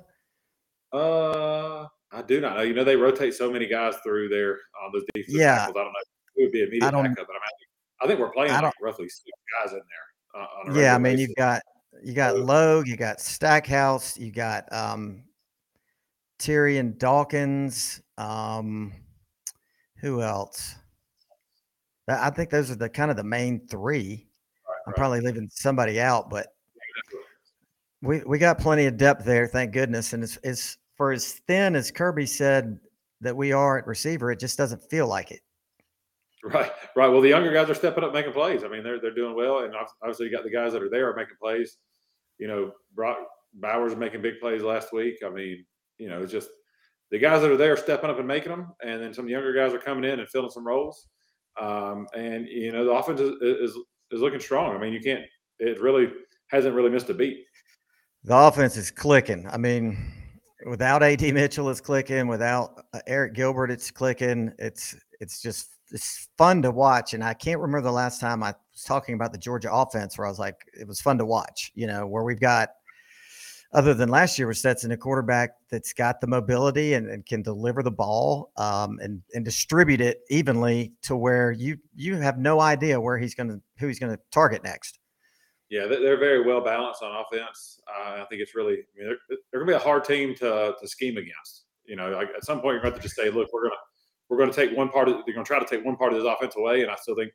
Uh, 0.93 1.87
I 2.13 2.23
do 2.23 2.41
not 2.41 2.57
know. 2.57 2.63
You 2.63 2.75
know, 2.75 2.85
they 2.85 2.95
rotate 2.97 3.35
so 3.35 3.51
many 3.51 3.67
guys 3.67 3.97
through 4.05 4.29
there 4.29 4.59
on 4.85 4.93
those 4.93 5.03
defensive 5.13 5.41
Yeah. 5.41 5.57
tackles. 5.57 5.77
I 5.77 5.85
don't 5.85 5.93
know 5.93 6.14
who 6.37 6.45
would 6.45 6.53
be 6.53 6.63
immediate 6.63 6.85
I 6.85 6.91
don't- 6.91 7.05
backup, 7.05 7.27
but 7.27 7.35
I, 7.37 7.39
mean, 7.39 7.69
I 8.03 8.07
think 8.07 8.21
we're 8.21 8.31
playing 8.33 8.51
I 8.53 8.61
like 8.61 8.75
roughly 8.81 9.09
six 9.09 9.31
guys 9.63 9.73
in 9.73 9.79
there. 9.81 10.43
Uh, 10.43 10.81
Yeah, 10.81 10.95
I 10.95 10.99
mean, 10.99 11.15
basis. 11.17 11.29
you've 11.29 11.37
got 11.37 11.63
you 12.03 12.13
got 12.13 12.39
Logue, 12.39 12.89
you 12.89 12.97
got 12.97 13.21
Stackhouse, 13.21 14.19
you 14.19 14.33
got 14.33 14.71
um 14.73 15.23
Tyrion 16.41 16.99
Dawkins. 16.99 18.01
Um, 18.19 18.93
who 20.01 20.21
else? 20.23 20.75
I 22.09 22.31
think 22.31 22.51
those 22.51 22.71
are 22.71 22.75
the 22.77 22.89
kind 22.89 23.11
of 23.11 23.17
the 23.17 23.25
main 23.25 23.67
three. 23.69 24.27
I'm 24.87 24.91
right. 24.91 24.97
probably 24.97 25.21
leaving 25.21 25.49
somebody 25.51 26.01
out, 26.01 26.29
but 26.29 26.49
we 28.03 28.23
we 28.27 28.39
got 28.39 28.59
plenty 28.59 28.87
of 28.87 28.97
depth 28.99 29.25
there, 29.25 29.47
thank 29.47 29.73
goodness. 29.73 30.13
And 30.13 30.23
it's 30.23 30.37
as 30.39 30.77
for 30.97 31.13
as 31.13 31.35
thin 31.47 31.75
as 31.77 31.91
Kirby 31.91 32.27
said 32.27 32.79
that 33.21 33.35
we 33.37 33.53
are 33.53 33.79
at 33.79 33.87
receiver, 33.87 34.31
it 34.31 34.41
just 34.41 34.59
doesn't 34.59 34.83
feel 34.91 35.07
like 35.07 35.31
it. 35.31 35.41
Right, 36.45 36.71
right. 36.95 37.09
Well, 37.09 37.23
the 37.23 37.31
younger 37.31 37.51
guys 37.53 37.71
are 37.71 37.75
stepping 37.75 38.05
up, 38.05 38.13
making 38.13 38.35
plays. 38.35 38.65
I 38.65 38.69
mean, 38.69 38.83
they're 38.83 39.01
they're 39.01 39.15
doing 39.15 39.35
well, 39.35 39.61
and 39.61 39.75
obviously, 40.03 40.27
you 40.27 40.33
got 40.33 40.45
the 40.45 40.51
guys 40.51 40.75
that 40.75 40.83
are 40.83 40.91
there 40.91 41.11
are 41.11 41.17
making 41.17 41.37
plays. 41.41 41.79
You 42.39 42.49
know, 42.49 42.73
Brock 42.95 43.17
Bowers 43.55 43.97
making 43.97 44.21
big 44.21 44.41
plays 44.41 44.61
last 44.61 44.93
week. 44.93 45.17
I 45.25 45.31
mean, 45.31 45.65
you 45.97 46.11
know, 46.11 46.23
it's 46.23 46.33
just 46.33 46.51
the 47.11 47.19
guys 47.19 47.41
that 47.41 47.51
are 47.51 47.57
there 47.57 47.79
stepping 47.79 48.11
up 48.11 48.19
and 48.19 48.29
making 48.29 48.51
them, 48.51 48.75
and 48.85 49.01
then 49.01 49.15
some 49.15 49.27
younger 49.27 49.55
guys 49.55 49.73
are 49.73 49.79
coming 49.79 50.05
in 50.05 50.21
and 50.21 50.29
filling 50.29 50.51
some 50.51 50.67
roles. 50.67 51.07
Um, 51.59 52.07
and 52.15 52.47
you 52.47 52.73
know, 52.73 52.85
the 52.85 52.91
offense 52.91 53.21
is, 53.21 53.31
is 53.41 53.79
is 54.11 54.21
looking 54.21 54.41
strong. 54.41 54.77
I 54.77 54.79
mean, 54.79 54.93
you 54.93 55.01
can't. 55.01 55.25
It 55.61 55.81
really 55.81 56.13
hasn't 56.49 56.75
really 56.75 56.91
missed 56.91 57.09
a 57.09 57.15
beat. 57.15 57.45
The 58.25 58.37
offense 58.37 58.77
is 58.77 58.91
clicking. 58.91 59.47
I 59.51 59.57
mean, 59.57 59.97
without 60.67 61.03
AD 61.03 61.23
Mitchell, 61.23 61.71
it's 61.71 61.81
clicking. 61.81 62.27
Without 62.27 62.85
uh, 62.93 63.01
Arik 63.09 63.35
Gilbert, 63.35 63.71
it's 63.71 63.91
clicking. 63.91 64.53
It's 64.59 64.97
it's 65.21 65.41
just 65.41 65.74
it's 65.95 66.29
fun 66.37 66.61
to 66.63 66.71
watch. 66.71 67.15
And 67.15 67.23
I 67.25 67.33
can't 67.35 67.61
remember 67.61 67.81
the 67.83 67.93
last 67.93 68.21
time 68.21 68.43
I 68.43 68.49
was 68.73 68.83
talking 68.85 69.15
about 69.15 69.33
the 69.33 69.39
Georgia 69.39 69.73
offense 69.73 70.19
where 70.19 70.27
I 70.27 70.31
was 70.31 70.39
like, 70.41 70.57
it 70.79 70.87
was 70.87 71.01
fun 71.01 71.17
to 71.19 71.25
watch. 71.25 71.71
You 71.75 71.87
know, 71.87 72.07
where 72.07 72.25
we've 72.25 72.41
got 72.41 72.71
other 73.73 73.95
than 73.95 74.09
last 74.09 74.39
year 74.39 74.47
with 74.47 74.57
Stetson, 74.57 74.93
a 74.93 74.97
quarterback 74.97 75.51
that's 75.71 75.93
got 75.93 76.21
the 76.21 76.27
mobility 76.27 76.95
and, 76.95 77.09
and 77.09 77.25
can 77.25 77.43
deliver 77.43 77.83
the 77.83 77.91
ball 77.91 78.51
um, 78.57 78.99
and 79.01 79.23
and 79.35 79.45
distribute 79.45 80.01
it 80.01 80.21
evenly 80.31 80.93
to 81.03 81.17
where 81.17 81.53
you 81.53 81.79
you 81.97 82.17
have 82.17 82.39
no 82.39 82.61
idea 82.61 83.01
where 83.01 83.19
he's 83.19 83.35
going 83.35 83.49
to 83.49 83.61
who 83.79 83.87
he's 83.89 83.99
going 83.99 84.13
to 84.15 84.21
target 84.31 84.63
next. 84.63 84.99
Yeah, 85.71 85.87
they- 85.87 86.03
they're 86.03 86.19
very 86.19 86.45
well 86.45 86.61
balanced 86.61 87.03
on 87.03 87.25
offense. 87.25 87.81
Uh, 87.89 88.23
I 88.23 88.27
think 88.29 88.43
it's 88.43 88.55
really, 88.55 88.75
I 88.75 88.85
mean, 88.97 89.07
they're, 89.09 89.39
they're 89.51 89.61
going 89.65 89.73
to 89.73 89.79
be 89.79 89.83
a 89.83 89.85
hard 89.85 90.05
team 90.05 90.35
to, 90.37 90.75
to 90.81 90.89
scheme 90.89 91.17
against. 91.17 91.65
You 91.85 91.97
know, 91.97 92.11
like 92.11 92.29
at 92.37 92.45
some 92.45 92.61
point 92.61 92.75
you're 92.75 92.83
going 92.83 92.93
to 92.93 92.97
have 92.97 93.03
to 93.03 93.09
just 93.09 93.17
say, 93.17 93.31
look, 93.31 93.53
we're 93.53 93.63
going 93.63 93.73
to 93.73 93.94
we're 94.29 94.39
going 94.39 94.51
to 94.51 94.57
take 94.57 94.77
one 94.77 94.89
part 94.89 95.09
of 95.09 95.15
they're 95.25 95.35
going 95.35 95.45
to 95.45 95.49
try 95.49 95.59
to 95.59 95.67
take 95.67 95.85
one 95.85 95.97
part 95.97 96.13
of 96.13 96.19
this 96.19 96.29
offense 96.29 96.57
away, 96.57 96.83
and 96.83 96.91
I 96.91 96.97
still 96.97 97.17
think 97.17 97.33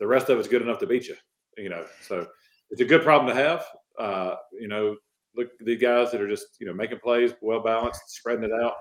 the 0.00 0.06
rest 0.06 0.28
of 0.28 0.38
it's 0.38 0.48
good 0.48 0.62
enough 0.62 0.78
to 0.80 0.86
beat 0.86 1.08
you. 1.08 1.16
You 1.56 1.70
know, 1.70 1.84
so 2.02 2.26
it's 2.70 2.80
a 2.80 2.84
good 2.84 3.02
problem 3.02 3.34
to 3.34 3.42
have. 3.42 3.64
Uh, 3.98 4.36
you 4.52 4.68
know, 4.68 4.96
look 5.36 5.48
the 5.60 5.76
guys 5.76 6.12
that 6.12 6.20
are 6.20 6.28
just 6.28 6.46
you 6.60 6.66
know 6.66 6.74
making 6.74 6.98
plays, 6.98 7.32
well 7.40 7.60
balanced, 7.60 8.02
spreading 8.08 8.44
it 8.44 8.52
out. 8.52 8.74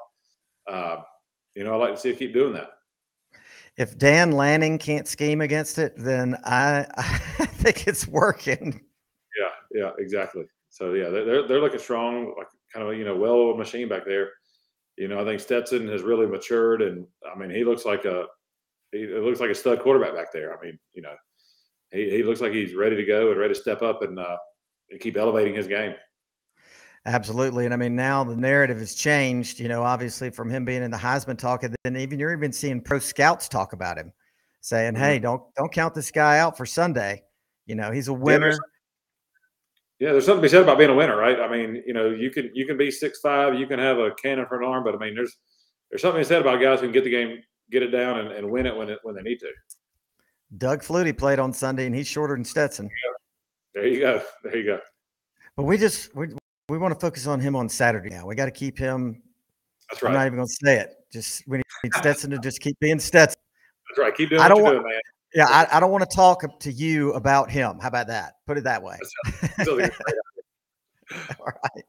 Uh, 0.68 1.02
you 1.56 1.64
know, 1.64 1.74
I 1.74 1.78
like 1.78 1.96
to 1.96 2.00
see 2.00 2.10
it 2.10 2.20
keep 2.20 2.34
doing 2.34 2.54
that. 2.54 2.70
if 3.78 3.98
Dan 3.98 4.32
Lanning 4.32 4.78
can't 4.78 5.08
scheme 5.08 5.42
against 5.42 5.80
it, 5.80 5.94
then 5.98 6.38
I, 6.44 6.86
I 6.98 7.46
think 7.46 7.88
it's 7.88 8.08
working. 8.08 8.82
Yeah, 9.40 9.82
yeah, 9.82 9.92
exactly. 9.98 10.46
So 10.70 10.94
yeah, 10.94 11.10
they're 11.10 11.48
they're, 11.48 11.62
looking 11.62 11.80
strong, 11.80 12.36
like 12.38 12.48
kind 12.74 12.88
of 12.88 12.96
you 12.98 13.06
know 13.06 13.16
well-oiled 13.16 13.58
machine 13.58 13.90
back 13.90 14.06
there. 14.06 14.32
You 14.98 15.08
know, 15.08 15.20
I 15.20 15.26
think 15.26 15.40
Stetson 15.40 15.88
has 15.90 16.02
really 16.02 16.26
matured, 16.26 16.82
and 16.82 17.06
I 17.32 17.38
mean 17.38 17.50
he 17.50 17.64
looks 17.64 17.86
like 17.86 18.06
a 18.06 18.26
he 18.92 19.00
it 19.00 19.24
looks 19.24 19.40
like 19.40 19.52
a 19.52 19.56
stud 19.56 19.80
quarterback 19.80 20.16
back 20.16 20.34
there. 20.34 20.58
I 20.58 20.64
mean, 20.64 20.80
you 20.94 21.02
know, 21.02 21.16
he, 21.92 22.10
he 22.10 22.24
looks 22.24 22.42
like 22.42 22.52
he's 22.52 22.74
ready 22.76 22.96
to 22.96 23.06
go 23.06 23.32
and 23.32 23.40
ready 23.40 23.54
to 23.54 23.60
step 23.60 23.82
up 23.82 24.02
and 24.02 24.20
uh, 24.20 24.38
and 24.90 25.00
keep 25.00 25.18
elevating 25.18 25.56
his 25.56 25.68
game. 25.68 25.94
Absolutely. 27.06 27.64
And 27.66 27.74
I 27.74 27.78
mean, 27.78 27.96
now 27.96 28.24
the 28.24 28.36
narrative 28.36 28.80
has 28.80 28.94
changed, 28.94 29.60
you 29.60 29.70
know, 29.70 29.82
obviously 29.82 30.30
from 30.30 30.50
him 30.50 30.66
being 30.66 30.84
in 30.84 30.92
the 30.92 30.98
Heisman 30.98 31.38
talk, 31.38 31.64
and 31.64 31.74
then 31.84 31.96
even 31.96 32.20
you're 32.20 32.34
even 32.34 32.52
seeing 32.52 32.82
pro 32.82 33.00
scouts 33.00 33.48
talk 33.48 33.72
about 33.72 33.98
him, 33.98 34.12
saying, 34.62 34.96
Mhm. 34.96 34.98
Hey, 34.98 35.20
don't 35.20 35.42
don't 35.56 35.72
count 35.72 35.94
this 35.94 36.12
guy 36.12 36.40
out 36.40 36.58
for 36.58 36.66
Sunday. 36.66 37.24
You 37.66 37.76
know, 37.76 37.92
he's 37.92 38.08
a 38.08 38.14
winner. 38.14 38.58
Yeah, 40.00 40.12
there's 40.12 40.26
something 40.26 40.42
to 40.42 40.46
be 40.46 40.50
said 40.50 40.62
about 40.62 40.78
being 40.78 40.92
a 40.92 40.96
winner, 40.96 41.18
right? 41.18 41.40
I 41.40 41.50
mean, 41.50 41.82
you 41.88 41.94
know, 41.94 42.10
you 42.10 42.30
can 42.30 42.52
you 42.54 42.66
can 42.68 42.78
be 42.78 42.92
six 42.92 43.20
five, 43.20 43.56
you 43.60 43.66
can 43.66 43.80
have 43.80 43.98
a 43.98 44.12
cannon 44.12 44.46
for 44.48 44.62
an 44.62 44.68
arm, 44.68 44.84
but 44.84 44.94
I 44.94 44.98
mean, 44.98 45.16
there's 45.16 45.36
there's 45.90 46.02
something 46.02 46.22
to 46.22 46.26
be 46.26 46.30
said 46.30 46.42
about 46.42 46.62
guys 46.62 46.80
who 46.82 46.86
can 46.86 46.92
get 46.94 47.04
the 47.04 47.10
game, 47.10 47.40
get 47.72 47.82
it 47.82 47.88
down, 47.88 48.20
and, 48.20 48.32
and 48.32 48.50
win 48.52 48.66
it 48.68 48.76
when 48.76 48.90
it 48.90 49.00
when 49.04 49.16
they 49.16 49.22
need 49.22 49.40
to. 49.40 49.48
Doug 50.58 50.82
Flutie 50.82 51.18
played 51.18 51.40
on 51.40 51.52
Sunday 51.52 51.88
and 51.88 51.96
he's 51.96 52.08
shorter 52.08 52.36
than 52.36 52.46
Stetson. 52.46 52.90
There 53.74 53.88
you 53.88 54.00
go. 54.00 54.22
There 54.44 54.56
you 54.58 54.64
go. 54.66 54.80
But 55.56 55.64
we 55.64 55.78
just 55.78 56.16
we 56.16 56.28
we 56.70 56.78
want 56.78 56.94
to 56.94 57.00
focus 57.00 57.26
on 57.26 57.40
him 57.40 57.56
on 57.56 57.68
Saturday 57.68 58.10
now. 58.10 58.26
We 58.28 58.36
got 58.36 58.46
to 58.46 58.52
keep 58.52 58.78
him. 58.78 59.22
That's 59.90 60.04
right. 60.04 60.10
I'm 60.10 60.16
not 60.16 60.26
even 60.28 60.38
gonna 60.38 60.48
say 60.48 60.78
it. 60.78 60.94
Just 61.12 61.48
we 61.48 61.58
need 61.58 61.94
Stetson 61.96 62.30
to 62.32 62.38
just 62.40 62.62
keep 62.62 62.80
being 62.80 63.00
Stetson. 63.00 63.40
That's 63.90 64.00
right. 64.00 64.14
Keep 64.16 64.30
doing 64.30 64.42
I 64.42 64.46
what 64.46 64.50
don't 64.50 64.58
you're 64.58 64.66
want- 64.66 64.76
doing, 64.84 64.94
man. 64.94 65.02
Yeah, 65.34 65.48
I, 65.48 65.78
I 65.78 65.80
don't 65.80 65.92
want 65.92 66.10
to 66.10 66.16
talk 66.16 66.60
to 66.60 66.72
you 66.72 67.14
about 67.14 67.52
him. 67.52 67.80
How 67.82 67.90
about 67.90 68.08
that? 68.08 68.36
Put 68.46 68.58
it 68.58 68.64
that 68.64 68.82
way. 68.82 68.98
Still 69.62 69.78
think 69.78 69.90
it's 69.90 69.98
great. 69.98 71.30
All 71.40 71.46
right. 71.46 71.86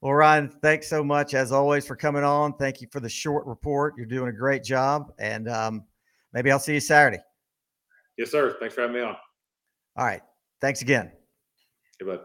Well, 0.00 0.14
Ryan, 0.14 0.50
thanks 0.62 0.88
so 0.88 1.02
much 1.02 1.34
as 1.34 1.52
always 1.52 1.86
for 1.86 1.96
coming 1.96 2.24
on. 2.24 2.54
Thank 2.54 2.80
you 2.80 2.88
for 2.90 3.00
the 3.00 3.08
short 3.08 3.46
report. 3.46 3.94
You're 3.96 4.06
doing 4.06 4.28
a 4.28 4.32
great 4.32 4.62
job. 4.62 5.12
And 5.18 5.48
um, 5.48 5.84
maybe 6.32 6.50
I'll 6.50 6.58
see 6.58 6.74
you 6.74 6.80
Saturday. 6.80 7.18
Yes, 8.16 8.30
sir. 8.30 8.56
Thanks 8.60 8.74
for 8.74 8.82
having 8.82 8.96
me 8.96 9.02
on. 9.02 9.16
All 9.96 10.04
right. 10.04 10.22
Thanks 10.60 10.82
again. 10.82 11.12
Hey, 11.98 12.06
bud. 12.06 12.20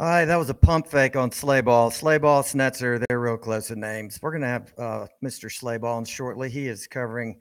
All 0.00 0.06
right. 0.06 0.26
That 0.26 0.36
was 0.36 0.48
a 0.48 0.54
pump 0.54 0.86
fake 0.86 1.16
on 1.16 1.30
Slayball. 1.30 1.90
Slayball, 1.90 2.44
Snetzer, 2.44 3.04
they're 3.08 3.18
real 3.18 3.36
close 3.36 3.72
in 3.72 3.80
names. 3.80 4.20
We're 4.22 4.30
going 4.30 4.42
to 4.42 4.46
have 4.46 4.72
uh, 4.78 5.06
Mr. 5.24 5.50
Slayball 5.50 5.96
on 5.96 6.04
shortly. 6.04 6.48
He 6.48 6.68
is 6.68 6.86
covering 6.86 7.40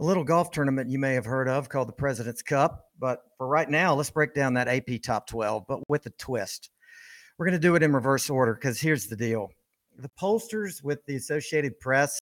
a 0.00 0.04
little 0.04 0.24
golf 0.24 0.50
tournament 0.50 0.90
you 0.90 0.98
may 0.98 1.14
have 1.14 1.24
heard 1.24 1.48
of 1.48 1.68
called 1.68 1.86
the 1.86 1.92
President's 1.92 2.42
Cup. 2.42 2.86
But 2.98 3.20
for 3.36 3.46
right 3.46 3.70
now, 3.70 3.94
let's 3.94 4.10
break 4.10 4.34
down 4.34 4.54
that 4.54 4.66
AP 4.66 5.02
top 5.04 5.28
12, 5.28 5.66
but 5.68 5.88
with 5.88 6.04
a 6.06 6.10
twist. 6.18 6.70
We're 7.38 7.46
going 7.46 7.52
to 7.52 7.60
do 7.60 7.76
it 7.76 7.84
in 7.84 7.92
reverse 7.92 8.28
order 8.28 8.54
because 8.54 8.80
here's 8.80 9.06
the 9.06 9.14
deal 9.14 9.48
the 9.96 10.10
pollsters 10.20 10.82
with 10.82 11.06
the 11.06 11.14
Associated 11.14 11.78
Press, 11.78 12.18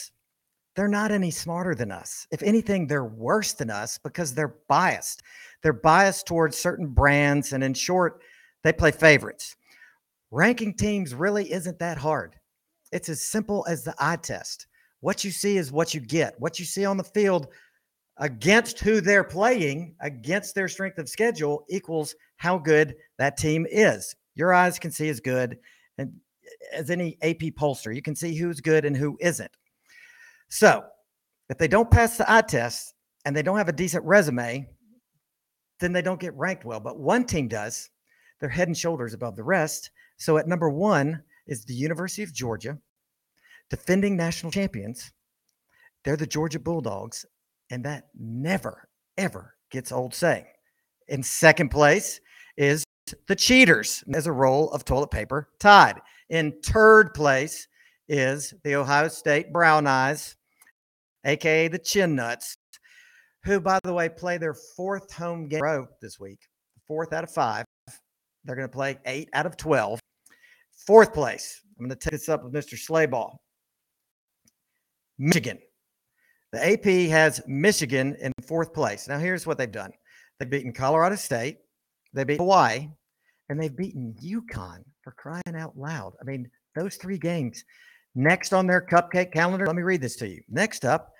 they're 0.74 0.86
not 0.86 1.10
any 1.10 1.30
smarter 1.30 1.74
than 1.74 1.90
us. 1.90 2.26
If 2.30 2.42
anything, 2.42 2.86
they're 2.86 3.06
worse 3.06 3.54
than 3.54 3.70
us 3.70 3.96
because 3.96 4.34
they're 4.34 4.56
biased. 4.68 5.22
They're 5.62 5.72
biased 5.72 6.26
towards 6.26 6.58
certain 6.58 6.88
brands. 6.88 7.54
And 7.54 7.64
in 7.64 7.72
short, 7.72 8.20
they 8.66 8.72
play 8.72 8.90
favorites. 8.90 9.54
Ranking 10.32 10.74
teams 10.74 11.14
really 11.14 11.52
isn't 11.52 11.78
that 11.78 11.98
hard. 11.98 12.34
It's 12.90 13.08
as 13.08 13.22
simple 13.22 13.64
as 13.68 13.84
the 13.84 13.94
eye 14.00 14.16
test. 14.16 14.66
What 15.00 15.22
you 15.22 15.30
see 15.30 15.56
is 15.56 15.70
what 15.70 15.94
you 15.94 16.00
get. 16.00 16.34
What 16.40 16.58
you 16.58 16.64
see 16.64 16.84
on 16.84 16.96
the 16.96 17.04
field 17.04 17.46
against 18.18 18.80
who 18.80 19.00
they're 19.00 19.22
playing, 19.22 19.94
against 20.00 20.54
their 20.54 20.66
strength 20.66 20.98
of 20.98 21.08
schedule, 21.08 21.64
equals 21.68 22.14
how 22.38 22.58
good 22.58 22.96
that 23.18 23.36
team 23.36 23.66
is. 23.70 24.16
Your 24.34 24.52
eyes 24.52 24.80
can 24.80 24.90
see 24.90 25.08
as 25.10 25.20
good 25.20 25.58
and 25.98 26.12
as 26.72 26.90
any 26.90 27.18
AP 27.22 27.54
pollster. 27.56 27.94
You 27.94 28.02
can 28.02 28.16
see 28.16 28.34
who's 28.36 28.60
good 28.60 28.84
and 28.84 28.96
who 28.96 29.16
isn't. 29.20 29.50
So 30.48 30.84
if 31.50 31.58
they 31.58 31.68
don't 31.68 31.90
pass 31.90 32.16
the 32.16 32.30
eye 32.30 32.42
test 32.42 32.94
and 33.24 33.36
they 33.36 33.42
don't 33.42 33.58
have 33.58 33.68
a 33.68 33.72
decent 33.72 34.04
resume, 34.04 34.66
then 35.78 35.92
they 35.92 36.02
don't 36.02 36.20
get 36.20 36.34
ranked 36.34 36.64
well. 36.64 36.80
But 36.80 36.98
one 36.98 37.24
team 37.24 37.46
does. 37.46 37.90
They're 38.40 38.48
head 38.48 38.68
and 38.68 38.76
shoulders 38.76 39.14
above 39.14 39.36
the 39.36 39.44
rest. 39.44 39.90
So 40.16 40.38
at 40.38 40.48
number 40.48 40.70
one 40.70 41.22
is 41.46 41.64
the 41.64 41.74
University 41.74 42.22
of 42.22 42.34
Georgia, 42.34 42.78
defending 43.70 44.16
national 44.16 44.52
champions. 44.52 45.12
They're 46.04 46.16
the 46.16 46.26
Georgia 46.26 46.58
Bulldogs. 46.58 47.26
And 47.70 47.84
that 47.84 48.08
never, 48.18 48.88
ever 49.18 49.54
gets 49.70 49.90
old 49.90 50.14
saying. 50.14 50.46
In 51.08 51.22
second 51.22 51.70
place 51.70 52.20
is 52.56 52.84
the 53.26 53.36
Cheaters 53.36 54.04
as 54.14 54.26
a 54.26 54.32
roll 54.32 54.70
of 54.70 54.84
toilet 54.84 55.10
paper 55.10 55.48
tied. 55.58 56.00
In 56.28 56.54
third 56.64 57.14
place 57.14 57.68
is 58.08 58.54
the 58.64 58.76
Ohio 58.76 59.08
State 59.08 59.52
Brown 59.52 59.86
Eyes, 59.86 60.36
aka 61.24 61.68
the 61.68 61.78
Chin 61.78 62.14
Nuts, 62.14 62.56
who, 63.44 63.60
by 63.60 63.78
the 63.84 63.92
way, 63.92 64.08
play 64.08 64.38
their 64.38 64.54
fourth 64.54 65.12
home 65.12 65.48
game 65.48 65.88
this 66.00 66.18
week, 66.18 66.40
fourth 66.86 67.12
out 67.12 67.24
of 67.24 67.30
five. 67.30 67.64
They're 68.46 68.56
going 68.56 68.68
to 68.68 68.72
play 68.72 68.98
eight 69.06 69.28
out 69.32 69.44
of 69.44 69.56
12. 69.56 70.00
Fourth 70.86 71.12
place, 71.12 71.60
I'm 71.78 71.86
going 71.86 71.98
to 71.98 72.02
take 72.02 72.12
this 72.12 72.28
up 72.28 72.44
with 72.44 72.52
Mr. 72.52 72.74
Slayball. 72.74 73.36
Michigan. 75.18 75.58
The 76.52 76.72
AP 76.72 77.10
has 77.10 77.42
Michigan 77.46 78.16
in 78.20 78.32
fourth 78.46 78.72
place. 78.72 79.08
Now, 79.08 79.18
here's 79.18 79.46
what 79.46 79.58
they've 79.58 79.70
done 79.70 79.90
they've 80.38 80.48
beaten 80.48 80.72
Colorado 80.72 81.16
State, 81.16 81.58
they 82.12 82.24
beat 82.24 82.38
Hawaii, 82.38 82.88
and 83.48 83.60
they've 83.60 83.76
beaten 83.76 84.14
UConn 84.22 84.84
for 85.02 85.12
crying 85.12 85.56
out 85.56 85.76
loud. 85.76 86.12
I 86.20 86.24
mean, 86.24 86.48
those 86.74 86.96
three 86.96 87.18
games. 87.18 87.64
Next 88.14 88.52
on 88.54 88.66
their 88.66 88.80
cupcake 88.80 89.32
calendar, 89.32 89.66
let 89.66 89.76
me 89.76 89.82
read 89.82 90.00
this 90.00 90.16
to 90.16 90.28
you. 90.28 90.40
Next 90.48 90.84
up, 90.84 91.12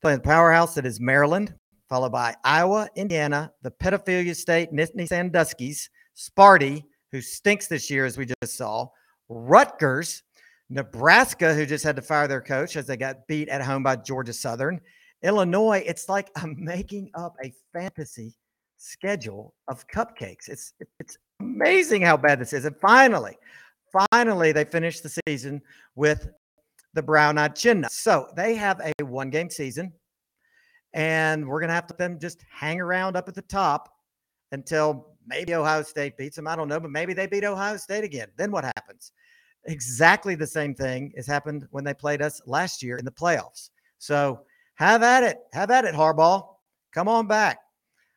playing 0.00 0.18
the 0.18 0.24
powerhouse 0.24 0.74
that 0.74 0.86
is 0.86 1.00
Maryland, 1.00 1.54
followed 1.88 2.12
by 2.12 2.34
Iowa, 2.44 2.88
Indiana, 2.96 3.52
the 3.62 3.70
pedophilia 3.70 4.34
state, 4.34 4.72
Nittany 4.72 5.06
Sandusky's, 5.06 5.90
Sparty, 6.18 6.84
who 7.12 7.20
stinks 7.20 7.68
this 7.68 7.88
year, 7.88 8.04
as 8.04 8.18
we 8.18 8.26
just 8.26 8.56
saw, 8.56 8.88
Rutgers, 9.28 10.24
Nebraska, 10.68 11.54
who 11.54 11.64
just 11.64 11.84
had 11.84 11.96
to 11.96 12.02
fire 12.02 12.26
their 12.26 12.40
coach 12.40 12.76
as 12.76 12.86
they 12.86 12.96
got 12.96 13.26
beat 13.28 13.48
at 13.48 13.62
home 13.62 13.82
by 13.84 13.96
Georgia 13.96 14.32
Southern, 14.32 14.80
Illinois. 15.22 15.82
It's 15.86 16.08
like 16.08 16.30
I'm 16.36 16.56
making 16.62 17.10
up 17.14 17.36
a 17.42 17.52
fantasy 17.72 18.34
schedule 18.78 19.54
of 19.68 19.86
cupcakes. 19.88 20.48
It's 20.48 20.74
it's 20.98 21.16
amazing 21.40 22.02
how 22.02 22.16
bad 22.16 22.40
this 22.40 22.52
is. 22.52 22.64
And 22.64 22.76
finally, 22.76 23.38
finally, 24.10 24.52
they 24.52 24.64
finished 24.64 25.02
the 25.04 25.20
season 25.26 25.62
with 25.94 26.28
the 26.94 27.02
brown 27.02 27.38
eyed 27.38 27.54
chin. 27.54 27.86
So 27.90 28.28
they 28.34 28.56
have 28.56 28.80
a 28.80 29.04
one 29.04 29.30
game 29.30 29.50
season, 29.50 29.92
and 30.94 31.46
we're 31.46 31.60
going 31.60 31.68
to 31.68 31.74
have 31.74 31.86
to 31.86 31.94
them 31.96 32.18
just 32.18 32.44
hang 32.50 32.80
around 32.80 33.16
up 33.16 33.28
at 33.28 33.34
the 33.34 33.42
top 33.42 33.94
until 34.52 35.17
maybe 35.28 35.54
Ohio 35.54 35.82
State 35.82 36.16
beats 36.16 36.36
them. 36.36 36.46
I 36.46 36.56
don't 36.56 36.68
know, 36.68 36.80
but 36.80 36.90
maybe 36.90 37.12
they 37.12 37.26
beat 37.26 37.44
Ohio 37.44 37.76
State 37.76 38.04
again. 38.04 38.28
Then 38.36 38.50
what 38.50 38.64
happens? 38.64 39.12
Exactly 39.66 40.34
the 40.34 40.46
same 40.46 40.74
thing 40.74 41.12
has 41.16 41.26
happened 41.26 41.66
when 41.70 41.84
they 41.84 41.94
played 41.94 42.22
us 42.22 42.40
last 42.46 42.82
year 42.82 42.96
in 42.96 43.04
the 43.04 43.10
playoffs. 43.10 43.70
So 43.98 44.40
have 44.76 45.02
at 45.02 45.22
it. 45.22 45.38
Have 45.52 45.70
at 45.70 45.84
it, 45.84 45.94
Harbaugh. 45.94 46.46
Come 46.92 47.08
on 47.08 47.26
back. 47.26 47.58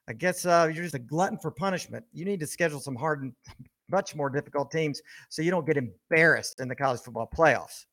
I 0.08 0.14
guess 0.14 0.46
uh, 0.46 0.70
you're 0.74 0.84
just 0.84 0.96
a 0.96 1.00
glutton 1.00 1.38
for 1.38 1.52
punishment. 1.52 2.06
You 2.14 2.26
need 2.26 2.40
to 2.40 2.48
schedule 2.48 2.80
some 2.80 2.96
hard 2.96 3.22
and 3.24 3.34
much 3.90 4.16
more 4.16 4.30
difficult 4.30 4.72
teams 4.72 5.02
so 5.30 5.42
you 5.42 5.52
don't 5.52 5.66
get 5.66 5.78
embarrassed 5.78 6.60
in 6.60 6.68
the 6.68 6.76
college 6.76 7.02
football 7.02 7.30
playoffs. 7.36 7.86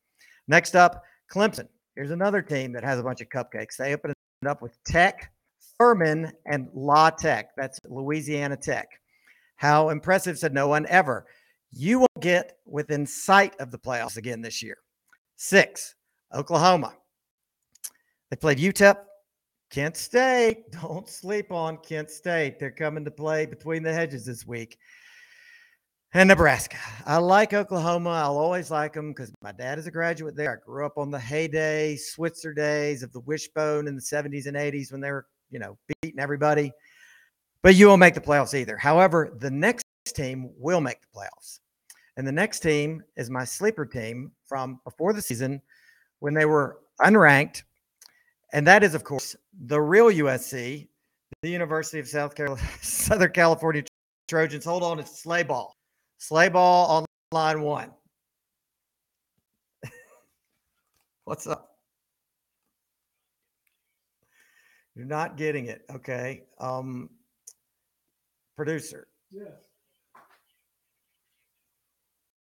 Next 0.47 0.75
up, 0.75 1.03
Clemson. 1.31 1.67
Here's 1.95 2.11
another 2.11 2.41
team 2.41 2.71
that 2.73 2.83
has 2.83 2.99
a 2.99 3.03
bunch 3.03 3.21
of 3.21 3.29
cupcakes. 3.29 3.75
They 3.77 3.93
open 3.93 4.11
it 4.11 4.47
up 4.47 4.61
with 4.61 4.81
Tech, 4.85 5.31
Furman, 5.77 6.31
and 6.45 6.69
La 6.73 7.09
Tech. 7.09 7.49
That's 7.57 7.79
Louisiana 7.87 8.57
Tech. 8.57 8.87
How 9.59 9.89
impressive 9.89 10.39
said 10.39 10.53
no 10.53 10.69
one 10.69 10.85
ever. 10.87 11.25
You 11.73 11.99
will 11.99 12.07
get 12.21 12.59
within 12.65 13.05
sight 13.05 13.59
of 13.59 13.71
the 13.71 13.77
playoffs 13.77 14.15
again 14.15 14.41
this 14.41 14.63
year. 14.63 14.77
Six, 15.35 15.95
Oklahoma. 16.33 16.93
They 18.29 18.37
played 18.37 18.57
UTEP, 18.57 18.95
Kent 19.69 19.97
State. 19.97 20.71
Don't 20.81 21.09
sleep 21.09 21.51
on 21.51 21.75
Kent 21.79 22.09
State. 22.09 22.57
They're 22.57 22.71
coming 22.71 23.03
to 23.03 23.11
play 23.11 23.45
between 23.45 23.83
the 23.83 23.93
hedges 23.93 24.25
this 24.25 24.47
week. 24.47 24.77
And 26.13 26.29
Nebraska. 26.29 26.77
I 27.05 27.17
like 27.17 27.53
Oklahoma. 27.53 28.11
I'll 28.11 28.37
always 28.37 28.71
like 28.71 28.93
them 28.93 29.09
because 29.09 29.29
my 29.43 29.51
dad 29.51 29.77
is 29.77 29.87
a 29.87 29.91
graduate 29.91 30.37
there. 30.37 30.53
I 30.53 30.65
grew 30.65 30.85
up 30.85 30.97
on 30.97 31.11
the 31.11 31.19
heyday, 31.19 31.97
Switzer 31.97 32.53
days 32.53 33.03
of 33.03 33.11
the 33.11 33.19
wishbone 33.19 33.89
in 33.89 33.95
the 33.95 34.01
70s 34.01 34.45
and 34.45 34.55
80s 34.55 34.93
when 34.93 35.01
they 35.01 35.11
were, 35.11 35.25
you 35.49 35.59
know, 35.59 35.77
beating 36.01 36.21
everybody. 36.21 36.71
But 37.61 37.75
you 37.75 37.87
won't 37.87 37.99
make 37.99 38.13
the 38.13 38.21
playoffs 38.21 38.53
either. 38.53 38.77
However, 38.77 39.35
the 39.37 39.51
next 39.51 39.83
team 40.07 40.49
will 40.57 40.81
make 40.81 41.01
the 41.01 41.07
playoffs. 41.15 41.59
And 42.17 42.27
the 42.27 42.31
next 42.31 42.59
team 42.61 43.03
is 43.17 43.29
my 43.29 43.45
sleeper 43.45 43.85
team 43.85 44.31
from 44.45 44.79
before 44.83 45.13
the 45.13 45.21
season 45.21 45.61
when 46.19 46.33
they 46.33 46.45
were 46.45 46.79
unranked. 47.01 47.63
And 48.53 48.65
that 48.67 48.83
is, 48.83 48.95
of 48.95 49.03
course, 49.03 49.35
the 49.67 49.79
real 49.79 50.07
USC, 50.07 50.87
the 51.41 51.49
University 51.49 51.99
of 51.99 52.07
South 52.07 52.35
Carolina, 52.35 52.67
Southern 52.81 53.31
California 53.31 53.83
Trojans. 54.27 54.65
Hold 54.65 54.83
on, 54.83 54.99
it's 54.99 55.19
sleigh 55.19 55.43
ball. 55.43 55.73
Sleigh 56.17 56.49
ball 56.49 56.87
on 56.87 57.05
line 57.31 57.61
one. 57.61 57.91
What's 61.25 61.47
up? 61.47 61.77
You're 64.95 65.05
not 65.05 65.37
getting 65.37 65.67
it. 65.67 65.83
Okay. 65.89 66.43
Um, 66.59 67.09
producer. 68.59 69.07
Yes. 69.31 69.69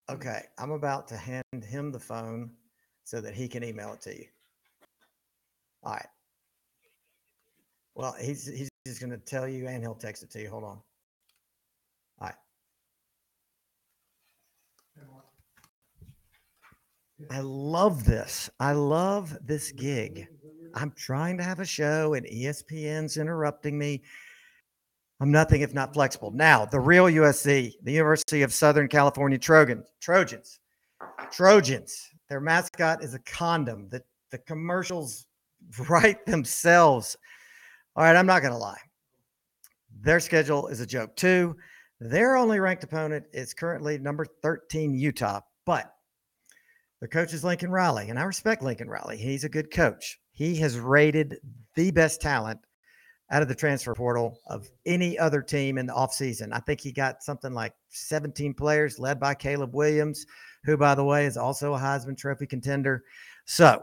Okay. 0.08 0.42
I'm 0.58 0.70
about 0.70 1.08
to 1.08 1.16
hand 1.16 1.42
him 1.64 1.90
the 1.90 1.98
phone 1.98 2.52
so 3.02 3.20
that 3.20 3.34
he 3.34 3.48
can 3.48 3.64
email 3.64 3.92
it 3.94 4.00
to 4.02 4.16
you. 4.16 4.26
All 5.82 5.94
right. 5.94 6.06
Well, 7.96 8.14
he's 8.20 8.46
he's 8.46 8.68
just 8.86 9.00
going 9.00 9.10
to 9.10 9.18
tell 9.18 9.48
you 9.48 9.66
and 9.66 9.82
he'll 9.82 9.96
text 9.96 10.22
it 10.22 10.30
to 10.30 10.40
you. 10.40 10.50
Hold 10.50 10.62
on. 10.62 10.78
All 12.20 12.28
right. 12.28 12.34
I 17.28 17.40
love 17.40 18.04
this. 18.04 18.48
I 18.60 18.70
love 18.70 19.36
this 19.44 19.72
gig. 19.72 20.28
I'm 20.76 20.92
trying 20.92 21.36
to 21.38 21.42
have 21.42 21.58
a 21.58 21.64
show 21.64 22.14
and 22.14 22.24
ESPN's 22.26 23.16
interrupting 23.16 23.76
me. 23.76 24.02
I'm 25.20 25.30
nothing 25.30 25.60
if 25.60 25.72
not 25.72 25.94
flexible. 25.94 26.30
Now, 26.32 26.64
the 26.64 26.80
real 26.80 27.06
USC, 27.06 27.72
the 27.82 27.92
University 27.92 28.42
of 28.42 28.52
Southern 28.52 28.88
California 28.88 29.38
Trojans, 29.38 29.86
Trojans, 30.00 30.58
Trojans. 31.30 32.10
Their 32.28 32.40
mascot 32.40 33.02
is 33.02 33.14
a 33.14 33.20
condom. 33.20 33.88
The 33.90 34.02
the 34.30 34.38
commercials 34.38 35.26
write 35.88 36.26
themselves. 36.26 37.16
All 37.94 38.04
right, 38.04 38.16
I'm 38.16 38.26
not 38.26 38.42
going 38.42 38.52
to 38.52 38.58
lie. 38.58 38.80
Their 40.00 40.18
schedule 40.18 40.66
is 40.66 40.80
a 40.80 40.86
joke 40.86 41.14
too. 41.14 41.56
Their 42.00 42.36
only 42.36 42.58
ranked 42.58 42.82
opponent 42.82 43.26
is 43.32 43.54
currently 43.54 43.98
number 43.98 44.26
13 44.42 44.94
Utah, 44.94 45.40
but 45.64 45.94
the 47.00 47.06
coach 47.06 47.32
is 47.32 47.44
Lincoln 47.44 47.70
Riley, 47.70 48.10
and 48.10 48.18
I 48.18 48.24
respect 48.24 48.62
Lincoln 48.62 48.88
Riley. 48.88 49.16
He's 49.16 49.44
a 49.44 49.48
good 49.48 49.70
coach. 49.70 50.18
He 50.32 50.56
has 50.56 50.78
rated 50.78 51.36
the 51.76 51.92
best 51.92 52.20
talent 52.20 52.58
out 53.34 53.42
of 53.42 53.48
the 53.48 53.54
transfer 53.54 53.92
portal 53.94 54.40
of 54.46 54.70
any 54.86 55.18
other 55.18 55.42
team 55.42 55.76
in 55.76 55.86
the 55.86 55.92
offseason. 55.92 56.50
I 56.52 56.60
think 56.60 56.80
he 56.80 56.92
got 56.92 57.20
something 57.20 57.52
like 57.52 57.74
17 57.88 58.54
players 58.54 59.00
led 59.00 59.18
by 59.18 59.34
Caleb 59.34 59.74
Williams, 59.74 60.24
who, 60.62 60.76
by 60.76 60.94
the 60.94 61.02
way, 61.02 61.26
is 61.26 61.36
also 61.36 61.74
a 61.74 61.78
Heisman 61.78 62.16
Trophy 62.16 62.46
contender. 62.46 63.02
So 63.44 63.82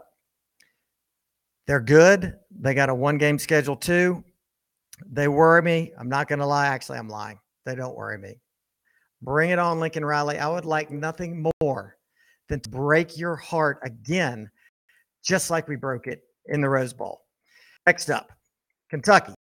they're 1.66 1.80
good. 1.80 2.38
They 2.50 2.72
got 2.72 2.88
a 2.88 2.94
one 2.94 3.18
game 3.18 3.38
schedule 3.38 3.76
too. 3.76 4.24
They 5.06 5.28
worry 5.28 5.60
me. 5.60 5.92
I'm 5.98 6.08
not 6.08 6.28
going 6.28 6.38
to 6.38 6.46
lie. 6.46 6.68
Actually, 6.68 6.96
I'm 6.96 7.10
lying. 7.10 7.38
They 7.66 7.74
don't 7.74 7.94
worry 7.94 8.16
me. 8.16 8.40
Bring 9.20 9.50
it 9.50 9.58
on, 9.58 9.80
Lincoln 9.80 10.04
Riley. 10.04 10.38
I 10.38 10.48
would 10.48 10.64
like 10.64 10.90
nothing 10.90 11.44
more 11.62 11.98
than 12.48 12.60
to 12.60 12.70
break 12.70 13.18
your 13.18 13.36
heart 13.36 13.80
again, 13.84 14.50
just 15.22 15.50
like 15.50 15.68
we 15.68 15.76
broke 15.76 16.06
it 16.06 16.22
in 16.46 16.62
the 16.62 16.70
Rose 16.70 16.94
Bowl. 16.94 17.20
Next 17.86 18.08
up, 18.08 18.32
Kentucky. 18.88 19.34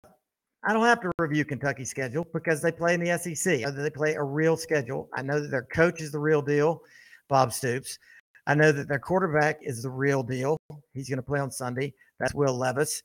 I 0.69 0.75
don't 0.75 0.85
have 0.85 1.01
to 1.01 1.11
review 1.19 1.47
Kentucky's 1.47 1.89
schedule 1.89 2.27
because 2.35 2.61
they 2.61 2.71
play 2.71 2.93
in 2.93 3.01
the 3.03 3.17
SEC. 3.17 3.75
They 3.75 3.89
play 3.89 4.17
a 4.17 4.23
real 4.23 4.55
schedule. 4.55 5.09
I 5.15 5.23
know 5.23 5.41
that 5.41 5.51
their 5.51 5.63
coach 5.63 6.03
is 6.03 6.13
the 6.13 6.19
real 6.19 6.43
deal, 6.43 6.83
Bob 7.31 7.55
Stoops. 7.55 7.99
I 8.47 8.55
know 8.55 8.71
that 8.73 8.87
their 8.87 8.99
quarterback 8.99 9.61
is 9.63 9.83
the 9.83 9.89
real 9.89 10.23
deal. 10.23 10.59
He's 10.93 11.09
going 11.09 11.17
to 11.17 11.23
play 11.23 11.41
on 11.41 11.51
Sunday. 11.51 11.95
That's 12.21 12.35
Will 12.35 12.55
Levis. 12.55 13.03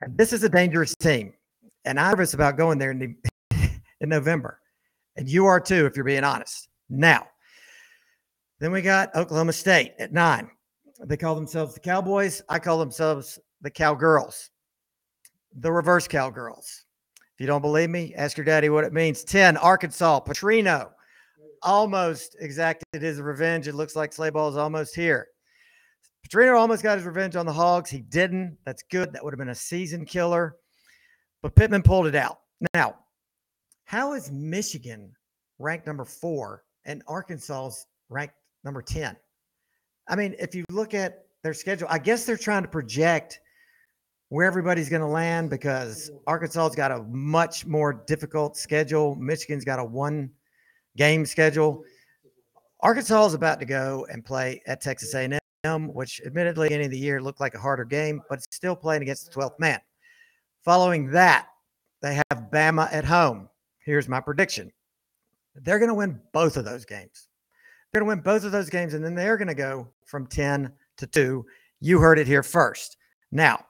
And 0.00 0.18
this 0.18 0.32
is 0.32 0.42
a 0.42 0.48
dangerous 0.48 0.96
team. 0.96 1.32
And 1.84 2.00
I'm 2.00 2.10
nervous 2.10 2.34
about 2.34 2.56
going 2.56 2.78
there 2.78 2.90
in, 2.90 2.98
the, 2.98 3.70
in 4.00 4.08
November. 4.08 4.58
And 5.14 5.28
you 5.28 5.46
are 5.46 5.60
too, 5.60 5.86
if 5.86 5.94
you're 5.94 6.04
being 6.04 6.24
honest. 6.24 6.70
Now, 6.88 7.28
then 8.58 8.72
we 8.72 8.82
got 8.82 9.14
Oklahoma 9.14 9.52
State 9.52 9.92
at 10.00 10.12
nine. 10.12 10.50
They 11.04 11.16
call 11.16 11.36
themselves 11.36 11.72
the 11.72 11.80
Cowboys. 11.80 12.42
I 12.48 12.58
call 12.58 12.80
themselves 12.80 13.38
the 13.60 13.70
Cowgirls, 13.70 14.50
the 15.54 15.72
reverse 15.72 16.06
Cowgirls. 16.06 16.84
If 17.18 17.40
you 17.40 17.46
don't 17.46 17.62
believe 17.62 17.90
me, 17.90 18.14
ask 18.16 18.36
your 18.36 18.44
daddy 18.44 18.68
what 18.68 18.84
it 18.84 18.92
means. 18.92 19.24
10, 19.24 19.56
Arkansas, 19.56 20.20
Petrino 20.20 20.90
almost 21.62 22.36
exacted 22.40 22.84
his 23.02 23.20
revenge. 23.20 23.68
It 23.68 23.74
looks 23.74 23.96
like 23.96 24.12
Slayball 24.12 24.50
is 24.50 24.56
almost 24.56 24.94
here. 24.94 25.28
Petrino 26.26 26.58
almost 26.58 26.82
got 26.82 26.98
his 26.98 27.06
revenge 27.06 27.36
on 27.36 27.46
the 27.46 27.52
Hogs. 27.52 27.90
He 27.90 28.02
didn't. 28.02 28.56
That's 28.64 28.82
good. 28.90 29.12
That 29.12 29.24
would 29.24 29.32
have 29.32 29.38
been 29.38 29.48
a 29.48 29.54
season 29.54 30.04
killer. 30.04 30.56
But 31.42 31.54
Pittman 31.54 31.82
pulled 31.82 32.06
it 32.06 32.14
out. 32.14 32.40
Now, 32.74 32.96
how 33.84 34.12
is 34.12 34.30
Michigan 34.30 35.12
ranked 35.58 35.86
number 35.86 36.04
four 36.04 36.64
and 36.84 37.02
Arkansas's 37.08 37.86
ranked 38.10 38.34
number 38.64 38.82
10? 38.82 39.16
I 40.08 40.16
mean, 40.16 40.34
if 40.38 40.54
you 40.54 40.64
look 40.70 40.92
at 40.92 41.24
their 41.42 41.54
schedule, 41.54 41.88
I 41.90 41.98
guess 41.98 42.24
they're 42.24 42.36
trying 42.36 42.62
to 42.62 42.68
project 42.68 43.40
where 44.30 44.46
everybody's 44.46 44.88
going 44.88 45.02
to 45.02 45.08
land 45.08 45.50
because 45.50 46.08
mm. 46.08 46.18
Arkansas's 46.26 46.74
got 46.74 46.90
a 46.90 47.02
much 47.10 47.66
more 47.66 47.92
difficult 48.06 48.56
schedule. 48.56 49.14
Michigan's 49.16 49.64
got 49.64 49.78
a 49.78 49.84
one 49.84 50.30
game 50.96 51.26
schedule. 51.26 51.84
Arkansas 52.80 53.26
is 53.26 53.34
about 53.34 53.60
to 53.60 53.66
go 53.66 54.06
and 54.10 54.24
play 54.24 54.62
at 54.66 54.80
Texas 54.80 55.14
A&M, 55.14 55.92
which 55.92 56.22
admittedly, 56.24 56.72
any 56.72 56.84
of 56.84 56.90
the 56.90 56.98
year 56.98 57.20
looked 57.20 57.40
like 57.40 57.54
a 57.54 57.58
harder 57.58 57.84
game, 57.84 58.22
but 58.28 58.38
it's 58.38 58.56
still 58.56 58.74
playing 58.74 59.02
against 59.02 59.26
the 59.26 59.38
12th 59.38 59.58
man. 59.58 59.80
Following 60.64 61.10
that, 61.10 61.48
they 62.00 62.14
have 62.14 62.50
Bama 62.50 62.90
at 62.92 63.04
home. 63.04 63.48
Here's 63.84 64.08
my 64.08 64.20
prediction: 64.20 64.72
they're 65.56 65.78
going 65.78 65.88
to 65.88 65.94
win 65.94 66.20
both 66.32 66.56
of 66.56 66.64
those 66.64 66.84
games. 66.84 67.28
They're 67.92 68.00
going 68.00 68.08
to 68.08 68.16
win 68.16 68.22
both 68.22 68.44
of 68.44 68.52
those 68.52 68.70
games, 68.70 68.94
and 68.94 69.04
then 69.04 69.14
they're 69.14 69.36
going 69.36 69.48
to 69.48 69.54
go 69.54 69.88
from 70.06 70.26
10 70.26 70.72
to 70.98 71.06
2. 71.06 71.44
You 71.80 71.98
heard 71.98 72.18
it 72.18 72.26
here 72.26 72.44
first. 72.44 72.96
Now, 73.32 73.64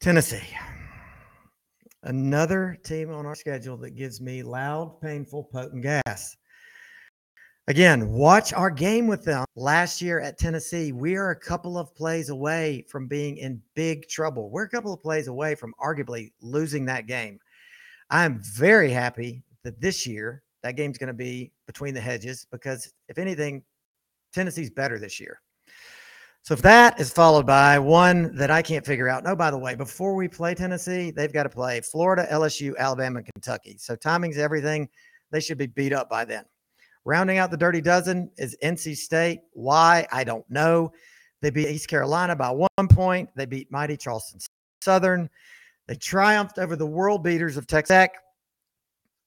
Tennessee. 0.00 0.56
Another 2.04 2.78
team 2.84 3.12
on 3.12 3.26
our 3.26 3.34
schedule 3.34 3.76
that 3.78 3.90
gives 3.90 4.18
me 4.18 4.42
loud, 4.42 4.98
painful, 5.02 5.44
potent 5.44 5.82
gas. 5.82 6.36
Again, 7.68 8.08
watch 8.08 8.54
our 8.54 8.70
game 8.70 9.06
with 9.06 9.24
them 9.24 9.44
last 9.56 10.00
year 10.00 10.18
at 10.18 10.38
Tennessee. 10.38 10.92
We 10.92 11.16
are 11.16 11.30
a 11.30 11.38
couple 11.38 11.76
of 11.76 11.94
plays 11.94 12.30
away 12.30 12.86
from 12.88 13.06
being 13.06 13.36
in 13.36 13.60
big 13.74 14.08
trouble. 14.08 14.50
We're 14.50 14.64
a 14.64 14.70
couple 14.70 14.92
of 14.92 15.00
plays 15.00 15.28
away 15.28 15.54
from 15.54 15.74
arguably 15.78 16.32
losing 16.40 16.86
that 16.86 17.06
game. 17.06 17.38
I'm 18.08 18.40
very 18.54 18.90
happy 18.90 19.44
that 19.64 19.82
this 19.82 20.06
year 20.06 20.42
that 20.62 20.76
game's 20.76 20.96
going 20.96 21.08
to 21.08 21.12
be 21.12 21.52
between 21.66 21.92
the 21.92 22.00
hedges 22.00 22.46
because, 22.50 22.90
if 23.08 23.18
anything, 23.18 23.62
Tennessee's 24.32 24.70
better 24.70 24.98
this 24.98 25.20
year. 25.20 25.40
So 26.42 26.54
if 26.54 26.62
that 26.62 26.98
is 26.98 27.12
followed 27.12 27.46
by 27.46 27.78
one 27.78 28.34
that 28.34 28.50
I 28.50 28.62
can't 28.62 28.84
figure 28.84 29.08
out. 29.08 29.24
No, 29.24 29.36
by 29.36 29.50
the 29.50 29.58
way, 29.58 29.74
before 29.74 30.14
we 30.14 30.26
play 30.26 30.54
Tennessee, 30.54 31.10
they've 31.10 31.32
got 31.32 31.42
to 31.42 31.48
play 31.48 31.80
Florida, 31.80 32.26
LSU, 32.30 32.76
Alabama, 32.78 33.18
and 33.18 33.28
Kentucky. 33.34 33.76
So 33.78 33.94
timing's 33.94 34.38
everything. 34.38 34.88
They 35.30 35.40
should 35.40 35.58
be 35.58 35.66
beat 35.66 35.92
up 35.92 36.08
by 36.08 36.24
then. 36.24 36.44
Rounding 37.04 37.38
out 37.38 37.50
the 37.50 37.56
dirty 37.56 37.80
dozen 37.80 38.30
is 38.36 38.56
NC 38.62 38.96
State. 38.96 39.40
Why? 39.52 40.06
I 40.10 40.24
don't 40.24 40.48
know. 40.50 40.92
They 41.40 41.50
beat 41.50 41.68
East 41.68 41.88
Carolina 41.88 42.36
by 42.36 42.50
one 42.50 42.88
point. 42.88 43.30
They 43.36 43.46
beat 43.46 43.70
mighty 43.70 43.96
Charleston 43.96 44.40
Southern. 44.82 45.28
They 45.88 45.94
triumphed 45.94 46.58
over 46.58 46.76
the 46.76 46.86
world 46.86 47.22
beaters 47.22 47.56
of 47.56 47.66
Texas 47.66 47.94
Tech. 47.94 48.16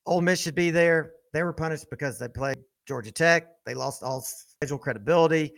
Ole 0.05 0.22
Miss 0.22 0.39
should 0.39 0.55
be 0.55 0.72
there. 0.72 1.14
They 1.32 1.43
were 1.43 1.53
punished 1.53 1.89
because 1.89 2.20
they 2.20 2.28
played 2.28 2.57
Georgia 2.88 3.11
Tech. 3.11 3.47
They 3.66 3.74
lost 3.74 4.03
all 4.03 4.22
schedule 4.22 4.78
credibility. 4.78 5.53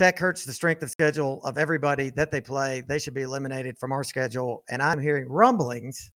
Tech 0.00 0.18
hurts 0.18 0.46
the 0.46 0.52
strength 0.54 0.82
of 0.82 0.90
schedule 0.90 1.44
of 1.44 1.58
everybody 1.58 2.08
that 2.08 2.30
they 2.30 2.40
play. 2.40 2.82
They 2.88 2.98
should 2.98 3.12
be 3.12 3.20
eliminated 3.20 3.76
from 3.76 3.92
our 3.92 4.02
schedule. 4.02 4.64
And 4.70 4.82
I'm 4.82 4.98
hearing 4.98 5.28
rumblings, 5.28 6.10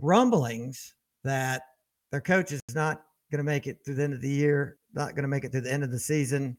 rumblings 0.00 0.92
that 1.22 1.62
their 2.10 2.20
coach 2.20 2.50
is 2.50 2.60
not 2.74 3.04
going 3.30 3.38
to 3.38 3.44
make 3.44 3.68
it 3.68 3.78
through 3.84 3.94
the 3.94 4.02
end 4.02 4.14
of 4.14 4.20
the 4.20 4.28
year, 4.28 4.78
not 4.94 5.10
going 5.10 5.22
to 5.22 5.28
make 5.28 5.44
it 5.44 5.52
through 5.52 5.60
the 5.60 5.72
end 5.72 5.84
of 5.84 5.92
the 5.92 5.98
season. 6.00 6.56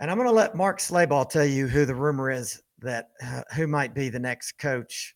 And 0.00 0.10
I'm 0.10 0.18
going 0.18 0.28
to 0.28 0.34
let 0.34 0.54
Mark 0.54 0.80
Schlabach 0.80 1.30
tell 1.30 1.46
you 1.46 1.66
who 1.66 1.86
the 1.86 1.94
rumor 1.94 2.30
is 2.30 2.60
that 2.80 3.08
uh, 3.24 3.44
who 3.54 3.66
might 3.66 3.94
be 3.94 4.10
the 4.10 4.18
next 4.18 4.58
coach, 4.58 5.14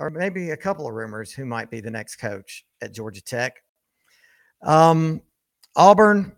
or 0.00 0.10
maybe 0.10 0.50
a 0.50 0.56
couple 0.56 0.88
of 0.88 0.94
rumors 0.94 1.30
who 1.30 1.44
might 1.44 1.70
be 1.70 1.80
the 1.80 1.92
next 1.92 2.16
coach 2.16 2.64
at 2.82 2.92
Georgia 2.92 3.22
Tech. 3.22 3.54
Um, 4.62 5.22
Auburn, 5.76 6.34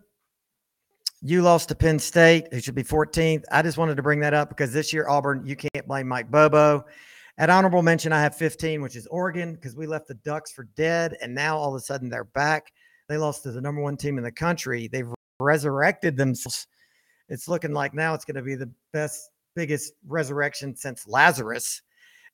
you 1.21 1.41
lost 1.41 1.69
to 1.69 1.75
Penn 1.75 1.99
State, 1.99 2.47
who 2.51 2.59
should 2.59 2.75
be 2.75 2.83
14th. 2.83 3.43
I 3.51 3.61
just 3.61 3.77
wanted 3.77 3.95
to 3.95 4.03
bring 4.03 4.19
that 4.19 4.33
up 4.33 4.49
because 4.49 4.71
this 4.71 4.93
year, 4.93 5.07
Auburn, 5.09 5.45
you 5.45 5.55
can't 5.55 5.87
blame 5.87 6.07
Mike 6.07 6.29
Bobo. 6.29 6.85
At 7.39 7.49
honorable 7.49 7.81
mention, 7.81 8.13
I 8.13 8.21
have 8.21 8.35
15, 8.35 8.81
which 8.81 8.95
is 8.95 9.07
Oregon, 9.07 9.53
because 9.55 9.75
we 9.75 9.87
left 9.87 10.07
the 10.07 10.15
Ducks 10.15 10.51
for 10.51 10.63
dead, 10.75 11.17
and 11.21 11.33
now 11.33 11.57
all 11.57 11.69
of 11.69 11.75
a 11.75 11.83
sudden 11.83 12.09
they're 12.09 12.23
back. 12.23 12.71
They 13.07 13.17
lost 13.17 13.43
to 13.43 13.51
the 13.51 13.61
number 13.61 13.81
one 13.81 13.97
team 13.97 14.17
in 14.17 14.23
the 14.23 14.31
country. 14.31 14.87
They've 14.87 15.07
resurrected 15.39 16.17
themselves. 16.17 16.67
It's 17.29 17.47
looking 17.47 17.73
like 17.73 17.93
now 17.93 18.13
it's 18.13 18.25
going 18.25 18.35
to 18.35 18.41
be 18.41 18.55
the 18.55 18.71
best, 18.93 19.31
biggest 19.55 19.93
resurrection 20.07 20.75
since 20.75 21.07
Lazarus. 21.07 21.81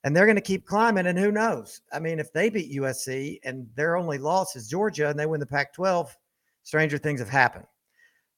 And 0.04 0.14
they're 0.14 0.26
going 0.26 0.36
to 0.36 0.42
keep 0.42 0.66
climbing. 0.66 1.06
And 1.06 1.18
who 1.18 1.32
knows? 1.32 1.80
I 1.92 1.98
mean, 1.98 2.18
if 2.18 2.32
they 2.32 2.50
beat 2.50 2.76
USC 2.76 3.40
and 3.44 3.66
their 3.74 3.96
only 3.96 4.18
loss 4.18 4.56
is 4.56 4.68
Georgia 4.68 5.08
and 5.08 5.18
they 5.18 5.26
win 5.26 5.40
the 5.40 5.46
Pac 5.46 5.72
12, 5.72 6.16
stranger 6.62 6.98
things 6.98 7.20
have 7.20 7.28
happened. 7.28 7.66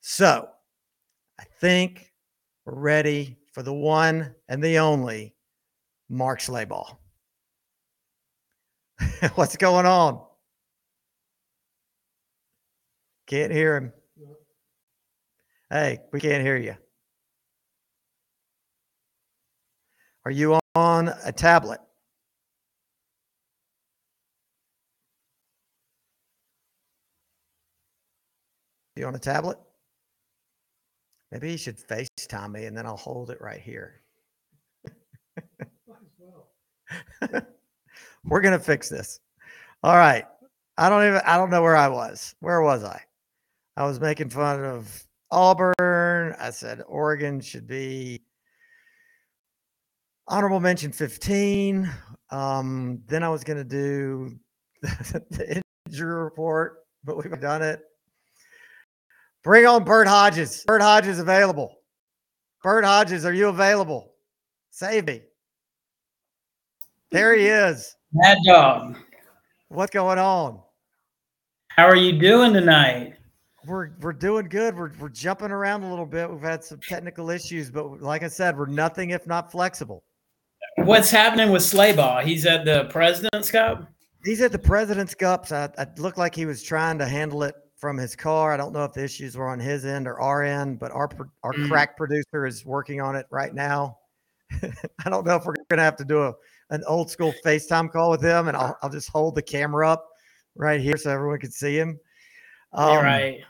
So 0.01 0.49
I 1.39 1.45
think 1.61 2.13
we're 2.65 2.75
ready 2.75 3.37
for 3.53 3.63
the 3.63 3.73
one 3.73 4.35
and 4.49 4.63
the 4.63 4.79
only 4.79 5.35
Mark 6.09 6.41
Schlabach. 6.41 6.97
What's 9.35 9.57
going 9.57 9.87
on? 9.87 10.23
Can't 13.27 13.53
hear 13.53 13.77
him. 13.77 13.93
Hey, 15.71 15.99
we 16.13 16.21
can't 16.21 16.45
hear 16.45 16.57
you. 16.57 16.77
Are 20.25 20.31
you 20.31 20.59
on 20.75 21.09
a 21.25 21.33
tablet? 21.33 21.81
You 28.97 29.07
on 29.07 29.15
a 29.15 29.19
tablet? 29.19 29.59
Maybe 31.33 31.51
he 31.51 31.57
should 31.57 31.79
FaceTime 31.79 32.53
me 32.53 32.67
and 32.67 32.77
then 32.77 32.87
I'll 32.87 32.97
hold 32.97 33.31
it 33.31 33.41
right 33.41 33.61
here. 33.61 34.03
We're 38.25 38.41
gonna 38.41 38.59
fix 38.59 38.89
this. 38.89 39.21
All 39.83 39.97
right. 39.97 40.25
I 40.79 40.89
don't 40.89 41.07
even 41.07 41.21
I 41.25 41.37
don't 41.37 41.51
know 41.51 41.63
where 41.63 41.77
I 41.77 41.89
was. 41.89 42.35
Where 42.41 42.63
was 42.63 42.85
I? 42.85 43.03
I 43.77 43.87
was 43.87 44.01
making 44.01 44.31
fun 44.31 44.65
of 44.65 45.05
Auburn. 45.31 46.35
I 46.39 46.51
said 46.51 46.83
Oregon 46.87 47.41
should 47.41 47.67
be 47.67 48.23
honorable 50.29 50.61
mention 50.61 50.93
15. 50.93 51.91
Um, 52.31 53.03
then 53.07 53.23
I 53.23 53.29
was 53.29 53.45
gonna 53.45 53.65
do 53.65 54.39
the 54.83 55.63
injury 55.87 56.25
report, 56.25 56.85
but 57.05 57.17
we've 57.17 57.41
done 57.41 57.63
it. 57.63 57.83
Bring 59.47 59.65
on 59.65 59.85
Bert 59.85 60.09
Hodges. 60.09 60.65
Bert 60.67 60.83
Hodges 60.83 61.21
available. 61.21 61.79
Bert 62.65 62.85
Hodges, 62.85 63.25
are 63.25 63.33
you 63.33 63.47
available? 63.47 64.13
Save 64.71 65.07
me. 65.07 65.23
There 67.13 67.33
he 67.37 67.47
is. 67.47 67.95
Mad 68.13 68.39
Dawg. 68.45 68.97
What's 69.69 69.93
going 69.93 70.19
on? 70.19 70.61
How 71.69 71.87
are 71.87 71.95
you 71.95 72.19
doing 72.19 72.55
tonight? 72.55 73.15
We're 73.65 73.91
we're 74.01 74.15
doing 74.15 74.49
good. 74.49 74.77
We're 74.77 74.91
we're 74.99 75.11
jumping 75.11 75.53
around 75.53 75.85
a 75.85 75.91
little 75.91 76.07
bit. 76.07 76.29
We've 76.29 76.43
had 76.43 76.65
some 76.65 76.81
technical 76.81 77.31
issues, 77.31 77.71
but 77.71 78.03
like 78.03 78.25
I 78.25 78.29
said, 78.29 78.59
we're 78.59 78.67
nothing 78.67 79.11
if 79.11 79.29
not 79.29 79.53
flexible. 79.53 80.03
What's 80.79 81.09
happening 81.13 81.53
with 81.53 81.63
Schlabach? 81.63 82.25
He's 82.25 82.47
at 82.47 82.65
the 82.65 82.89
President's 82.91 83.53
Cup. 83.53 83.87
He's 84.25 84.41
at 84.41 84.51
the 84.51 84.59
President's 84.59 85.15
Cups. 85.15 85.53
I, 85.53 85.71
I 85.79 85.87
looked 85.99 86.19
like 86.19 86.35
he 86.35 86.47
was 86.47 86.65
trying 86.65 86.99
to 86.99 87.07
handle 87.07 87.45
it 87.45 87.55
from 87.77 87.97
his 87.99 88.17
car. 88.17 88.53
I 88.53 88.57
don't 88.57 88.73
know 88.73 88.85
if 88.85 88.93
the 88.93 89.05
issues 89.05 89.37
were 89.37 89.49
on 89.49 89.61
his 89.61 89.85
end 89.85 90.07
or 90.07 90.21
our 90.21 90.43
end, 90.43 90.79
but 90.79 90.93
our 90.93 91.11
our 91.43 91.53
Mm. 91.55 91.69
crack 91.69 91.97
producer 91.97 92.47
is 92.47 92.65
working 92.65 93.01
on 93.01 93.17
it 93.17 93.27
right 93.31 93.55
now. 93.55 93.99
I 94.63 95.11
don't 95.11 95.27
know 95.27 95.37
if 95.37 95.45
we're 95.45 95.55
going 95.69 95.79
to 95.79 95.83
have 95.83 95.97
to 95.97 96.05
do 96.05 96.23
a 96.23 96.35
an 96.71 96.83
old 96.87 97.11
school 97.11 97.33
FaceTime 97.45 97.93
call 97.93 98.11
with 98.11 98.23
him, 98.23 98.49
and 98.49 98.57
I'll 98.57 98.77
I'll 98.83 98.91
just 98.91 99.11
hold 99.11 99.35
the 99.35 99.43
camera 99.43 99.89
up 99.89 100.09
right 100.57 100.81
here 100.81 100.97
so 100.97 101.11
everyone 101.11 101.39
can 101.39 101.51
see 101.51 101.79
him. 101.79 102.01
All 102.73 102.99
Um, 102.99 103.05
right. 103.05 103.41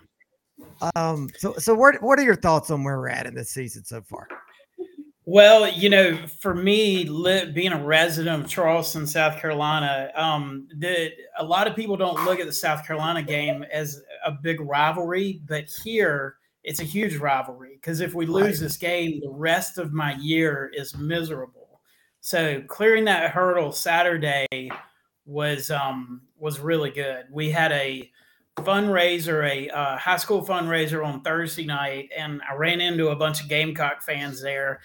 Um. 0.94 1.28
So 1.38 1.54
so 1.58 1.74
what 1.74 2.02
what 2.02 2.18
are 2.18 2.24
your 2.24 2.36
thoughts 2.36 2.70
on 2.70 2.84
where 2.84 2.98
we're 2.98 3.08
at 3.08 3.26
in 3.26 3.34
this 3.34 3.50
season 3.50 3.84
so 3.84 4.02
far? 4.02 4.28
Well, 5.28 5.68
you 5.68 5.88
know, 5.90 6.16
for 6.40 6.54
me, 6.54 7.04
li- 7.04 7.50
being 7.50 7.72
a 7.72 7.84
resident 7.84 8.44
of 8.44 8.48
Charleston, 8.48 9.08
South 9.08 9.40
Carolina, 9.40 10.12
um, 10.14 10.68
the, 10.78 11.10
a 11.36 11.44
lot 11.44 11.66
of 11.66 11.74
people 11.74 11.96
don't 11.96 12.24
look 12.24 12.38
at 12.38 12.46
the 12.46 12.52
South 12.52 12.86
Carolina 12.86 13.24
game 13.24 13.64
as 13.72 14.02
a 14.24 14.30
big 14.30 14.60
rivalry, 14.60 15.40
but 15.48 15.64
here 15.82 16.36
it's 16.62 16.78
a 16.78 16.84
huge 16.84 17.16
rivalry 17.16 17.72
because 17.74 18.00
if 18.00 18.14
we 18.14 18.24
lose 18.24 18.60
Right. 18.60 18.66
this 18.66 18.76
game, 18.76 19.20
the 19.20 19.28
rest 19.30 19.78
of 19.78 19.92
my 19.92 20.14
year 20.14 20.70
is 20.72 20.96
miserable. 20.96 21.80
So 22.20 22.62
clearing 22.68 23.04
that 23.06 23.32
hurdle 23.32 23.72
Saturday 23.72 24.46
was 25.26 25.72
um, 25.72 26.22
was 26.38 26.60
really 26.60 26.90
good. 26.90 27.26
We 27.32 27.50
had 27.50 27.72
a 27.72 28.10
fundraiser, 28.58 29.44
a 29.48 29.68
uh, 29.70 29.96
high 29.98 30.16
school 30.16 30.44
fundraiser 30.44 31.04
on 31.04 31.20
Thursday 31.22 31.64
night, 31.66 32.10
and 32.16 32.40
I 32.48 32.54
ran 32.54 32.80
into 32.80 33.08
a 33.08 33.16
bunch 33.16 33.42
of 33.42 33.48
Gamecock 33.48 34.02
fans 34.02 34.40
there, 34.42 34.80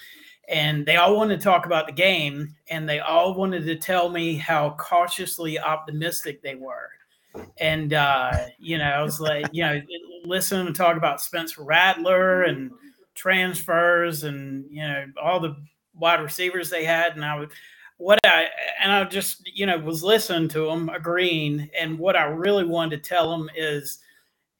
and 0.51 0.85
they 0.85 0.97
all 0.97 1.15
wanted 1.15 1.39
to 1.39 1.43
talk 1.43 1.65
about 1.65 1.87
the 1.87 1.93
game, 1.93 2.53
and 2.69 2.87
they 2.87 2.99
all 2.99 3.33
wanted 3.33 3.65
to 3.65 3.77
tell 3.77 4.09
me 4.09 4.35
how 4.35 4.75
cautiously 4.77 5.57
optimistic 5.57 6.41
they 6.43 6.55
were. 6.55 6.89
And 7.59 7.93
uh, 7.93 8.33
you 8.59 8.77
know, 8.77 8.83
I 8.83 9.01
was 9.01 9.21
like, 9.21 9.47
you 9.53 9.63
know, 9.63 9.81
listen 10.25 10.65
to 10.65 10.73
talk 10.73 10.97
about 10.97 11.21
Spencer 11.21 11.63
Rattler 11.63 12.43
and 12.43 12.69
transfers, 13.15 14.25
and 14.25 14.65
you 14.69 14.81
know, 14.81 15.05
all 15.21 15.39
the 15.39 15.55
wide 15.95 16.21
receivers 16.21 16.69
they 16.69 16.83
had, 16.83 17.15
and 17.15 17.23
I 17.23 17.39
would 17.39 17.51
what 17.95 18.19
I 18.25 18.47
and 18.81 18.91
I 18.91 19.03
just 19.05 19.49
you 19.55 19.65
know 19.65 19.77
was 19.77 20.03
listening 20.03 20.49
to 20.49 20.65
them, 20.65 20.89
agreeing, 20.89 21.69
and 21.79 21.97
what 21.97 22.17
I 22.17 22.25
really 22.25 22.65
wanted 22.65 23.01
to 23.01 23.09
tell 23.09 23.31
them 23.31 23.49
is, 23.55 23.99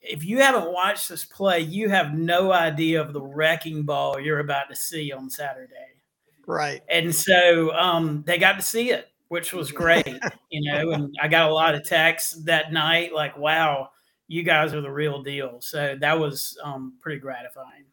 if 0.01 0.25
you 0.25 0.39
haven't 0.39 0.71
watched 0.71 1.09
this 1.09 1.25
play, 1.25 1.59
you 1.59 1.89
have 1.89 2.13
no 2.13 2.51
idea 2.51 3.01
of 3.01 3.13
the 3.13 3.21
wrecking 3.21 3.83
ball 3.83 4.19
you're 4.19 4.39
about 4.39 4.69
to 4.69 4.75
see 4.75 5.11
on 5.11 5.29
Saturday. 5.29 5.75
Right. 6.47 6.81
And 6.89 7.13
so 7.13 7.71
um, 7.73 8.23
they 8.25 8.37
got 8.37 8.53
to 8.53 8.61
see 8.61 8.91
it, 8.91 9.09
which 9.27 9.53
was 9.53 9.71
great, 9.71 10.07
you 10.49 10.61
know. 10.71 10.91
And 10.91 11.15
I 11.21 11.27
got 11.27 11.49
a 11.49 11.53
lot 11.53 11.75
of 11.75 11.85
texts 11.85 12.43
that 12.45 12.73
night, 12.73 13.13
like, 13.13 13.37
"Wow, 13.37 13.89
you 14.27 14.43
guys 14.43 14.73
are 14.73 14.81
the 14.81 14.91
real 14.91 15.21
deal." 15.21 15.59
So 15.61 15.95
that 16.01 16.19
was 16.19 16.57
um, 16.63 16.97
pretty 16.99 17.19
gratifying. 17.19 17.85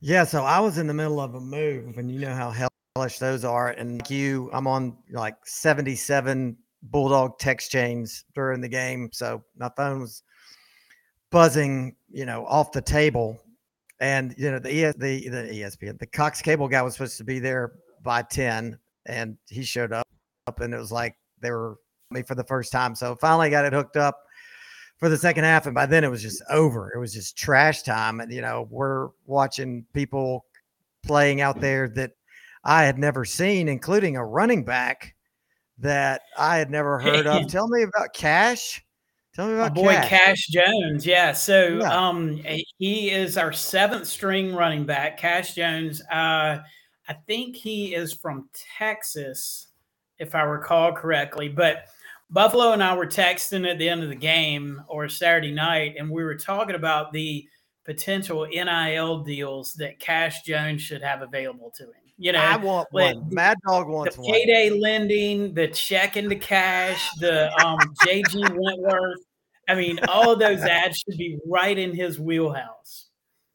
Yeah, 0.00 0.24
so 0.24 0.44
I 0.44 0.60
was 0.60 0.78
in 0.78 0.86
the 0.86 0.94
middle 0.94 1.20
of 1.20 1.34
a 1.34 1.40
move, 1.40 1.98
and 1.98 2.10
you 2.10 2.20
know 2.20 2.34
how 2.34 2.50
hellish 2.94 3.18
those 3.18 3.44
are. 3.44 3.70
And 3.70 3.98
like 4.00 4.10
you, 4.10 4.50
I'm 4.52 4.66
on 4.66 4.96
like 5.10 5.36
77 5.44 6.56
Bulldog 6.82 7.38
text 7.38 7.70
chains 7.70 8.24
during 8.34 8.60
the 8.60 8.68
game. 8.68 9.10
So 9.12 9.42
my 9.56 9.70
phone 9.76 10.00
was 10.00 10.22
buzzing, 11.30 11.96
you 12.10 12.26
know, 12.26 12.44
off 12.46 12.72
the 12.72 12.82
table. 12.82 13.40
And 14.00 14.34
you 14.38 14.50
know, 14.50 14.58
the 14.58 14.84
ES, 14.84 14.94
the 14.96 15.28
the 15.28 15.42
ESPN, 15.42 15.98
the 15.98 16.06
Cox 16.06 16.40
cable 16.40 16.68
guy 16.68 16.82
was 16.82 16.94
supposed 16.94 17.18
to 17.18 17.24
be 17.24 17.38
there 17.38 17.72
by 18.02 18.22
10 18.22 18.78
and 19.06 19.36
he 19.48 19.62
showed 19.62 19.92
up 19.92 20.06
and 20.60 20.72
it 20.72 20.78
was 20.78 20.90
like 20.90 21.16
they 21.40 21.50
were 21.50 21.76
me 22.10 22.22
for 22.22 22.34
the 22.34 22.44
first 22.44 22.72
time. 22.72 22.94
So 22.94 23.14
finally 23.14 23.50
got 23.50 23.64
it 23.64 23.72
hooked 23.72 23.96
up 23.96 24.24
for 24.98 25.08
the 25.08 25.16
second 25.16 25.44
half. 25.44 25.66
And 25.66 25.74
by 25.74 25.86
then 25.86 26.04
it 26.04 26.10
was 26.10 26.22
just 26.22 26.42
over. 26.50 26.92
It 26.94 26.98
was 26.98 27.12
just 27.12 27.36
trash 27.36 27.82
time. 27.82 28.20
And 28.20 28.32
you 28.32 28.40
know, 28.40 28.66
we're 28.70 29.08
watching 29.26 29.84
people 29.94 30.46
playing 31.02 31.40
out 31.40 31.60
there 31.60 31.88
that 31.90 32.12
I 32.64 32.84
had 32.84 32.98
never 32.98 33.24
seen, 33.24 33.68
including 33.68 34.16
a 34.16 34.24
running 34.24 34.64
back 34.64 35.14
that 35.78 36.22
I 36.36 36.58
had 36.58 36.70
never 36.70 36.98
heard 36.98 37.26
of. 37.26 37.46
Tell 37.48 37.68
me 37.68 37.82
about 37.82 38.12
Cash. 38.12 38.84
Tell 39.40 39.48
me 39.48 39.54
about 39.54 39.74
My 39.74 39.82
boy 39.82 39.92
Cash. 39.94 40.08
Cash 40.10 40.46
Jones. 40.48 41.06
Yeah. 41.06 41.32
So 41.32 41.78
Yeah. 41.80 41.96
um 42.08 42.42
he 42.78 43.10
is 43.10 43.38
our 43.38 43.52
seventh 43.54 44.06
string 44.06 44.54
running 44.54 44.84
back, 44.84 45.16
Cash 45.16 45.54
Jones. 45.54 46.02
Uh 46.12 46.58
I 47.08 47.12
think 47.26 47.56
he 47.56 47.94
is 47.94 48.12
from 48.12 48.50
Texas, 48.78 49.68
if 50.18 50.34
I 50.34 50.42
recall 50.42 50.92
correctly. 50.92 51.48
But 51.48 51.86
Buffalo 52.28 52.72
and 52.72 52.82
I 52.82 52.94
were 52.94 53.06
texting 53.06 53.66
at 53.66 53.78
the 53.78 53.88
end 53.88 54.02
of 54.02 54.10
the 54.10 54.14
game 54.14 54.82
or 54.88 55.08
Saturday 55.08 55.52
night, 55.52 55.94
and 55.98 56.10
we 56.10 56.22
were 56.22 56.36
talking 56.36 56.76
about 56.76 57.10
the 57.12 57.48
potential 57.86 58.46
NIL 58.46 59.24
deals 59.24 59.72
that 59.74 59.98
Cash 60.00 60.42
Jones 60.42 60.82
should 60.82 61.02
have 61.02 61.22
available 61.22 61.72
to 61.78 61.84
him. 61.84 61.92
You 62.18 62.32
know, 62.32 62.38
I 62.40 62.56
want 62.58 62.86
one. 62.90 63.26
Mad 63.30 63.56
Dawg 63.66 63.88
wants 63.88 64.16
the 64.16 64.20
one. 64.22 64.30
payday 64.32 64.68
lending, 64.78 65.54
the 65.54 65.68
check 65.68 66.18
into 66.18 66.36
cash, 66.36 67.08
the 67.18 67.50
um, 67.64 67.78
JG 68.04 68.54
Wentworth. 68.54 69.18
I 69.70 69.76
mean, 69.76 70.00
all 70.08 70.32
of 70.32 70.40
those 70.40 70.62
ads 70.62 70.98
should 70.98 71.16
be 71.16 71.38
right 71.46 71.78
in 71.78 71.94
his 71.94 72.18
wheelhouse. 72.18 73.06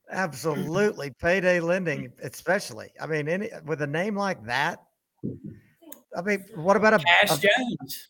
Absolutely. 0.10 1.12
Payday 1.20 1.60
lending, 1.60 2.10
especially. 2.24 2.88
I 3.02 3.06
mean, 3.06 3.28
any 3.28 3.50
with 3.66 3.82
a 3.82 3.88
name 3.88 4.16
like 4.16 4.42
that. 4.46 4.80
I 6.16 6.22
mean, 6.22 6.46
what 6.56 6.78
about 6.78 6.94
a, 6.94 7.00
Cash 7.00 7.38
a, 7.38 7.42
Jones. 7.42 8.08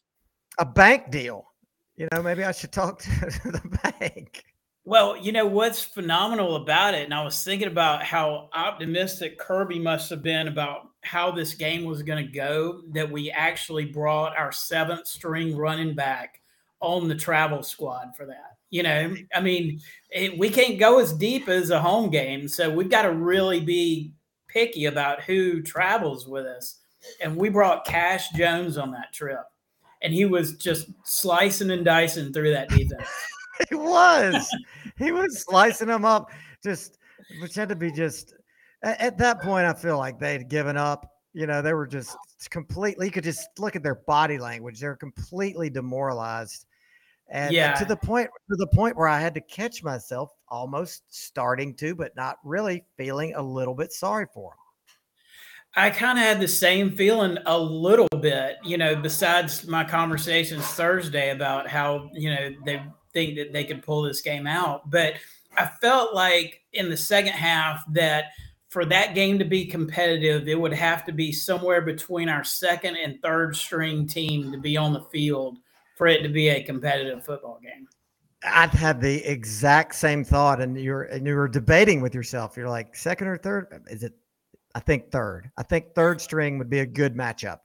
a 0.59 0.65
bank 0.65 1.09
deal? 1.09 1.47
You 1.95 2.07
know, 2.11 2.21
maybe 2.21 2.43
I 2.43 2.51
should 2.51 2.71
talk 2.71 2.99
to 3.01 3.09
the 3.45 3.79
bank. 3.99 4.43
Well, 4.83 5.17
you 5.17 5.31
know 5.31 5.47
what's 5.47 5.81
phenomenal 5.81 6.57
about 6.57 6.93
it, 6.93 7.05
and 7.05 7.13
I 7.13 7.23
was 7.23 7.43
thinking 7.43 7.69
about 7.69 8.03
how 8.03 8.49
optimistic 8.53 9.39
Kirby 9.39 9.79
must 9.79 10.11
have 10.11 10.21
been 10.21 10.47
about 10.47 10.89
how 11.01 11.31
this 11.31 11.55
game 11.55 11.85
was 11.85 12.03
going 12.03 12.23
to 12.23 12.31
go. 12.31 12.81
That 12.91 13.11
we 13.11 13.31
actually 13.31 13.85
brought 13.85 14.37
our 14.37 14.51
seventh 14.51 15.07
string 15.07 15.57
running 15.57 15.95
back 15.95 16.41
on 16.81 17.07
the 17.07 17.15
travel 17.15 17.63
squad 17.63 18.15
for 18.15 18.25
that. 18.25 18.57
You 18.69 18.83
know, 18.83 19.15
I 19.33 19.41
mean, 19.41 19.79
it, 20.09 20.37
we 20.37 20.49
can't 20.49 20.79
go 20.79 20.99
as 20.99 21.13
deep 21.13 21.47
as 21.47 21.69
a 21.69 21.81
home 21.81 22.09
game, 22.09 22.47
so 22.47 22.69
we've 22.69 22.89
got 22.89 23.03
to 23.03 23.11
really 23.11 23.59
be 23.59 24.13
picky 24.47 24.85
about 24.85 25.21
who 25.21 25.61
travels 25.61 26.27
with 26.27 26.45
us. 26.45 26.79
And 27.21 27.37
we 27.37 27.49
brought 27.49 27.85
Cash 27.85 28.31
Jones 28.31 28.77
on 28.77 28.91
that 28.91 29.13
trip, 29.13 29.43
and 30.01 30.13
he 30.13 30.25
was 30.25 30.57
just 30.57 30.89
slicing 31.03 31.71
and 31.71 31.85
dicing 31.85 32.33
through 32.33 32.51
that 32.51 32.69
defense. 32.69 33.07
He 33.69 33.75
was. 33.75 34.53
he 34.97 35.13
was 35.13 35.43
slicing 35.43 35.87
them 35.87 36.03
up. 36.03 36.29
Just 36.61 36.97
pretend 37.39 37.69
to 37.69 37.75
be 37.77 37.89
just 37.89 38.33
at 38.85 39.17
that 39.17 39.41
point, 39.41 39.65
I 39.65 39.73
feel 39.73 39.97
like 39.97 40.19
they'd 40.19 40.47
given 40.47 40.77
up. 40.77 41.11
You 41.35 41.47
know, 41.47 41.61
they 41.61 41.73
were 41.73 41.85
just 41.85 42.15
completely 42.49 43.07
you 43.07 43.11
could 43.11 43.25
just 43.25 43.49
look 43.59 43.75
at 43.75 43.83
their 43.83 43.95
body 44.07 44.39
language. 44.39 44.79
They're 44.79 44.95
completely 44.95 45.69
demoralized. 45.69 46.65
And 47.27 47.49
uh, 47.49 47.51
Yeah. 47.51 47.73
to 47.73 47.85
the 47.85 47.97
point 47.97 48.29
to 48.49 48.55
the 48.55 48.67
point 48.67 48.95
where 48.95 49.09
I 49.09 49.19
had 49.19 49.33
to 49.35 49.41
catch 49.41 49.83
myself 49.83 50.31
almost 50.47 51.03
starting 51.09 51.75
to, 51.75 51.93
but 51.93 52.15
not 52.15 52.37
really 52.45 52.85
feeling 52.95 53.35
a 53.35 53.41
little 53.41 53.75
bit 53.75 53.91
sorry 53.91 54.27
for 54.33 54.51
them. 54.51 54.59
I 55.75 55.89
kind 55.89 56.17
of 56.17 56.23
had 56.23 56.39
the 56.39 56.47
same 56.47 56.91
feeling 56.91 57.37
a 57.45 57.59
little 57.59 58.07
bit, 58.21 58.55
you 58.63 58.77
know, 58.77 58.95
besides 58.95 59.67
my 59.67 59.83
conversations 59.83 60.65
Thursday 60.67 61.31
about 61.31 61.67
how, 61.67 62.09
you 62.13 62.33
know, 62.33 62.53
they 62.65 62.81
think 63.11 63.35
that 63.35 63.51
they 63.51 63.65
could 63.65 63.83
pull 63.83 64.03
this 64.03 64.21
game 64.21 64.47
out. 64.47 64.89
But 64.89 65.15
I 65.57 65.65
felt 65.65 66.13
like 66.13 66.61
in 66.71 66.89
the 66.89 66.95
second 66.95 67.33
half 67.33 67.83
that 67.91 68.25
for 68.75 68.83
that 68.83 69.15
game 69.15 69.39
to 69.39 69.45
be 69.45 69.65
competitive, 69.65 70.49
it 70.49 70.59
would 70.59 70.73
have 70.73 71.05
to 71.05 71.13
be 71.13 71.31
somewhere 71.31 71.79
between 71.81 72.27
our 72.27 72.43
second 72.43 72.97
and 72.97 73.21
third 73.21 73.55
string 73.55 74.05
team 74.05 74.51
to 74.51 74.57
be 74.57 74.75
on 74.75 74.91
the 74.91 74.99
field 74.99 75.59
for 75.95 76.07
it 76.07 76.23
to 76.23 76.27
be 76.27 76.49
a 76.49 76.61
competitive 76.61 77.23
football 77.23 77.57
game. 77.63 77.87
I've 78.43 78.73
had 78.73 78.99
the 78.99 79.23
exact 79.23 79.95
same 79.95 80.25
thought, 80.25 80.59
and 80.59 80.77
you're 80.77 81.03
and 81.03 81.25
you 81.25 81.35
were 81.35 81.47
debating 81.47 82.01
with 82.01 82.13
yourself. 82.13 82.57
You're 82.57 82.67
like 82.67 82.97
second 82.97 83.27
or 83.27 83.37
third? 83.37 83.81
Is 83.87 84.03
it? 84.03 84.11
I 84.75 84.81
think 84.81 85.09
third. 85.09 85.49
I 85.57 85.63
think 85.63 85.95
third 85.95 86.19
string 86.19 86.57
would 86.57 86.69
be 86.69 86.79
a 86.79 86.85
good 86.85 87.15
matchup. 87.15 87.59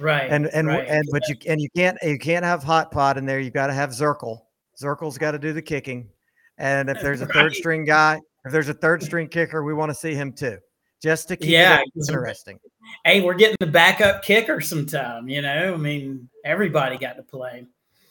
Right. 0.00 0.28
And 0.28 0.48
and 0.48 0.66
right. 0.66 0.88
and 0.88 1.06
but 1.12 1.22
you 1.28 1.36
and 1.46 1.60
you 1.60 1.68
can't 1.76 1.98
you 2.02 2.18
can't 2.18 2.44
have 2.44 2.64
hot 2.64 2.90
pot 2.90 3.16
in 3.16 3.26
there. 3.26 3.38
You 3.38 3.52
got 3.52 3.68
to 3.68 3.74
have 3.74 3.90
Zirkel. 3.90 4.40
Zirkel's 4.76 5.18
got 5.18 5.30
to 5.30 5.38
do 5.38 5.52
the 5.52 5.62
kicking. 5.62 6.08
And 6.58 6.90
if 6.90 7.00
there's 7.00 7.20
a 7.20 7.26
third 7.26 7.54
string 7.54 7.84
guy, 7.84 8.18
if 8.46 8.52
there's 8.52 8.68
a 8.68 8.74
third 8.74 9.02
string 9.02 9.28
kicker, 9.28 9.62
we 9.62 9.74
want 9.74 9.90
to 9.90 9.94
see 9.94 10.14
him 10.14 10.32
too, 10.32 10.58
just 11.02 11.28
to 11.28 11.36
keep 11.36 11.50
Yeah, 11.50 11.80
it 11.80 12.08
interesting. 12.08 12.58
hey, 13.04 13.20
we're 13.20 13.34
getting 13.34 13.56
the 13.60 13.66
backup 13.66 14.22
kicker 14.22 14.60
sometime, 14.60 15.28
you 15.28 15.42
know? 15.42 15.74
I 15.74 15.76
mean, 15.76 16.28
everybody 16.44 16.96
got 16.96 17.16
to 17.16 17.22
play. 17.22 17.66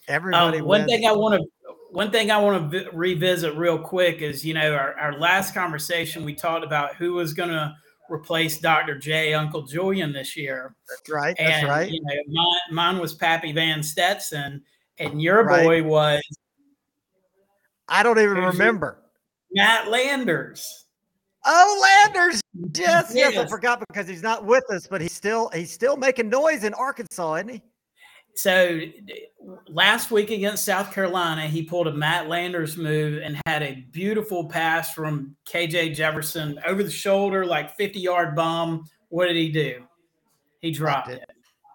Everybody. 0.08 0.60
Um, 0.60 0.66
one 0.66 0.86
thing 0.86 1.06
I 1.08 1.12
want 1.14 1.42
to 1.42 1.48
one 1.92 2.12
thing 2.12 2.30
I 2.30 2.38
want 2.38 2.72
to 2.72 2.80
vi- 2.84 2.90
revisit 2.94 3.56
real 3.56 3.80
quick 3.80 4.22
is 4.22 4.46
you 4.46 4.54
know 4.54 4.74
our, 4.76 4.94
our 5.00 5.18
last 5.18 5.54
conversation 5.54 6.26
we 6.26 6.36
talked 6.36 6.64
about 6.66 6.96
who 6.96 7.14
was 7.14 7.34
going 7.34 7.50
to 7.50 7.74
replace 8.10 8.60
Dr. 8.60 9.00
J 9.00 9.34
Uncle 9.34 9.64
Julian 9.64 10.12
this 10.14 10.36
year, 10.38 10.76
That's 10.90 11.10
right. 11.10 11.36
That's 11.40 11.64
right. 11.66 11.90
you 11.90 12.00
know 12.04 12.16
mine, 12.28 12.60
mine 12.94 13.00
was 13.02 13.14
Pappy 13.16 13.52
Van 13.52 13.82
Stetson, 13.82 14.62
and 15.00 15.20
your 15.22 15.44
Right. 15.44 15.64
boy 15.64 15.84
was 15.84 16.22
I 17.88 18.04
don't 18.04 18.20
even 18.20 18.38
remember. 18.38 19.02
Matt 19.56 19.90
Landers. 19.90 20.86
Oh, 21.46 22.06
Landers. 22.06 22.42
Yes, 22.76 23.12
yes, 23.16 23.38
I 23.38 23.48
forgot 23.48 23.82
because 23.88 24.08
he's 24.08 24.24
not 24.24 24.46
with 24.46 24.64
us, 24.72 24.88
but 24.88 25.02
he's 25.02 25.14
still 25.14 25.50
he's 25.50 25.72
still 25.72 25.96
making 25.96 26.30
noise 26.30 26.64
in 26.64 26.74
Arkansas, 26.74 27.36
isn't 27.36 27.50
he? 27.50 27.62
So 28.36 28.82
last 29.68 30.12
week 30.12 30.30
against 30.30 30.66
South 30.66 30.92
Carolina, 30.92 31.48
he 31.48 31.64
pulled 31.64 31.88
a 31.88 31.94
Matt 31.94 32.28
Landers 32.28 32.76
move 32.76 33.22
and 33.24 33.40
had 33.46 33.64
a 33.64 33.86
beautiful 33.92 34.50
pass 34.50 34.94
from 34.94 35.36
KJ 35.48 35.96
Jefferson 35.96 36.60
over 36.68 36.84
the 36.84 36.92
shoulder, 36.92 37.46
like 37.46 37.76
50 37.78 38.00
yard 38.00 38.36
bomb. 38.36 38.84
What 39.10 39.28
did 39.28 39.38
he 39.38 39.50
do? 39.50 39.86
He 40.60 40.72
dropped 40.72 41.10
it. 41.10 41.24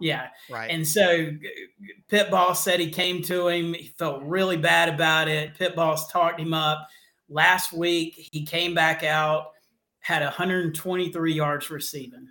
Yeah. 0.00 0.28
Right. 0.50 0.70
And 0.70 0.86
so 0.86 1.30
g- 1.30 1.38
g- 1.40 1.92
Pit 2.08 2.30
Boss 2.30 2.64
said 2.64 2.80
he 2.80 2.90
came 2.90 3.22
to 3.24 3.48
him. 3.48 3.74
He 3.74 3.94
felt 3.98 4.22
really 4.22 4.56
bad 4.56 4.88
about 4.88 5.28
it. 5.28 5.54
Pit 5.54 5.76
Boss 5.76 6.10
talked 6.10 6.40
him 6.40 6.54
up. 6.54 6.88
Last 7.30 7.72
week, 7.72 8.28
he 8.32 8.44
came 8.44 8.74
back 8.74 9.04
out, 9.04 9.52
had 10.00 10.22
123 10.22 11.32
yards 11.32 11.70
receiving. 11.70 12.26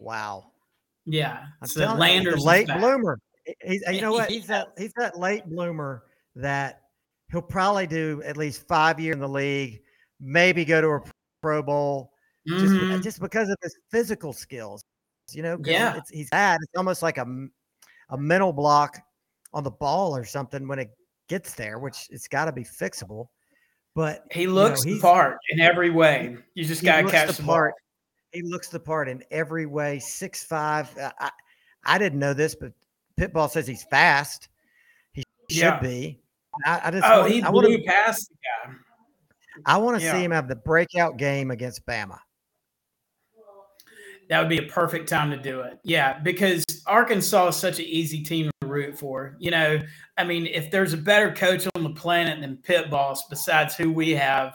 wow. 0.00 0.50
Yeah. 1.06 1.46
I'm 1.60 1.68
so 1.68 1.80
telling 1.80 1.96
you, 1.96 2.00
Landers 2.00 2.34
the 2.36 2.48
late 2.48 2.66
bloomer. 2.68 3.18
He's, 3.62 3.82
you 3.90 4.00
know 4.00 4.12
what? 4.12 4.30
He's 4.30 4.46
that 4.46 4.68
he's 4.78 4.92
that 4.96 5.18
late 5.18 5.44
bloomer 5.46 6.04
that 6.36 6.80
he'll 7.30 7.42
probably 7.42 7.86
do 7.86 8.22
at 8.24 8.38
least 8.38 8.66
five 8.66 8.98
years 8.98 9.14
in 9.14 9.20
the 9.20 9.28
league, 9.28 9.82
maybe 10.20 10.64
go 10.64 10.80
to 10.80 10.88
a 10.88 11.00
Pro 11.42 11.62
Bowl, 11.62 12.12
just, 12.48 12.64
Mhm. 12.72 13.02
just 13.02 13.20
because 13.20 13.50
of 13.50 13.56
his 13.62 13.76
physical 13.90 14.32
skills. 14.32 14.82
You 15.32 15.42
know, 15.42 15.58
Yeah. 15.62 15.96
it's, 15.98 16.08
he's 16.10 16.30
bad. 16.30 16.58
It's 16.62 16.76
almost 16.76 17.02
like 17.02 17.18
a 17.18 17.26
a 18.10 18.16
mental 18.18 18.52
block 18.52 18.98
on 19.52 19.64
the 19.64 19.70
ball 19.70 20.16
or 20.16 20.24
something 20.24 20.66
when 20.68 20.78
it 20.78 20.90
gets 21.28 21.54
there, 21.54 21.78
which 21.78 22.06
it's 22.10 22.28
got 22.28 22.44
to 22.46 22.52
be 22.52 22.62
fixable. 22.64 23.26
But 23.94 24.24
He 24.32 24.46
know, 24.46 24.52
looks 24.52 24.82
the 24.84 24.98
part 24.98 25.38
in 25.50 25.60
every 25.60 25.90
way. 25.90 26.36
You 26.54 26.64
just 26.64 26.82
gotta 26.82 27.08
catch 27.08 27.28
the 27.28 27.34
the 27.34 27.42
ball. 27.42 27.54
part. 27.56 27.74
He 28.32 28.42
looks 28.42 28.68
the 28.68 28.80
part 28.80 29.08
in 29.08 29.22
every 29.30 29.66
way. 29.66 30.00
Six 30.00 30.42
five. 30.44 30.96
Uh, 30.98 31.12
I, 31.20 31.30
I 31.84 31.98
didn't 31.98 32.18
know 32.18 32.34
this, 32.34 32.54
but 32.56 32.72
Pitball 33.16 33.48
says 33.48 33.66
he's 33.66 33.84
fast. 33.84 34.48
He 35.12 35.22
should 35.48 35.58
Yeah. 35.60 35.78
be. 35.80 36.20
I, 36.66 36.80
I 36.84 36.90
just. 36.90 37.04
Oh, 37.06 37.20
want, 37.20 37.32
he 37.32 37.42
I 37.42 37.50
blew 37.50 37.76
to. 37.78 37.84
past 37.84 38.28
the 38.30 38.36
guy. 38.70 38.74
I 39.66 39.76
want 39.76 39.98
to 39.98 40.04
yeah. 40.04 40.12
see 40.12 40.24
him 40.24 40.32
have 40.32 40.48
the 40.48 40.56
breakout 40.56 41.16
game 41.16 41.52
against 41.52 41.86
Bama. 41.86 42.18
That 44.28 44.40
would 44.40 44.48
be 44.48 44.58
a 44.58 44.62
perfect 44.62 45.08
time 45.08 45.30
to 45.30 45.36
do 45.36 45.60
it. 45.60 45.78
Yeah, 45.84 46.18
because 46.18 46.64
Arkansas 46.86 47.48
is 47.48 47.56
such 47.56 47.78
an 47.78 47.84
easy 47.84 48.22
team 48.22 48.50
root 48.74 48.98
for. 48.98 49.36
You 49.38 49.50
know, 49.50 49.80
I 50.18 50.24
mean, 50.24 50.46
if 50.46 50.70
there's 50.70 50.92
a 50.92 50.98
better 50.98 51.32
coach 51.32 51.66
on 51.74 51.84
the 51.84 51.90
planet 51.90 52.40
than 52.40 52.56
Pit 52.58 52.90
Boss 52.90 53.28
besides 53.28 53.76
who 53.76 53.92
we 53.92 54.10
have, 54.10 54.54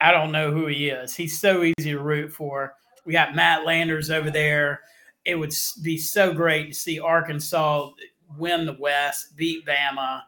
I 0.00 0.12
don't 0.12 0.32
know 0.32 0.52
who 0.52 0.66
he 0.66 0.88
is. 0.88 1.14
He's 1.14 1.40
so 1.40 1.62
easy 1.64 1.90
to 1.90 1.98
root 1.98 2.32
for. 2.32 2.74
We 3.04 3.12
got 3.12 3.34
Matt 3.34 3.66
Landers 3.66 4.10
over 4.10 4.30
there. 4.30 4.82
It 5.24 5.34
would 5.34 5.52
be 5.82 5.98
so 5.98 6.32
great 6.32 6.68
to 6.68 6.74
see 6.74 7.00
Arkansas 7.00 7.90
win 8.36 8.66
the 8.66 8.76
West, 8.78 9.36
beat 9.36 9.66
Bama, 9.66 10.22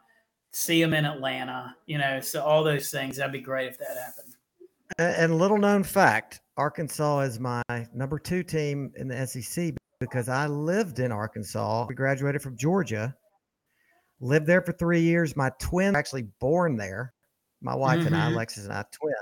see 0.50 0.82
them 0.82 0.94
in 0.94 1.04
Atlanta. 1.04 1.76
You 1.86 1.98
know, 1.98 2.20
so 2.20 2.42
all 2.42 2.64
those 2.64 2.90
things. 2.90 3.16
That'd 3.16 3.32
be 3.32 3.40
great 3.40 3.68
if 3.68 3.78
that 3.78 3.96
happened. 3.96 4.34
And 4.98 5.38
little 5.38 5.58
known 5.58 5.84
fact, 5.84 6.40
Arkansas 6.56 7.20
is 7.20 7.38
my 7.38 7.62
number 7.94 8.18
two 8.18 8.42
team 8.42 8.92
in 8.96 9.08
the 9.08 9.26
SEC 9.26 9.74
because 10.00 10.28
I 10.28 10.46
lived 10.46 10.98
in 10.98 11.12
Arkansas. 11.12 11.86
We 11.88 11.94
graduated 11.94 12.42
from 12.42 12.56
Georgia, 12.56 13.14
lived 14.20 14.46
there 14.46 14.62
for 14.62 14.72
three 14.72 15.00
years. 15.00 15.36
My 15.36 15.50
twin 15.58 15.96
actually 15.96 16.22
born 16.40 16.76
there. 16.76 17.12
My 17.62 17.74
wife 17.74 18.06
and 18.06 18.16
I, 18.16 18.28
Mhm. 18.30 18.32
Alexis 18.34 18.64
and 18.64 18.72
I, 18.72 18.84
twins. 18.90 19.16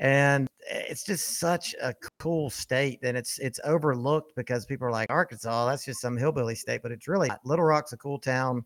And 0.00 0.48
it's 0.68 1.04
just 1.04 1.38
such 1.38 1.74
a 1.80 1.94
cool 2.18 2.50
state, 2.50 3.00
and 3.04 3.16
it's 3.16 3.38
it's 3.38 3.60
overlooked 3.64 4.34
because 4.34 4.64
people 4.66 4.86
are 4.86 4.90
like 4.90 5.10
Arkansas. 5.10 5.66
That's 5.68 5.84
just 5.84 6.00
some 6.00 6.16
hillbilly 6.16 6.54
state, 6.56 6.82
but 6.82 6.90
it's 6.90 7.06
really 7.06 7.28
not. 7.28 7.44
Little 7.44 7.64
Rock's 7.64 7.92
a 7.92 7.96
cool 7.96 8.18
town. 8.18 8.64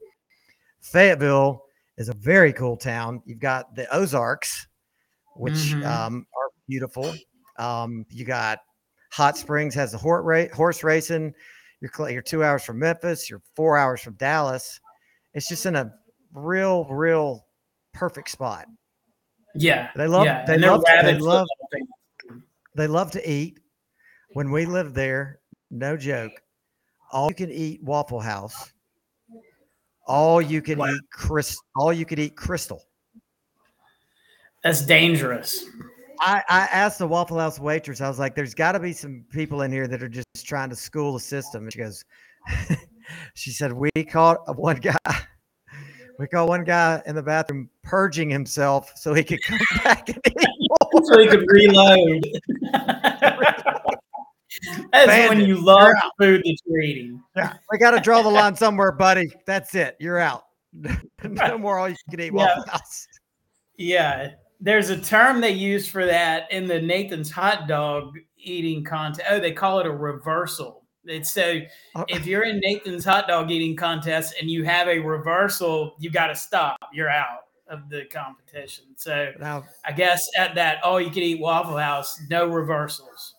Fayetteville 0.80 1.64
is 1.98 2.08
a 2.08 2.14
very 2.14 2.52
cool 2.52 2.76
town. 2.76 3.22
You've 3.26 3.40
got 3.40 3.74
the 3.74 3.92
Ozarks, 3.94 4.66
which 5.34 5.54
Mhm. 5.54 5.84
um, 5.84 6.26
are 6.34 6.48
beautiful. 6.68 7.12
Um, 7.58 8.06
you 8.08 8.24
got 8.24 8.60
Hot 9.12 9.36
Springs 9.36 9.74
has 9.74 9.92
the 9.92 9.98
horse 9.98 10.24
race, 10.24 10.52
horse 10.52 10.82
racing. 10.84 11.34
You're 11.80 12.10
you're 12.10 12.22
two 12.22 12.44
hours 12.44 12.64
from 12.64 12.78
Memphis. 12.78 13.28
You're 13.28 13.42
four 13.54 13.76
hours 13.76 14.00
from 14.00 14.14
Dallas. 14.14 14.80
It's 15.36 15.48
just 15.48 15.66
in 15.66 15.76
a 15.76 15.92
real, 16.32 16.86
real 16.86 17.46
perfect 17.92 18.30
spot. 18.30 18.66
Yeah, 19.54 19.90
They 19.94 20.06
love- 20.06 20.24
Yeah, 20.24 20.44
they 20.46 20.56
love- 20.58 20.82
they 21.02 21.18
love- 21.18 21.46
They 22.74 22.86
love 22.86 23.10
to 23.12 23.30
eat. 23.30 23.60
When 24.32 24.50
we 24.50 24.64
lived 24.66 24.94
there, 24.94 25.40
no 25.70 25.96
joke, 25.96 26.32
all 27.12 27.28
you 27.28 27.34
can 27.34 27.50
eat 27.50 27.82
Waffle 27.82 28.20
House. 28.20 28.72
All 30.06 30.40
you 30.42 30.60
can 30.62 30.78
Wow. 30.78 30.92
eat 30.94 31.00
Chris. 31.10 31.58
All 31.76 31.92
you 31.92 32.04
could 32.06 32.18
eat 32.18 32.34
Krystal. 32.36 32.80
That's 34.62 34.80
dangerous. 34.84 35.64
I, 36.20 36.42
I 36.48 36.60
asked 36.72 36.98
the 36.98 37.06
Waffle 37.06 37.38
House 37.38 37.58
waitress, 37.58 38.00
I 38.00 38.08
was 38.08 38.18
like, 38.18 38.34
there's 38.34 38.54
got 38.54 38.72
to 38.72 38.80
be 38.80 38.92
some 38.94 39.24
people 39.30 39.62
in 39.62 39.70
here 39.72 39.86
that 39.86 40.02
are 40.02 40.08
just 40.08 40.26
trying 40.44 40.70
to 40.70 40.76
school 40.76 41.12
the 41.12 41.20
system. 41.20 41.64
And 41.64 41.72
she 41.72 41.78
goes, 41.78 42.04
she 43.34 43.50
said, 43.50 43.72
we 43.72 43.90
caught 44.10 44.56
one 44.56 44.76
guy, 44.76 44.96
we 46.18 46.26
caught 46.26 46.48
one 46.48 46.64
guy 46.64 47.02
in 47.06 47.14
the 47.14 47.22
bathroom 47.22 47.68
purging 47.82 48.30
himself 48.30 48.92
so 48.96 49.14
he 49.14 49.22
could 49.22 49.42
come 49.42 49.58
back 49.84 50.08
and 50.08 50.18
eat 50.26 51.04
so 51.04 51.18
he 51.20 51.26
could 51.26 51.44
reload. 51.48 52.26
That's 54.92 55.28
when 55.28 55.40
you 55.40 55.56
love 55.56 55.92
the 55.92 56.24
food 56.24 56.42
that 56.44 56.56
you're 56.64 56.80
eating. 56.80 57.22
Yeah, 57.36 57.54
we 57.70 57.78
got 57.78 57.90
to 57.92 58.00
draw 58.00 58.22
the 58.22 58.30
line 58.30 58.56
somewhere, 58.56 58.92
buddy. 58.92 59.30
That's 59.46 59.74
it. 59.74 59.96
You're 60.00 60.18
out. 60.18 60.44
no 61.22 61.58
more 61.58 61.78
all 61.78 61.88
you 61.88 61.96
can 62.10 62.20
eat 62.20 62.32
Yeah. 62.34 62.64
Yeah, 63.78 64.30
there's 64.60 64.88
a 64.88 64.98
term 64.98 65.40
they 65.40 65.50
use 65.50 65.86
for 65.86 66.06
that 66.06 66.50
in 66.50 66.66
the 66.66 66.80
Nathan's 66.80 67.30
hot 67.30 67.68
dog 67.68 68.18
eating 68.38 68.84
contest. 68.84 69.28
Oh, 69.30 69.38
they 69.38 69.52
call 69.52 69.80
it 69.80 69.86
a 69.86 69.90
reversal. 69.90 70.85
It's 71.06 71.32
so 71.32 71.60
Uh, 71.94 72.04
if 72.08 72.26
you're 72.26 72.44
in 72.44 72.60
Nathan's 72.60 73.04
hot 73.04 73.28
dog 73.28 73.50
eating 73.50 73.76
contest 73.76 74.34
and 74.40 74.50
you 74.50 74.64
have 74.64 74.88
a 74.88 74.98
reversal, 74.98 75.96
you 75.98 76.10
got 76.10 76.28
to 76.28 76.34
stop. 76.36 76.78
You're 76.92 77.10
out 77.10 77.46
of 77.68 77.88
the 77.88 78.04
competition. 78.06 78.84
So 78.96 79.32
Now, 79.40 79.64
I 79.84 79.92
guess 79.92 80.28
at 80.36 80.54
that 80.54 80.82
all 80.84 81.00
you 81.00 81.10
can 81.10 81.22
eat 81.22 81.40
Waffle 81.40 81.76
House, 81.76 82.20
no 82.30 82.46
reversals. 82.46 83.34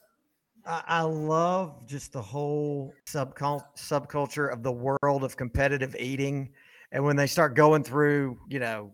I, 0.66 0.84
I 0.88 1.02
love 1.02 1.86
just 1.88 2.12
the 2.14 2.22
whole 2.22 2.94
subcul- 3.06 3.64
subculture 3.78 4.52
of 4.52 4.64
the 4.64 4.72
world 4.72 5.24
of 5.24 5.38
competitive 5.38 5.96
eating. 5.98 6.50
And 6.92 7.04
when 7.04 7.16
they 7.16 7.28
start 7.28 7.56
going 7.56 7.84
through, 7.84 8.38
you 8.50 8.60
know, 8.60 8.94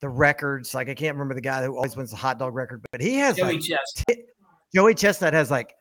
the 0.00 0.08
records, 0.08 0.74
like 0.74 0.88
I 0.88 0.94
can't 0.94 1.14
remember 1.14 1.34
the 1.34 1.40
guy 1.40 1.64
who 1.64 1.76
always 1.76 1.96
wins 1.96 2.10
the 2.10 2.16
hot 2.16 2.38
dog 2.38 2.54
record, 2.54 2.84
but 2.92 3.00
he 3.00 3.16
has 3.16 3.36
Joey 3.36 3.54
like 3.54 3.62
Chest. 3.62 4.04
Joey 4.74 4.94
Chestnut 4.94 5.34
has 5.34 5.50
like 5.50 5.74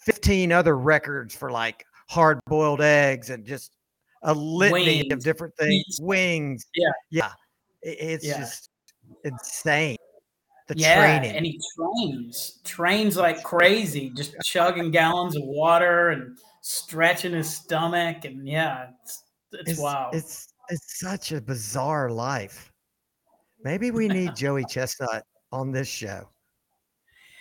15 0.00 0.52
other 0.52 0.76
records 0.76 1.34
for 1.34 1.50
like 1.50 1.84
hard 2.08 2.40
boiled 2.46 2.80
eggs 2.80 3.30
and 3.30 3.44
just 3.44 3.76
a 4.22 4.34
litany 4.34 5.10
of 5.10 5.20
different 5.22 5.54
things. 5.56 5.98
Wings. 6.00 6.64
Yeah. 6.74 6.92
Yeah. 7.10 7.32
It's 7.82 8.24
Yeah. 8.24 8.38
just 8.38 8.68
insane. 9.24 9.96
The 10.68 10.76
yeah, 10.76 11.18
training. 11.18 11.36
and 11.36 11.44
he 11.44 11.60
trains, 11.76 12.60
trains 12.62 13.16
like 13.16 13.42
crazy, 13.42 14.10
just 14.10 14.36
chugging 14.44 14.92
gallons 14.92 15.36
of 15.36 15.42
water 15.44 16.10
and 16.10 16.38
stretching 16.60 17.32
his 17.32 17.52
stomach, 17.52 18.24
and 18.24 18.46
yeah, 18.46 18.90
it's 19.02 19.24
it's, 19.52 19.80
wild. 19.80 20.14
It's 20.14 20.46
it's 20.68 21.00
such 21.00 21.32
a 21.32 21.40
bizarre 21.40 22.08
life. 22.08 22.72
Maybe 23.64 23.90
we 23.90 24.06
need 24.06 24.36
Joey 24.36 24.64
Chestnut 24.64 25.24
on 25.50 25.72
this 25.72 25.88
show. 25.88 26.28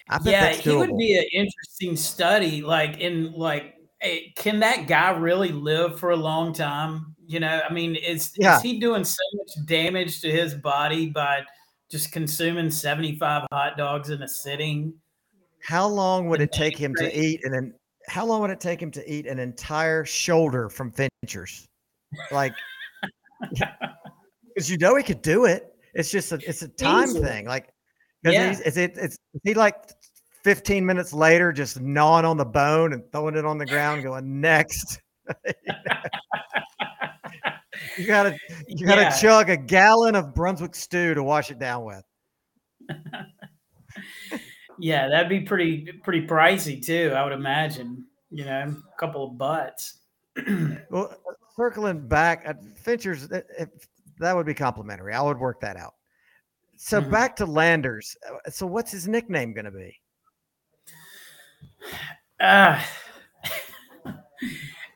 I 0.10 0.18
bet 0.18 0.26
yeah, 0.26 0.52
he 0.54 0.76
would 0.76 0.98
be 0.98 1.18
an 1.18 1.26
interesting 1.32 1.96
study. 1.96 2.62
Like 2.62 2.98
in 3.00 3.32
like, 3.34 3.76
eh, 4.02 4.20
can 4.36 4.60
that 4.62 4.88
guy 4.88 5.12
really 5.12 5.52
live 5.52 6.00
for 6.00 6.12
a 6.12 6.16
long 6.16 6.52
time? 6.52 7.16
You 7.28 7.40
know, 7.40 7.62
I 7.68 7.72
mean, 7.72 7.96
is 7.96 8.34
Yeah. 8.38 8.58
is 8.58 8.64
he 8.64 8.80
doing 8.80 9.04
so 9.04 9.22
much 9.34 9.68
damage 9.68 10.22
to 10.22 10.32
his 10.32 10.56
body 10.56 11.08
by 11.08 11.44
just 11.92 12.12
consuming 12.12 12.72
seventy 12.72 13.18
five 13.18 13.46
hot 13.52 13.78
dogs 13.78 14.10
in 14.10 14.22
a 14.24 14.28
sitting? 14.28 14.94
How 15.62 15.88
long 15.88 16.28
would 16.30 16.42
it 16.42 16.52
take 16.52 16.78
him 16.78 16.96
to 16.96 17.16
eat 17.16 17.42
and 17.44 17.54
then 17.54 17.74
how 18.08 18.26
long 18.26 18.42
would 18.42 18.50
it 18.50 18.60
take 18.60 18.82
him 18.82 18.90
to 18.92 19.12
eat 19.12 19.28
an 19.28 19.38
entire 19.38 20.04
shoulder 20.06 20.70
from 20.70 20.92
Finchers? 20.92 21.66
Like 22.32 22.54
because 24.56 24.70
you 24.70 24.78
know 24.78 24.96
he 24.96 25.04
could 25.04 25.22
do 25.22 25.46
it. 25.46 25.76
It's 25.94 26.10
just 26.10 26.32
a 26.32 26.40
it's 26.48 26.62
a 26.64 26.68
time 26.68 27.10
Easily. 27.10 27.28
thing. 27.28 27.46
Like 27.46 27.70
Yeah. 28.24 28.50
is 28.52 28.78
it 28.78 28.98
it's 28.98 29.16
is 29.34 29.42
he 29.44 29.54
like 29.54 29.76
15 30.44 30.86
minutes 30.86 31.14
later 31.14 31.52
just 31.52 31.80
gnawing 31.82 32.26
on 32.26 32.38
the 32.38 32.46
bone 32.46 32.94
and 32.94 33.04
throwing 33.12 33.36
it 33.36 33.46
on 33.46 33.58
the 33.58 33.66
ground, 33.66 34.04
going 34.04 34.40
next. 34.42 35.02
you 37.98 38.06
gotta 38.08 38.38
you 38.68 38.86
gotta 38.86 39.02
Yeah. 39.04 39.18
chug 39.20 39.50
a 39.50 39.58
gallon 39.58 40.16
of 40.16 40.34
Brunswick 40.34 40.76
stew 40.76 41.14
to 41.14 41.24
wash 41.24 41.52
it 41.52 41.60
down 41.60 41.86
with. 41.86 42.04
Yeah, 44.80 45.10
that'd 45.10 45.30
be 45.30 45.42
pretty 45.42 45.92
pretty 46.04 46.26
pricey 46.26 46.84
too. 46.84 47.12
I 47.16 47.24
would 47.24 47.34
imagine. 47.34 48.06
You 48.32 48.46
know, 48.46 48.76
a 48.94 49.00
couple 49.00 49.24
of 49.28 49.38
butts. 49.38 50.00
Well, 50.92 51.12
uh, 51.12 51.34
circling 51.56 52.08
back 52.08 52.44
at 52.46 52.62
Finchers, 52.86 53.28
that- 53.30 53.48
if, 53.58 53.70
that 54.20 54.36
would 54.36 54.46
be 54.46 54.54
complimentary. 54.54 55.14
I 55.14 55.22
would 55.22 55.38
work 55.40 55.60
that 55.62 55.76
out. 55.78 55.96
So 56.78 57.02
Mhm. 57.02 57.12
back 57.12 57.36
to 57.38 57.46
Landers. 57.46 58.16
uh, 58.30 58.50
So 58.50 58.66
what's 58.68 58.92
his 58.92 59.08
nickname 59.08 59.54
going 59.54 59.66
to 59.66 59.72
be? 59.72 59.96
Uh, 62.40 62.82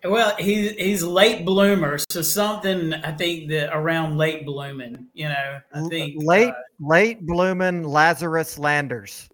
well, 0.03 0.36
he's 0.38 0.72
he's 0.72 1.03
late 1.03 1.45
bloomer, 1.45 1.97
so 2.09 2.22
something 2.22 2.93
I 2.93 3.11
think 3.11 3.49
that 3.49 3.76
around 3.76 4.18
late 4.18 4.45
blooming. 4.45 5.07
You 5.14 5.30
know, 5.30 5.59
I 5.74 5.88
think 5.88 6.16
late, 6.24 6.49
uh, 6.49 6.53
late 6.80 7.26
blooming 7.26 7.84
Lazarus 7.84 8.59
Landers. 8.59 9.30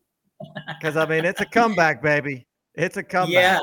Because 0.67 0.95
I 0.95 1.05
mean, 1.05 1.25
it's 1.25 1.41
a 1.41 1.45
comeback, 1.45 2.01
baby. 2.01 2.47
It's 2.75 2.97
a 2.97 3.03
comeback. 3.03 3.33
yeah, 3.33 3.59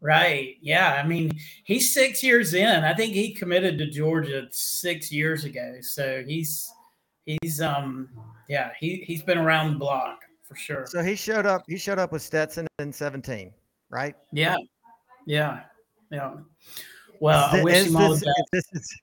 right. 0.00 0.56
Yeah, 0.60 1.00
I 1.02 1.06
mean, 1.06 1.32
he's 1.64 1.94
six 1.94 2.22
years 2.22 2.54
in. 2.54 2.84
I 2.84 2.94
think 2.94 3.14
he 3.14 3.32
committed 3.32 3.78
to 3.78 3.90
Georgia 3.90 4.46
six 4.50 5.10
years 5.10 5.44
ago, 5.44 5.76
so 5.80 6.22
he's 6.26 6.70
he's 7.24 7.60
um 7.60 8.08
yeah 8.48 8.70
he 8.78 9.02
he's 9.06 9.22
been 9.22 9.38
around 9.38 9.72
the 9.72 9.78
block 9.78 10.20
for 10.48 10.56
sure. 10.56 10.86
So 10.86 11.02
he 11.02 11.14
showed 11.16 11.46
up. 11.46 11.62
He 11.68 11.76
showed 11.76 11.98
up 11.98 12.12
with 12.12 12.22
Stetson 12.22 12.66
in 12.78 12.92
17, 12.92 13.52
right? 13.90 14.14
Yeah, 14.32 14.56
yeah, 15.26 15.60
yeah. 16.10 16.34
Well, 17.20 17.46
Is 17.54 17.60
I 17.60 17.64
wish 17.64 17.76
is 17.76 17.86
him 17.88 17.96
all 17.96 18.10
this- 18.10 18.20
the 18.20 18.26
best. 18.52 18.52
is 18.52 18.66
this 18.72 18.82
is- 18.82 19.00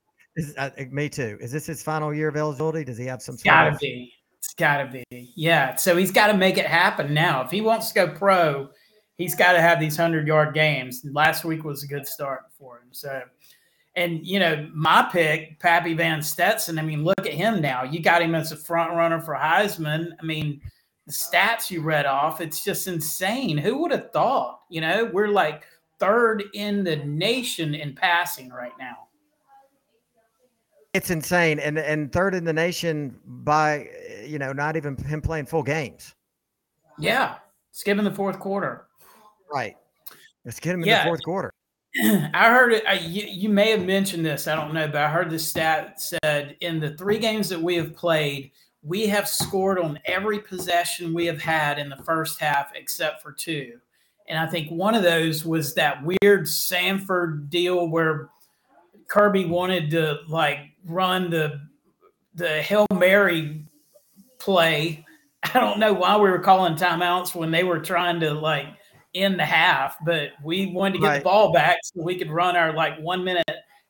is- 0.50 0.58
uh, 0.58 0.70
me 0.92 1.10
too. 1.10 1.38
Is 1.42 1.52
this 1.52 1.66
his 1.66 1.84
final 1.84 2.14
year 2.14 2.28
of 2.28 2.36
eligibility? 2.38 2.84
Does 2.84 2.98
he 2.98 3.06
have 3.06 3.22
some? 3.22 3.36
It's 3.36 3.44
gotta 3.44 3.72
of- 3.72 3.80
be. 3.80 4.14
It's 4.40 4.54
gotta 4.56 4.90
be. 4.90 5.04
Yeah. 5.36 5.76
So 5.76 5.96
he's 5.96 6.12
got 6.12 6.28
to 6.28 6.34
make 6.34 6.58
it 6.58 6.66
happen 6.66 7.14
now. 7.14 7.42
If 7.44 7.52
he 7.52 7.62
wants 7.62 7.90
to 7.90 7.94
go 7.94 8.08
pro, 8.10 8.70
he's 9.18 9.36
got 9.36 9.54
to 9.54 9.62
have 9.62 9.80
these 9.80 9.96
hundred 9.96 10.28
yard 10.28 10.54
games. 10.54 11.02
Last 11.10 11.46
week 11.46 11.64
was 11.64 11.84
a 11.84 11.88
good 11.88 12.06
start 12.08 12.46
for 12.60 12.78
him. 12.80 12.90
So, 12.92 13.22
and 13.96 14.26
you 14.26 14.40
know, 14.40 14.70
my 14.74 15.08
pick, 15.12 15.60
Pappy 15.60 15.94
Van 15.94 16.22
Stetson. 16.22 16.78
I 16.78 16.82
mean, 16.82 17.04
look 17.06 17.20
at 17.26 17.34
him 17.34 17.62
now. 17.62 17.84
You 17.84 18.02
got 18.02 18.22
him 18.22 18.36
as 18.36 18.52
a 18.52 18.58
front 18.58 18.92
runner 18.94 19.22
for 19.22 19.34
Heisman. 19.34 20.10
I 20.20 20.26
mean, 20.26 20.60
the 21.06 21.12
stats 21.12 21.70
you 21.70 21.82
read 21.82 22.06
off, 22.06 22.42
it's 22.42 22.64
just 22.64 22.88
insane. 22.88 23.58
Who 23.58 23.78
would 23.80 23.92
have 23.92 24.12
thought? 24.12 24.62
You 24.70 24.82
know, 24.82 25.10
we're 25.12 25.28
like 25.28 25.64
third 26.00 26.44
in 26.54 26.84
the 26.84 26.98
nation 26.98 27.76
in 27.76 27.94
passing 27.96 28.50
right 28.50 28.72
now. 28.80 29.08
It's 30.94 31.10
insane, 31.10 31.60
and 31.60 31.80
and 31.80 32.12
third 32.12 32.36
in 32.36 32.44
the 32.46 32.54
nation 32.54 33.20
by 33.26 33.90
you 34.26 34.38
know 34.38 34.54
not 34.54 34.76
even 34.76 34.96
him 34.96 35.22
playing 35.22 35.48
full 35.48 35.64
games. 35.64 36.14
Yeah. 37.00 37.36
Skipping 37.72 38.04
the 38.04 38.14
fourth 38.14 38.40
quarter. 38.40 38.86
Right. 39.52 39.76
Let's 40.46 40.60
get 40.60 40.76
him 40.76 40.82
in 40.82 40.88
Yeah. 40.90 41.04
the 41.04 41.10
fourth 41.10 41.24
quarter. 41.24 41.52
I 42.04 42.50
heard 42.50 42.74
it. 42.74 42.84
I, 42.88 42.94
you, 42.94 43.26
you 43.28 43.50
may 43.50 43.72
have 43.72 43.84
mentioned 43.84 44.24
this. 44.26 44.48
I 44.48 44.56
don't 44.56 44.74
know, 44.74 44.88
but 44.88 44.98
I 44.98 45.10
heard 45.10 45.30
the 45.32 45.40
stat 45.40 46.00
said 46.00 46.56
in 46.60 46.80
the 46.80 46.96
three 46.98 47.18
games 47.18 47.50
that 47.50 47.62
we 47.62 47.76
have 47.76 47.96
played, 47.96 48.52
we 48.84 49.08
have 49.08 49.28
scored 49.28 49.80
on 49.80 49.98
every 50.06 50.40
possession 50.40 51.14
we 51.14 51.26
have 51.26 51.42
had 51.42 51.80
in 51.80 51.90
the 51.90 52.04
first 52.04 52.40
half 52.40 52.72
except 52.76 53.22
for 53.22 53.32
two. 53.32 53.80
And 54.28 54.38
I 54.38 54.48
think 54.48 54.70
one 54.70 54.94
of 54.96 55.04
those 55.04 55.46
was 55.46 55.74
that 55.76 56.04
weird 56.04 56.44
Samford 56.46 57.50
deal 57.50 57.88
where 57.88 58.30
Kirby 59.08 59.46
wanted 59.46 59.90
to 59.92 60.20
like 60.28 60.60
run 60.86 61.30
the 61.30 61.62
the 62.36 62.62
Hail 62.62 62.88
Mary 62.94 63.66
play. 64.40 65.06
I 65.54 65.60
don't 65.60 65.80
know 65.80 65.94
why 65.94 66.16
we 66.18 66.30
were 66.30 66.40
calling 66.40 66.76
timeouts 66.76 67.36
when 67.36 67.52
they 67.52 67.64
were 67.64 67.80
trying 67.80 68.20
to 68.22 68.34
like 68.34 68.68
in 69.14 69.38
the 69.38 69.46
half, 69.46 69.98
but 70.06 70.30
we 70.44 70.68
wanted 70.68 70.94
to 70.96 71.00
get 71.00 71.08
Right. 71.08 71.18
the 71.20 71.24
ball 71.24 71.54
back 71.54 71.78
so 71.84 72.02
we 72.02 72.18
could 72.18 72.32
run 72.32 72.56
our 72.56 72.74
like 72.74 72.98
one 73.00 73.24
minute 73.24 73.44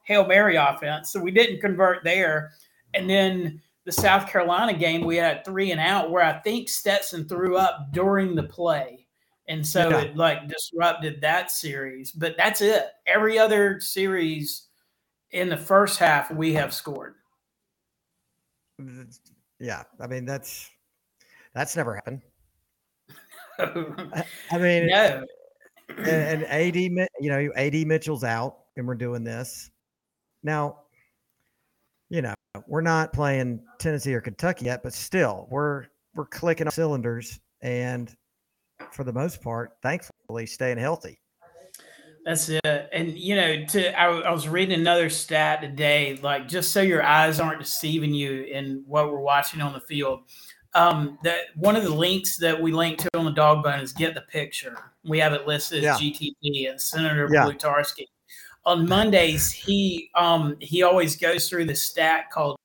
Hail 0.03 0.25
Mary 0.27 0.55
offense. 0.55 1.11
So 1.11 1.19
we 1.21 1.31
didn't 1.31 1.61
convert 1.61 2.03
there. 2.03 2.51
And 2.93 3.09
then 3.09 3.61
the 3.85 3.91
South 3.91 4.27
Carolina 4.29 4.73
game, 4.73 5.05
we 5.05 5.17
had 5.17 5.43
three 5.43 5.71
and 5.71 5.79
out 5.79 6.09
where 6.11 6.23
I 6.23 6.39
think 6.39 6.69
Stetson 6.69 7.27
threw 7.27 7.57
up 7.57 7.91
during 7.91 8.35
the 8.35 8.43
play. 8.43 9.07
And 9.47 9.65
so 9.65 9.89
Yeah. 9.89 10.01
it 10.01 10.15
like 10.15 10.47
disrupted 10.47 11.19
that 11.21 11.51
series. 11.51 12.11
But 12.11 12.37
that's 12.37 12.61
it. 12.61 12.85
Every 13.05 13.37
other 13.37 13.79
series 13.81 14.67
in 15.31 15.49
the 15.49 15.57
first 15.57 15.99
half, 15.99 16.31
we 16.31 16.53
have 16.53 16.73
scored. 16.73 17.15
Yeah, 19.59 19.83
I 19.99 20.07
mean 20.07 20.25
that's 20.25 20.69
that's 21.53 21.75
never 21.75 21.95
happened. 21.95 22.21
no. 23.59 23.95
I 24.51 24.57
mean, 24.57 24.89
and, 24.89 25.27
and 25.97 26.43
AD, 26.45 26.75
you 26.75 27.07
know, 27.21 27.49
AD 27.55 27.85
Mitchell's 27.85 28.23
out, 28.23 28.59
and 28.77 28.87
we're 28.87 28.95
doing 28.95 29.23
this 29.23 29.69
now. 30.41 30.82
You 32.13 32.21
know, 32.21 32.35
we're 32.67 32.81
not 32.81 33.11
playing 33.11 33.59
Tennessee 33.79 34.13
or 34.13 34.21
Kentucky 34.21 34.65
yet, 34.65 34.83
but 34.83 34.93
still, 34.93 35.47
we're 35.49 35.87
we're 36.13 36.27
clicking 36.27 36.67
on 36.67 36.71
cylinders, 36.71 37.39
and 37.63 38.13
for 38.91 39.03
the 39.03 39.11
most 39.11 39.41
part, 39.41 39.71
thankfully, 39.81 40.45
staying 40.45 40.77
healthy. 40.77 41.19
That's 42.23 42.49
it. 42.49 42.61
And 42.63 43.17
you 43.17 43.35
know, 43.35 43.65
to 43.65 43.99
I, 43.99 44.11
I 44.11 44.31
was 44.31 44.47
reading 44.47 44.79
another 44.79 45.09
stat 45.09 45.61
today, 45.61 46.19
like 46.21 46.47
just 46.47 46.71
so 46.71 46.81
your 46.81 47.01
eyes 47.01 47.39
aren't 47.39 47.59
deceiving 47.59 48.13
you 48.13 48.43
in 48.43 48.83
what 48.85 49.11
we're 49.11 49.17
watching 49.17 49.59
on 49.59 49.73
the 49.73 49.81
field. 49.81 50.19
Um, 50.75 51.17
that 51.23 51.45
one 51.55 51.75
of 51.75 51.81
the 51.81 51.89
links 51.89 52.37
that 52.37 52.61
we 52.61 52.73
link 52.73 52.99
to 52.99 53.09
on 53.15 53.25
the 53.25 53.31
dog 53.31 53.63
bone 53.63 53.79
is 53.79 53.91
get 53.91 54.13
the 54.13 54.21
picture. 54.21 54.77
We 55.03 55.17
have 55.17 55.33
it 55.33 55.47
listed 55.47 55.83
as 55.83 55.99
GTP 55.99 56.69
and 56.69 56.79
Senator 56.79 57.27
Yeah. 57.33 57.45
Blutarsky. 57.45 58.05
On 58.65 58.87
Mondays, 58.87 59.51
he 59.51 60.09
um 60.15 60.55
he 60.59 60.83
always 60.83 61.15
goes 61.17 61.49
through 61.49 61.65
the 61.65 61.75
stat 61.75 62.31
called 62.31 62.57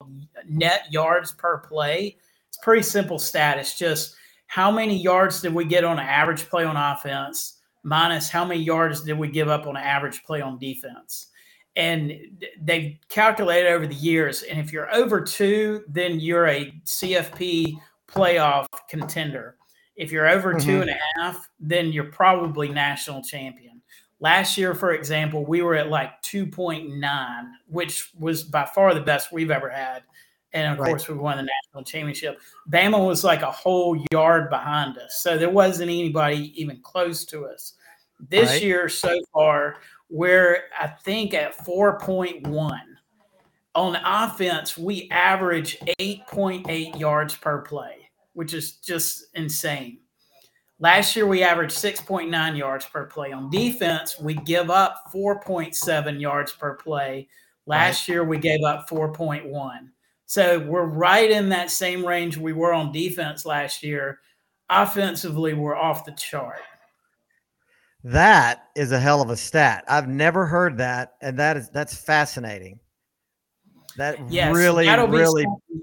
net 0.48 0.82
yards 0.90 1.32
per 1.32 1.58
play. 1.58 2.16
It's 2.48 2.58
pretty 2.58 2.82
simple 2.82 3.18
stat. 3.18 3.58
It's 3.58 3.76
just 3.76 4.14
how 4.46 4.70
many 4.70 4.96
yards 4.96 5.40
did 5.42 5.52
we 5.52 5.64
get 5.64 5.84
on 5.84 5.98
an 5.98 6.06
average 6.06 6.48
play 6.48 6.64
on 6.64 6.76
offense 6.76 7.54
minus 7.82 8.28
how 8.28 8.44
many 8.44 8.60
yards 8.60 9.02
did 9.02 9.18
we 9.18 9.28
give 9.28 9.48
up 9.48 9.66
on 9.66 9.76
an 9.76 9.82
average 9.82 10.22
play 10.24 10.40
on 10.40 10.58
defense. 10.58 11.28
And 11.76 12.12
they've 12.60 12.96
calculated 13.08 13.68
over 13.70 13.86
the 13.86 13.94
years. 13.94 14.42
And 14.42 14.58
if 14.58 14.72
you're 14.72 14.92
over 14.94 15.20
two, 15.20 15.84
then 15.88 16.18
you're 16.18 16.48
a 16.48 16.72
CFP 16.84 17.78
playoff 18.08 18.66
contender. 18.88 19.56
If 19.96 20.10
you're 20.10 20.28
over 20.28 20.54
two 20.54 20.78
Mhm. 20.78 20.82
and 20.82 20.90
a 20.90 20.98
half, 21.16 21.48
then 21.60 21.92
you're 21.92 22.10
probably 22.10 22.68
national 22.68 23.22
champion. 23.22 23.67
Last 24.20 24.58
year, 24.58 24.74
for 24.74 24.92
example, 24.92 25.44
we 25.46 25.62
were 25.62 25.76
at 25.76 25.90
like 25.90 26.20
2.9, 26.22 27.52
which 27.66 28.10
was 28.18 28.42
by 28.42 28.64
far 28.64 28.92
the 28.94 29.00
best 29.00 29.32
we've 29.32 29.50
ever 29.50 29.68
had. 29.68 30.02
And 30.52 30.72
of 30.72 30.78
Right. 30.78 30.88
course, 30.88 31.08
we 31.08 31.14
won 31.14 31.36
the 31.36 31.42
national 31.44 31.84
championship. 31.84 32.40
Bama 32.70 33.06
was 33.06 33.22
like 33.22 33.42
a 33.42 33.50
whole 33.50 34.02
yard 34.12 34.50
behind 34.50 34.98
us. 34.98 35.22
So 35.22 35.36
there 35.38 35.50
wasn't 35.50 35.90
anybody 35.90 36.52
even 36.60 36.80
close 36.82 37.24
to 37.26 37.46
us. 37.46 37.74
This 38.18 38.50
Right. 38.50 38.62
year, 38.62 38.88
so 38.88 39.20
far, 39.32 39.76
we're, 40.08 40.64
I 40.78 40.88
think, 40.88 41.34
at 41.34 41.54
4.1. 41.64 42.96
On 43.74 43.96
offense, 43.96 44.76
we 44.76 45.08
average 45.10 45.78
8.8 46.00 46.98
yards 46.98 47.36
per 47.36 47.62
play, 47.62 48.10
which 48.32 48.54
is 48.54 48.72
just 48.72 49.26
insane. 49.34 50.00
Last 50.80 51.16
year, 51.16 51.26
we 51.26 51.42
averaged 51.42 51.76
6.9 51.76 52.56
yards 52.56 52.86
per 52.86 53.06
play. 53.06 53.32
On 53.32 53.50
defense, 53.50 54.18
we 54.20 54.34
give 54.34 54.70
up 54.70 55.10
4.7 55.12 56.20
yards 56.20 56.52
per 56.52 56.74
play. 56.74 57.28
Last 57.66 58.08
year, 58.08 58.24
we 58.24 58.38
gave 58.38 58.62
up 58.62 58.88
4.1. 58.88 59.88
So 60.26 60.60
we're 60.60 60.84
right 60.84 61.30
in 61.30 61.48
that 61.48 61.70
same 61.70 62.06
range 62.06 62.36
we 62.36 62.52
were 62.52 62.72
on 62.72 62.92
defense 62.92 63.44
last 63.44 63.82
year. 63.82 64.20
Offensively, 64.70 65.54
we're 65.54 65.76
off 65.76 66.04
the 66.04 66.12
chart. 66.12 66.60
That 68.04 68.68
is 68.76 68.92
a 68.92 69.00
hell 69.00 69.20
of 69.20 69.30
a 69.30 69.36
stat. 69.36 69.84
I've 69.88 70.06
never 70.06 70.46
heard 70.46 70.78
that, 70.78 71.14
and 71.20 71.38
that 71.38 71.56
is 71.56 71.70
that's 71.70 71.96
fascinating. 71.96 72.78
That 73.96 74.18
Yes, 74.30 74.54
really, 74.54 74.86
really 74.86 75.42
something 75.42 75.82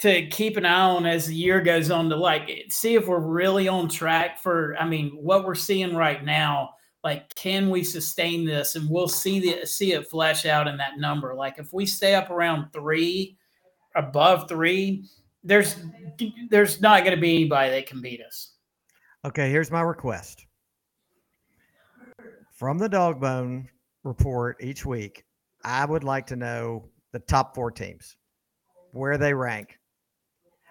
to 0.00 0.26
keep 0.28 0.56
an 0.56 0.64
eye 0.64 0.80
on 0.80 1.06
as 1.06 1.26
the 1.26 1.34
year 1.34 1.60
goes 1.60 1.90
on 1.90 2.08
to 2.08 2.16
like 2.16 2.66
see 2.68 2.94
if 2.94 3.06
we're 3.08 3.18
really 3.18 3.68
on 3.68 3.88
track 3.88 4.38
for. 4.38 4.76
I 4.78 4.86
mean, 4.86 5.10
what 5.10 5.44
we're 5.44 5.54
seeing 5.54 5.94
right 5.96 6.24
now, 6.24 6.70
like, 7.02 7.34
can 7.34 7.68
we 7.70 7.82
sustain 7.82 8.44
this? 8.44 8.76
And 8.76 8.88
we'll 8.88 9.08
see 9.08 9.40
the 9.40 9.66
see 9.66 9.92
it 9.92 10.08
flesh 10.08 10.46
out 10.46 10.68
in 10.68 10.76
that 10.76 10.98
number. 10.98 11.34
Like, 11.34 11.58
if 11.58 11.72
we 11.72 11.86
stay 11.86 12.14
up 12.14 12.30
around 12.30 12.72
three, 12.72 13.36
above 13.96 14.48
three, 14.48 15.04
there's 15.42 15.76
there's 16.50 16.80
not 16.80 17.04
going 17.04 17.14
to 17.14 17.20
be 17.20 17.34
anybody 17.34 17.70
that 17.70 17.86
can 17.86 18.00
beat 18.00 18.20
us. 18.20 18.52
Okay, 19.24 19.50
here's 19.50 19.70
my 19.70 19.80
request. 19.80 20.46
From 22.52 22.78
the 22.78 22.88
dog 22.88 23.20
bone 23.20 23.68
report 24.04 24.56
each 24.60 24.84
week, 24.84 25.24
I 25.64 25.84
would 25.84 26.04
like 26.04 26.26
to 26.28 26.36
know 26.36 26.88
the 27.12 27.20
top 27.20 27.54
four 27.54 27.70
teams, 27.70 28.16
where 28.92 29.18
they 29.18 29.34
rank. 29.34 29.77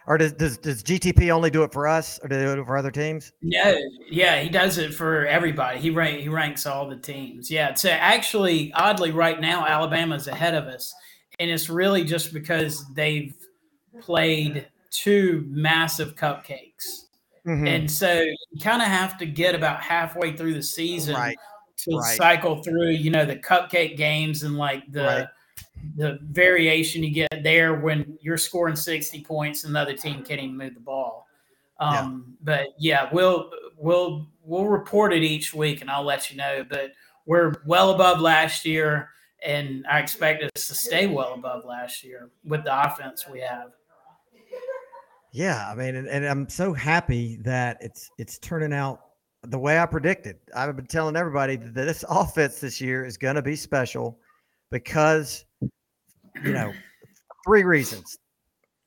Or 0.08 0.18
does, 0.18 0.32
does, 0.32 0.58
does 0.58 0.84
GTP 0.84 1.30
only 1.32 1.50
do 1.50 1.64
it 1.64 1.74
for 1.74 1.86
us 1.86 2.18
or 2.24 2.30
do 2.30 2.38
they 2.38 2.46
do 2.46 2.62
it 2.62 2.66
for 2.66 2.78
other 2.78 2.92
teams? 2.92 3.34
No, 3.42 3.78
yeah, 4.10 4.42
he 4.42 4.48
does 4.48 4.78
it 4.78 4.94
for 4.94 5.26
everybody. 5.28 5.80
He 5.80 5.90
rank, 5.90 6.22
he 6.22 6.30
ranks 6.30 6.66
all 6.66 6.88
the 6.90 6.96
teams. 6.96 7.52
Yeah, 7.52 7.74
so 7.74 7.90
actually, 7.90 8.72
oddly, 8.74 9.12
right 9.12 9.40
now 9.40 9.66
Alabama's 9.68 10.28
ahead 10.30 10.56
of 10.56 10.64
us, 10.66 10.94
and 11.40 11.52
it's 11.52 11.70
really 11.70 12.06
just 12.06 12.34
because 12.34 12.86
they've 12.94 13.36
played 14.02 14.68
two 14.92 15.44
massive 15.50 16.16
cupcakes, 16.16 17.08
Mhm. 17.46 17.68
and 17.68 17.92
so 17.92 18.22
you 18.22 18.62
kind 18.62 18.82
of 18.82 18.88
have 18.88 19.18
to 19.18 19.26
get 19.26 19.56
about 19.56 19.82
halfway 19.82 20.36
through 20.38 20.54
the 20.54 20.64
season 20.64 21.16
Right, 21.16 21.38
to 21.84 21.98
right. 21.98 22.16
cycle 22.18 22.64
through, 22.64 22.92
you 22.92 23.12
know, 23.12 23.26
the 23.26 23.36
cupcake 23.36 23.98
games 23.98 24.44
and 24.44 24.58
like 24.58 24.90
the 24.90 25.04
Right. 25.04 25.28
The 25.96 26.20
variation 26.32 27.04
you 27.04 27.12
get 27.12 27.44
there 27.44 27.76
when 27.76 28.18
you're 28.22 28.38
scoring 28.38 28.76
60 28.76 29.24
points 29.24 29.64
and 29.64 29.76
the 29.76 29.80
other 29.80 29.94
team 29.94 30.24
can't 30.24 30.42
even 30.42 30.58
move 30.58 30.74
the 30.74 30.80
ball. 30.80 31.28
Yeah. 31.80 32.00
Um, 32.00 32.38
but 32.42 32.70
yeah, 32.80 33.10
we'll 33.12 33.52
we'll 33.78 34.28
we'll 34.44 34.66
report 34.66 35.14
it 35.14 35.24
each 35.24 35.54
week 35.54 35.82
and 35.82 35.90
I'll 35.90 36.04
let 36.04 36.32
you 36.32 36.38
know. 36.38 36.66
But 36.68 36.92
we're 37.26 37.56
well 37.66 37.92
above 37.92 38.20
last 38.20 38.66
year, 38.66 39.10
and 39.46 39.86
I 39.88 40.00
expect 40.00 40.44
us 40.44 40.68
to 40.68 40.76
stay 40.76 41.08
well 41.08 41.34
above 41.34 41.66
last 41.66 42.04
year 42.04 42.30
with 42.44 42.64
the 42.64 42.86
offense 42.86 43.26
we 43.32 43.42
have. 43.42 43.72
Yeah, 45.32 45.70
I 45.70 45.76
mean, 45.76 45.96
and, 45.96 46.08
and 46.08 46.26
I'm 46.26 46.50
so 46.50 46.74
happy 46.74 47.38
that 47.42 47.78
it's 47.82 48.10
it's 48.18 48.40
turning 48.40 48.74
out 48.74 49.02
the 49.44 49.60
way 49.60 49.78
I 49.80 49.86
predicted. 49.86 50.38
I've 50.56 50.76
been 50.76 50.88
telling 50.88 51.16
everybody 51.16 51.58
that 51.58 51.74
this 51.74 52.04
offense 52.10 52.60
this 52.60 52.82
year 52.82 53.06
is 53.06 53.18
going 53.18 53.36
to 53.36 53.42
be 53.42 53.56
special 53.56 54.20
because, 54.72 55.46
you 55.62 56.52
know, 56.54 56.74
three 57.46 57.64
reasons: 57.64 58.18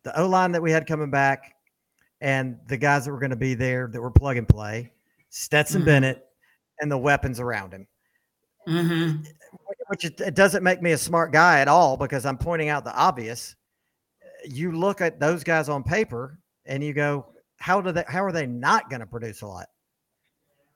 the 0.03 0.19
O 0.21 0.27
line 0.29 0.53
that 0.53 0.63
we 0.63 0.71
had 0.71 0.87
coming 0.87 1.11
back, 1.11 1.55
and 2.21 2.59
the 2.67 2.77
guys 2.77 3.05
that 3.05 3.13
were 3.13 3.19
going 3.19 3.31
to 3.31 3.37
be 3.37 3.55
there 3.55 3.89
that 3.93 4.01
were 4.01 4.11
plug 4.11 4.37
and 4.37 4.49
play, 4.49 4.93
Stetson 5.31 5.83
Mhm. 5.83 5.87
Bennett, 5.87 6.27
and 6.81 6.91
the 6.91 6.99
weapons 6.99 7.41
around 7.41 7.73
him. 7.73 7.87
Mm-hmm. 8.69 9.23
Which 9.89 10.05
it, 10.05 10.21
it 10.21 10.35
doesn't 10.35 10.63
make 10.63 10.83
me 10.83 10.93
a 10.93 10.99
smart 10.99 11.33
guy 11.33 11.61
at 11.61 11.69
all 11.69 11.97
because 11.97 12.25
I'm 12.25 12.39
pointing 12.39 12.69
out 12.69 12.85
the 12.85 12.95
obvious. 12.95 13.57
You 14.45 14.73
look 14.73 15.01
at 15.01 15.19
those 15.19 15.43
guys 15.43 15.69
on 15.69 15.83
paper 15.83 16.39
and 16.67 16.83
you 16.85 16.93
go, 16.93 17.27
how 17.57 17.81
do 17.81 17.91
they? 17.93 18.05
How 18.07 18.25
are 18.25 18.33
they 18.33 18.47
not 18.47 18.89
going 18.89 19.01
to 19.01 19.07
produce 19.07 19.43
a 19.43 19.47
lot? 19.47 19.67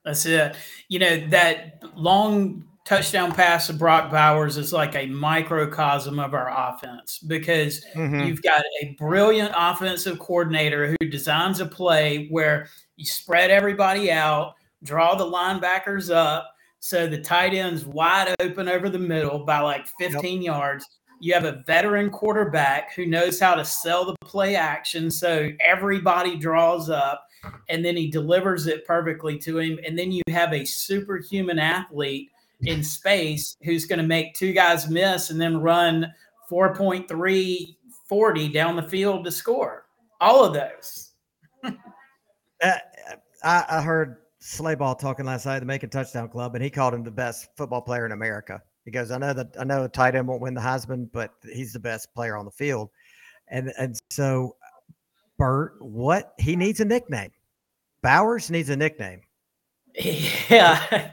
That's 0.03 0.25
it. 0.25 0.55
You 0.87 0.99
know, 0.99 1.27
that 1.27 1.81
long 1.95 2.65
touchdown 2.85 3.31
pass 3.31 3.65
to 3.67 3.73
Brock 3.73 4.11
Bowers 4.11 4.57
is 4.57 4.71
like 4.71 4.95
a 4.95 5.07
microcosm 5.07 6.19
of 6.19 6.35
our 6.35 6.51
offense 6.51 7.17
because 7.19 7.83
Mhm. 7.95 8.27
you've 8.27 8.43
got 8.43 8.63
a 8.81 8.95
brilliant 8.99 9.51
offensive 9.57 10.19
coordinator 10.19 10.95
who 10.99 11.07
designs 11.07 11.59
a 11.59 11.65
play 11.65 12.27
where 12.29 12.67
you 12.95 13.05
spread 13.05 13.49
everybody 13.49 14.11
out, 14.11 14.53
draw 14.83 15.15
the 15.15 15.25
linebackers 15.25 16.13
up 16.13 16.51
so 16.79 17.07
the 17.07 17.17
tight 17.17 17.55
end's 17.55 17.85
wide 17.85 18.35
open 18.39 18.69
over 18.69 18.87
the 18.87 18.99
middle 18.99 19.39
by 19.39 19.59
like 19.59 19.87
15 19.99 20.43
yards. 20.43 20.85
You 21.19 21.33
have 21.33 21.45
a 21.45 21.63
veteran 21.65 22.11
quarterback 22.11 22.93
who 22.93 23.07
knows 23.07 23.39
how 23.39 23.55
to 23.55 23.65
sell 23.65 24.05
the 24.05 24.15
play 24.21 24.55
action 24.55 25.09
so 25.09 25.49
everybody 25.59 26.35
draws 26.35 26.91
up 26.91 27.25
and 27.69 27.83
then 27.83 27.97
he 27.97 28.11
delivers 28.11 28.67
it 28.67 28.85
perfectly 28.85 29.39
to 29.39 29.57
him. 29.57 29.79
And 29.85 29.97
then 29.97 30.11
you 30.11 30.21
have 30.29 30.53
a 30.53 30.65
superhuman 30.65 31.57
athlete 31.57 32.29
in 32.67 32.83
space 32.83 33.57
who's 33.63 33.85
going 33.85 33.99
to 33.99 34.07
make 34.07 34.33
two 34.33 34.53
guys 34.53 34.89
miss 34.89 35.29
and 35.29 35.39
then 35.39 35.57
run 35.57 36.11
4.340 36.51 38.53
down 38.53 38.75
the 38.75 38.83
field 38.83 39.25
to 39.25 39.31
score. 39.31 39.85
All 40.21 40.45
of 40.45 40.53
those. 40.53 41.11
Uh, 41.63 41.71
I, 43.43 43.65
I 43.69 43.81
heard 43.81 44.17
Slayball 44.41 44.97
talking 44.97 45.25
last 45.25 45.45
night 45.45 45.55
at 45.55 45.59
the 45.59 45.65
Macon 45.65 45.89
Touchdown 45.89 46.29
Club, 46.29 46.55
and 46.55 46.63
he 46.63 46.69
called 46.69 46.93
him 46.93 47.03
the 47.03 47.11
best 47.11 47.49
football 47.57 47.81
player 47.81 48.05
in 48.05 48.11
America. 48.11 48.61
He 48.85 48.91
goes, 48.91 49.11
"I 49.11 49.17
know 49.17 49.33
that 49.33 49.55
I 49.59 49.63
know 49.63 49.83
a 49.83 49.89
tight 49.89 50.15
end 50.15 50.27
won't 50.27 50.41
win 50.41 50.53
the 50.53 50.61
Heisman, 50.61 51.09
but 51.11 51.33
he's 51.51 51.73
the 51.73 51.79
best 51.79 52.13
player 52.13 52.37
on 52.37 52.45
the 52.45 52.51
field." 52.51 52.89
And 53.47 53.73
and 53.77 53.99
so, 54.09 54.55
Bert, 55.37 55.75
what 55.79 56.33
he 56.37 56.55
needs 56.55 56.79
a 56.79 56.85
nickname. 56.85 57.31
Bowers 58.01 58.51
needs 58.51 58.69
a 58.69 58.75
nickname. 58.75 59.21
Yeah. 60.49 61.11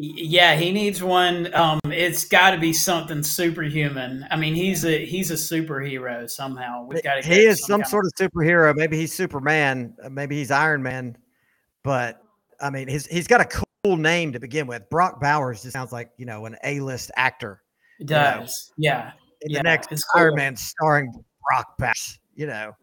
Yeah, 0.00 0.54
he 0.54 0.70
needs 0.70 1.02
one. 1.02 1.52
Um, 1.54 1.80
it's 1.86 2.24
got 2.24 2.52
to 2.52 2.58
be 2.58 2.72
something 2.72 3.20
superhuman. 3.24 4.24
I 4.30 4.36
mean, 4.36 4.54
he's 4.54 4.84
a 4.84 5.04
he's 5.04 5.32
a 5.32 5.34
superhero 5.34 6.30
somehow. 6.30 6.86
We've 6.86 7.02
got 7.02 7.20
to. 7.20 7.28
He 7.28 7.44
is 7.46 7.66
some 7.66 7.82
sort 7.84 8.06
of 8.06 8.12
superhero. 8.14 8.76
Maybe 8.76 8.96
he's 8.96 9.12
Superman. 9.12 9.94
uh, 10.02 10.08
Maybe 10.08 10.36
he's 10.36 10.52
Iron 10.52 10.84
Man. 10.84 11.16
But 11.82 12.22
I 12.60 12.70
mean, 12.70 12.86
he's 12.86 13.06
he's 13.06 13.26
got 13.26 13.40
a 13.40 13.64
cool 13.84 13.96
name 13.96 14.32
to 14.34 14.38
begin 14.38 14.68
with. 14.68 14.88
Brock 14.88 15.20
Bowers 15.20 15.62
just 15.62 15.72
sounds 15.72 15.90
like 15.90 16.10
you 16.16 16.26
know 16.26 16.46
an 16.46 16.56
A-list 16.62 17.10
actor. 17.16 17.62
It 17.98 18.06
does. 18.06 18.72
Yeah. 18.76 19.10
In 19.42 19.50
Yeah, 19.50 19.58
the 19.58 19.62
next 19.64 19.90
it's 19.90 20.04
Iron 20.14 20.30
cool. 20.30 20.36
Man 20.36 20.54
starring 20.54 21.12
Brock 21.48 21.76
Bowers. 21.76 22.20
You 22.36 22.46
know, 22.46 22.76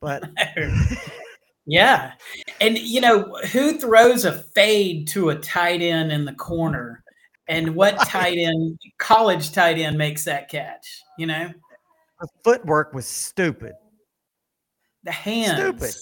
but 0.00 0.24
Yeah. 1.66 2.12
And 2.60 2.78
you 2.78 3.00
know, 3.00 3.36
who 3.52 3.78
throws 3.78 4.24
a 4.24 4.42
fade 4.54 5.08
to 5.08 5.30
a 5.30 5.36
tight 5.36 5.82
end 5.82 6.12
in 6.12 6.24
the 6.24 6.34
corner? 6.34 7.02
And 7.48 7.74
what 7.74 7.98
tight 8.06 8.38
end, 8.38 8.78
college 8.98 9.52
tight 9.52 9.78
end 9.78 9.98
makes 9.98 10.24
that 10.24 10.48
catch? 10.48 11.02
You 11.18 11.26
know? 11.26 11.50
the 12.20 12.28
footwork 12.44 12.92
was 12.92 13.06
stupid. 13.06 13.72
The 15.04 15.12
hands. 15.12 15.58
Stupid. 15.58 15.94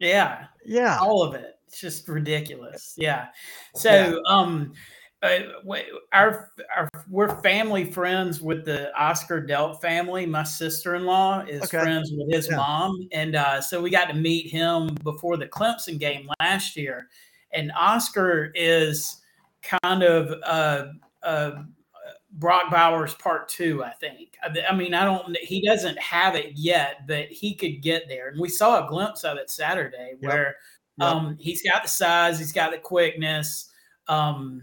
Yeah. 0.00 0.46
Yeah. 0.64 0.98
All 0.98 1.22
of 1.22 1.34
it. 1.34 1.54
It's 1.66 1.80
just 1.80 2.08
ridiculous. 2.08 2.94
Yeah. 2.96 3.26
So 3.74 4.22
um 4.26 4.72
uh, 5.22 5.38
our, 6.12 6.52
our 6.76 6.88
we're 7.08 7.40
family 7.42 7.84
friends 7.90 8.40
with 8.40 8.64
the 8.64 8.94
Oscar 9.00 9.42
Delp 9.42 9.80
family. 9.80 10.26
My 10.26 10.44
sister-in-law 10.44 11.46
is 11.48 11.62
Okay. 11.64 11.78
friends 11.80 12.12
with 12.12 12.32
his 12.32 12.48
Yeah. 12.48 12.56
mom, 12.56 13.08
and 13.12 13.34
uh, 13.34 13.60
so 13.60 13.80
we 13.80 13.90
got 13.90 14.08
to 14.08 14.14
meet 14.14 14.50
him 14.50 14.94
before 15.02 15.36
the 15.36 15.46
Clemson 15.48 15.98
game 15.98 16.28
last 16.40 16.76
year. 16.76 17.08
And 17.52 17.72
Oscar 17.76 18.52
is 18.54 19.22
kind 19.62 20.02
of 20.02 20.38
uh, 20.44 20.86
uh, 21.22 21.62
Brock 22.32 22.70
Bowers 22.70 23.14
part 23.14 23.48
two, 23.48 23.82
I 23.82 23.90
think. 23.94 24.36
I, 24.42 24.54
I 24.70 24.74
mean, 24.76 24.94
I 24.94 25.04
don't. 25.04 25.36
He 25.38 25.62
doesn't 25.66 25.98
have 25.98 26.36
it 26.36 26.52
yet, 26.54 27.06
but 27.08 27.26
he 27.26 27.54
could 27.54 27.82
get 27.82 28.06
there. 28.06 28.28
And 28.28 28.40
we 28.40 28.48
saw 28.50 28.84
a 28.84 28.88
glimpse 28.88 29.24
of 29.24 29.38
it 29.38 29.50
Saturday, 29.50 30.10
Yep. 30.20 30.30
where 30.30 30.56
Yep. 30.98 31.08
um, 31.08 31.36
he's 31.40 31.62
got 31.62 31.82
the 31.82 31.88
size, 31.88 32.38
he's 32.38 32.52
got 32.52 32.70
the 32.70 32.78
quickness. 32.78 33.70
Um, 34.08 34.62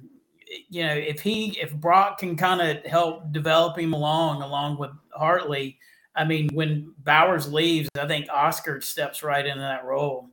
you 0.69 0.85
know, 0.85 0.93
if 0.93 1.21
he 1.21 1.57
if 1.59 1.73
Brock 1.73 2.19
can 2.19 2.35
kind 2.35 2.61
of 2.61 2.83
help 2.85 3.31
develop 3.31 3.77
him 3.77 3.93
along 3.93 4.41
along 4.41 4.77
with 4.77 4.91
Hartley, 5.13 5.77
I 6.15 6.23
mean, 6.25 6.49
when 6.53 6.93
Bowers 6.99 7.51
leaves, 7.51 7.89
I 7.99 8.07
think 8.07 8.27
Oscar 8.31 8.81
steps 8.81 9.23
right 9.23 9.45
into 9.45 9.59
that 9.61 9.85
role. 9.85 10.29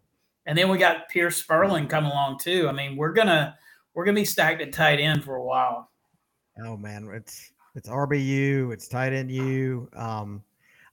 And 0.46 0.56
then 0.58 0.68
we 0.68 0.76
got 0.78 1.08
Pearce 1.08 1.42
Spurlin 1.42 1.88
coming 1.88 2.10
along 2.10 2.38
too. 2.40 2.68
I 2.68 2.72
mean, 2.72 2.96
we're 2.96 3.12
gonna 3.12 3.56
we're 3.94 4.04
gonna 4.04 4.16
be 4.16 4.24
stacked 4.24 4.60
at 4.62 4.72
tight 4.72 5.00
end 5.00 5.24
for 5.24 5.36
a 5.36 5.42
while. 5.42 5.90
Oh 6.64 6.76
man, 6.76 7.08
it's 7.14 7.52
it's 7.74 7.88
RBU, 7.88 8.72
it's 8.72 8.88
tight 8.88 9.12
end 9.12 9.30
U. 9.30 9.88
Um, 9.96 10.42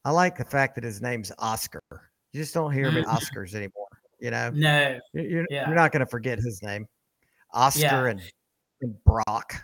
I 0.05 0.11
like 0.11 0.37
the 0.37 0.45
fact 0.45 0.75
that 0.75 0.83
his 0.83 1.01
name's 1.01 1.31
Oscar. 1.39 1.81
You 2.31 2.41
just 2.41 2.53
don't 2.53 2.71
hear 2.71 2.89
him 2.89 3.03
Mhm. 3.03 3.05
Oscars 3.17 3.53
anymore. 3.53 3.87
You 4.19 4.31
know, 4.31 4.51
No, 4.53 4.99
you're, 5.13 5.25
you're, 5.25 5.45
Yeah. 5.49 5.65
you're 5.67 5.75
not 5.75 5.91
going 5.91 6.01
to 6.01 6.05
forget 6.09 6.39
his 6.39 6.61
name, 6.61 6.87
Oscar 7.53 7.81
Yeah. 7.81 8.05
and 8.11 8.21
Brock. 9.06 9.64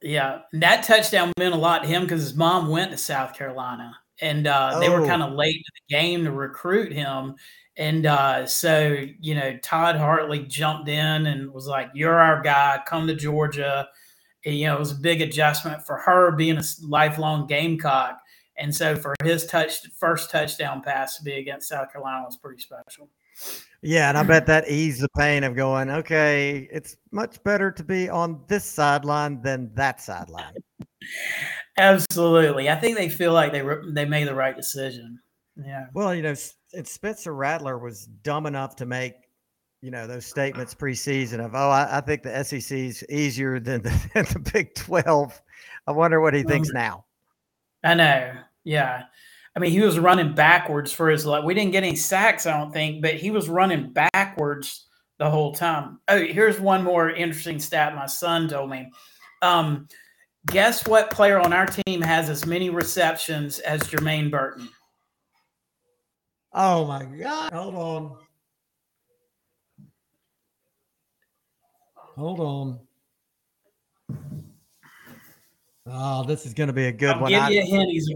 Yeah, 0.00 0.40
that 0.54 0.82
touchdown 0.82 1.32
meant 1.38 1.54
a 1.54 1.58
lot 1.58 1.82
to 1.82 1.88
him 1.88 2.02
because 2.02 2.22
his 2.22 2.34
mom 2.34 2.68
went 2.68 2.90
to 2.90 2.96
South 2.96 3.34
Carolina, 3.34 3.96
and 4.20 4.46
uh, 4.46 4.78
they 4.80 4.88
were 4.88 5.02
Oh. 5.02 5.06
kind 5.06 5.22
of 5.22 5.32
late 5.34 5.54
to 5.64 5.72
the 5.88 5.94
game 5.96 6.24
to 6.24 6.32
recruit 6.32 6.92
him. 6.92 7.36
And 7.76 8.04
uh, 8.04 8.46
so, 8.46 9.04
you 9.20 9.34
know, 9.34 9.56
Todd 9.62 9.96
Hartley 9.96 10.40
jumped 10.40 10.88
in 10.88 11.26
and 11.26 11.52
was 11.52 11.66
like, 11.66 11.90
"You're 11.94 12.18
our 12.18 12.42
guy. 12.42 12.80
Come 12.86 13.06
to 13.06 13.14
Georgia." 13.14 13.88
And, 14.44 14.56
you 14.56 14.66
know, 14.66 14.74
it 14.76 14.80
was 14.80 14.90
a 14.90 14.96
big 14.96 15.22
adjustment 15.22 15.86
for 15.86 15.96
her 15.98 16.32
being 16.32 16.58
a 16.58 16.62
lifelong 16.82 17.46
Gamecock, 17.46 18.18
and 18.58 18.74
so 18.74 18.96
for 18.96 19.14
his 19.22 19.46
touch 19.46 19.86
first 19.98 20.30
touchdown 20.30 20.82
pass 20.82 21.16
to 21.18 21.22
be 21.22 21.34
against 21.34 21.68
South 21.68 21.92
Carolina 21.92 22.24
was 22.26 22.36
pretty 22.36 22.60
special. 22.60 23.08
Yeah, 23.82 24.08
and 24.08 24.16
I 24.16 24.22
bet 24.22 24.46
that 24.46 24.68
eased 24.68 25.00
the 25.00 25.08
pain 25.18 25.42
of 25.42 25.56
going. 25.56 25.90
Okay, 25.90 26.68
it's 26.70 26.96
much 27.10 27.42
better 27.42 27.72
to 27.72 27.82
be 27.82 28.08
on 28.08 28.40
this 28.46 28.64
sideline 28.64 29.42
than 29.42 29.74
that 29.74 30.00
sideline. 30.00 30.54
Absolutely, 31.76 32.70
I 32.70 32.76
think 32.76 32.96
they 32.96 33.08
feel 33.08 33.32
like 33.32 33.50
they 33.50 33.62
re- 33.62 33.92
they 33.92 34.04
made 34.04 34.28
the 34.28 34.34
right 34.36 34.54
decision. 34.54 35.18
Yeah. 35.56 35.86
Well, 35.94 36.14
you 36.14 36.22
know, 36.22 36.34
and 36.72 36.86
Spencer 36.86 37.34
Rattler 37.34 37.78
was 37.78 38.06
dumb 38.06 38.46
enough 38.46 38.76
to 38.76 38.86
make, 38.86 39.14
you 39.80 39.90
know, 39.90 40.06
those 40.06 40.26
statements 40.26 40.74
preseason 40.74 41.44
of, 41.44 41.54
oh, 41.54 41.68
I, 41.70 41.98
I 41.98 42.00
think 42.00 42.22
the 42.22 42.44
SEC's 42.44 43.04
easier 43.10 43.60
than 43.60 43.82
the, 43.82 44.10
than 44.14 44.24
the 44.32 44.50
Big 44.52 44.74
12. 44.74 45.42
I 45.86 45.92
wonder 45.92 46.20
what 46.20 46.34
he 46.34 46.42
thinks 46.42 46.70
now. 46.70 47.04
I 47.84 47.94
know. 47.94 48.32
Yeah. 48.64 49.04
I 49.54 49.60
mean, 49.60 49.70
he 49.70 49.80
was 49.80 49.98
running 49.98 50.34
backwards 50.34 50.92
for 50.92 51.10
his 51.10 51.26
life. 51.26 51.44
We 51.44 51.54
didn't 51.54 51.72
get 51.72 51.84
any 51.84 51.96
sacks, 51.96 52.46
I 52.46 52.58
don't 52.58 52.72
think, 52.72 53.02
but 53.02 53.14
he 53.14 53.30
was 53.30 53.48
running 53.48 53.92
backwards 53.92 54.86
the 55.18 55.28
whole 55.28 55.54
time. 55.54 56.00
Oh, 56.08 56.18
here's 56.18 56.58
one 56.58 56.82
more 56.82 57.10
interesting 57.10 57.60
stat 57.60 57.94
my 57.94 58.06
son 58.06 58.48
told 58.48 58.70
me. 58.70 58.90
Um, 59.42 59.88
guess 60.46 60.86
what 60.88 61.10
player 61.10 61.38
on 61.38 61.52
our 61.52 61.66
team 61.66 62.00
has 62.00 62.30
as 62.30 62.46
many 62.46 62.70
receptions 62.70 63.58
as 63.60 63.82
Jermaine 63.82 64.30
Burton? 64.30 64.68
Oh 66.54 66.86
my 66.86 67.04
God. 67.04 67.52
Hold 67.52 67.74
on. 67.74 68.16
Hold 72.16 72.40
on. 72.40 72.80
Oh, 75.86 76.24
this 76.24 76.46
is 76.46 76.54
going 76.54 76.68
to 76.68 76.72
be 76.72 76.86
a 76.86 76.92
good 76.92 77.10
I'll 77.10 77.20
one. 77.20 77.30
give 77.30 77.50
you 77.50 77.60
a 77.60 77.64
hint. 77.64 77.90
He's 77.90 78.10
a, 78.10 78.14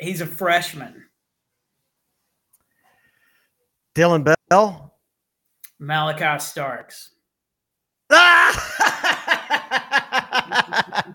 he's 0.00 0.20
a 0.20 0.26
freshman. 0.26 1.04
Dillon 3.94 4.24
Bell. 4.48 4.94
Malachi 5.78 6.40
Starks. 6.40 7.10
Ah! 8.10 8.74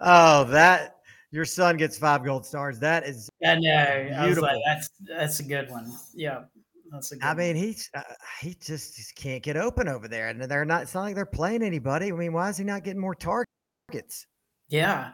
oh, 0.00 0.44
that 0.44 0.96
your 1.30 1.44
son 1.44 1.76
gets 1.76 1.98
five 1.98 2.24
gold 2.24 2.44
stars. 2.44 2.78
That 2.80 3.06
is. 3.06 3.30
I 3.44 3.56
know. 3.56 4.10
I 4.16 4.26
was 4.26 4.38
like, 4.38 4.60
that's 4.66 4.90
that's 5.06 5.40
a 5.40 5.44
good 5.44 5.70
one. 5.70 5.92
Yeah, 6.14 6.42
that's 6.90 7.12
a 7.12 7.16
good. 7.16 7.24
I 7.24 7.34
mean, 7.34 7.56
he's 7.56 7.88
uh, 7.94 8.02
he 8.40 8.54
just, 8.54 8.96
just 8.96 9.14
can't 9.14 9.42
get 9.42 9.56
open 9.56 9.88
over 9.88 10.08
there, 10.08 10.28
and 10.28 10.42
they're 10.42 10.64
not. 10.64 10.82
It's 10.82 10.94
not 10.94 11.02
like 11.02 11.14
they're 11.14 11.26
playing 11.26 11.62
anybody. 11.62 12.08
I 12.08 12.10
mean, 12.12 12.32
why 12.32 12.48
is 12.48 12.56
he 12.56 12.64
not 12.64 12.84
getting 12.84 13.00
more 13.00 13.14
targets? 13.14 14.26
Yeah. 14.68 15.12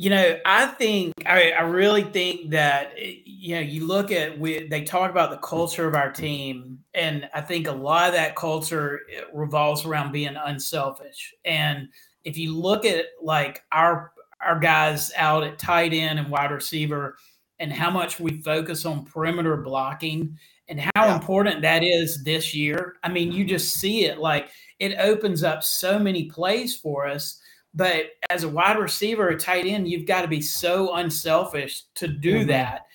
You 0.00 0.10
know, 0.10 0.38
I 0.46 0.66
think 0.66 1.12
I, 1.26 1.50
I 1.50 1.62
really 1.62 2.04
think 2.04 2.50
that 2.52 2.92
you 2.96 3.56
know 3.56 3.60
you 3.60 3.84
look 3.84 4.12
at 4.12 4.38
we 4.38 4.68
they 4.68 4.84
talk 4.84 5.10
about 5.10 5.30
the 5.32 5.38
culture 5.38 5.88
of 5.88 5.96
our 5.96 6.12
team, 6.12 6.78
and 6.94 7.28
I 7.34 7.40
think 7.40 7.66
a 7.66 7.72
lot 7.72 8.06
of 8.08 8.14
that 8.14 8.36
culture 8.36 9.00
eh, 9.12 9.22
revolves 9.34 9.84
around 9.84 10.12
being 10.12 10.36
unselfish. 10.36 11.34
And 11.44 11.88
if 12.24 12.38
you 12.38 12.56
look 12.56 12.84
at 12.84 13.06
like 13.20 13.64
our 13.72 14.12
our 14.40 14.60
guys 14.60 15.10
out 15.16 15.42
at 15.42 15.58
tight 15.58 15.92
end 15.92 16.20
and 16.20 16.30
wide 16.30 16.52
receiver, 16.52 17.16
and 17.58 17.72
how 17.72 17.90
much 17.90 18.20
we 18.20 18.40
focus 18.42 18.86
on 18.86 19.04
perimeter 19.04 19.56
blocking, 19.56 20.38
and 20.68 20.78
how 20.80 21.06
Yeah. 21.06 21.16
important 21.16 21.60
that 21.62 21.82
is 21.82 22.22
this 22.22 22.54
year. 22.54 22.94
I 23.02 23.08
mean, 23.08 23.32
you 23.32 23.44
just 23.44 23.74
see 23.74 24.04
it 24.04 24.18
like 24.18 24.50
it 24.78 24.96
opens 25.00 25.42
up 25.42 25.64
so 25.64 25.98
many 25.98 26.26
plays 26.26 26.76
for 26.76 27.08
us. 27.08 27.40
But 27.74 28.06
as 28.30 28.44
a 28.44 28.48
wide 28.48 28.78
receiver, 28.78 29.28
a 29.28 29.38
tight 29.38 29.66
end, 29.66 29.88
you've 29.88 30.06
got 30.06 30.22
to 30.22 30.28
be 30.28 30.40
so 30.40 30.94
unselfish 30.94 31.82
to 31.94 32.08
do 32.08 32.44
Mhm. 32.44 32.48
that. 32.48 32.86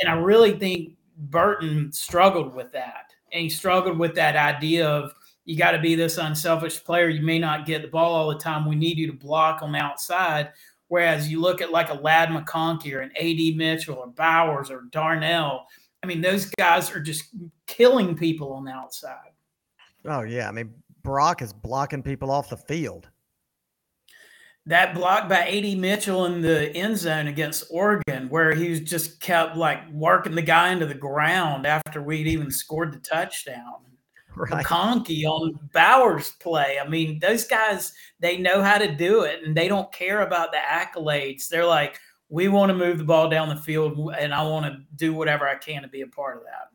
And 0.00 0.10
I 0.10 0.14
really 0.14 0.52
think 0.52 0.96
Burton 1.16 1.92
struggled 1.92 2.54
with 2.54 2.72
that. 2.72 3.12
And 3.32 3.42
he 3.42 3.48
struggled 3.48 3.98
with 3.98 4.14
that 4.14 4.36
idea 4.36 4.88
of 4.88 5.14
you 5.44 5.56
got 5.56 5.72
to 5.72 5.80
be 5.80 5.94
this 5.94 6.18
unselfish 6.18 6.82
player. 6.82 7.08
You 7.08 7.22
may 7.22 7.38
not 7.38 7.66
get 7.66 7.82
the 7.82 7.88
ball 7.88 8.14
all 8.14 8.28
the 8.28 8.38
time. 8.38 8.66
We 8.66 8.76
need 8.76 8.98
you 8.98 9.06
to 9.08 9.12
block 9.12 9.62
on 9.62 9.72
the 9.72 9.78
outside. 9.78 10.52
Whereas 10.88 11.30
you 11.30 11.40
look 11.40 11.60
at 11.60 11.70
like 11.70 11.90
a 11.90 11.94
Ladd 11.94 12.28
McConkey 12.28 12.92
or 12.92 13.00
an 13.00 13.12
AD 13.16 13.56
Mitchell 13.56 13.96
or 13.96 14.08
Bowers 14.08 14.70
or 14.70 14.82
Darnell, 14.90 15.66
I 16.02 16.06
mean, 16.06 16.20
those 16.20 16.46
guys 16.46 16.90
are 16.90 17.00
just 17.00 17.24
killing 17.66 18.16
people 18.16 18.52
on 18.52 18.64
the 18.64 18.72
outside. 18.72 19.32
Oh 20.04 20.22
yeah, 20.22 20.48
I 20.48 20.52
mean, 20.52 20.74
Brock 21.02 21.42
is 21.42 21.52
blocking 21.52 22.02
people 22.02 22.30
off 22.30 22.50
the 22.50 22.56
field. 22.56 23.08
That 24.66 24.94
block 24.94 25.28
by 25.28 25.48
AD 25.48 25.78
Mitchell 25.78 26.26
in 26.26 26.40
the 26.40 26.74
end 26.76 26.96
zone 26.96 27.26
against 27.26 27.64
Oregon, 27.70 28.28
where 28.28 28.54
he 28.54 28.70
was 28.70 28.80
just 28.80 29.20
kept 29.20 29.56
like 29.56 29.80
working 29.90 30.34
the 30.34 30.42
guy 30.42 30.70
into 30.70 30.86
the 30.86 30.94
ground 30.94 31.66
after 31.66 32.02
we'd 32.02 32.26
even 32.26 32.50
scored 32.50 32.92
the 32.92 32.98
touchdown. 32.98 33.74
Right. 34.34 34.64
McConkey 34.64 35.24
on 35.24 35.58
Bowers 35.74 36.30
play. 36.40 36.78
I 36.82 36.88
mean, 36.88 37.18
those 37.18 37.44
guys, 37.44 37.92
they 38.20 38.38
know 38.38 38.62
how 38.62 38.78
to 38.78 38.94
do 38.94 39.22
it 39.22 39.42
and 39.44 39.54
they 39.54 39.68
don't 39.68 39.92
care 39.92 40.22
about 40.22 40.52
the 40.52 40.58
accolades. 40.58 41.48
They're 41.48 41.66
like, 41.66 41.98
we 42.30 42.48
want 42.48 42.70
to 42.70 42.74
move 42.74 42.96
the 42.96 43.04
ball 43.04 43.28
down 43.28 43.50
the 43.50 43.60
field 43.60 43.98
and 44.18 44.32
I 44.32 44.42
want 44.42 44.64
to 44.66 44.78
do 44.96 45.12
whatever 45.12 45.46
I 45.46 45.56
can 45.56 45.82
to 45.82 45.88
be 45.88 46.00
a 46.00 46.06
part 46.06 46.38
of 46.38 46.44
that. 46.44 46.68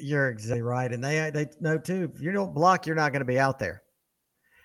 You're 0.00 0.30
exactly 0.30 0.62
right, 0.62 0.92
and 0.92 1.02
they 1.02 1.30
they 1.30 1.46
know 1.60 1.78
too. 1.78 2.12
If 2.14 2.20
you 2.20 2.30
don't 2.30 2.54
block, 2.54 2.86
you're 2.86 2.94
not 2.94 3.10
going 3.10 3.20
to 3.20 3.26
be 3.26 3.38
out 3.38 3.58
there. 3.58 3.82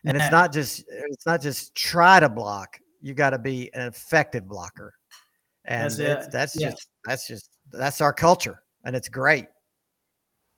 And 0.05 0.17
it's 0.17 0.31
not 0.31 0.51
just 0.51 0.83
it's 0.89 1.25
not 1.25 1.41
just 1.41 1.73
try 1.75 2.19
to 2.19 2.29
block. 2.29 2.79
You 3.01 3.13
got 3.13 3.31
to 3.31 3.39
be 3.39 3.73
an 3.73 3.87
effective 3.87 4.47
blocker, 4.47 4.93
and 5.65 5.83
That's 5.83 5.99
it. 5.99 6.17
Uh, 6.17 6.25
that's 6.31 6.59
Yeah. 6.59 6.69
just 6.71 6.89
that's 7.05 7.27
just 7.27 7.49
that's 7.71 8.01
our 8.01 8.13
culture, 8.13 8.61
and 8.83 8.95
it's 8.95 9.09
great. 9.09 9.47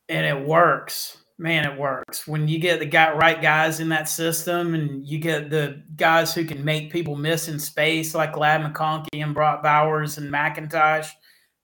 and 0.09 0.25
it 0.25 0.47
works 0.47 1.17
man 1.37 1.65
it 1.69 1.77
works 1.77 2.25
when 2.27 2.47
you 2.47 2.57
get 2.59 2.79
the 2.79 2.85
guy 2.85 3.11
right 3.11 3.41
guys 3.41 3.81
in 3.81 3.89
that 3.89 4.07
system 4.07 4.73
and 4.73 5.05
you 5.05 5.17
get 5.19 5.49
the 5.49 5.83
guys 5.97 6.33
who 6.33 6.45
can 6.45 6.63
make 6.63 6.89
people 6.93 7.13
miss 7.15 7.49
in 7.49 7.59
space 7.59 8.15
like 8.15 8.37
ladd 8.37 8.61
mcconkey 8.61 9.21
and 9.21 9.33
brock 9.33 9.61
bowers 9.61 10.17
and 10.17 10.31
mcintosh 10.31 11.09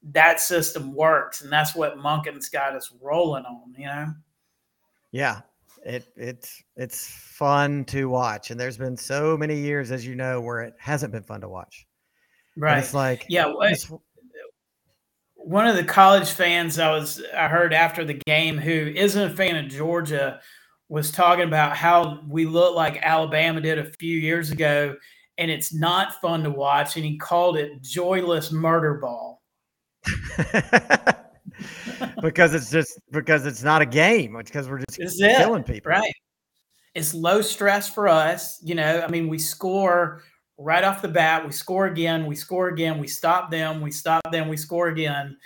that 0.04 0.42
system 0.42 0.94
works 0.94 1.42
and 1.42 1.50
that's 1.54 1.74
what 1.74 1.98
monken's 1.98 2.50
got 2.50 2.76
us 2.76 2.92
rolling 3.02 3.46
on 3.46 3.74
you 3.78 3.86
know 3.86 4.08
Yeah, 5.12 5.40
it 5.86 6.08
it's 6.16 6.62
it's 6.76 7.08
fun 7.08 7.86
to 7.86 8.06
watch, 8.10 8.52
and 8.52 8.60
there's 8.60 8.78
been 8.78 8.98
so 8.98 9.38
many 9.38 9.56
years, 9.60 9.92
as 9.92 10.06
you 10.06 10.16
know, 10.16 10.40
where 10.42 10.62
it 10.62 10.74
hasn't 10.80 11.12
been 11.12 11.24
fun 11.24 11.42
to 11.42 11.50
watch. 11.50 11.86
And 12.56 12.64
right 12.64 12.78
it's 12.80 12.94
like 12.94 13.26
yeah 13.30 13.46
wha- 13.48 13.66
it's- 13.66 13.92
one 15.44 15.66
of 15.66 15.76
the 15.76 15.84
college 15.84 16.30
fans 16.30 16.78
I 16.78 16.92
was 16.92 17.24
I 17.36 17.48
heard 17.48 17.74
after 17.74 18.06
the 18.06 18.22
game 18.28 18.60
who 18.60 18.72
isn't 18.96 19.32
a 19.32 19.36
fan 19.36 19.56
of 19.56 19.72
Georgia 19.72 20.40
was 20.88 21.10
talking 21.12 21.46
about 21.46 21.76
how 21.76 22.22
we 22.28 22.46
look 22.46 22.76
like 22.76 23.00
Alabama 23.02 23.60
did 23.60 23.80
a 23.80 23.92
few 24.00 24.18
years 24.18 24.52
ago 24.52 24.96
and 25.40 25.50
it's 25.50 25.74
not 25.74 26.22
fun 26.22 26.44
to 26.44 26.52
watch 26.52 26.96
and 26.96 27.04
he 27.04 27.18
called 27.18 27.58
it 27.58 27.82
joyless 27.82 28.52
murder 28.52 28.96
ball. 28.96 29.42
because 32.22 32.54
it's 32.54 32.70
just 32.72 33.00
because 33.12 33.46
it's 33.46 33.64
not 33.64 33.82
a 33.82 33.86
game. 33.86 34.38
Because 34.38 34.70
we're 34.70 34.80
just 34.80 34.98
This 34.98 35.14
is 35.16 35.22
it, 35.22 35.38
killing 35.38 35.64
people. 35.64 35.90
Right. 35.92 36.14
It's 36.94 37.14
low 37.14 37.42
stress 37.42 37.88
for 37.90 38.08
us, 38.08 38.60
you 38.62 38.76
know. 38.76 39.02
I 39.02 39.08
mean, 39.08 39.28
we 39.30 39.40
score 39.40 40.24
right 40.58 40.84
off 40.84 41.02
the 41.02 41.08
bat, 41.08 41.46
we 41.46 41.52
score 41.52 41.88
again, 41.88 42.26
we 42.26 42.36
score 42.36 42.68
again, 42.68 43.00
we 43.00 43.08
stop 43.08 43.50
them, 43.50 43.82
we 43.82 43.92
stop 43.92 44.22
them, 44.32 44.48
we 44.50 44.58
score 44.58 44.90
again. 44.90 45.38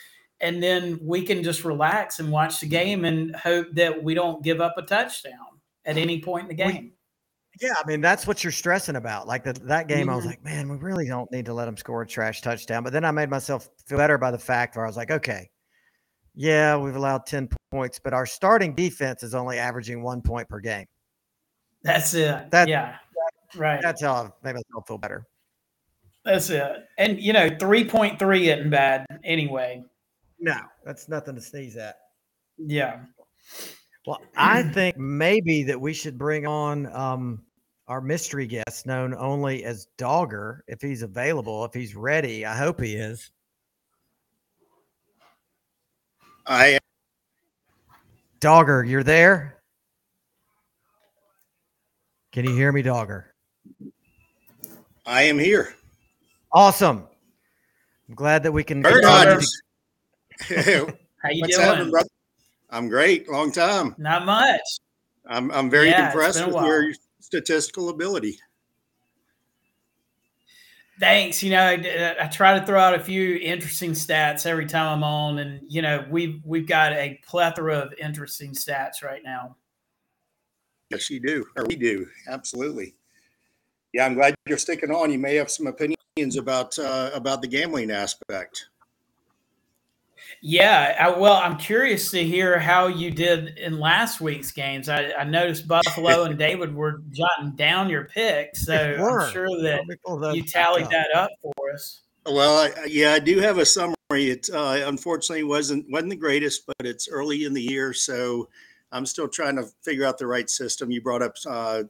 And 0.42 0.62
then 0.62 1.00
we 1.02 1.22
can 1.22 1.42
just 1.44 1.64
relax 1.64 2.20
and 2.20 2.30
watch 2.32 2.60
the 2.60 2.66
game 2.68 3.06
and 3.06 3.34
hope 3.36 3.68
that 3.74 4.04
we 4.04 4.14
don't 4.14 4.44
give 4.44 4.60
up 4.60 4.74
a 4.78 4.82
touchdown 4.82 5.62
at 5.86 5.98
any 5.98 6.20
point 6.22 6.50
in 6.50 6.58
the 6.58 6.66
We- 6.66 6.72
game. 6.74 6.92
Yeah, 7.62 7.74
I 7.82 7.88
mean 7.88 8.02
that's 8.02 8.28
what 8.28 8.44
you're 8.44 8.52
stressing 8.52 8.98
about. 8.98 9.28
Like 9.28 9.46
the, 9.46 9.54
that 9.54 9.88
game, 9.88 10.10
I 10.10 10.16
was 10.16 10.26
Mhm. 10.26 10.30
like, 10.30 10.44
man, 10.44 10.68
we 10.68 10.76
really 10.76 11.08
don't 11.08 11.32
need 11.32 11.46
to 11.46 11.54
let 11.54 11.66
them 11.66 11.78
score 11.78 12.02
a 12.02 12.06
trash 12.08 12.42
touchdown. 12.42 12.84
But 12.84 12.92
then 12.92 13.06
I 13.06 13.12
made 13.12 13.30
myself 13.30 13.70
feel 13.88 13.98
better 13.98 14.18
by 14.18 14.32
the 14.32 14.38
fact 14.38 14.76
where 14.76 14.84
I 14.84 14.90
was 14.90 14.98
like, 14.98 15.10
okay, 15.10 15.50
yeah, 16.36 16.78
we've 16.78 16.96
allowed 16.96 17.26
ten 17.26 17.50
points, 17.72 18.00
but 18.04 18.14
our 18.14 18.26
starting 18.26 18.74
defense 18.74 19.24
is 19.24 19.34
only 19.36 19.58
averaging 19.58 20.04
one 20.04 20.22
point 20.22 20.48
per 20.50 20.60
game. 20.60 20.86
That's 21.84 22.14
it. 22.14 22.52
That- 22.52 22.68
yeah. 22.68 22.98
Right. 23.56 23.82
That's 23.82 24.02
how 24.02 24.14
I 24.14 24.24
made 24.44 24.56
myself 24.56 24.88
feel 24.88 24.98
better. 24.98 25.26
That's 26.26 26.50
it. 26.50 26.88
And 26.98 27.22
you 27.22 27.32
know, 27.32 27.50
3.3 27.50 28.42
isn't 28.42 28.70
bad 28.70 29.06
anyway. 29.24 29.84
No, 30.40 30.58
that's 30.84 31.08
nothing 31.08 31.36
to 31.36 31.42
sneeze 31.42 31.78
at. 31.78 31.96
Yeah. 32.58 33.02
Well, 34.06 34.22
I 34.36 34.64
think 34.64 34.98
maybe 34.98 35.64
that 35.64 35.80
we 35.80 35.94
should 35.94 36.18
bring 36.18 36.46
on 36.46 36.92
um, 36.94 37.44
our 37.88 38.02
mystery 38.02 38.48
guest, 38.48 38.86
known 38.86 39.14
only 39.16 39.64
as 39.64 39.88
Dogger, 39.98 40.64
if 40.68 40.82
he's 40.82 41.02
available, 41.02 41.64
if 41.66 41.74
he's 41.74 41.96
ready. 41.96 42.46
I 42.46 42.56
hope 42.56 42.82
he 42.82 42.96
is. 42.96 43.32
I 46.48 46.68
am. 46.68 46.80
Dogger, 48.40 48.84
you're 48.84 49.04
there? 49.04 49.58
Can 52.32 52.46
you 52.46 52.54
hear 52.56 52.72
me, 52.72 52.82
Dogger? 52.82 53.34
I 55.06 55.24
am 55.24 55.40
here. 55.40 55.74
Awesome. 56.52 57.08
I'm 58.10 58.16
glad 58.16 58.44
that 58.44 58.52
we 58.52 58.64
can. 58.64 58.82
Bird 58.82 59.04
continue 59.04 59.40
to- 59.40 60.98
How 61.24 61.30
you 61.32 61.42
What's 61.42 61.56
doing? 61.56 61.68
happening, 61.68 61.92
brother? 61.92 62.10
I'm 62.70 62.90
great. 62.90 63.30
Long 63.30 63.52
time. 63.52 63.96
Not 63.98 64.26
much. 64.26 64.60
I'm 65.28 65.50
I'm 65.52 65.70
very 65.70 65.90
Yeah, 65.90 66.08
impressed 66.08 66.46
with 66.46 66.56
your 66.56 66.94
statistical 67.20 67.90
ability. 67.90 68.38
Thanks. 71.00 71.44
You 71.44 71.52
know, 71.52 71.62
I, 71.62 72.16
I 72.22 72.28
try 72.28 72.58
to 72.58 72.66
throw 72.66 72.80
out 72.80 72.94
a 72.94 73.00
few 73.00 73.36
interesting 73.36 73.92
stats 73.92 74.46
every 74.46 74.66
time 74.66 74.98
I'm 74.98 75.04
on, 75.04 75.40
and 75.40 75.62
you 75.68 75.82
know, 75.82 76.06
we've 76.10 76.42
we've 76.46 76.68
got 76.68 76.94
a 76.94 77.20
plethora 77.26 77.80
of 77.80 77.94
interesting 78.00 78.52
stats 78.52 79.04
right 79.04 79.22
now. 79.24 79.58
Yes, 80.90 81.10
you 81.10 81.20
do. 81.20 81.46
Or 81.58 81.66
we 81.66 81.76
do. 81.76 82.08
Absolutely. 82.30 82.96
Yeah, 83.94 84.06
I'm 84.06 84.14
glad 84.14 84.36
you're 84.48 84.58
sticking 84.58 84.92
on. 84.92 85.12
You 85.12 85.20
may 85.20 85.36
have 85.36 85.50
some 85.52 85.68
opinions 85.68 86.38
about 86.38 86.78
uh, 86.80 87.12
about 87.14 87.42
the 87.42 87.48
gambling 87.48 87.92
aspect. 87.92 88.70
Yeah, 90.48 90.96
I, 91.00 91.10
well, 91.10 91.38
I'm 91.38 91.58
curious 91.58 92.12
to 92.12 92.24
hear 92.24 92.60
how 92.60 92.86
you 92.86 93.10
did 93.10 93.58
in 93.58 93.80
last 93.80 94.22
week's 94.22 94.52
games. 94.52 94.90
I, 94.90 95.12
I 95.14 95.24
noticed 95.24 95.68
Buffalo 95.68 96.24
and 96.26 96.38
David 96.38 96.76
were 96.76 97.02
jotting 97.10 97.54
down 97.56 97.90
your 97.90 98.04
picks, 98.04 98.64
so 98.64 98.76
I'm 98.76 99.32
sure 99.32 99.50
that 99.64 99.78
Let 99.78 99.88
me 99.88 99.96
pull 100.06 100.20
those 100.20 100.36
you 100.36 100.44
tallied 100.44 100.86
up. 100.86 100.92
that 100.92 101.08
up 101.16 101.32
for 101.42 101.72
us. 101.74 102.02
Well, 102.28 102.60
I, 102.60 102.86
yeah, 102.86 103.14
I 103.14 103.20
do 103.20 103.40
have 103.40 103.58
a 103.58 103.66
summary. 103.66 103.96
It 104.12 104.48
uh, 104.54 104.84
unfortunately 104.86 105.46
wasn't 105.46 105.90
wasn't 105.90 106.12
the 106.12 106.16
greatest, 106.16 106.68
but 106.68 106.86
it's 106.86 107.10
early 107.10 107.46
in 107.46 107.56
the 107.56 107.64
year, 107.64 107.92
so 107.92 108.48
I'm 108.92 109.08
still 109.08 109.28
trying 109.28 109.56
to 109.56 109.66
figure 109.82 110.06
out 110.06 110.20
the 110.20 110.28
right 110.28 110.48
system. 110.48 110.92
You 110.92 111.02
brought 111.02 111.24
up 111.24 111.34
uh, 111.48 111.86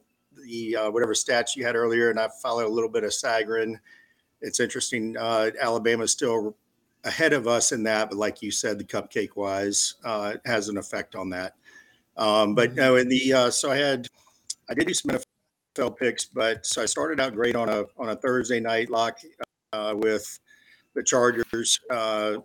the 0.46 0.76
uh, 0.76 0.90
whatever 0.90 1.12
stats 1.12 1.56
you 1.56 1.66
had 1.66 1.76
earlier, 1.76 2.08
and 2.08 2.18
I 2.18 2.30
followed 2.40 2.64
a 2.64 2.72
little 2.72 2.90
bit 2.90 3.04
of 3.04 3.10
Sagarin. 3.10 3.74
It's 4.40 4.60
interesting. 4.60 5.14
Uh, 5.18 5.50
Alabama's 5.60 6.12
still 6.12 6.56
ahead 7.04 7.32
of 7.32 7.46
us 7.46 7.72
in 7.72 7.82
that, 7.84 8.10
but 8.10 8.18
like 8.18 8.42
you 8.42 8.50
said, 8.50 8.78
the 8.78 8.84
cupcake 8.84 9.36
wise 9.36 9.94
uh, 10.04 10.34
has 10.44 10.68
an 10.68 10.76
effect 10.76 11.14
on 11.14 11.30
that. 11.30 11.54
Um, 12.16 12.54
but 12.54 12.74
no, 12.74 12.96
in 12.96 13.08
the 13.08 13.32
uh, 13.32 13.50
so 13.50 13.70
I 13.70 13.76
had 13.76 14.08
I 14.68 14.74
did 14.74 14.86
do 14.86 14.94
some 14.94 15.18
NFL 15.76 15.98
picks, 15.98 16.24
but 16.24 16.64
so 16.64 16.82
I 16.82 16.86
started 16.86 17.20
out 17.20 17.34
great 17.34 17.56
on 17.56 17.68
a 17.68 17.84
on 17.98 18.10
a 18.10 18.16
Thursday 18.16 18.60
night 18.60 18.90
lock 18.90 19.18
uh, 19.72 19.94
with 19.96 20.38
the 20.94 21.02
Chargers 21.02 21.78
uh, 21.90 22.36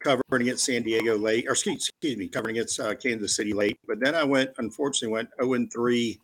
covering 0.00 0.42
against 0.42 0.64
San 0.64 0.82
Diego 0.82 1.16
late, 1.16 1.46
or 1.46 1.52
excuse, 1.52 1.88
excuse 1.88 2.16
me, 2.16 2.28
covering 2.28 2.56
against 2.56 2.80
uh, 2.80 2.94
Kansas 2.94 3.36
City 3.36 3.52
late. 3.52 3.78
But 3.86 4.00
then 4.00 4.14
I 4.14 4.24
went, 4.24 4.50
unfortunately, 4.58 5.12
went 5.12 5.28
0 5.40 5.54
and 5.54 5.72
3 5.72 6.18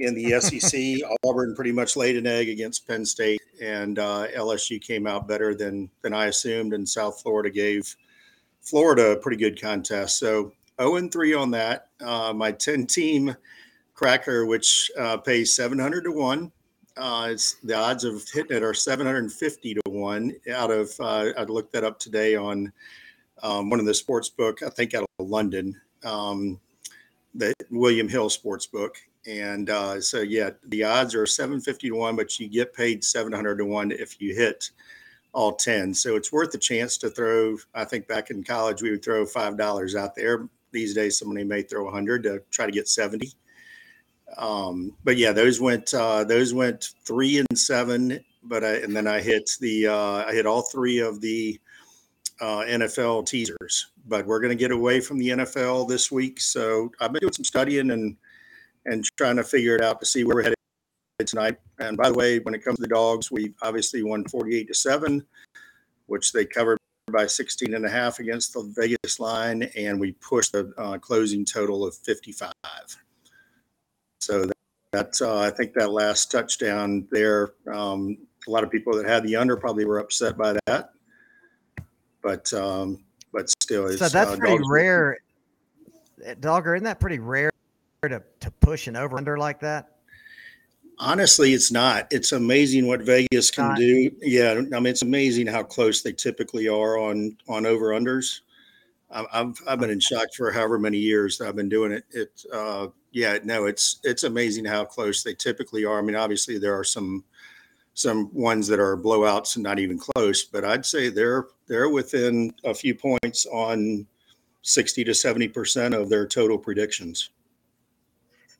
in 0.00 0.14
the 0.14 0.40
SEC. 0.40 1.08
Auburn 1.24 1.54
pretty 1.54 1.72
much 1.72 1.96
laid 1.96 2.16
an 2.16 2.26
egg 2.26 2.48
against 2.48 2.86
Penn 2.86 3.04
State, 3.04 3.40
and 3.60 3.98
uh, 3.98 4.26
LSU 4.36 4.80
came 4.80 5.06
out 5.06 5.28
better 5.28 5.54
than 5.54 5.90
than 6.02 6.12
I 6.12 6.26
assumed, 6.26 6.74
and 6.74 6.88
South 6.88 7.20
Florida 7.20 7.50
gave 7.50 7.94
Florida 8.60 9.12
a 9.12 9.16
pretty 9.16 9.36
good 9.36 9.60
contest. 9.60 10.18
So 10.18 10.52
0 10.80 10.96
and 10.96 11.12
3 11.12 11.34
on 11.34 11.50
that. 11.52 11.88
Uh, 12.00 12.32
my 12.32 12.52
10 12.52 12.86
team 12.86 13.36
cracker, 13.94 14.46
which 14.46 14.90
uh, 14.98 15.18
pays 15.18 15.54
700 15.54 16.04
to 16.04 16.12
1. 16.12 16.52
Uh, 16.96 17.28
it's 17.30 17.54
the 17.62 17.74
odds 17.74 18.04
of 18.04 18.26
hitting 18.32 18.56
it 18.56 18.62
are 18.62 18.74
750 18.74 19.74
to 19.74 19.80
1 19.84 20.32
out 20.52 20.70
of, 20.70 20.92
uh, 21.00 21.30
I 21.36 21.44
looked 21.44 21.72
that 21.72 21.84
up 21.84 21.98
today 21.98 22.34
on 22.34 22.72
um, 23.42 23.70
one 23.70 23.80
of 23.80 23.86
the 23.86 23.94
sports 23.94 24.28
book, 24.28 24.62
I 24.62 24.70
think 24.70 24.94
out 24.94 25.06
of 25.18 25.28
London, 25.28 25.80
um, 26.04 26.58
the 27.34 27.54
William 27.70 28.08
Hill 28.08 28.28
sports 28.28 28.66
book. 28.66 28.96
And 29.26 29.68
uh, 29.68 30.00
so, 30.00 30.20
yeah, 30.20 30.50
the 30.66 30.84
odds 30.84 31.14
are 31.14 31.26
750 31.26 31.88
to 31.88 31.94
1, 31.94 32.16
but 32.16 32.38
you 32.38 32.48
get 32.48 32.72
paid 32.72 33.04
700 33.04 33.56
to 33.58 33.64
1 33.64 33.92
if 33.92 34.20
you 34.20 34.34
hit 34.34 34.70
all 35.32 35.52
10. 35.52 35.94
So 35.94 36.16
it's 36.16 36.32
worth 36.32 36.52
the 36.52 36.58
chance 36.58 36.96
to 36.98 37.10
throw. 37.10 37.56
I 37.74 37.84
think 37.84 38.08
back 38.08 38.30
in 38.30 38.42
college, 38.42 38.82
we 38.82 38.90
would 38.90 39.04
throw 39.04 39.24
$5 39.24 39.94
out 39.94 40.14
there. 40.14 40.48
These 40.72 40.94
days, 40.94 41.18
somebody 41.18 41.44
may 41.44 41.62
throw 41.62 41.84
100 41.84 42.22
to 42.24 42.42
try 42.50 42.66
to 42.66 42.72
get 42.72 42.88
70. 42.88 43.32
Um, 44.36 44.96
but 45.04 45.16
yeah, 45.16 45.32
those 45.32 45.60
went 45.60 45.92
uh, 45.92 46.24
those 46.24 46.54
went 46.54 46.90
three 47.04 47.38
and 47.38 47.58
seven. 47.58 48.20
But 48.42 48.64
I, 48.64 48.76
and 48.76 48.94
then 48.94 49.06
I 49.06 49.20
hit 49.20 49.50
the 49.60 49.88
uh, 49.88 50.24
I 50.26 50.32
hit 50.32 50.46
all 50.46 50.62
three 50.62 50.98
of 50.98 51.20
the 51.20 51.60
uh, 52.40 52.60
NFL 52.60 53.26
teasers. 53.26 53.88
But 54.06 54.26
we're 54.26 54.40
going 54.40 54.56
to 54.56 54.60
get 54.60 54.70
away 54.70 55.00
from 55.00 55.18
the 55.18 55.28
NFL 55.28 55.88
this 55.88 56.10
week, 56.10 56.40
so 56.40 56.90
I've 57.00 57.12
been 57.12 57.20
doing 57.20 57.32
some 57.32 57.44
studying 57.44 57.90
and 57.90 58.16
and 58.86 59.04
trying 59.16 59.36
to 59.36 59.44
figure 59.44 59.76
it 59.76 59.82
out 59.82 60.00
to 60.00 60.06
see 60.06 60.24
where 60.24 60.36
we're 60.36 60.42
headed 60.42 60.56
tonight. 61.26 61.58
And 61.78 61.96
by 61.96 62.08
the 62.08 62.14
way, 62.14 62.38
when 62.38 62.54
it 62.54 62.64
comes 62.64 62.76
to 62.76 62.82
the 62.82 62.88
dogs, 62.88 63.30
we 63.30 63.54
obviously 63.62 64.02
won 64.02 64.24
48 64.24 64.68
to 64.68 64.74
7, 64.74 65.24
which 66.06 66.32
they 66.32 66.44
covered 66.44 66.78
by 67.12 67.26
16 67.26 67.74
and 67.74 67.84
a 67.84 67.90
half 67.90 68.20
against 68.20 68.54
the 68.54 68.72
Vegas 68.76 69.18
line, 69.20 69.64
and 69.76 70.00
we 70.00 70.12
pushed 70.12 70.52
the 70.52 70.72
uh, 70.78 70.98
closing 70.98 71.44
total 71.44 71.84
of 71.84 71.94
55. 71.96 72.52
So 74.20 74.50
that's, 74.92 75.20
uh, 75.22 75.38
I 75.40 75.50
think 75.50 75.74
that 75.74 75.90
last 75.90 76.30
touchdown 76.30 77.06
there, 77.10 77.54
um, 77.72 78.18
a 78.46 78.50
lot 78.50 78.64
of 78.64 78.70
people 78.70 78.96
that 78.96 79.06
had 79.06 79.24
the 79.24 79.36
under 79.36 79.56
probably 79.56 79.84
were 79.84 79.98
upset 79.98 80.36
by 80.36 80.56
that. 80.66 80.90
But, 82.22 82.52
um, 82.52 83.04
but 83.32 83.48
still, 83.62 83.88
so 83.92 84.08
that's 84.08 84.14
uh, 84.14 84.36
pretty 84.36 84.62
rare. 84.68 85.18
Uh, 86.26 86.34
Dogger, 86.38 86.74
isn't 86.74 86.84
that 86.84 87.00
pretty 87.00 87.18
rare 87.18 87.49
to, 88.08 88.22
to 88.40 88.50
push 88.60 88.86
an 88.86 88.96
over 88.96 89.18
under 89.18 89.36
like 89.36 89.60
that? 89.60 89.96
Honestly, 90.98 91.54
it's 91.54 91.72
not. 91.72 92.06
It's 92.10 92.32
amazing 92.32 92.86
what 92.86 93.00
Vegas 93.02 93.50
can 93.50 93.68
Not. 93.68 93.78
do. 93.78 94.10
Yeah, 94.20 94.52
I 94.52 94.80
mean, 94.80 94.86
it's 94.86 95.02
amazing 95.02 95.46
how 95.46 95.62
close 95.62 96.02
they 96.02 96.12
typically 96.12 96.68
are 96.68 96.98
on 96.98 97.36
on 97.48 97.64
over 97.64 97.88
unders. 97.88 98.40
I've 99.10 99.26
I've 99.32 99.54
I've 99.66 99.80
been 99.80 99.90
in 99.90 100.00
shock 100.00 100.28
for 100.36 100.52
however 100.52 100.78
many 100.78 100.98
years 100.98 101.38
that 101.38 101.48
I've 101.48 101.56
been 101.56 101.70
doing 101.70 101.92
it. 101.92 102.04
It 102.10 102.44
uh, 102.52 102.88
yeah, 103.12 103.38
no, 103.44 103.64
it's 103.64 104.00
it's 104.04 104.24
amazing 104.24 104.66
how 104.66 104.84
close 104.84 105.22
they 105.22 105.32
typically 105.32 105.86
are. 105.86 105.98
I 105.98 106.02
mean, 106.02 106.16
obviously 106.16 106.58
there 106.58 106.78
are 106.78 106.84
some 106.84 107.24
some 107.94 108.32
ones 108.34 108.66
that 108.68 108.78
are 108.78 108.96
blowouts 108.96 109.56
and 109.56 109.62
not 109.62 109.78
even 109.78 109.98
close, 109.98 110.44
but 110.44 110.66
I'd 110.66 110.84
say 110.84 111.08
they're 111.08 111.46
they're 111.66 111.88
within 111.88 112.52
a 112.64 112.74
few 112.74 112.94
points 112.94 113.46
on 113.46 114.06
sixty 114.60 115.02
to 115.04 115.14
seventy 115.14 115.48
percent 115.48 115.94
of 115.94 116.10
their 116.10 116.26
total 116.26 116.58
predictions. 116.58 117.30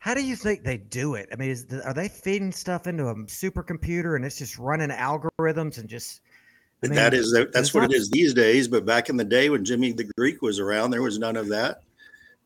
How 0.00 0.14
do 0.14 0.24
you 0.24 0.34
think 0.34 0.64
they 0.64 0.78
do 0.78 1.14
it? 1.14 1.28
I 1.30 1.36
mean, 1.36 1.50
is 1.50 1.66
the, 1.66 1.86
are 1.86 1.92
they 1.92 2.08
feeding 2.08 2.52
stuff 2.52 2.86
into 2.86 3.08
a 3.08 3.14
supercomputer 3.14 4.16
and 4.16 4.24
it's 4.24 4.38
just 4.38 4.58
running 4.58 4.88
algorithms 4.88 5.76
and 5.76 5.88
just? 5.88 6.22
I 6.82 6.86
mean, 6.86 6.96
that 6.96 7.12
is 7.12 7.38
that's 7.52 7.74
what 7.74 7.84
it 7.84 7.92
is 7.92 8.08
these 8.08 8.32
days. 8.32 8.66
But 8.66 8.86
back 8.86 9.10
in 9.10 9.18
the 9.18 9.24
day 9.24 9.50
when 9.50 9.62
Jimmy 9.62 9.92
the 9.92 10.10
Greek 10.16 10.40
was 10.40 10.58
around, 10.58 10.90
there 10.90 11.02
was 11.02 11.18
none 11.18 11.36
of 11.36 11.48
that. 11.48 11.82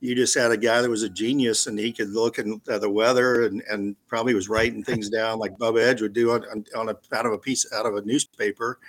You 0.00 0.16
just 0.16 0.36
had 0.36 0.50
a 0.50 0.56
guy 0.56 0.82
that 0.82 0.90
was 0.90 1.04
a 1.04 1.08
genius, 1.08 1.68
and 1.68 1.78
he 1.78 1.92
could 1.92 2.10
look 2.10 2.40
at 2.40 2.80
the 2.80 2.90
weather 2.90 3.44
and, 3.44 3.62
and 3.70 3.94
probably 4.08 4.34
was 4.34 4.48
writing 4.48 4.82
things 4.84 5.08
down 5.08 5.38
like 5.38 5.56
Bubba 5.56 5.80
Edge 5.80 6.02
would 6.02 6.12
do 6.12 6.32
on, 6.32 6.44
on, 6.50 6.64
on 6.76 6.88
a 6.88 6.96
out 7.16 7.24
of 7.24 7.32
a 7.32 7.38
piece 7.38 7.72
out 7.72 7.86
of 7.86 7.94
a 7.94 8.02
newspaper, 8.02 8.80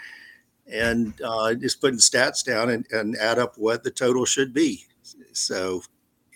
and 0.66 1.14
uh, 1.22 1.54
just 1.54 1.80
putting 1.80 2.00
stats 2.00 2.44
down 2.44 2.72
and, 2.72 2.88
and 2.90 3.16
add 3.18 3.38
up 3.38 3.60
what 3.60 3.84
the 3.84 3.92
total 3.92 4.26
should 4.26 4.56
be. 4.56 4.88
So, 5.34 5.84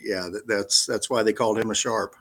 yeah, 0.02 0.30
that, 0.32 0.48
that's 0.48 0.86
that's 0.86 1.10
why 1.10 1.24
they 1.24 1.34
called 1.34 1.58
him 1.58 1.72
a 1.72 1.76
sharp. 1.76 2.16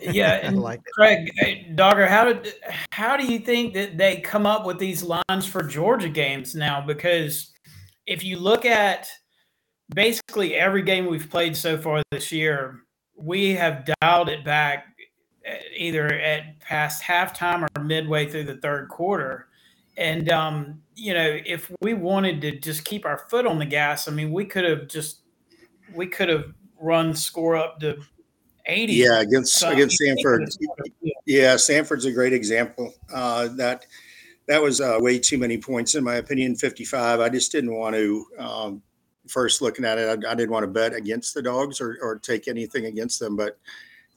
Yeah, 0.00 0.32
and 0.42 0.60
like. 0.60 0.82
Craig 0.94 1.30
Dogger, 1.74 2.06
how 2.06 2.32
did 2.32 2.54
how 2.90 3.16
do 3.16 3.26
you 3.26 3.38
think 3.38 3.74
that 3.74 3.98
they 3.98 4.20
come 4.20 4.46
up 4.46 4.66
with 4.66 4.78
these 4.78 5.02
lines 5.02 5.46
for 5.46 5.62
Georgia 5.62 6.08
games 6.08 6.54
now? 6.54 6.80
Because 6.80 7.52
if 8.06 8.24
you 8.24 8.38
look 8.38 8.64
at 8.64 9.08
basically 9.94 10.54
every 10.54 10.82
game 10.82 11.06
we've 11.06 11.30
played 11.30 11.56
so 11.56 11.76
far 11.78 12.02
this 12.10 12.32
year, 12.32 12.82
we 13.16 13.54
have 13.54 13.88
dialed 14.00 14.28
it 14.28 14.44
back 14.44 14.86
uh, 15.48 15.54
either 15.76 16.06
at 16.06 16.58
past 16.60 17.02
halftime 17.02 17.66
or 17.76 17.82
midway 17.82 18.26
through 18.28 18.44
the 18.44 18.56
third 18.56 18.88
quarter. 18.88 19.48
And 19.96 20.30
um, 20.30 20.82
you 20.94 21.14
know, 21.14 21.38
if 21.44 21.70
we 21.80 21.94
wanted 21.94 22.40
to 22.42 22.58
just 22.58 22.84
keep 22.84 23.06
our 23.06 23.18
foot 23.30 23.46
on 23.46 23.58
the 23.58 23.66
gas, 23.66 24.08
I 24.08 24.12
mean, 24.12 24.32
we 24.32 24.44
could 24.44 24.64
have 24.64 24.88
just 24.88 25.20
we 25.94 26.06
could 26.06 26.28
have 26.28 26.52
run 26.80 27.14
score 27.14 27.56
up 27.56 27.80
to 27.80 27.98
eighty. 28.66 28.94
Yeah, 28.94 29.20
against 29.20 29.54
So, 29.54 29.70
against 29.70 30.00
Samford. 30.00 30.42
it's 30.44 30.58
sort 30.64 30.80
of- 30.80 30.86
yeah. 31.26 31.54
Samford's 31.54 32.04
a 32.04 32.12
great 32.12 32.32
example. 32.32 32.92
Uh, 33.12 33.48
that 33.56 33.86
that 34.46 34.62
was 34.62 34.80
uh, 34.80 34.96
way 35.00 35.18
too 35.18 35.38
many 35.38 35.58
points 35.58 35.94
in 35.94 36.04
my 36.04 36.16
opinion. 36.16 36.54
Fifty-five. 36.56 37.20
I 37.20 37.28
just 37.28 37.52
didn't 37.52 37.74
want 37.74 37.94
to. 37.96 38.26
Um, 38.38 38.82
first 39.28 39.60
looking 39.60 39.84
at 39.84 39.98
it, 39.98 40.24
I, 40.24 40.30
I 40.30 40.34
didn't 40.34 40.52
want 40.52 40.62
to 40.62 40.68
bet 40.68 40.94
against 40.94 41.34
the 41.34 41.42
dogs 41.42 41.80
or, 41.80 41.98
or 42.00 42.16
take 42.18 42.46
anything 42.46 42.86
against 42.86 43.18
them. 43.18 43.34
But 43.36 43.58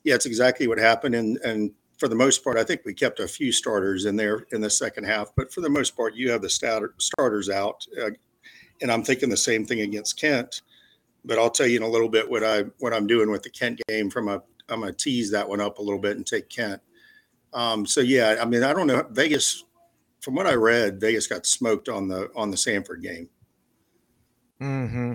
yeah, 0.04 0.14
it's 0.16 0.28
exactly 0.28 0.68
what 0.68 0.78
happened. 0.78 1.16
And 1.16 1.38
and 1.38 1.72
for 1.98 2.08
the 2.08 2.16
most 2.16 2.44
part, 2.44 2.58
I 2.58 2.64
think 2.64 2.82
we 2.86 2.94
kept 2.94 3.20
a 3.20 3.28
few 3.28 3.52
starters 3.52 4.06
in 4.06 4.16
there 4.16 4.46
in 4.52 4.62
the 4.62 4.70
second 4.70 5.04
half. 5.06 5.32
But 5.36 5.52
for 5.52 5.62
the 5.62 5.70
most 5.70 5.98
part, 5.98 6.16
you 6.16 6.30
have 6.32 6.42
the 6.42 6.50
starter, 6.50 6.94
starters 6.98 7.50
out. 7.50 7.86
Uh, 8.02 8.12
and 8.82 8.90
I'm 8.92 9.04
thinking 9.04 9.30
the 9.30 9.36
same 9.36 9.66
thing 9.66 9.82
against 9.82 10.18
Kent. 10.18 10.62
But 11.26 11.38
I'll 11.38 11.50
tell 11.50 11.68
you 11.68 11.78
in 11.78 11.84
a 11.84 11.88
little 11.90 12.10
bit 12.10 12.30
what 12.30 12.44
I 12.44 12.64
what 12.80 12.94
I'm 12.94 13.08
doing 13.08 13.30
with 13.32 13.44
the 13.44 13.50
Kent 13.50 13.82
game. 13.88 14.10
From 14.10 14.28
a 14.28 14.42
I'm 14.70 14.80
gonna 14.82 14.94
tease 14.94 15.32
that 15.32 15.48
one 15.48 15.62
up 15.62 15.80
a 15.80 15.82
little 15.82 16.00
bit 16.00 16.18
and 16.18 16.26
take 16.26 16.50
Kent. 16.50 16.82
Um, 17.54 17.86
so 17.86 18.02
yeah, 18.02 18.38
I 18.42 18.46
mean, 18.46 18.64
I 18.64 18.74
don't 18.74 18.88
know. 18.88 19.06
Vegas, 19.12 19.64
from 20.22 20.36
what 20.36 20.46
I 20.48 20.54
read, 20.54 21.00
Vegas 21.02 21.28
got 21.28 21.46
smoked 21.46 21.90
on 21.90 22.08
the 22.08 22.30
on 22.36 22.52
the 22.52 22.58
Samford 22.58 23.02
game. 23.02 23.30
Mm-hmm. 24.62 25.14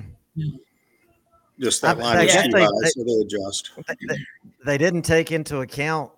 Just 1.60 1.82
that 1.82 1.98
I- 1.98 2.00
line 2.00 2.16
I 2.18 2.26
guess 2.26 2.42
they- 2.52 2.60
they- 2.60 2.88
so 2.90 3.04
they 3.04 3.20
adjust. 3.24 3.70
They, 4.08 4.16
they 4.66 4.78
didn't 4.78 5.02
take 5.02 5.30
into 5.32 5.60
account 5.60 6.10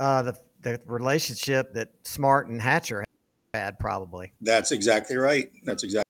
uh, 0.00 0.22
the 0.22 0.38
the 0.62 0.80
relationship 0.86 1.74
that 1.74 1.88
Smart 2.04 2.46
and 2.48 2.62
Hatcher 2.62 3.04
had, 3.52 3.78
probably. 3.80 4.32
That's 4.40 4.70
exactly 4.70 5.16
right. 5.16 5.50
That's 5.64 5.82
exactly 5.82 6.04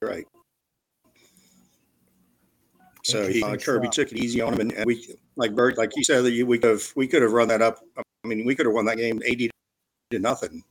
right. 0.00 0.24
So 3.06 3.28
he, 3.28 3.42
uh, 3.42 3.56
Kirby 3.56 3.88
took 3.88 4.10
it 4.10 4.18
easy 4.18 4.40
on 4.40 4.54
him, 4.54 4.60
and, 4.60 4.72
and 4.72 4.84
we, 4.86 5.14
like 5.36 5.54
Bert, 5.54 5.78
like 5.78 5.92
you 5.94 6.02
said, 6.02 6.24
that 6.24 6.32
you- 6.32 6.46
we 6.46 6.58
could 6.58 6.70
have 6.70 6.92
we 6.96 7.06
could 7.06 7.22
have 7.22 7.32
run 7.32 7.46
that 7.48 7.62
up. 7.62 7.84
I 7.96 8.02
mean, 8.26 8.44
we 8.44 8.56
could 8.56 8.66
have 8.66 8.74
won 8.74 8.84
that 8.86 8.96
game 8.96 9.22
eighty 9.24 9.48
to 10.10 10.18
nothing, 10.18 10.64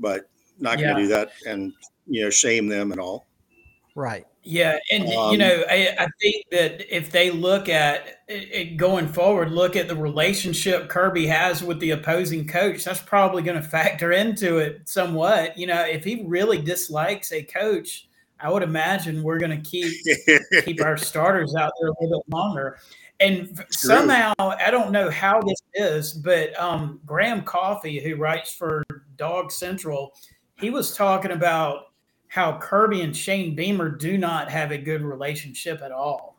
but 0.00 0.30
not 0.58 0.78
going 0.78 0.94
to 0.94 1.00
Yeah. 1.02 1.06
do 1.06 1.08
that 1.08 1.32
and 1.46 1.72
you 2.06 2.22
know 2.22 2.30
shame 2.30 2.68
them 2.68 2.90
and 2.92 3.00
all. 3.00 3.26
Right. 3.94 4.26
Yeah, 4.44 4.78
and 4.90 5.06
you 5.06 5.18
Um, 5.18 5.38
know, 5.38 5.64
I, 5.68 5.94
I 5.98 6.06
think 6.20 6.44
that 6.50 6.94
if 6.94 7.12
they 7.12 7.30
look 7.30 7.68
at 7.68 8.22
it, 8.28 8.48
it 8.50 8.76
going 8.76 9.06
forward, 9.06 9.52
look 9.52 9.76
at 9.76 9.86
the 9.86 9.94
relationship 9.94 10.88
Kirby 10.88 11.26
has 11.26 11.62
with 11.62 11.78
the 11.80 11.90
opposing 11.90 12.48
coach, 12.48 12.82
that's 12.82 13.00
probably 13.02 13.42
going 13.42 13.60
to 13.62 13.68
factor 13.68 14.10
into 14.10 14.56
it 14.58 14.88
somewhat. 14.88 15.58
You 15.58 15.66
know, 15.66 15.82
if 15.82 16.02
he 16.02 16.24
really 16.26 16.60
dislikes 16.60 17.30
a 17.30 17.42
coach, 17.42 18.08
I 18.42 18.50
would 18.50 18.62
imagine 18.62 19.22
we're 19.22 19.38
going 19.38 19.62
to 19.62 19.70
keep 19.70 19.92
keep 20.64 20.82
our 20.82 20.96
starters 20.96 21.54
out 21.54 21.72
there 21.80 21.90
a 21.90 21.94
little 22.00 22.22
bit 22.26 22.34
longer. 22.34 22.78
And 23.20 23.56
f- 23.58 23.66
somehow, 23.70 24.32
I 24.38 24.70
don't 24.70 24.90
know 24.90 25.08
how 25.10 25.40
this 25.40 25.60
is, 25.74 26.12
but 26.12 26.58
um, 26.60 27.00
Graham 27.06 27.42
Coffee, 27.42 28.00
who 28.00 28.16
writes 28.16 28.52
for 28.52 28.82
Dog 29.16 29.52
Central, 29.52 30.12
he 30.58 30.70
was 30.70 30.96
talking 30.96 31.30
about 31.30 31.92
how 32.26 32.58
Kirby 32.58 33.02
and 33.02 33.16
Shane 33.16 33.54
Beamer 33.54 33.90
do 33.90 34.18
not 34.18 34.50
have 34.50 34.72
a 34.72 34.78
good 34.78 35.02
relationship 35.02 35.82
at 35.82 35.92
all. 35.92 36.38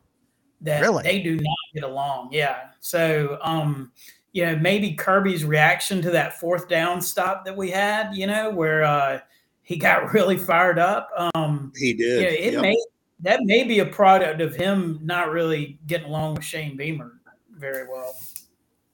That 0.61 0.81
Really? 0.81 1.03
they 1.03 1.21
do 1.21 1.35
not 1.35 1.57
get 1.73 1.83
along. 1.83 2.29
Yeah. 2.31 2.69
So, 2.79 3.37
um, 3.41 3.91
you 4.31 4.45
know, 4.45 4.55
maybe 4.55 4.93
Kirby's 4.93 5.45
reaction 5.45 6.01
to 6.01 6.11
that 6.11 6.39
fourth 6.39 6.67
down 6.67 7.01
stop 7.01 7.45
that 7.45 7.55
we 7.55 7.69
had, 7.69 8.13
you 8.15 8.27
know, 8.27 8.49
where 8.49 8.83
uh, 8.83 9.19
he 9.63 9.77
got 9.77 10.13
really 10.13 10.37
fired 10.37 10.79
up. 10.79 11.09
Um, 11.35 11.71
he 11.75 11.93
did. 11.93 12.21
Yeah, 12.21 12.47
it 12.47 12.53
yep. 12.53 12.61
may 12.61 12.77
that 13.21 13.39
may 13.43 13.63
be 13.63 13.79
a 13.79 13.85
product 13.85 14.41
of 14.41 14.55
him 14.55 14.99
not 15.01 15.31
really 15.31 15.79
getting 15.87 16.07
along 16.07 16.35
with 16.35 16.43
Shane 16.43 16.75
Beamer 16.75 17.13
very 17.57 17.87
well. 17.89 18.13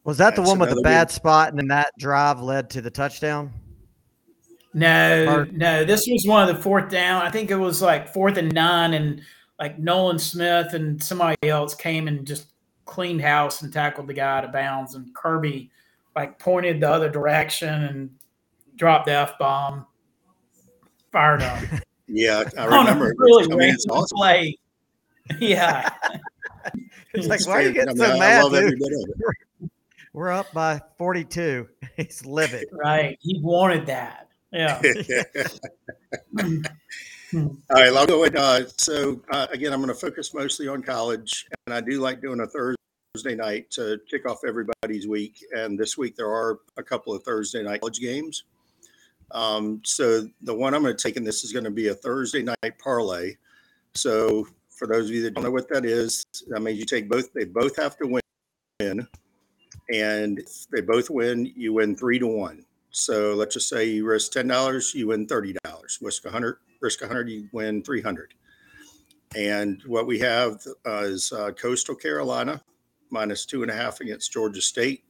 Was 0.03 0.17
that 0.17 0.35
That's 0.35 0.35
the 0.37 0.41
one 0.43 0.59
with 0.59 0.69
the 0.69 0.81
bad 0.81 1.11
spot 1.11 1.49
and 1.49 1.57
then 1.57 1.67
that 1.67 1.91
drive 1.97 2.39
led 2.39 2.69
to 2.71 2.81
the 2.81 2.89
touchdown? 2.89 3.51
No, 4.73 5.25
or, 5.27 5.45
no. 5.45 5.83
This 5.83 6.07
was 6.07 6.25
one 6.27 6.47
of 6.47 6.55
the 6.55 6.61
fourth 6.61 6.89
down. 6.89 7.23
I 7.23 7.31
think 7.31 7.49
it 7.49 7.55
was 7.55 7.81
like 7.81 8.13
fourth 8.13 8.37
and 8.37 8.53
nine, 8.53 8.93
and 8.93 9.21
like 9.57 9.79
Nolan 9.79 10.19
Smith 10.19 10.73
and 10.73 11.01
somebody 11.03 11.35
else 11.43 11.73
came 11.73 12.07
and 12.07 12.25
just 12.25 12.53
cleaned 12.85 13.21
house 13.21 13.61
and 13.61 13.73
tackled 13.73 14.07
the 14.07 14.13
guy 14.13 14.37
out 14.37 14.45
of 14.45 14.51
bounds, 14.51 14.95
and 14.95 15.13
Kirby 15.15 15.71
like 16.15 16.37
pointed 16.37 16.81
the 16.81 16.89
other 16.89 17.09
direction 17.09 17.83
and 17.85 18.09
dropped 18.75 19.07
the 19.07 19.13
f 19.13 19.37
bomb, 19.39 19.87
fired 21.11 21.41
up. 21.41 21.63
yeah, 22.07 22.43
I 22.57 22.65
remember. 22.79 23.13
really 23.17 23.51
I 23.51 23.55
mean, 23.55 23.73
it's 23.73 23.85
awesome. 23.89 24.17
play. 24.17 24.57
Yeah. 25.39 25.89
it's 27.13 27.27
like, 27.27 27.45
why 27.47 27.53
are 27.53 27.61
you 27.61 27.71
getting 27.73 28.01
I 28.01 28.07
mean, 28.07 28.13
so 28.13 28.19
mad? 28.19 28.51
Dude? 28.51 29.71
We're 30.13 30.31
up 30.31 30.51
by 30.53 30.81
42. 30.97 31.67
He's 31.95 32.25
livid. 32.25 32.67
Right. 32.71 33.17
He 33.21 33.39
wanted 33.41 33.85
that. 33.85 34.27
Yeah. 34.51 34.81
All 37.31 37.41
right, 37.69 37.93
I'll 37.93 38.07
go 38.07 38.21
with. 38.21 38.35
Uh, 38.35 38.67
so 38.77 39.21
uh, 39.29 39.45
again, 39.51 39.71
I'm 39.71 39.79
going 39.79 39.93
to 39.93 39.99
focus 39.99 40.33
mostly 40.33 40.67
on 40.67 40.81
college, 40.81 41.45
and 41.67 41.75
I 41.75 41.81
do 41.81 41.99
like 41.99 42.21
doing 42.21 42.39
a 42.39 42.47
Thursday 42.47 43.35
night 43.35 43.69
to 43.71 43.99
kick 44.09 44.27
off 44.27 44.39
everybody's 44.47 45.07
week. 45.07 45.45
And 45.55 45.77
this 45.77 45.95
week 45.95 46.15
there 46.15 46.31
are 46.31 46.59
a 46.77 46.83
couple 46.83 47.13
of 47.13 47.21
Thursday 47.23 47.61
night 47.61 47.81
college 47.81 47.99
games. 47.99 48.45
Um, 49.31 49.81
so 49.83 50.27
the 50.41 50.53
one 50.53 50.73
I'm 50.73 50.81
going 50.81 50.95
to 50.95 51.01
take 51.01 51.17
in 51.17 51.23
this 51.23 51.43
is 51.43 51.51
going 51.51 51.65
to 51.65 51.71
be 51.71 51.89
a 51.89 51.93
Thursday 51.93 52.43
night 52.43 52.79
parlay. 52.79 53.35
So 53.95 54.47
for 54.69 54.87
those 54.87 55.09
of 55.09 55.15
you 55.15 55.23
that 55.23 55.35
don't 55.35 55.43
know 55.43 55.51
what 55.51 55.69
that 55.69 55.85
is, 55.85 56.25
that 56.47 56.61
means 56.61 56.79
you 56.79 56.85
take 56.85 57.09
both. 57.09 57.31
They 57.33 57.45
both 57.45 57.75
have 57.75 57.97
to 57.97 58.07
win, 58.79 59.07
and 59.91 60.39
if 60.39 60.67
they 60.71 60.81
both 60.81 61.09
win, 61.09 61.51
you 61.55 61.73
win 61.73 61.95
three 61.95 62.19
to 62.19 62.27
one. 62.27 62.65
So 62.91 63.33
let's 63.33 63.53
just 63.53 63.69
say 63.69 63.85
you 63.85 64.05
risk 64.05 64.31
ten 64.31 64.47
dollars, 64.47 64.93
you 64.95 65.07
win 65.07 65.27
thirty 65.27 65.53
dollars. 65.63 65.99
Risk 66.01 66.25
a 66.25 66.31
hundred, 66.31 66.57
risk 66.81 67.01
a 67.01 67.07
hundred, 67.07 67.29
you 67.29 67.49
win 67.51 67.83
three 67.83 68.01
hundred. 68.01 68.33
And 69.35 69.81
what 69.85 70.07
we 70.07 70.17
have 70.19 70.65
uh, 70.87 71.03
is 71.03 71.31
uh, 71.31 71.51
Coastal 71.51 71.93
Carolina 71.95 72.61
minus 73.11 73.45
two 73.45 73.61
and 73.61 73.71
a 73.71 73.75
half 73.75 74.01
against 74.01 74.31
Georgia 74.31 74.61
State. 74.61 75.03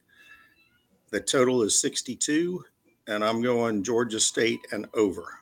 The 1.12 1.22
total 1.22 1.64
is 1.64 1.80
sixty-two, 1.80 2.64
and 3.10 3.26
I'm 3.26 3.42
going 3.42 3.84
Georgia 3.84 4.20
State 4.20 4.60
and 4.72 4.88
over. 4.94 5.40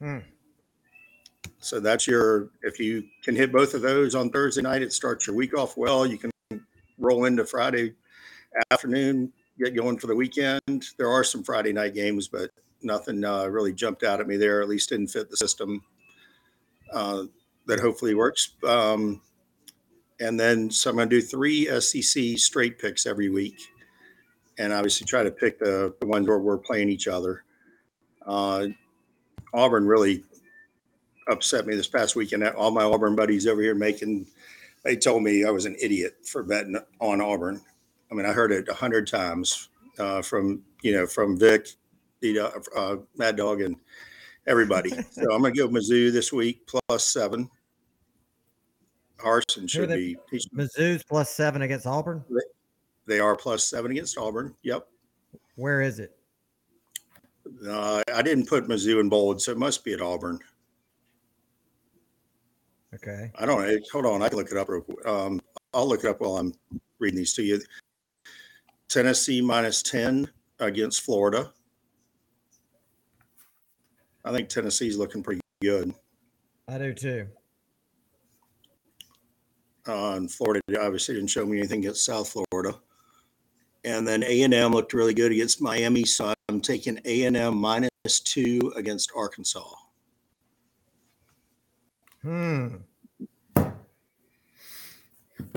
Hmm. 0.00 0.18
So 1.60 1.78
that's 1.78 2.08
your. 2.08 2.50
If 2.62 2.80
you 2.80 3.04
can 3.22 3.36
hit 3.36 3.52
both 3.52 3.74
of 3.74 3.82
those 3.82 4.14
on 4.16 4.30
Thursday 4.30 4.62
night, 4.62 4.82
it 4.82 4.92
starts 4.92 5.26
your 5.26 5.36
week 5.36 5.56
off 5.56 5.76
well. 5.76 6.04
You 6.04 6.18
can 6.18 6.32
roll 6.98 7.24
into 7.24 7.46
Friday 7.46 7.94
afternoon, 8.70 9.32
get 9.58 9.76
going 9.76 9.98
for 9.98 10.08
the 10.08 10.16
weekend. 10.16 10.84
There 10.98 11.08
are 11.08 11.22
some 11.22 11.44
Friday 11.44 11.72
night 11.72 11.94
games, 11.94 12.26
but 12.26 12.50
nothing 12.82 13.24
uh, 13.24 13.46
really 13.46 13.72
jumped 13.72 14.02
out 14.02 14.20
at 14.20 14.26
me 14.26 14.36
there. 14.36 14.60
At 14.60 14.68
least 14.68 14.88
didn't 14.88 15.08
fit 15.08 15.30
the 15.30 15.36
system 15.36 15.82
uh, 16.92 17.24
that 17.66 17.78
hopefully 17.78 18.14
works. 18.14 18.54
Um, 18.66 19.20
and 20.18 20.38
then 20.38 20.70
so 20.70 20.90
I'm 20.90 20.96
going 20.96 21.08
to 21.08 21.20
do 21.20 21.24
three 21.24 21.66
SEC 21.80 22.38
straight 22.38 22.78
picks 22.80 23.06
every 23.06 23.28
week, 23.28 23.60
and 24.58 24.72
obviously 24.72 25.06
try 25.06 25.22
to 25.22 25.30
pick 25.30 25.58
the, 25.58 25.94
the 26.00 26.06
ones 26.06 26.28
where 26.28 26.38
we're 26.38 26.58
playing 26.58 26.88
each 26.88 27.08
other. 27.08 27.44
Uh, 28.26 28.66
Auburn 29.54 29.86
really 29.86 30.24
upset 31.28 31.66
me 31.66 31.74
this 31.74 31.88
past 31.88 32.16
weekend. 32.16 32.44
All 32.44 32.70
my 32.70 32.84
Auburn 32.84 33.16
buddies 33.16 33.46
over 33.46 33.62
here 33.62 33.74
making, 33.74 34.26
they 34.84 34.96
told 34.96 35.22
me 35.22 35.44
I 35.44 35.50
was 35.50 35.64
an 35.64 35.76
idiot 35.80 36.16
for 36.24 36.42
betting 36.42 36.76
on 37.00 37.20
Auburn. 37.20 37.60
I 38.10 38.14
mean, 38.14 38.26
I 38.26 38.32
heard 38.32 38.52
it 38.52 38.68
a 38.68 38.74
hundred 38.74 39.06
times 39.06 39.68
uh, 39.98 40.22
from 40.22 40.62
you 40.82 40.92
know 40.92 41.06
from 41.06 41.38
Vic, 41.38 41.68
uh, 42.76 42.96
Mad 43.16 43.36
Dawg, 43.36 43.62
and 43.62 43.76
everybody. 44.46 44.90
so 45.10 45.32
I'm 45.32 45.40
going 45.40 45.54
to 45.54 45.58
go 45.58 45.68
Mizzou 45.68 46.12
this 46.12 46.32
week 46.32 46.66
plus 46.66 47.08
seven. 47.08 47.48
Harsin 49.18 49.70
should 49.70 49.88
be 49.88 50.16
Mizzou's 50.54 51.04
plus 51.04 51.30
seven 51.30 51.62
against 51.62 51.86
Auburn. 51.86 52.24
They 53.06 53.20
are 53.20 53.36
plus 53.36 53.64
seven 53.64 53.90
against 53.90 54.18
Auburn. 54.18 54.54
Yep. 54.62 54.86
Where 55.56 55.82
is 55.82 55.98
it? 55.98 56.16
Uh, 57.68 58.02
I 58.14 58.22
didn't 58.22 58.48
put 58.48 58.68
Mizzou 58.68 59.00
in 59.00 59.08
bold, 59.08 59.42
so 59.42 59.52
it 59.52 59.58
must 59.58 59.84
be 59.84 59.92
at 59.92 60.00
Auburn. 60.00 60.38
Okay. 62.94 63.30
I 63.38 63.46
don't 63.46 63.66
know. 63.66 63.78
Hold 63.92 64.06
on. 64.06 64.22
I 64.22 64.28
can 64.28 64.38
look 64.38 64.50
it 64.50 64.56
up. 64.56 64.68
Real 64.68 64.82
quick. 64.82 65.06
Um, 65.06 65.40
I'll 65.72 65.88
look 65.88 66.04
it 66.04 66.10
up 66.10 66.20
while 66.20 66.36
I'm 66.36 66.52
reading 66.98 67.18
these 67.18 67.34
to 67.34 67.42
you. 67.42 67.60
Tennessee 68.88 69.40
minus 69.40 69.82
10 69.82 70.28
against 70.60 71.00
Florida. 71.00 71.50
I 74.24 74.32
think 74.32 74.48
Tennessee's 74.48 74.96
looking 74.96 75.22
pretty 75.22 75.40
good. 75.62 75.94
I 76.68 76.78
do 76.78 76.92
too. 76.94 77.26
Uh, 79.88 80.12
and 80.12 80.30
Florida 80.30 80.60
obviously 80.80 81.16
didn't 81.16 81.30
show 81.30 81.44
me 81.44 81.58
anything 81.58 81.80
against 81.80 82.04
South 82.04 82.28
Florida. 82.28 82.78
And 83.84 84.06
then 84.06 84.22
A 84.22 84.42
and 84.42 84.54
M 84.54 84.72
looked 84.72 84.92
really 84.92 85.14
good 85.14 85.32
against 85.32 85.60
Miami, 85.60 86.04
so 86.04 86.32
I'm 86.48 86.60
taking 86.60 87.00
A 87.04 87.24
and 87.24 87.36
M 87.36 87.56
minus 87.56 87.90
two 88.24 88.72
against 88.76 89.10
Arkansas. 89.16 89.74
Hmm. 92.22 92.76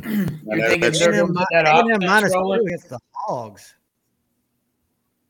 You're 0.04 0.70
thinking 0.70 0.92
they're 0.92 1.12
going 1.12 1.34
to 1.34 1.46
that 1.52 1.98
minus 2.02 2.34
two 2.34 2.52
against 2.52 2.90
the 2.90 3.00
Hogs. 3.14 3.76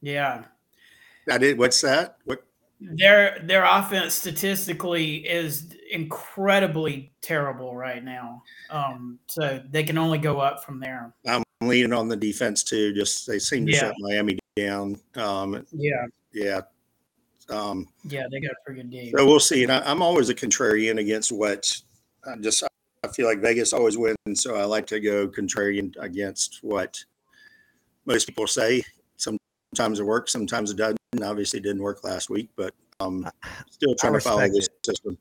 Yeah. 0.01 0.43
I 1.29 1.37
did. 1.37 1.57
What's 1.57 1.81
that? 1.81 2.17
What? 2.25 2.45
Their 2.79 3.39
their 3.43 3.63
offense 3.63 4.13
statistically 4.13 5.27
is 5.27 5.73
incredibly 5.89 7.13
terrible 7.21 7.75
right 7.75 8.03
now. 8.03 8.43
Um, 8.69 9.17
so 9.27 9.61
they 9.69 9.83
can 9.83 9.97
only 9.97 10.17
go 10.17 10.39
up 10.39 10.63
from 10.63 10.79
there. 10.79 11.13
I'm 11.25 11.44
leaning 11.61 11.93
on 11.93 12.07
the 12.07 12.15
defense 12.15 12.63
too. 12.63 12.93
Just 12.93 13.27
they 13.27 13.39
seem 13.39 13.65
to 13.65 13.71
yeah. 13.71 13.79
shut 13.79 13.95
Miami 13.99 14.39
down. 14.55 14.99
Um, 15.15 15.65
yeah. 15.71 16.05
Yeah. 16.33 16.61
Um, 17.49 17.87
yeah, 18.03 18.23
they 18.31 18.39
got 18.39 18.51
a 18.51 18.55
pretty 18.65 18.81
good 18.81 18.91
game. 18.91 19.13
So 19.15 19.25
we'll 19.25 19.39
see. 19.39 19.63
And 19.63 19.71
I, 19.71 19.91
am 19.91 20.01
always 20.01 20.29
a 20.29 20.35
contrarian 20.35 20.99
against 20.99 21.31
what 21.31 21.75
I 22.25 22.35
just 22.37 22.63
I 23.03 23.07
feel 23.09 23.27
like 23.27 23.39
Vegas 23.39 23.71
always 23.71 23.97
wins, 23.97 24.15
so 24.33 24.55
I 24.55 24.65
like 24.65 24.87
to 24.87 24.99
go 24.99 25.27
contrarian 25.27 25.95
against 25.99 26.59
what 26.63 27.03
most 28.05 28.25
people 28.25 28.47
say. 28.47 28.83
Sometimes 29.17 29.99
it 29.99 30.05
works, 30.05 30.31
sometimes 30.31 30.71
it 30.71 30.77
doesn't. 30.77 30.97
Obviously, 31.21 31.59
it 31.59 31.63
didn't 31.63 31.83
work 31.83 32.03
last 32.03 32.29
week, 32.29 32.49
but 32.55 32.73
um, 32.99 33.29
still 33.69 33.93
trying 33.95 34.13
to 34.13 34.19
follow 34.19 34.47
this 34.47 34.67
it. 34.67 34.85
system. 34.85 35.17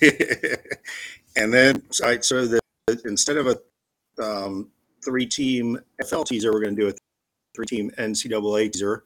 and 1.36 1.52
then, 1.52 1.82
so, 1.90 2.20
so 2.20 2.46
the, 2.46 2.60
instead 3.04 3.38
of 3.38 3.46
a 3.46 4.22
um, 4.22 4.70
three-team 5.06 5.78
FL 6.06 6.24
teaser, 6.24 6.52
we're 6.52 6.60
going 6.60 6.76
to 6.76 6.82
do 6.82 6.88
a 6.88 6.92
three-team 7.54 7.90
NCAA 7.98 8.70
teaser, 8.70 9.04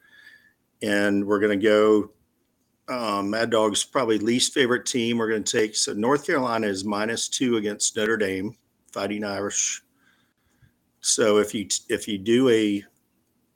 and 0.83 1.25
we're 1.25 1.39
going 1.39 1.61
to 1.61 1.65
go 1.65 2.11
um, 2.91 3.31
Mad 3.31 3.51
Dawg's 3.51 3.85
probably 3.85 4.19
least 4.19 4.53
favorite 4.53 4.85
team. 4.85 5.19
We're 5.19 5.29
going 5.29 5.45
to 5.45 5.59
take 5.59 5.77
so 5.77 5.93
North 5.93 6.27
Carolina 6.27 6.67
is 6.67 6.85
minus 6.85 7.29
two 7.29 7.57
against 7.57 7.97
Notre 7.97 8.17
Dame, 8.17 8.57
Fighting 8.93 9.23
Irish. 9.23 9.83
So 11.01 11.39
if 11.39 11.55
you 11.55 11.69
if 11.89 12.09
you 12.09 12.19
do 12.19 12.49
a 12.49 12.85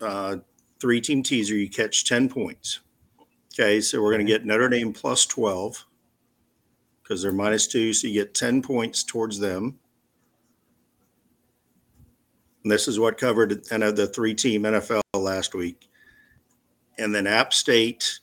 uh, 0.01 0.37
three 0.81 1.01
team 1.01 1.23
teaser, 1.23 1.57
you 1.57 1.69
catch 1.69 2.05
ten 2.05 2.29
points. 2.29 2.81
Okay, 3.53 3.81
so 3.81 4.01
we're 4.01 4.13
going 4.13 4.25
to 4.25 4.33
get 4.33 4.45
Notre 4.45 4.69
Dame 4.69 4.93
plus 4.93 5.27
twelve 5.27 5.85
because 7.03 7.23
they're 7.23 7.33
minus 7.33 7.67
two, 7.67 7.93
so 7.93 8.07
you 8.07 8.15
get 8.15 8.35
ten 8.35 8.63
points 8.63 9.03
towards 9.03 9.41
them. 9.41 9.81
And 12.65 12.73
this 12.73 12.89
is 12.89 12.99
what 12.99 13.19
covered 13.19 13.51
the 13.51 14.11
three 14.13 14.35
team 14.35 14.63
NFL 14.63 15.03
last 15.15 15.55
week. 15.55 15.89
And 16.99 17.15
then 17.15 17.27
App 17.27 17.53
State 17.53 18.21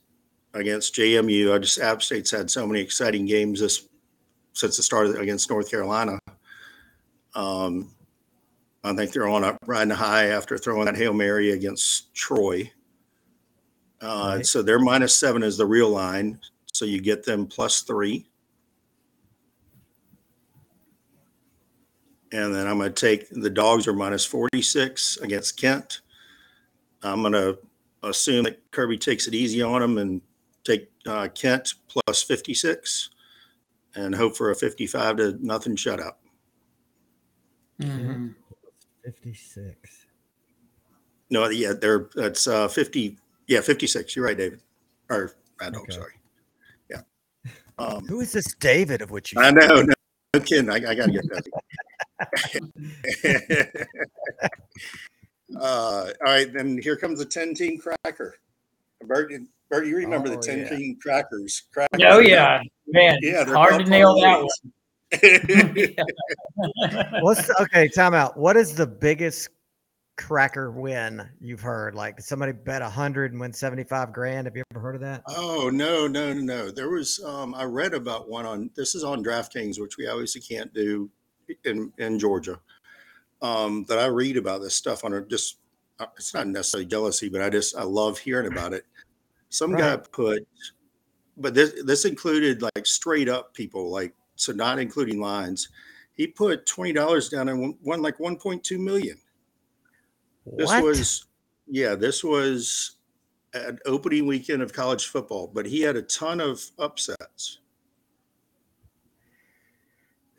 against 0.54 0.96
JMU. 0.96 1.54
I 1.54 1.60
just 1.60 1.80
App 1.80 2.02
State's 2.02 2.32
had 2.32 2.50
so 2.50 2.66
many 2.68 2.82
exciting 2.82 3.26
games 3.26 3.60
this 3.60 3.88
since 4.54 4.78
the 4.78 4.84
start 4.84 5.16
against 5.18 5.50
North 5.50 5.70
Carolina. 5.70 6.20
Um, 7.36 7.92
I 8.84 8.94
think 8.94 9.12
they're 9.14 9.30
on 9.30 9.44
a 9.44 9.58
riding 9.66 9.94
high 9.94 10.28
after 10.28 10.58
throwing 10.58 10.86
that 10.86 10.98
hail 10.98 11.14
mary 11.14 11.52
against 11.52 12.14
Troy. 12.14 12.72
Uh, 14.02 14.34
right. 14.38 14.46
So 14.46 14.62
their 14.62 14.80
minus 14.80 15.14
seven 15.14 15.44
is 15.44 15.58
the 15.58 15.66
real 15.66 15.90
line. 15.90 16.40
So 16.74 16.86
you 16.86 17.00
get 17.00 17.24
them 17.24 17.46
plus 17.46 17.82
three. 17.82 18.28
And 22.34 22.56
then 22.56 22.68
I'm 22.68 22.78
going 22.78 22.94
to 22.94 23.00
take 23.08 23.30
the 23.30 23.50
dogs 23.50 23.88
are 23.88 23.94
minus 23.94 24.26
46 24.26 25.18
against 25.18 25.58
Kent. 25.60 26.02
I'm 27.04 27.22
going 27.22 27.34
to 27.34 27.58
assume 28.04 28.44
that 28.46 28.60
Kirby 28.72 28.98
takes 28.98 29.28
it 29.28 29.34
easy 29.34 29.62
on 29.62 29.82
them 29.82 29.98
and 29.98 30.22
take 30.64 30.90
uh, 31.06 31.28
Kent 31.34 31.74
plus 31.88 32.24
56 32.24 33.10
and 33.96 34.16
hope 34.16 34.38
for 34.38 34.52
a 34.52 34.56
55 34.56 35.18
to 35.18 35.38
nothing 35.46 35.76
shutout. 35.76 36.14
Mhm. 37.82 38.36
56. 39.04 40.06
No, 41.32 41.50
yeah, 41.50 41.74
they're 41.74 42.10
that's 42.14 42.46
uh 42.48 42.68
50. 42.68 43.18
Yeah, 43.48 43.62
56. 43.62 44.16
You're 44.16 44.26
right, 44.26 44.38
David. 44.38 44.62
Or 45.10 45.34
Mad 45.60 45.74
Dawg, 45.74 45.84
Okay. 45.84 45.94
sorry. 45.94 46.14
Yeah. 46.90 47.02
Um, 47.80 48.06
Who 48.06 48.20
is 48.22 48.32
this 48.32 48.54
David 48.60 49.02
of 49.02 49.10
which 49.10 49.34
you 49.34 49.42
I 49.42 49.50
know, 49.50 49.82
no, 49.82 49.94
no 50.36 50.40
kidding. 50.42 50.70
I, 50.70 50.76
I 50.76 50.94
gotta 50.94 51.12
get 51.12 51.28
that. 51.30 51.44
uh, 55.60 55.62
all 55.62 56.12
right, 56.22 56.52
then 56.54 56.80
here 56.82 56.96
comes 56.96 57.20
the 57.20 57.26
10 57.26 57.54
team 57.54 57.80
cracker. 57.80 58.36
Bert, 59.06 59.32
Bert, 59.70 59.88
you 59.88 59.96
remember 59.96 60.30
the 60.30 60.38
Oh, 60.38 60.42
10 60.42 60.60
yeah. 60.60 60.70
team 60.70 60.98
crackers? 61.02 61.64
crackers 61.74 62.02
Oh 62.06 62.20
yeah, 62.20 62.62
man. 62.88 63.18
Yeah, 63.22 63.44
they're 63.44 63.56
hard 63.56 63.84
to 63.84 63.90
nail 63.90 64.16
that 64.20 64.40
one. 64.40 64.48
What's 67.22 67.48
the, 67.48 67.62
okay? 67.62 67.88
Time 67.90 68.14
out. 68.14 68.38
What 68.38 68.56
is 68.56 68.76
the 68.76 68.88
biggest 68.88 69.50
cracker 70.18 70.72
win 70.72 71.28
you've 71.40 71.62
heard? 71.62 71.96
Like 71.96 72.22
somebody 72.22 72.54
bet 72.54 72.82
a 72.82 72.90
hundred 72.90 73.32
and 73.32 73.42
win 73.42 73.52
seventy 73.52 73.84
five 73.84 74.14
grand. 74.14 74.48
Have 74.48 74.56
you 74.56 74.64
ever 74.72 74.80
heard 74.80 74.96
of 74.96 75.02
that? 75.02 75.24
Oh 75.28 75.70
no, 75.74 76.08
no, 76.08 76.32
no, 76.32 76.42
no. 76.42 76.72
There 76.72 76.90
was 76.90 77.20
um 77.26 77.54
I 77.56 77.64
read 77.64 77.94
about 77.94 78.30
one 78.30 78.46
on 78.46 78.70
this 78.76 78.96
is 78.96 79.04
on 79.04 79.24
DraftKings, 79.24 79.82
which 79.82 79.98
we 79.98 80.08
obviously 80.08 80.42
can't 80.42 80.74
do 80.74 81.10
in 81.66 81.92
in 81.98 82.20
Georgia. 82.20 82.60
Um, 83.42 83.86
that 83.86 83.98
I 83.98 84.06
read 84.06 84.38
about 84.38 84.62
this 84.62 84.76
stuff 84.76 85.04
on 85.04 85.14
a 85.14 85.22
just 85.22 85.58
uh, 86.00 86.06
it's 86.16 86.34
not 86.34 86.48
necessarily 86.48 86.86
jealousy, 86.86 87.30
but 87.30 87.42
I 87.42 87.50
just 87.50 87.76
I 87.76 87.84
love 87.84 88.18
hearing 88.18 88.52
about 88.52 88.74
it. 88.74 88.86
Some 89.50 89.76
guy 89.76 89.98
put, 89.98 90.48
but 91.38 91.54
this 91.54 91.74
this 91.84 92.06
included 92.06 92.62
like 92.62 92.86
straight 92.86 93.30
up 93.30 93.54
people, 93.54 93.90
like 93.90 94.14
so 94.36 94.52
not 94.54 94.80
including 94.80 95.20
lines. 95.20 95.70
He 96.14 96.28
put 96.28 96.66
twenty 96.66 96.94
dollars 96.94 97.30
down 97.30 97.50
and 97.50 97.60
won, 97.60 97.78
won 97.82 98.02
like 98.02 98.20
one 98.20 98.38
point 98.38 98.64
two 98.64 98.80
million. 98.80 99.18
This 100.58 100.70
what? 100.70 100.84
was, 100.84 101.26
yeah, 101.68 101.96
this 101.96 102.24
was 102.24 102.98
an 103.54 103.80
opening 103.86 104.26
weekend 104.26 104.62
of 104.62 104.74
college 104.74 105.08
football, 105.08 105.52
but 105.54 105.66
he 105.66 105.82
had 105.82 105.96
a 105.96 106.02
ton 106.02 106.40
of 106.40 106.64
upsets. 106.80 107.60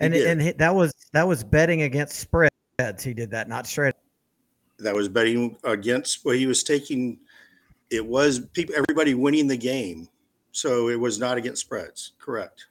And 0.03 0.15
and 0.15 0.43
he- 0.43 0.53
that 0.53 0.75
was 0.75 0.93
that 1.13 1.27
was 1.27 1.45
betting 1.45 1.83
against 1.83 2.17
spreads. 2.17 2.51
He 3.03 3.15
did 3.15 3.31
that, 3.31 3.49
not 3.49 3.67
straight. 3.67 3.95
that 4.79 4.95
was 4.95 5.09
betting 5.09 5.57
against 5.65 6.25
well, 6.25 6.35
he 6.35 6.47
was 6.47 6.63
taking 6.63 7.19
it 7.91 8.05
was 8.05 8.41
people 8.53 8.75
everybody 8.77 9.15
winning 9.15 9.47
the 9.47 9.57
game. 9.57 10.09
So 10.53 10.89
it 10.89 10.99
was 11.01 11.19
not 11.19 11.39
against 11.39 11.63
spreads, 11.63 12.13
correct. 12.19 12.67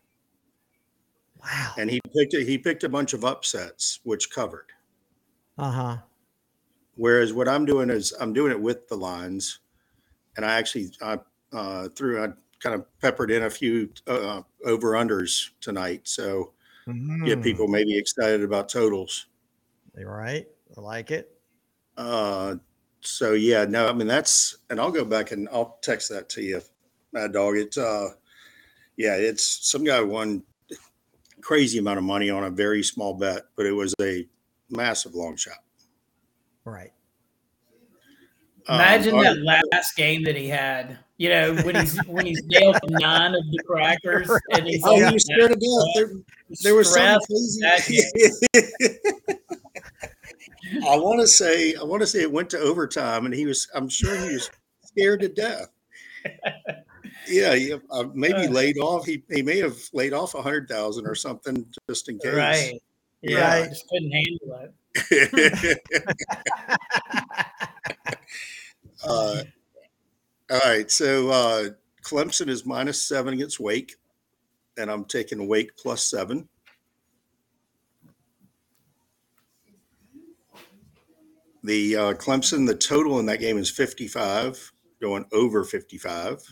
Wow. 1.41 1.73
And 1.77 1.89
he 1.89 1.99
picked 2.15 2.33
a, 2.35 2.43
he 2.43 2.57
picked 2.57 2.83
a 2.83 2.89
bunch 2.89 3.13
of 3.13 3.23
upsets 3.25 3.99
which 4.03 4.29
covered. 4.29 4.67
Uh 5.57 5.71
huh. 5.71 5.97
Whereas 6.95 7.33
what 7.33 7.47
I'm 7.47 7.65
doing 7.65 7.89
is 7.89 8.13
I'm 8.19 8.33
doing 8.33 8.51
it 8.51 8.61
with 8.61 8.87
the 8.87 8.95
lines, 8.97 9.59
and 10.35 10.45
I 10.45 10.53
actually 10.57 10.91
I 11.01 11.17
uh, 11.53 11.87
threw 11.89 12.23
I 12.23 12.27
kind 12.59 12.75
of 12.75 12.85
peppered 12.99 13.31
in 13.31 13.43
a 13.43 13.49
few 13.49 13.89
uh, 14.05 14.41
over 14.65 14.91
unders 14.91 15.49
tonight, 15.61 16.01
so 16.03 16.51
get 17.25 17.41
people 17.41 17.67
maybe 17.67 17.97
excited 17.97 18.43
about 18.43 18.69
totals. 18.69 19.27
Right. 19.95 20.47
I 20.77 20.81
like 20.81 21.11
it. 21.11 21.35
Uh, 21.97 22.55
so 23.01 23.33
yeah, 23.33 23.65
no, 23.65 23.87
I 23.87 23.93
mean 23.93 24.07
that's, 24.07 24.57
and 24.69 24.79
I'll 24.79 24.91
go 24.91 25.05
back 25.05 25.31
and 25.31 25.49
I'll 25.51 25.77
text 25.81 26.09
that 26.09 26.29
to 26.29 26.41
you, 26.41 26.61
Mad 27.11 27.33
Dawg. 27.33 27.57
It's 27.57 27.77
uh, 27.77 28.09
yeah, 28.97 29.15
it's 29.15 29.69
some 29.69 29.83
guy 29.83 30.01
won 30.01 30.43
crazy 31.41 31.79
amount 31.79 31.97
of 31.97 32.03
money 32.03 32.29
on 32.29 32.43
a 32.43 32.49
very 32.49 32.83
small 32.83 33.13
bet, 33.13 33.43
but 33.55 33.65
it 33.65 33.71
was 33.71 33.93
a 34.01 34.27
massive 34.69 35.15
long 35.15 35.35
shot. 35.35 35.57
Right. 36.63 36.91
Um, 38.71 38.75
Imagine 38.79 39.15
all 39.15 39.21
that 39.23 39.37
right. 39.45 39.61
last 39.73 39.95
game 39.97 40.23
that 40.23 40.35
he 40.37 40.47
had. 40.47 40.97
You 41.17 41.27
know, 41.29 41.55
when 41.63 41.75
he's 41.75 41.97
when 42.07 42.25
he's 42.25 42.41
nailed 42.45 42.77
nine 42.89 43.35
of 43.35 43.43
the 43.51 43.61
crackers 43.67 44.29
and 44.51 44.65
he's 44.65 44.81
Oh, 44.85 44.93
like, 44.95 45.07
he 45.09 45.13
was 45.13 45.23
scared 45.25 45.51
to 45.51 45.55
death. 45.57 45.87
There, 45.95 46.09
there 46.63 46.75
was 46.75 46.89
stressed. 46.89 47.27
crazy. 47.27 48.01
I 50.87 50.95
want 50.97 51.19
to 51.19 51.27
say, 51.27 51.75
I 51.75 51.83
want 51.83 52.01
to 52.01 52.07
say 52.07 52.21
it 52.21 52.31
went 52.31 52.49
to 52.51 52.59
overtime, 52.59 53.25
and 53.25 53.33
he 53.35 53.45
was. 53.45 53.67
I'm 53.75 53.89
sure 53.89 54.15
he 54.15 54.33
was 54.35 54.49
scared 54.85 55.19
to 55.19 55.27
death. 55.27 55.67
Yeah, 57.27 57.55
he, 57.55 57.73
uh, 57.73 58.05
maybe 58.13 58.47
Uh. 58.47 58.49
laid 58.51 58.77
off. 58.77 59.05
He 59.05 59.21
he 59.29 59.41
may 59.41 59.57
have 59.59 59.77
laid 59.93 60.13
off 60.13 60.33
a 60.33 60.41
hundred 60.41 60.69
thousand 60.69 61.07
or 61.07 61.15
something 61.15 61.65
just 61.89 62.07
in 62.09 62.19
case. 62.19 62.33
Right. 62.33 62.81
Yeah, 63.21 63.41
Right. 63.41 63.63
I 63.65 63.67
just 63.67 63.85
couldn't 63.89 64.11
handle 64.11 64.71
it. 64.95 65.77
uh, 69.03 69.43
all 70.49 70.59
right, 70.65 70.91
so 70.91 71.29
uh, 71.29 71.69
Clemson 72.03 72.49
is 72.49 72.65
minus 72.65 73.01
seven 73.01 73.33
against 73.33 73.59
Wake, 73.59 73.95
and 74.77 74.91
I'm 74.91 75.05
taking 75.05 75.47
Wake 75.47 75.75
plus 75.77 76.03
seven. 76.03 76.47
The 81.63 81.95
uh, 81.95 82.13
Clemson, 82.13 82.65
the 82.65 82.75
total 82.75 83.19
in 83.19 83.27
that 83.27 83.39
game 83.39 83.57
is 83.57 83.69
55, 83.69 84.73
going 84.99 85.25
over 85.31 85.63
55. 85.63 86.43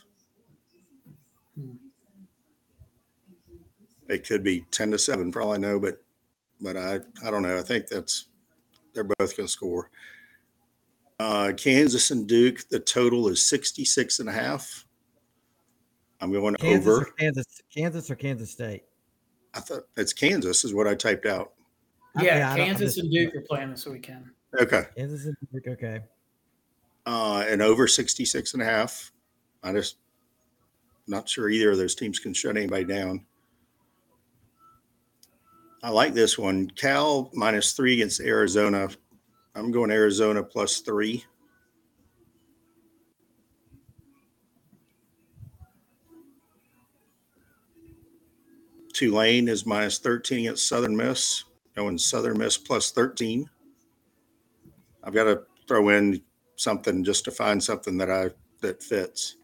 It 4.08 4.28
could 4.28 4.44
be 4.44 4.66
10 4.72 4.92
to 4.92 4.98
7 4.98 5.32
for 5.32 5.42
all 5.42 5.54
I 5.54 5.58
know, 5.58 5.80
but 5.80 6.02
but 6.62 6.76
I, 6.76 7.00
I 7.26 7.32
don't 7.32 7.44
know. 7.44 7.58
I 7.58 7.62
think 7.62 7.88
that's 7.88 8.26
they're 8.94 9.04
both 9.04 9.38
going 9.38 9.48
to 9.48 9.52
score. 9.52 9.90
Uh, 11.20 11.52
Kansas 11.58 12.12
and 12.12 12.28
Duke, 12.28 12.68
the 12.70 12.80
total 12.80 13.28
is 13.28 13.46
66 13.48 14.20
and 14.20 14.30
a 14.30 14.32
half. 14.32 14.86
I'm 16.22 16.32
going 16.32 16.56
Kansas 16.56 16.88
over. 16.88 17.02
or 17.08 17.12
Kansas, 17.18 17.46
Kansas 17.74 18.10
or 18.10 18.16
Kansas 18.16 18.52
State. 18.52 18.84
I 19.54 19.60
thought 19.60 19.84
it's 19.98 20.14
Kansas 20.14 20.64
is 20.64 20.74
what 20.74 20.88
I 20.88 20.96
typed 20.96 21.26
out. 21.26 21.54
I- 22.16 22.24
Yeah, 22.26 22.54
I 22.54 22.58
Kansas 22.58 22.98
and 22.98 23.12
Duke 23.12 23.36
are 23.36 23.42
playing 23.42 23.72
this 23.72 23.86
weekend. 23.86 24.26
Okay. 24.60 24.84
Kansas 24.98 25.26
and 25.26 25.36
Duke. 25.54 25.68
Okay. 25.68 26.02
Uh, 27.06 27.46
and 27.48 27.62
over 27.62 27.88
66 27.88 28.54
and 28.54 28.62
a 28.62 28.66
half. 28.66 29.12
I 29.64 29.74
just 29.74 29.98
not 31.08 31.28
sure 31.28 31.50
either 31.50 31.72
of 31.72 31.78
those 31.78 31.96
teams 31.96 32.20
can 32.20 32.34
shut 32.34 32.56
anybody 32.56 32.86
down. 32.86 33.26
I 35.82 35.90
like 35.90 36.14
this 36.14 36.38
one. 36.38 36.70
Cal 36.72 37.30
minus 37.34 37.74
three 37.74 37.94
against 37.96 38.20
Arizona. 38.22 38.90
I'm 39.56 39.72
going 39.72 39.92
Arizona 39.92 40.44
plus 40.44 40.80
three. 40.80 41.26
Tulane 48.94 49.48
is 49.48 49.66
minus 49.66 49.98
13 50.00 50.40
against 50.40 50.68
Southern 50.68 50.96
Miss. 50.96 51.44
Going 51.76 51.98
Southern 51.98 52.38
Miss 52.38 52.58
plus 52.58 52.92
13. 52.92 53.50
I've 55.04 55.14
got 55.14 55.26
to 55.26 55.44
throw 55.68 55.90
in 55.90 56.22
something 56.56 57.04
just 57.04 57.24
to 57.26 57.32
find 57.32 57.64
something 57.64 57.98
that 57.98 58.12
I 58.12 58.32
that 58.62 58.84
fits. 58.84 59.38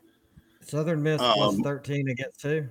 Southern 0.61 1.01
Miss 1.01 1.21
Um, 1.21 1.61
thirteen 1.61 2.09
against 2.09 2.41
two. 2.41 2.67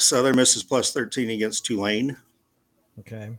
Southern 0.00 0.34
Miss 0.34 0.56
is 0.56 0.64
plus 0.64 0.92
13 0.92 1.30
against 1.30 1.64
Tulane. 1.64 2.16
Okay. 2.98 3.38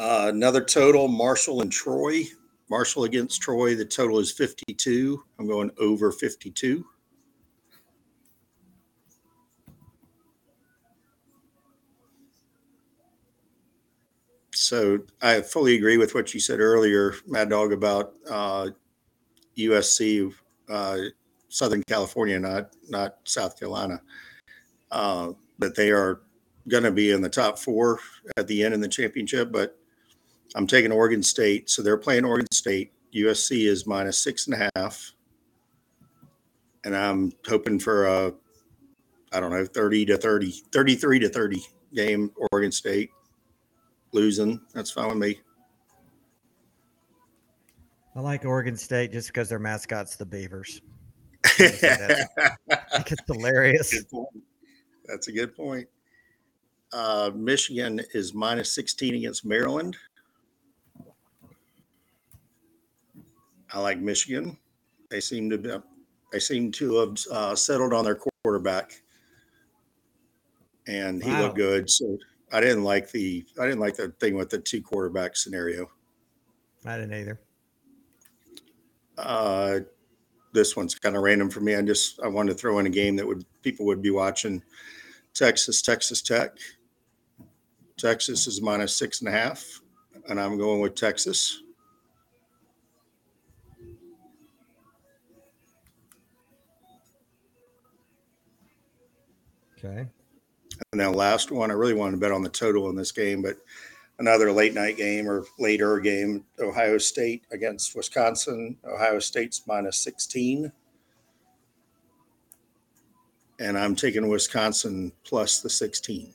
Uh, 0.00 0.28
another 0.28 0.64
total, 0.64 1.08
Marshall 1.08 1.60
and 1.60 1.70
Troy. 1.70 2.22
Marshall 2.70 3.04
against 3.04 3.42
Troy, 3.42 3.74
the 3.74 3.84
total 3.84 4.18
is 4.18 4.32
52. 4.32 5.22
I'm 5.38 5.46
going 5.46 5.70
over 5.78 6.10
52. 6.10 6.82
So 14.54 15.00
I 15.20 15.42
fully 15.42 15.74
agree 15.76 15.98
with 15.98 16.14
what 16.14 16.32
you 16.32 16.40
said 16.40 16.60
earlier, 16.60 17.12
Mad 17.26 17.50
Dawg, 17.50 17.74
about 17.74 18.14
uh, 18.30 18.68
USC, 19.58 20.32
uh, 20.70 20.98
Southern 21.50 21.82
California, 21.82 22.38
not 22.38 22.70
not 22.88 23.16
South 23.24 23.58
Carolina. 23.58 24.00
Uh, 24.90 25.32
but 25.58 25.76
they 25.76 25.90
are 25.90 26.22
going 26.68 26.84
to 26.84 26.90
be 26.90 27.10
in 27.10 27.20
the 27.20 27.28
top 27.28 27.58
four 27.58 27.98
at 28.38 28.46
the 28.46 28.64
end 28.64 28.72
in 28.72 28.80
the 28.80 28.88
championship. 28.88 29.52
But 29.52 29.76
I'm 30.54 30.66
taking 30.66 30.92
Oregon 30.92 31.22
State, 31.22 31.70
so 31.70 31.82
they're 31.82 31.96
playing 31.96 32.24
Oregon 32.24 32.46
State. 32.52 32.92
USC 33.14 33.66
is 33.66 33.86
minus 33.86 34.18
six 34.18 34.46
and 34.46 34.60
a 34.60 34.70
half, 34.76 35.12
and 36.84 36.96
I'm 36.96 37.32
hoping 37.48 37.78
for 37.78 38.06
a, 38.06 38.32
I 39.32 39.40
don't 39.40 39.50
know, 39.50 39.64
30 39.64 40.06
to 40.06 40.16
30, 40.16 40.50
33 40.72 41.18
to 41.20 41.28
30 41.28 41.62
game 41.94 42.30
Oregon 42.52 42.72
State. 42.72 43.10
losing. 44.12 44.60
That's 44.74 44.90
fine 44.90 45.08
with 45.08 45.18
me. 45.18 45.40
I 48.16 48.20
like 48.20 48.44
Oregon 48.44 48.76
State 48.76 49.12
just 49.12 49.28
because 49.28 49.48
their 49.48 49.60
mascot's 49.60 50.16
the 50.16 50.26
Beavers. 50.26 50.80
I 51.44 51.48
think 51.58 53.12
it's 53.12 53.22
hilarious. 53.26 54.04
That's 55.06 55.28
a 55.28 55.32
good 55.32 55.54
point. 55.56 55.88
Uh, 56.92 57.30
Michigan 57.34 58.00
is 58.14 58.34
minus 58.34 58.72
16 58.72 59.14
against 59.14 59.44
Maryland. 59.44 59.96
I 63.72 63.80
like 63.80 63.98
Michigan. 63.98 64.58
They 65.10 65.20
seem 65.20 65.50
to 65.50 65.58
be, 65.58 65.72
they 66.32 66.38
seem 66.38 66.70
to 66.72 66.96
have 66.98 67.16
uh, 67.30 67.54
settled 67.56 67.92
on 67.92 68.04
their 68.04 68.18
quarterback, 68.44 69.02
and 70.86 71.22
he 71.22 71.30
Wow. 71.30 71.42
looked 71.42 71.56
good. 71.56 71.90
So 71.90 72.18
I 72.52 72.60
didn't 72.60 72.84
like 72.84 73.10
the 73.10 73.44
I 73.60 73.64
didn't 73.64 73.80
like 73.80 73.96
the 73.96 74.08
thing 74.20 74.34
with 74.34 74.50
the 74.50 74.58
two 74.58 74.82
quarterback 74.82 75.36
scenario. 75.36 75.90
I 76.84 76.96
didn't 76.98 77.14
either. 77.14 77.40
Uh, 79.18 79.80
this 80.52 80.76
one's 80.76 80.94
kind 80.94 81.16
of 81.16 81.22
random 81.22 81.50
for 81.50 81.60
me. 81.60 81.74
I 81.76 81.82
just 81.82 82.20
I 82.20 82.28
wanted 82.28 82.52
to 82.52 82.58
throw 82.58 82.78
in 82.78 82.86
a 82.86 82.90
game 82.90 83.16
that 83.16 83.26
would 83.26 83.44
people 83.62 83.86
would 83.86 84.02
be 84.02 84.10
watching. 84.10 84.62
Texas, 85.32 85.80
Texas 85.80 86.22
Tech. 86.22 86.56
Texas 87.96 88.46
is 88.48 88.60
minus 88.60 88.96
six 88.96 89.20
and 89.20 89.28
a 89.28 89.32
half, 89.32 89.64
and 90.28 90.40
I'm 90.40 90.58
going 90.58 90.80
with 90.80 90.96
Texas. 90.96 91.62
Okay. 99.82 100.06
And 100.92 101.00
then 101.00 101.12
last 101.12 101.50
one, 101.50 101.70
I 101.70 101.74
really 101.74 101.94
wanted 101.94 102.12
to 102.12 102.16
bet 102.18 102.32
on 102.32 102.42
the 102.42 102.48
total 102.48 102.88
in 102.90 102.96
this 102.96 103.12
game, 103.12 103.42
but 103.42 103.56
another 104.18 104.52
late 104.52 104.74
night 104.74 104.96
game 104.96 105.28
or 105.28 105.44
later 105.58 105.98
game, 105.98 106.44
Ohio 106.60 106.98
State 106.98 107.44
against 107.52 107.96
Wisconsin. 107.96 108.76
Ohio 108.84 109.18
State's 109.18 109.62
minus 109.66 109.98
16. 109.98 110.70
And 113.58 113.78
I'm 113.78 113.94
taking 113.94 114.28
Wisconsin 114.28 115.12
plus 115.24 115.60
the 115.60 115.68
16. 115.68 116.32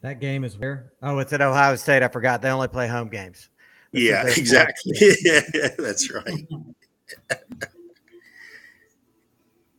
That 0.00 0.20
game 0.20 0.42
is 0.42 0.58
where? 0.58 0.92
Oh, 1.02 1.18
it's 1.18 1.32
at 1.32 1.40
Ohio 1.40 1.76
State. 1.76 2.02
I 2.02 2.08
forgot. 2.08 2.42
They 2.42 2.50
only 2.50 2.66
play 2.66 2.88
home 2.88 3.08
games. 3.08 3.48
This 3.92 4.02
is 4.02 4.08
yeah, 4.08 4.26
exactly. 4.36 4.92
yeah, 5.22 5.68
that's 5.78 6.10
right. 6.12 6.46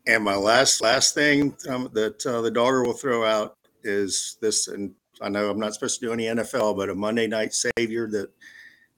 and 0.05 0.23
my 0.23 0.35
last 0.35 0.81
last 0.81 1.13
thing 1.13 1.55
um, 1.69 1.89
that 1.93 2.25
uh, 2.25 2.41
the 2.41 2.51
daughter 2.51 2.83
will 2.83 2.93
throw 2.93 3.23
out 3.23 3.57
is 3.83 4.37
this, 4.41 4.67
and 4.67 4.93
I 5.21 5.29
know 5.29 5.49
I'm 5.49 5.59
not 5.59 5.73
supposed 5.73 5.99
to 5.99 6.07
do 6.07 6.13
any 6.13 6.25
NFL, 6.25 6.75
but 6.77 6.89
a 6.89 6.95
Monday 6.95 7.27
night 7.27 7.53
savior 7.53 8.09
that 8.09 8.29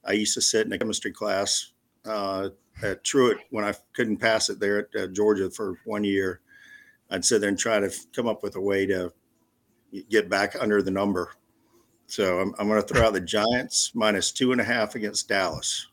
I 0.04 0.14
used 0.14 0.34
to 0.36 0.42
sit 0.42 0.66
in 0.66 0.74
a 0.74 0.78
chemistry 0.78 1.12
class 1.12 1.72
uh, 2.06 2.50
at 2.82 3.04
Truett 3.04 3.38
when 3.50 3.66
I 3.66 3.74
couldn't 3.94 4.18
pass 4.18 4.50
it 4.50 4.60
there 4.60 4.80
at 4.80 5.02
uh, 5.02 5.08
Georgia 5.08 5.50
for 5.50 5.80
one 5.86 6.04
year. 6.04 6.42
I'd 7.10 7.26
sit 7.26 7.42
there 7.42 7.50
and 7.50 7.60
try 7.60 7.80
to 7.80 7.92
come 8.16 8.28
up 8.28 8.44
with 8.44 8.56
a 8.56 8.62
way 8.62 8.86
to 8.88 9.14
get 10.10 10.30
back 10.30 10.56
under 10.60 10.82
the 10.82 10.92
number. 10.92 11.32
So 12.08 12.40
I'm, 12.40 12.54
I'm 12.60 12.68
going 12.68 12.82
to 12.82 12.88
throw 12.88 13.06
out 13.06 13.14
the 13.14 13.22
Giants 13.22 13.92
minus 13.96 14.32
two 14.32 14.52
and 14.52 14.62
a 14.62 14.64
half 14.64 14.96
against 14.96 15.28
Dallas. 15.28 15.88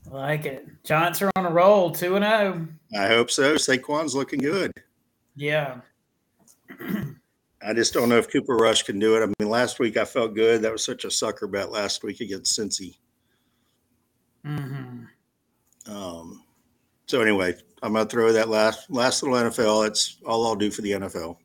like 0.11 0.45
it. 0.45 0.67
Giants 0.83 1.21
are 1.21 1.31
on 1.35 1.45
a 1.45 1.49
roll, 1.49 1.91
two 1.91 2.15
and 2.15 2.25
zero. 2.25 2.67
I 2.97 3.07
hope 3.07 3.31
so. 3.31 3.55
Saquon's 3.55 4.13
looking 4.13 4.39
good. 4.39 4.71
Yeah. 5.35 5.77
I 7.63 7.73
just 7.73 7.93
don't 7.93 8.09
know 8.09 8.17
if 8.17 8.31
Cooper 8.31 8.55
Rush 8.55 8.83
can 8.83 8.99
do 8.99 9.15
it. 9.15 9.23
I 9.23 9.27
mean, 9.39 9.49
last 9.49 9.79
week 9.79 9.97
I 9.97 10.05
felt 10.05 10.35
good. 10.35 10.61
That 10.61 10.71
was 10.71 10.83
such 10.83 11.05
a 11.05 11.11
sucker 11.11 11.47
bet 11.47 11.71
last 11.71 12.03
week 12.03 12.19
against 12.19 12.57
Cincy. 12.57 12.97
Mm-hmm. 14.45 15.03
Um, 15.91 16.43
so 17.05 17.21
anyway, 17.21 17.55
I'm 17.83 17.93
going 17.93 18.07
to 18.07 18.11
throw 18.11 18.31
that 18.33 18.49
last 18.49 18.89
last 18.89 19.23
little 19.23 19.37
NFL. 19.37 19.83
That's 19.83 20.17
all 20.25 20.45
I'll 20.45 20.55
do 20.55 20.71
for 20.71 20.81
the 20.81 20.91
NFL. 20.91 21.37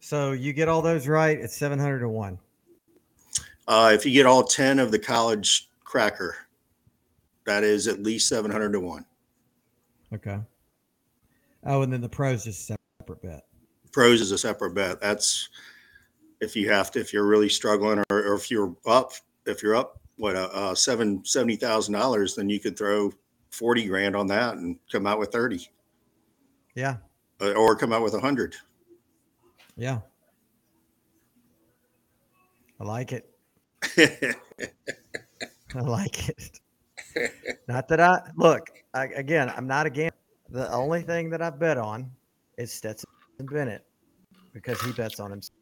So 0.00 0.32
you 0.32 0.52
get 0.52 0.68
all 0.68 0.80
those 0.80 1.06
right. 1.06 1.38
It's 1.38 1.56
700 1.56 2.00
to 2.00 2.08
1. 2.08 2.38
Uh, 3.66 3.90
if 3.94 4.06
you 4.06 4.12
get 4.12 4.24
all 4.24 4.42
10 4.42 4.78
of 4.78 4.90
the 4.90 4.98
college 4.98 5.68
cracker, 5.84 6.36
that 7.48 7.64
is 7.64 7.88
at 7.88 8.02
least 8.02 8.28
700 8.28 8.72
to 8.74 8.80
1. 8.80 9.04
Okay. 10.14 10.38
Oh, 11.64 11.80
and 11.82 11.90
then 11.92 12.02
the 12.02 12.08
pros 12.08 12.46
is 12.46 12.58
a 12.70 12.76
separate 13.00 13.22
bet. 13.22 13.46
Pros 13.90 14.20
is 14.20 14.32
a 14.32 14.38
separate 14.38 14.74
bet. 14.74 15.00
That's 15.00 15.48
if 16.40 16.54
you 16.54 16.70
have 16.70 16.90
to, 16.92 17.00
if 17.00 17.12
you're 17.12 17.26
really 17.26 17.48
struggling 17.48 17.98
or, 18.10 18.18
or 18.18 18.34
if 18.34 18.50
you're 18.50 18.76
up, 18.86 19.12
if 19.46 19.62
you're 19.62 19.74
up, 19.76 19.98
what, 20.18 20.36
uh, 20.36 20.50
uh, 20.52 20.74
seven, 20.74 21.20
$70,000, 21.22 22.36
then 22.36 22.50
you 22.50 22.60
could 22.60 22.76
throw 22.76 23.10
40 23.50 23.86
grand 23.86 24.14
on 24.14 24.26
that 24.26 24.56
and 24.56 24.76
come 24.92 25.06
out 25.06 25.18
with 25.18 25.32
30 25.32 25.66
Yeah. 26.74 26.96
uh, 27.40 27.52
or 27.52 27.74
come 27.76 27.92
out 27.94 28.02
with 28.02 28.12
100. 28.12 28.54
Yeah. 29.76 30.00
I 32.78 32.84
like 32.84 33.12
it. 33.12 33.30
I 35.74 35.80
like 35.80 36.28
it. 36.28 36.60
Not 37.68 37.88
that 37.88 38.00
I 38.00 38.20
look 38.36 38.68
I, 38.94 39.06
again. 39.06 39.52
I'm 39.56 39.66
not 39.66 39.86
a 39.86 39.90
gambler. 39.90 40.12
The 40.50 40.70
only 40.72 41.02
thing 41.02 41.30
that 41.30 41.42
I've 41.42 41.58
bet 41.58 41.76
on 41.78 42.10
is 42.56 42.72
Stetson 42.72 43.08
Bennett 43.40 43.84
because 44.52 44.80
he 44.82 44.92
bets 44.92 45.20
on 45.20 45.30
himself. 45.30 45.54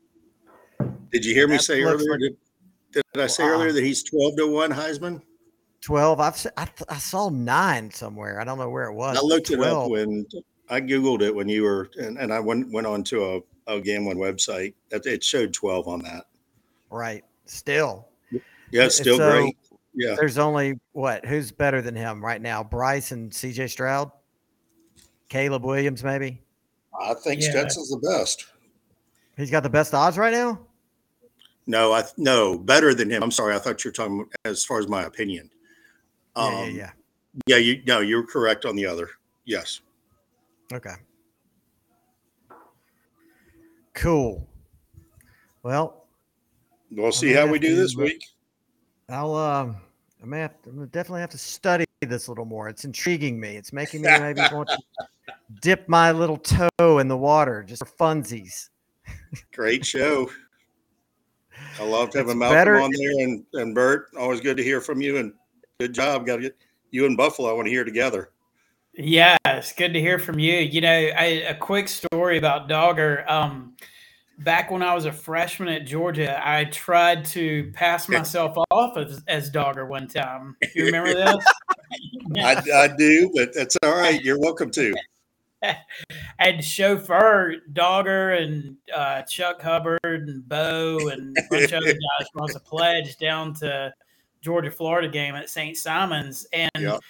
Did 1.13 1.25
you 1.25 1.35
hear 1.35 1.49
me 1.49 1.59
say 1.59 1.83
earlier? 1.83 2.11
like- 2.13 2.21
did, 2.93 3.03
did 3.13 3.23
I 3.23 3.27
say 3.27 3.43
Wow. 3.45 3.51
earlier 3.55 3.73
that 3.73 3.83
he's 3.83 4.03
12 4.05 4.37
to 4.37 4.47
1 4.47 4.71
Heisman? 4.73 5.21
Twelve. 5.83 6.19
I've 6.21 6.35
I, 6.57 6.65
th- 6.65 6.87
I 6.89 6.97
saw 6.99 7.29
nine 7.29 7.91
somewhere. 7.91 8.41
I 8.41 8.45
don't 8.45 8.59
know 8.59 8.71
where 8.71 8.87
it 8.87 8.95
was. 8.95 9.17
I 9.17 9.21
looked 9.21 9.51
it 9.51 9.61
up 9.61 9.89
when 9.91 10.25
I 10.69 10.81
Googled 10.81 11.21
it 11.23 11.33
when 11.33 11.49
you 11.49 11.63
were, 11.65 11.91
and, 11.99 12.19
and 12.19 12.33
I 12.33 12.41
went, 12.41 12.73
went 12.73 12.87
on 12.89 13.05
to 13.05 13.25
a, 13.67 13.73
a 13.77 13.81
gambling 13.81 14.17
website. 14.19 14.75
It 14.91 15.05
it 15.07 15.23
showed 15.23 15.53
12 15.53 15.87
on 15.87 16.01
that. 16.03 16.25
Right. 16.91 17.23
Still, 17.45 18.09
Yeah, 18.73 18.89
still 18.89 19.19
So- 19.19 19.29
uh, 19.29 19.33
great. 19.33 19.57
Yeah. 19.97 20.15
there's 20.17 20.37
only 20.39 20.79
what? 20.93 21.25
Who's 21.25 21.51
better 21.51 21.81
than 21.81 21.97
him 21.97 22.23
right 22.25 22.41
now? 22.41 22.63
Bryce 22.63 23.13
and 23.13 23.33
C.J. 23.33 23.69
Stroud, 23.69 24.11
Caleb 25.31 25.65
Williams, 25.65 26.05
maybe. 26.05 26.43
I 27.01 27.15
think 27.15 27.41
Yeah. 27.43 27.51
Stetson's 27.51 27.91
the 27.91 27.97
best. 27.99 28.47
He's 29.37 29.51
got 29.51 29.63
the 29.63 29.71
best 29.71 29.95
odds 29.95 30.17
right 30.19 30.33
now. 30.33 30.61
No, 31.67 31.93
I 31.93 32.05
no 32.17 32.59
better 32.59 32.95
than 32.95 33.11
him. 33.11 33.23
I'm 33.23 33.31
sorry. 33.31 33.55
I 33.55 33.59
thought 33.59 33.85
you 33.85 33.89
were 33.89 33.93
talking 33.93 34.27
as 34.45 34.65
far 34.65 34.79
as 34.79 34.87
my 34.89 35.05
opinion. 35.05 35.51
Yeah, 36.37 36.43
Um, 36.45 36.53
yeah, 36.53 36.67
yeah. 36.77 36.91
yeah. 37.47 37.57
You 37.57 37.83
no, 37.87 38.01
you're 38.01 38.27
correct 38.27 38.65
on 38.65 38.77
the 38.77 38.87
other. 38.87 39.09
Yes. 39.45 39.81
Okay. 40.73 40.95
Cool. 43.95 44.47
Well, 45.63 46.05
We'll 46.93 47.13
see 47.13 47.33
how 47.33 47.47
we 47.47 47.59
do 47.59 47.75
this 47.75 47.95
but- 47.95 48.05
week. 48.05 48.25
I'll 49.09 49.35
um, 49.35 49.77
I 50.23 50.27
may 50.27 50.41
have 50.41 50.61
to, 50.63 50.71
I'm 50.71 50.77
gonna 50.77 50.87
definitely 50.87 51.21
have 51.21 51.31
to 51.31 51.39
study 51.39 51.85
this 52.01 52.27
a 52.27 52.31
little 52.31 52.45
more. 52.45 52.69
It's 52.69 52.85
intriguing 52.85 53.39
me. 53.39 53.57
It's 53.57 53.73
making 53.73 54.03
me 54.03 54.09
maybe 54.19 54.41
want 54.53 54.69
to 54.71 54.79
dip 55.63 55.89
my 55.89 56.13
little 56.13 56.39
toe 56.39 56.99
in 56.99 57.09
the 57.09 57.17
water 57.17 57.63
just 57.67 57.87
for 57.87 57.93
funsies. 57.99 58.71
Great 59.53 59.85
show. 59.85 60.31
I 61.79 61.85
loved 61.85 62.15
having 62.15 62.31
It's 62.31 62.39
Malcolm 62.39 62.57
better- 62.57 62.81
on 62.81 62.91
there 62.91 63.25
and, 63.25 63.45
and 63.55 63.75
Bert. 63.75 64.09
Always 64.19 64.41
good 64.41 64.57
to 64.57 64.63
hear 64.63 64.81
from 64.81 65.01
you 65.01 65.19
and 65.19 65.33
good 65.81 65.93
job. 65.95 66.27
Got 66.27 66.37
to 66.37 66.43
get 66.43 66.57
you 66.91 67.07
and 67.07 67.17
Buffalo. 67.17 67.51
I 67.51 67.53
want 67.53 67.67
to 67.67 67.71
hear 67.73 67.85
together. 67.85 68.31
Yeah, 68.95 69.37
it's 69.47 69.73
good 69.73 69.93
to 69.93 70.01
hear 70.01 70.19
from 70.19 70.39
you. 70.39 70.55
You 70.55 70.81
know, 70.81 70.91
I, 70.91 71.45
a 71.49 71.55
quick 71.55 71.89
story 71.89 72.39
about 72.39 72.69
Dogger. 72.69 73.25
Um, 73.31 73.75
back 74.39 74.71
when 74.71 74.83
I 74.83 74.95
was 74.95 75.05
a 75.05 75.13
freshman 75.13 75.69
at 75.69 75.87
Georgia, 75.87 76.41
I 76.45 76.65
tried 76.65 77.25
to 77.27 77.71
pass 77.75 78.09
myself 78.09 78.57
off 78.71 78.97
as, 78.97 79.23
as 79.27 79.51
Dogger 79.51 79.87
one 79.87 80.09
time. 80.09 80.57
You 80.75 80.87
remember 80.87 81.15
this? 81.15 81.45
I, 82.37 82.63
I 82.75 82.89
do, 82.97 83.31
but 83.35 83.55
that's 83.55 83.77
all 83.83 83.97
right. 83.97 84.23
You're 84.23 84.39
welcome 84.39 84.71
to. 84.73 84.95
Had 86.39 86.63
chauffeur 86.63 87.57
Dogger 87.73 88.33
and 88.33 88.77
uh, 88.95 89.23
Chuck 89.23 89.63
Hubbard 89.63 90.01
and 90.05 90.47
Bo 90.49 91.09
and 91.09 91.37
a 91.37 91.43
bunch 91.51 91.73
of 91.73 91.83
other 91.83 91.93
guys 92.19 92.29
was 92.35 92.55
a 92.55 92.61
pledge 92.61 93.17
down 93.17 93.55
to 93.55 93.93
Georgia 94.43 94.71
Florida 94.71 95.09
game 95.09 95.35
at 95.35 95.49
St. 95.49 95.77
Simon's. 95.77 96.47
And 96.53 96.71
Yep. 96.79 97.01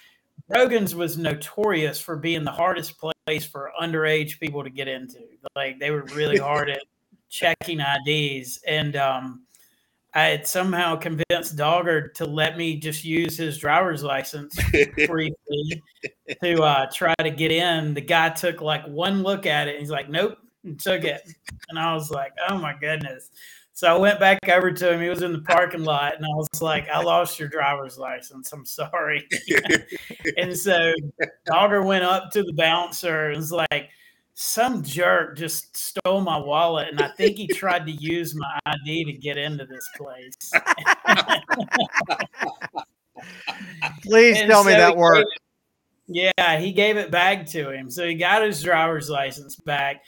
Brogan's 0.47 0.95
was 0.95 1.17
notorious 1.17 1.99
for 1.99 2.15
being 2.15 2.45
the 2.45 2.51
hardest 2.51 2.95
place 2.97 3.45
for 3.45 3.71
underage 3.81 4.39
people 4.39 4.63
to 4.63 4.69
get 4.69 4.87
into. 4.87 5.19
Like 5.55 5.77
they 5.79 5.91
were 5.91 6.03
really 6.15 6.37
hard 6.37 6.69
at 6.69 6.81
checking 7.29 7.79
IDs. 7.79 8.59
And 8.67 8.95
um, 8.95 9.43
I 10.13 10.25
had 10.25 10.47
somehow 10.47 10.95
convinced 10.95 11.55
Dogger 11.55 12.09
to 12.09 12.25
let 12.25 12.57
me 12.57 12.77
just 12.77 13.03
use 13.03 13.37
his 13.37 13.57
driver's 13.57 14.03
license 14.03 14.57
briefly 15.05 15.83
to 16.43 16.63
uh, 16.63 16.87
try 16.91 17.15
to 17.19 17.29
get 17.29 17.51
in. 17.51 17.93
The 17.93 18.01
guy 18.01 18.29
took 18.29 18.61
like 18.61 18.85
one 18.87 19.23
look 19.23 19.45
at 19.45 19.67
it. 19.67 19.71
And 19.71 19.79
he's 19.79 19.91
like, 19.91 20.09
"Nope, 20.09 20.37
and 20.67 20.79
took 20.79 21.03
it. 21.03 21.21
And 21.69 21.79
I 21.79 21.93
was 21.93 22.11
like, 22.11 22.33
oh 22.49 22.57
my 22.57 22.75
goodness. 22.79 23.31
So 23.73 23.93
I 23.93 23.97
went 23.97 24.19
back 24.19 24.39
over 24.49 24.71
to 24.71 24.93
him. 24.93 25.01
He 25.01 25.09
was 25.09 25.21
in 25.21 25.33
the 25.33 25.41
parking 25.41 25.83
lot, 25.83 26.15
and 26.15 26.25
I 26.25 26.29
was 26.29 26.61
like, 26.61 26.89
I 26.89 26.99
lost 27.01 27.39
your 27.39 27.47
driver's 27.47 27.97
license. 27.97 28.51
I'm 28.51 28.65
sorry. 28.65 29.27
and 30.37 30.57
so 30.57 30.93
Dogger 31.45 31.83
went 31.83 32.03
up 32.03 32.31
to 32.31 32.41
the 32.41 32.53
bouncer 32.53 33.27
and 33.27 33.37
was 33.37 33.51
like, 33.51 33.89
some 34.39 34.83
jerk 34.83 35.35
just 35.35 35.75
stole 35.75 36.21
my 36.21 36.37
wallet, 36.37 36.89
and 36.89 37.01
I 37.01 37.07
think 37.09 37.37
he 37.37 37.47
tried 37.47 37.87
to 37.87 37.91
use 37.91 38.35
my 38.35 38.59
ID 38.67 39.05
to 39.05 39.13
get 39.13 39.35
into 39.35 39.65
this 39.65 39.89
place. 39.97 40.35
Please 44.03 44.37
And 44.39 44.47
tell 44.47 44.63
me 44.63 44.73
that 44.73 44.95
worked. 44.95 45.27
it- 46.07 46.31
Yeah, 46.37 46.59
he 46.59 46.71
gave 46.71 46.97
it 46.97 47.09
back 47.09 47.47
to 47.47 47.71
him. 47.71 47.89
So 47.89 48.07
he 48.07 48.13
got 48.13 48.43
his 48.43 48.61
driver's 48.61 49.09
license 49.09 49.55
back. 49.55 50.03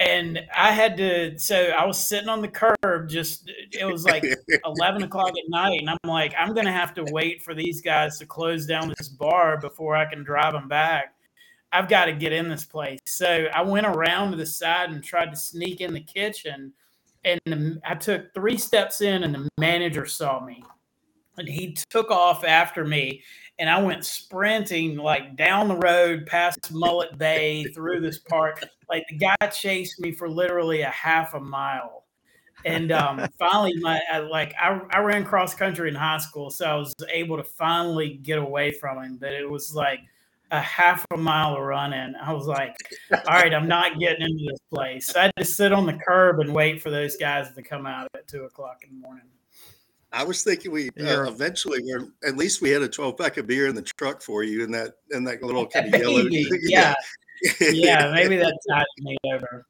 And 0.00 0.40
I 0.56 0.70
had 0.72 0.96
to, 0.96 1.38
so 1.38 1.56
I 1.66 1.84
was 1.84 2.08
sitting 2.08 2.28
on 2.30 2.40
the 2.40 2.48
curb, 2.48 3.08
just, 3.08 3.50
it 3.72 3.84
was 3.84 4.04
like 4.04 4.24
11 4.64 5.02
o'clock 5.02 5.30
at 5.30 5.48
night. 5.48 5.78
And 5.80 5.90
I'm 5.90 5.98
like, 6.04 6.32
I'm 6.38 6.54
going 6.54 6.66
to 6.66 6.72
have 6.72 6.94
to 6.94 7.04
wait 7.10 7.42
for 7.42 7.52
these 7.52 7.80
guys 7.82 8.18
to 8.18 8.24
close 8.26 8.64
down 8.64 8.94
this 8.96 9.08
bar 9.08 9.58
before 9.58 9.94
I 9.94 10.06
can 10.06 10.24
drive 10.24 10.54
them 10.54 10.68
back. 10.68 11.14
I've 11.72 11.88
got 11.88 12.06
to 12.06 12.12
get 12.12 12.32
in 12.32 12.48
this 12.48 12.64
place. 12.64 13.00
So 13.06 13.46
I 13.54 13.62
went 13.62 13.86
around 13.86 14.30
to 14.30 14.36
the 14.36 14.46
side 14.46 14.90
and 14.90 15.02
tried 15.02 15.30
to 15.30 15.36
sneak 15.36 15.80
in 15.80 15.92
the 15.92 16.00
kitchen. 16.00 16.72
And 17.24 17.40
the- 17.44 17.80
I 17.84 17.94
took 17.94 18.32
three 18.32 18.56
steps 18.56 19.00
in, 19.00 19.22
and 19.22 19.34
the 19.34 19.48
manager 19.58 20.06
saw 20.06 20.44
me. 20.44 20.62
And 21.36 21.48
he 21.48 21.76
took 21.90 22.10
off 22.10 22.44
after 22.44 22.84
me 22.84 23.22
and 23.58 23.68
I 23.68 23.82
went 23.82 24.04
sprinting 24.04 24.96
like 24.96 25.36
down 25.36 25.68
the 25.68 25.76
road 25.76 26.26
past 26.26 26.72
Mullet 26.72 27.18
Bay 27.18 27.64
through 27.64 28.00
this 28.00 28.18
park. 28.18 28.62
Like 28.88 29.04
the 29.08 29.16
guy 29.16 29.46
chased 29.48 30.00
me 30.00 30.12
for 30.12 30.28
literally 30.28 30.82
a 30.82 30.90
half 30.90 31.34
a 31.34 31.40
mile. 31.40 32.04
And 32.64 32.92
um, 32.92 33.26
finally, 33.38 33.74
my 33.80 34.00
I, 34.12 34.18
like 34.18 34.54
I, 34.60 34.80
I 34.90 35.00
ran 35.00 35.24
cross 35.24 35.54
country 35.54 35.88
in 35.88 35.94
high 35.94 36.18
school, 36.18 36.50
so 36.50 36.66
I 36.66 36.74
was 36.74 36.94
able 37.10 37.36
to 37.36 37.44
finally 37.44 38.14
get 38.22 38.38
away 38.38 38.70
from 38.70 39.02
him. 39.02 39.18
But 39.20 39.32
it 39.32 39.48
was 39.48 39.74
like 39.74 40.00
a 40.50 40.60
half 40.60 41.04
a 41.12 41.16
mile 41.16 41.56
of 41.56 41.62
running. 41.62 42.14
I 42.20 42.32
was 42.32 42.46
like, 42.46 42.74
"All 43.12 43.18
right, 43.34 43.52
I'm 43.52 43.68
not 43.68 43.98
getting 43.98 44.22
into 44.22 44.44
this 44.50 44.60
place." 44.72 45.14
I 45.14 45.24
had 45.24 45.32
to 45.36 45.44
sit 45.44 45.72
on 45.72 45.86
the 45.86 45.92
curb 46.06 46.40
and 46.40 46.54
wait 46.54 46.80
for 46.82 46.90
those 46.90 47.16
guys 47.16 47.52
to 47.54 47.62
come 47.62 47.86
out 47.86 48.08
at 48.14 48.26
two 48.28 48.44
o'clock 48.44 48.78
in 48.82 48.90
the 48.96 49.00
morning. 49.06 49.24
I 50.10 50.24
was 50.24 50.42
thinking 50.42 50.70
we 50.72 50.88
You're- 50.96 51.10
uh, 51.10 51.30
eventually 51.30 51.80
we're 51.84 52.08
at 52.26 52.36
least 52.36 52.62
we 52.62 52.70
had 52.70 52.80
a 52.80 52.88
12 52.88 53.18
pack 53.18 53.36
of 53.36 53.46
beer 53.46 53.66
in 53.68 53.74
the 53.74 53.82
truck 53.98 54.22
for 54.22 54.42
you 54.42 54.64
in 54.64 54.70
that 54.72 54.94
in 55.10 55.24
that 55.24 55.42
little 55.42 55.66
kind 55.70 55.94
of 55.94 56.00
yellow. 56.00 56.22
Maybe, 56.24 56.48
yeah, 56.62 56.94
yeah, 57.60 58.10
maybe 58.14 58.36
that 58.38 58.58
tied 58.70 58.86
me 58.98 59.16
over. 59.32 59.66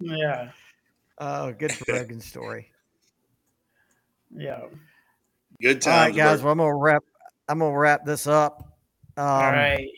yeah, 0.00 0.50
Oh, 1.18 1.52
good 1.52 1.72
Brogan 1.86 2.20
story. 2.20 2.70
yeah. 4.34 4.62
Good 5.62 5.80
time. 5.80 5.92
times. 6.12 6.16
right, 6.16 6.16
guys. 6.16 6.42
Well, 6.42 6.52
I'm 6.52 6.58
gonna 6.58 6.74
wrap. 6.76 7.04
I'm 7.48 7.58
gonna 7.58 7.76
wrap 7.76 8.04
this 8.04 8.26
up. 8.26 8.78
Um, 9.16 9.24
All 9.26 9.52
right. 9.52 9.88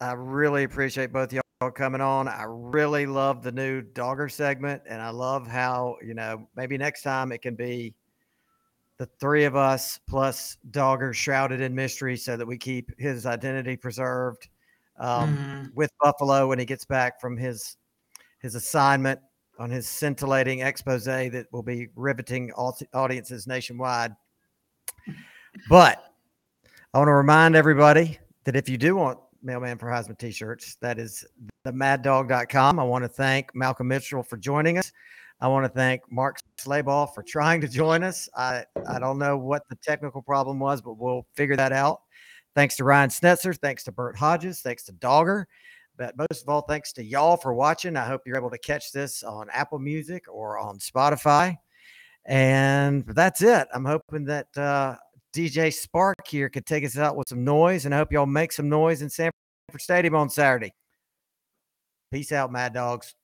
I 0.00 0.12
really 0.12 0.64
appreciate 0.64 1.12
both 1.12 1.32
y'all 1.32 1.70
coming 1.74 2.00
on. 2.00 2.28
I 2.28 2.44
really 2.46 3.06
love 3.06 3.42
the 3.42 3.52
new 3.52 3.80
Dogger 3.80 4.28
segment, 4.28 4.82
and 4.86 5.00
I 5.00 5.10
love 5.10 5.46
how 5.46 5.96
you 6.04 6.14
know 6.14 6.48
maybe 6.56 6.76
next 6.76 7.02
time 7.02 7.32
it 7.32 7.40
can 7.40 7.54
be 7.54 7.94
the 8.98 9.06
three 9.20 9.44
of 9.44 9.56
us 9.56 10.00
plus 10.08 10.56
Dogger 10.70 11.12
shrouded 11.12 11.60
in 11.60 11.74
mystery, 11.74 12.16
so 12.16 12.36
that 12.36 12.46
we 12.46 12.58
keep 12.58 12.90
his 12.98 13.26
identity 13.26 13.76
preserved 13.76 14.48
um, 14.98 15.36
Mhm. 15.36 15.74
with 15.74 15.90
Buffalo 16.00 16.48
when 16.48 16.58
he 16.58 16.64
gets 16.64 16.84
back 16.84 17.20
from 17.20 17.36
his 17.36 17.76
his 18.40 18.54
assignment 18.54 19.20
on 19.58 19.70
his 19.70 19.88
scintillating 19.88 20.60
expose 20.60 21.04
that 21.04 21.46
will 21.52 21.62
be 21.62 21.88
riveting 21.96 22.52
audiences 22.52 23.46
nationwide. 23.46 24.14
But 25.68 26.02
I 26.96 26.98
want 26.98 27.08
to 27.08 27.12
remind 27.12 27.54
everybody 27.54 28.18
that 28.44 28.56
if 28.56 28.70
you 28.70 28.78
do 28.78 28.96
want 28.96 29.18
Mailman 29.42 29.76
for 29.76 29.84
Heisman 29.84 30.16
t-shirts, 30.16 30.76
that 30.76 30.98
is 30.98 31.26
themaddawg.com. 31.66 32.78
I 32.78 32.82
want 32.84 33.04
to 33.04 33.08
thank 33.08 33.54
Malcolm 33.54 33.88
Mitchell 33.88 34.22
for 34.22 34.38
joining 34.38 34.78
us. 34.78 34.92
I 35.42 35.48
want 35.48 35.66
to 35.66 35.68
thank 35.68 36.10
Mark 36.10 36.38
Schlabach 36.58 37.12
for 37.12 37.22
trying 37.22 37.60
to 37.60 37.68
join 37.68 38.02
us. 38.02 38.30
I, 38.34 38.64
I 38.88 38.98
don't 38.98 39.18
know 39.18 39.36
what 39.36 39.64
the 39.68 39.76
technical 39.82 40.22
problem 40.22 40.58
was, 40.58 40.80
but 40.80 40.94
we'll 40.94 41.26
figure 41.34 41.54
that 41.56 41.70
out. 41.70 42.00
Thanks 42.54 42.76
to 42.76 42.84
Ryan 42.84 43.10
Snetzer. 43.10 43.54
Thanks 43.58 43.84
to 43.84 43.92
Bert 43.92 44.16
Hodges. 44.16 44.62
Thanks 44.62 44.84
to 44.84 44.92
Dogger. 44.92 45.46
But 45.98 46.16
most 46.16 46.44
of 46.44 46.48
all, 46.48 46.62
thanks 46.62 46.94
to 46.94 47.04
y'all 47.04 47.36
for 47.36 47.52
watching. 47.52 47.98
I 47.98 48.06
hope 48.06 48.22
you're 48.24 48.38
able 48.38 48.48
to 48.48 48.58
catch 48.58 48.90
this 48.92 49.22
on 49.22 49.50
Apple 49.50 49.80
Music 49.80 50.24
or 50.32 50.56
on 50.56 50.78
Spotify. 50.78 51.58
And 52.24 53.04
that's 53.08 53.42
it. 53.42 53.68
I'm 53.74 53.84
hoping 53.84 54.24
that 54.24 54.56
uh, 54.56 54.96
DJ 55.36 55.70
Spark 55.70 56.26
here 56.26 56.48
could 56.48 56.64
take 56.64 56.82
us 56.82 56.96
out 56.96 57.14
with 57.14 57.28
some 57.28 57.44
noise, 57.44 57.84
and 57.84 57.94
I 57.94 57.98
hope 57.98 58.10
y'all 58.10 58.24
make 58.24 58.52
some 58.52 58.70
noise 58.70 59.02
in 59.02 59.10
Sanford 59.10 59.34
Stadium 59.76 60.14
on 60.14 60.30
Saturday. 60.30 60.72
Peace 62.10 62.32
out, 62.32 62.50
Mad 62.50 62.72
Dawgs. 62.72 63.14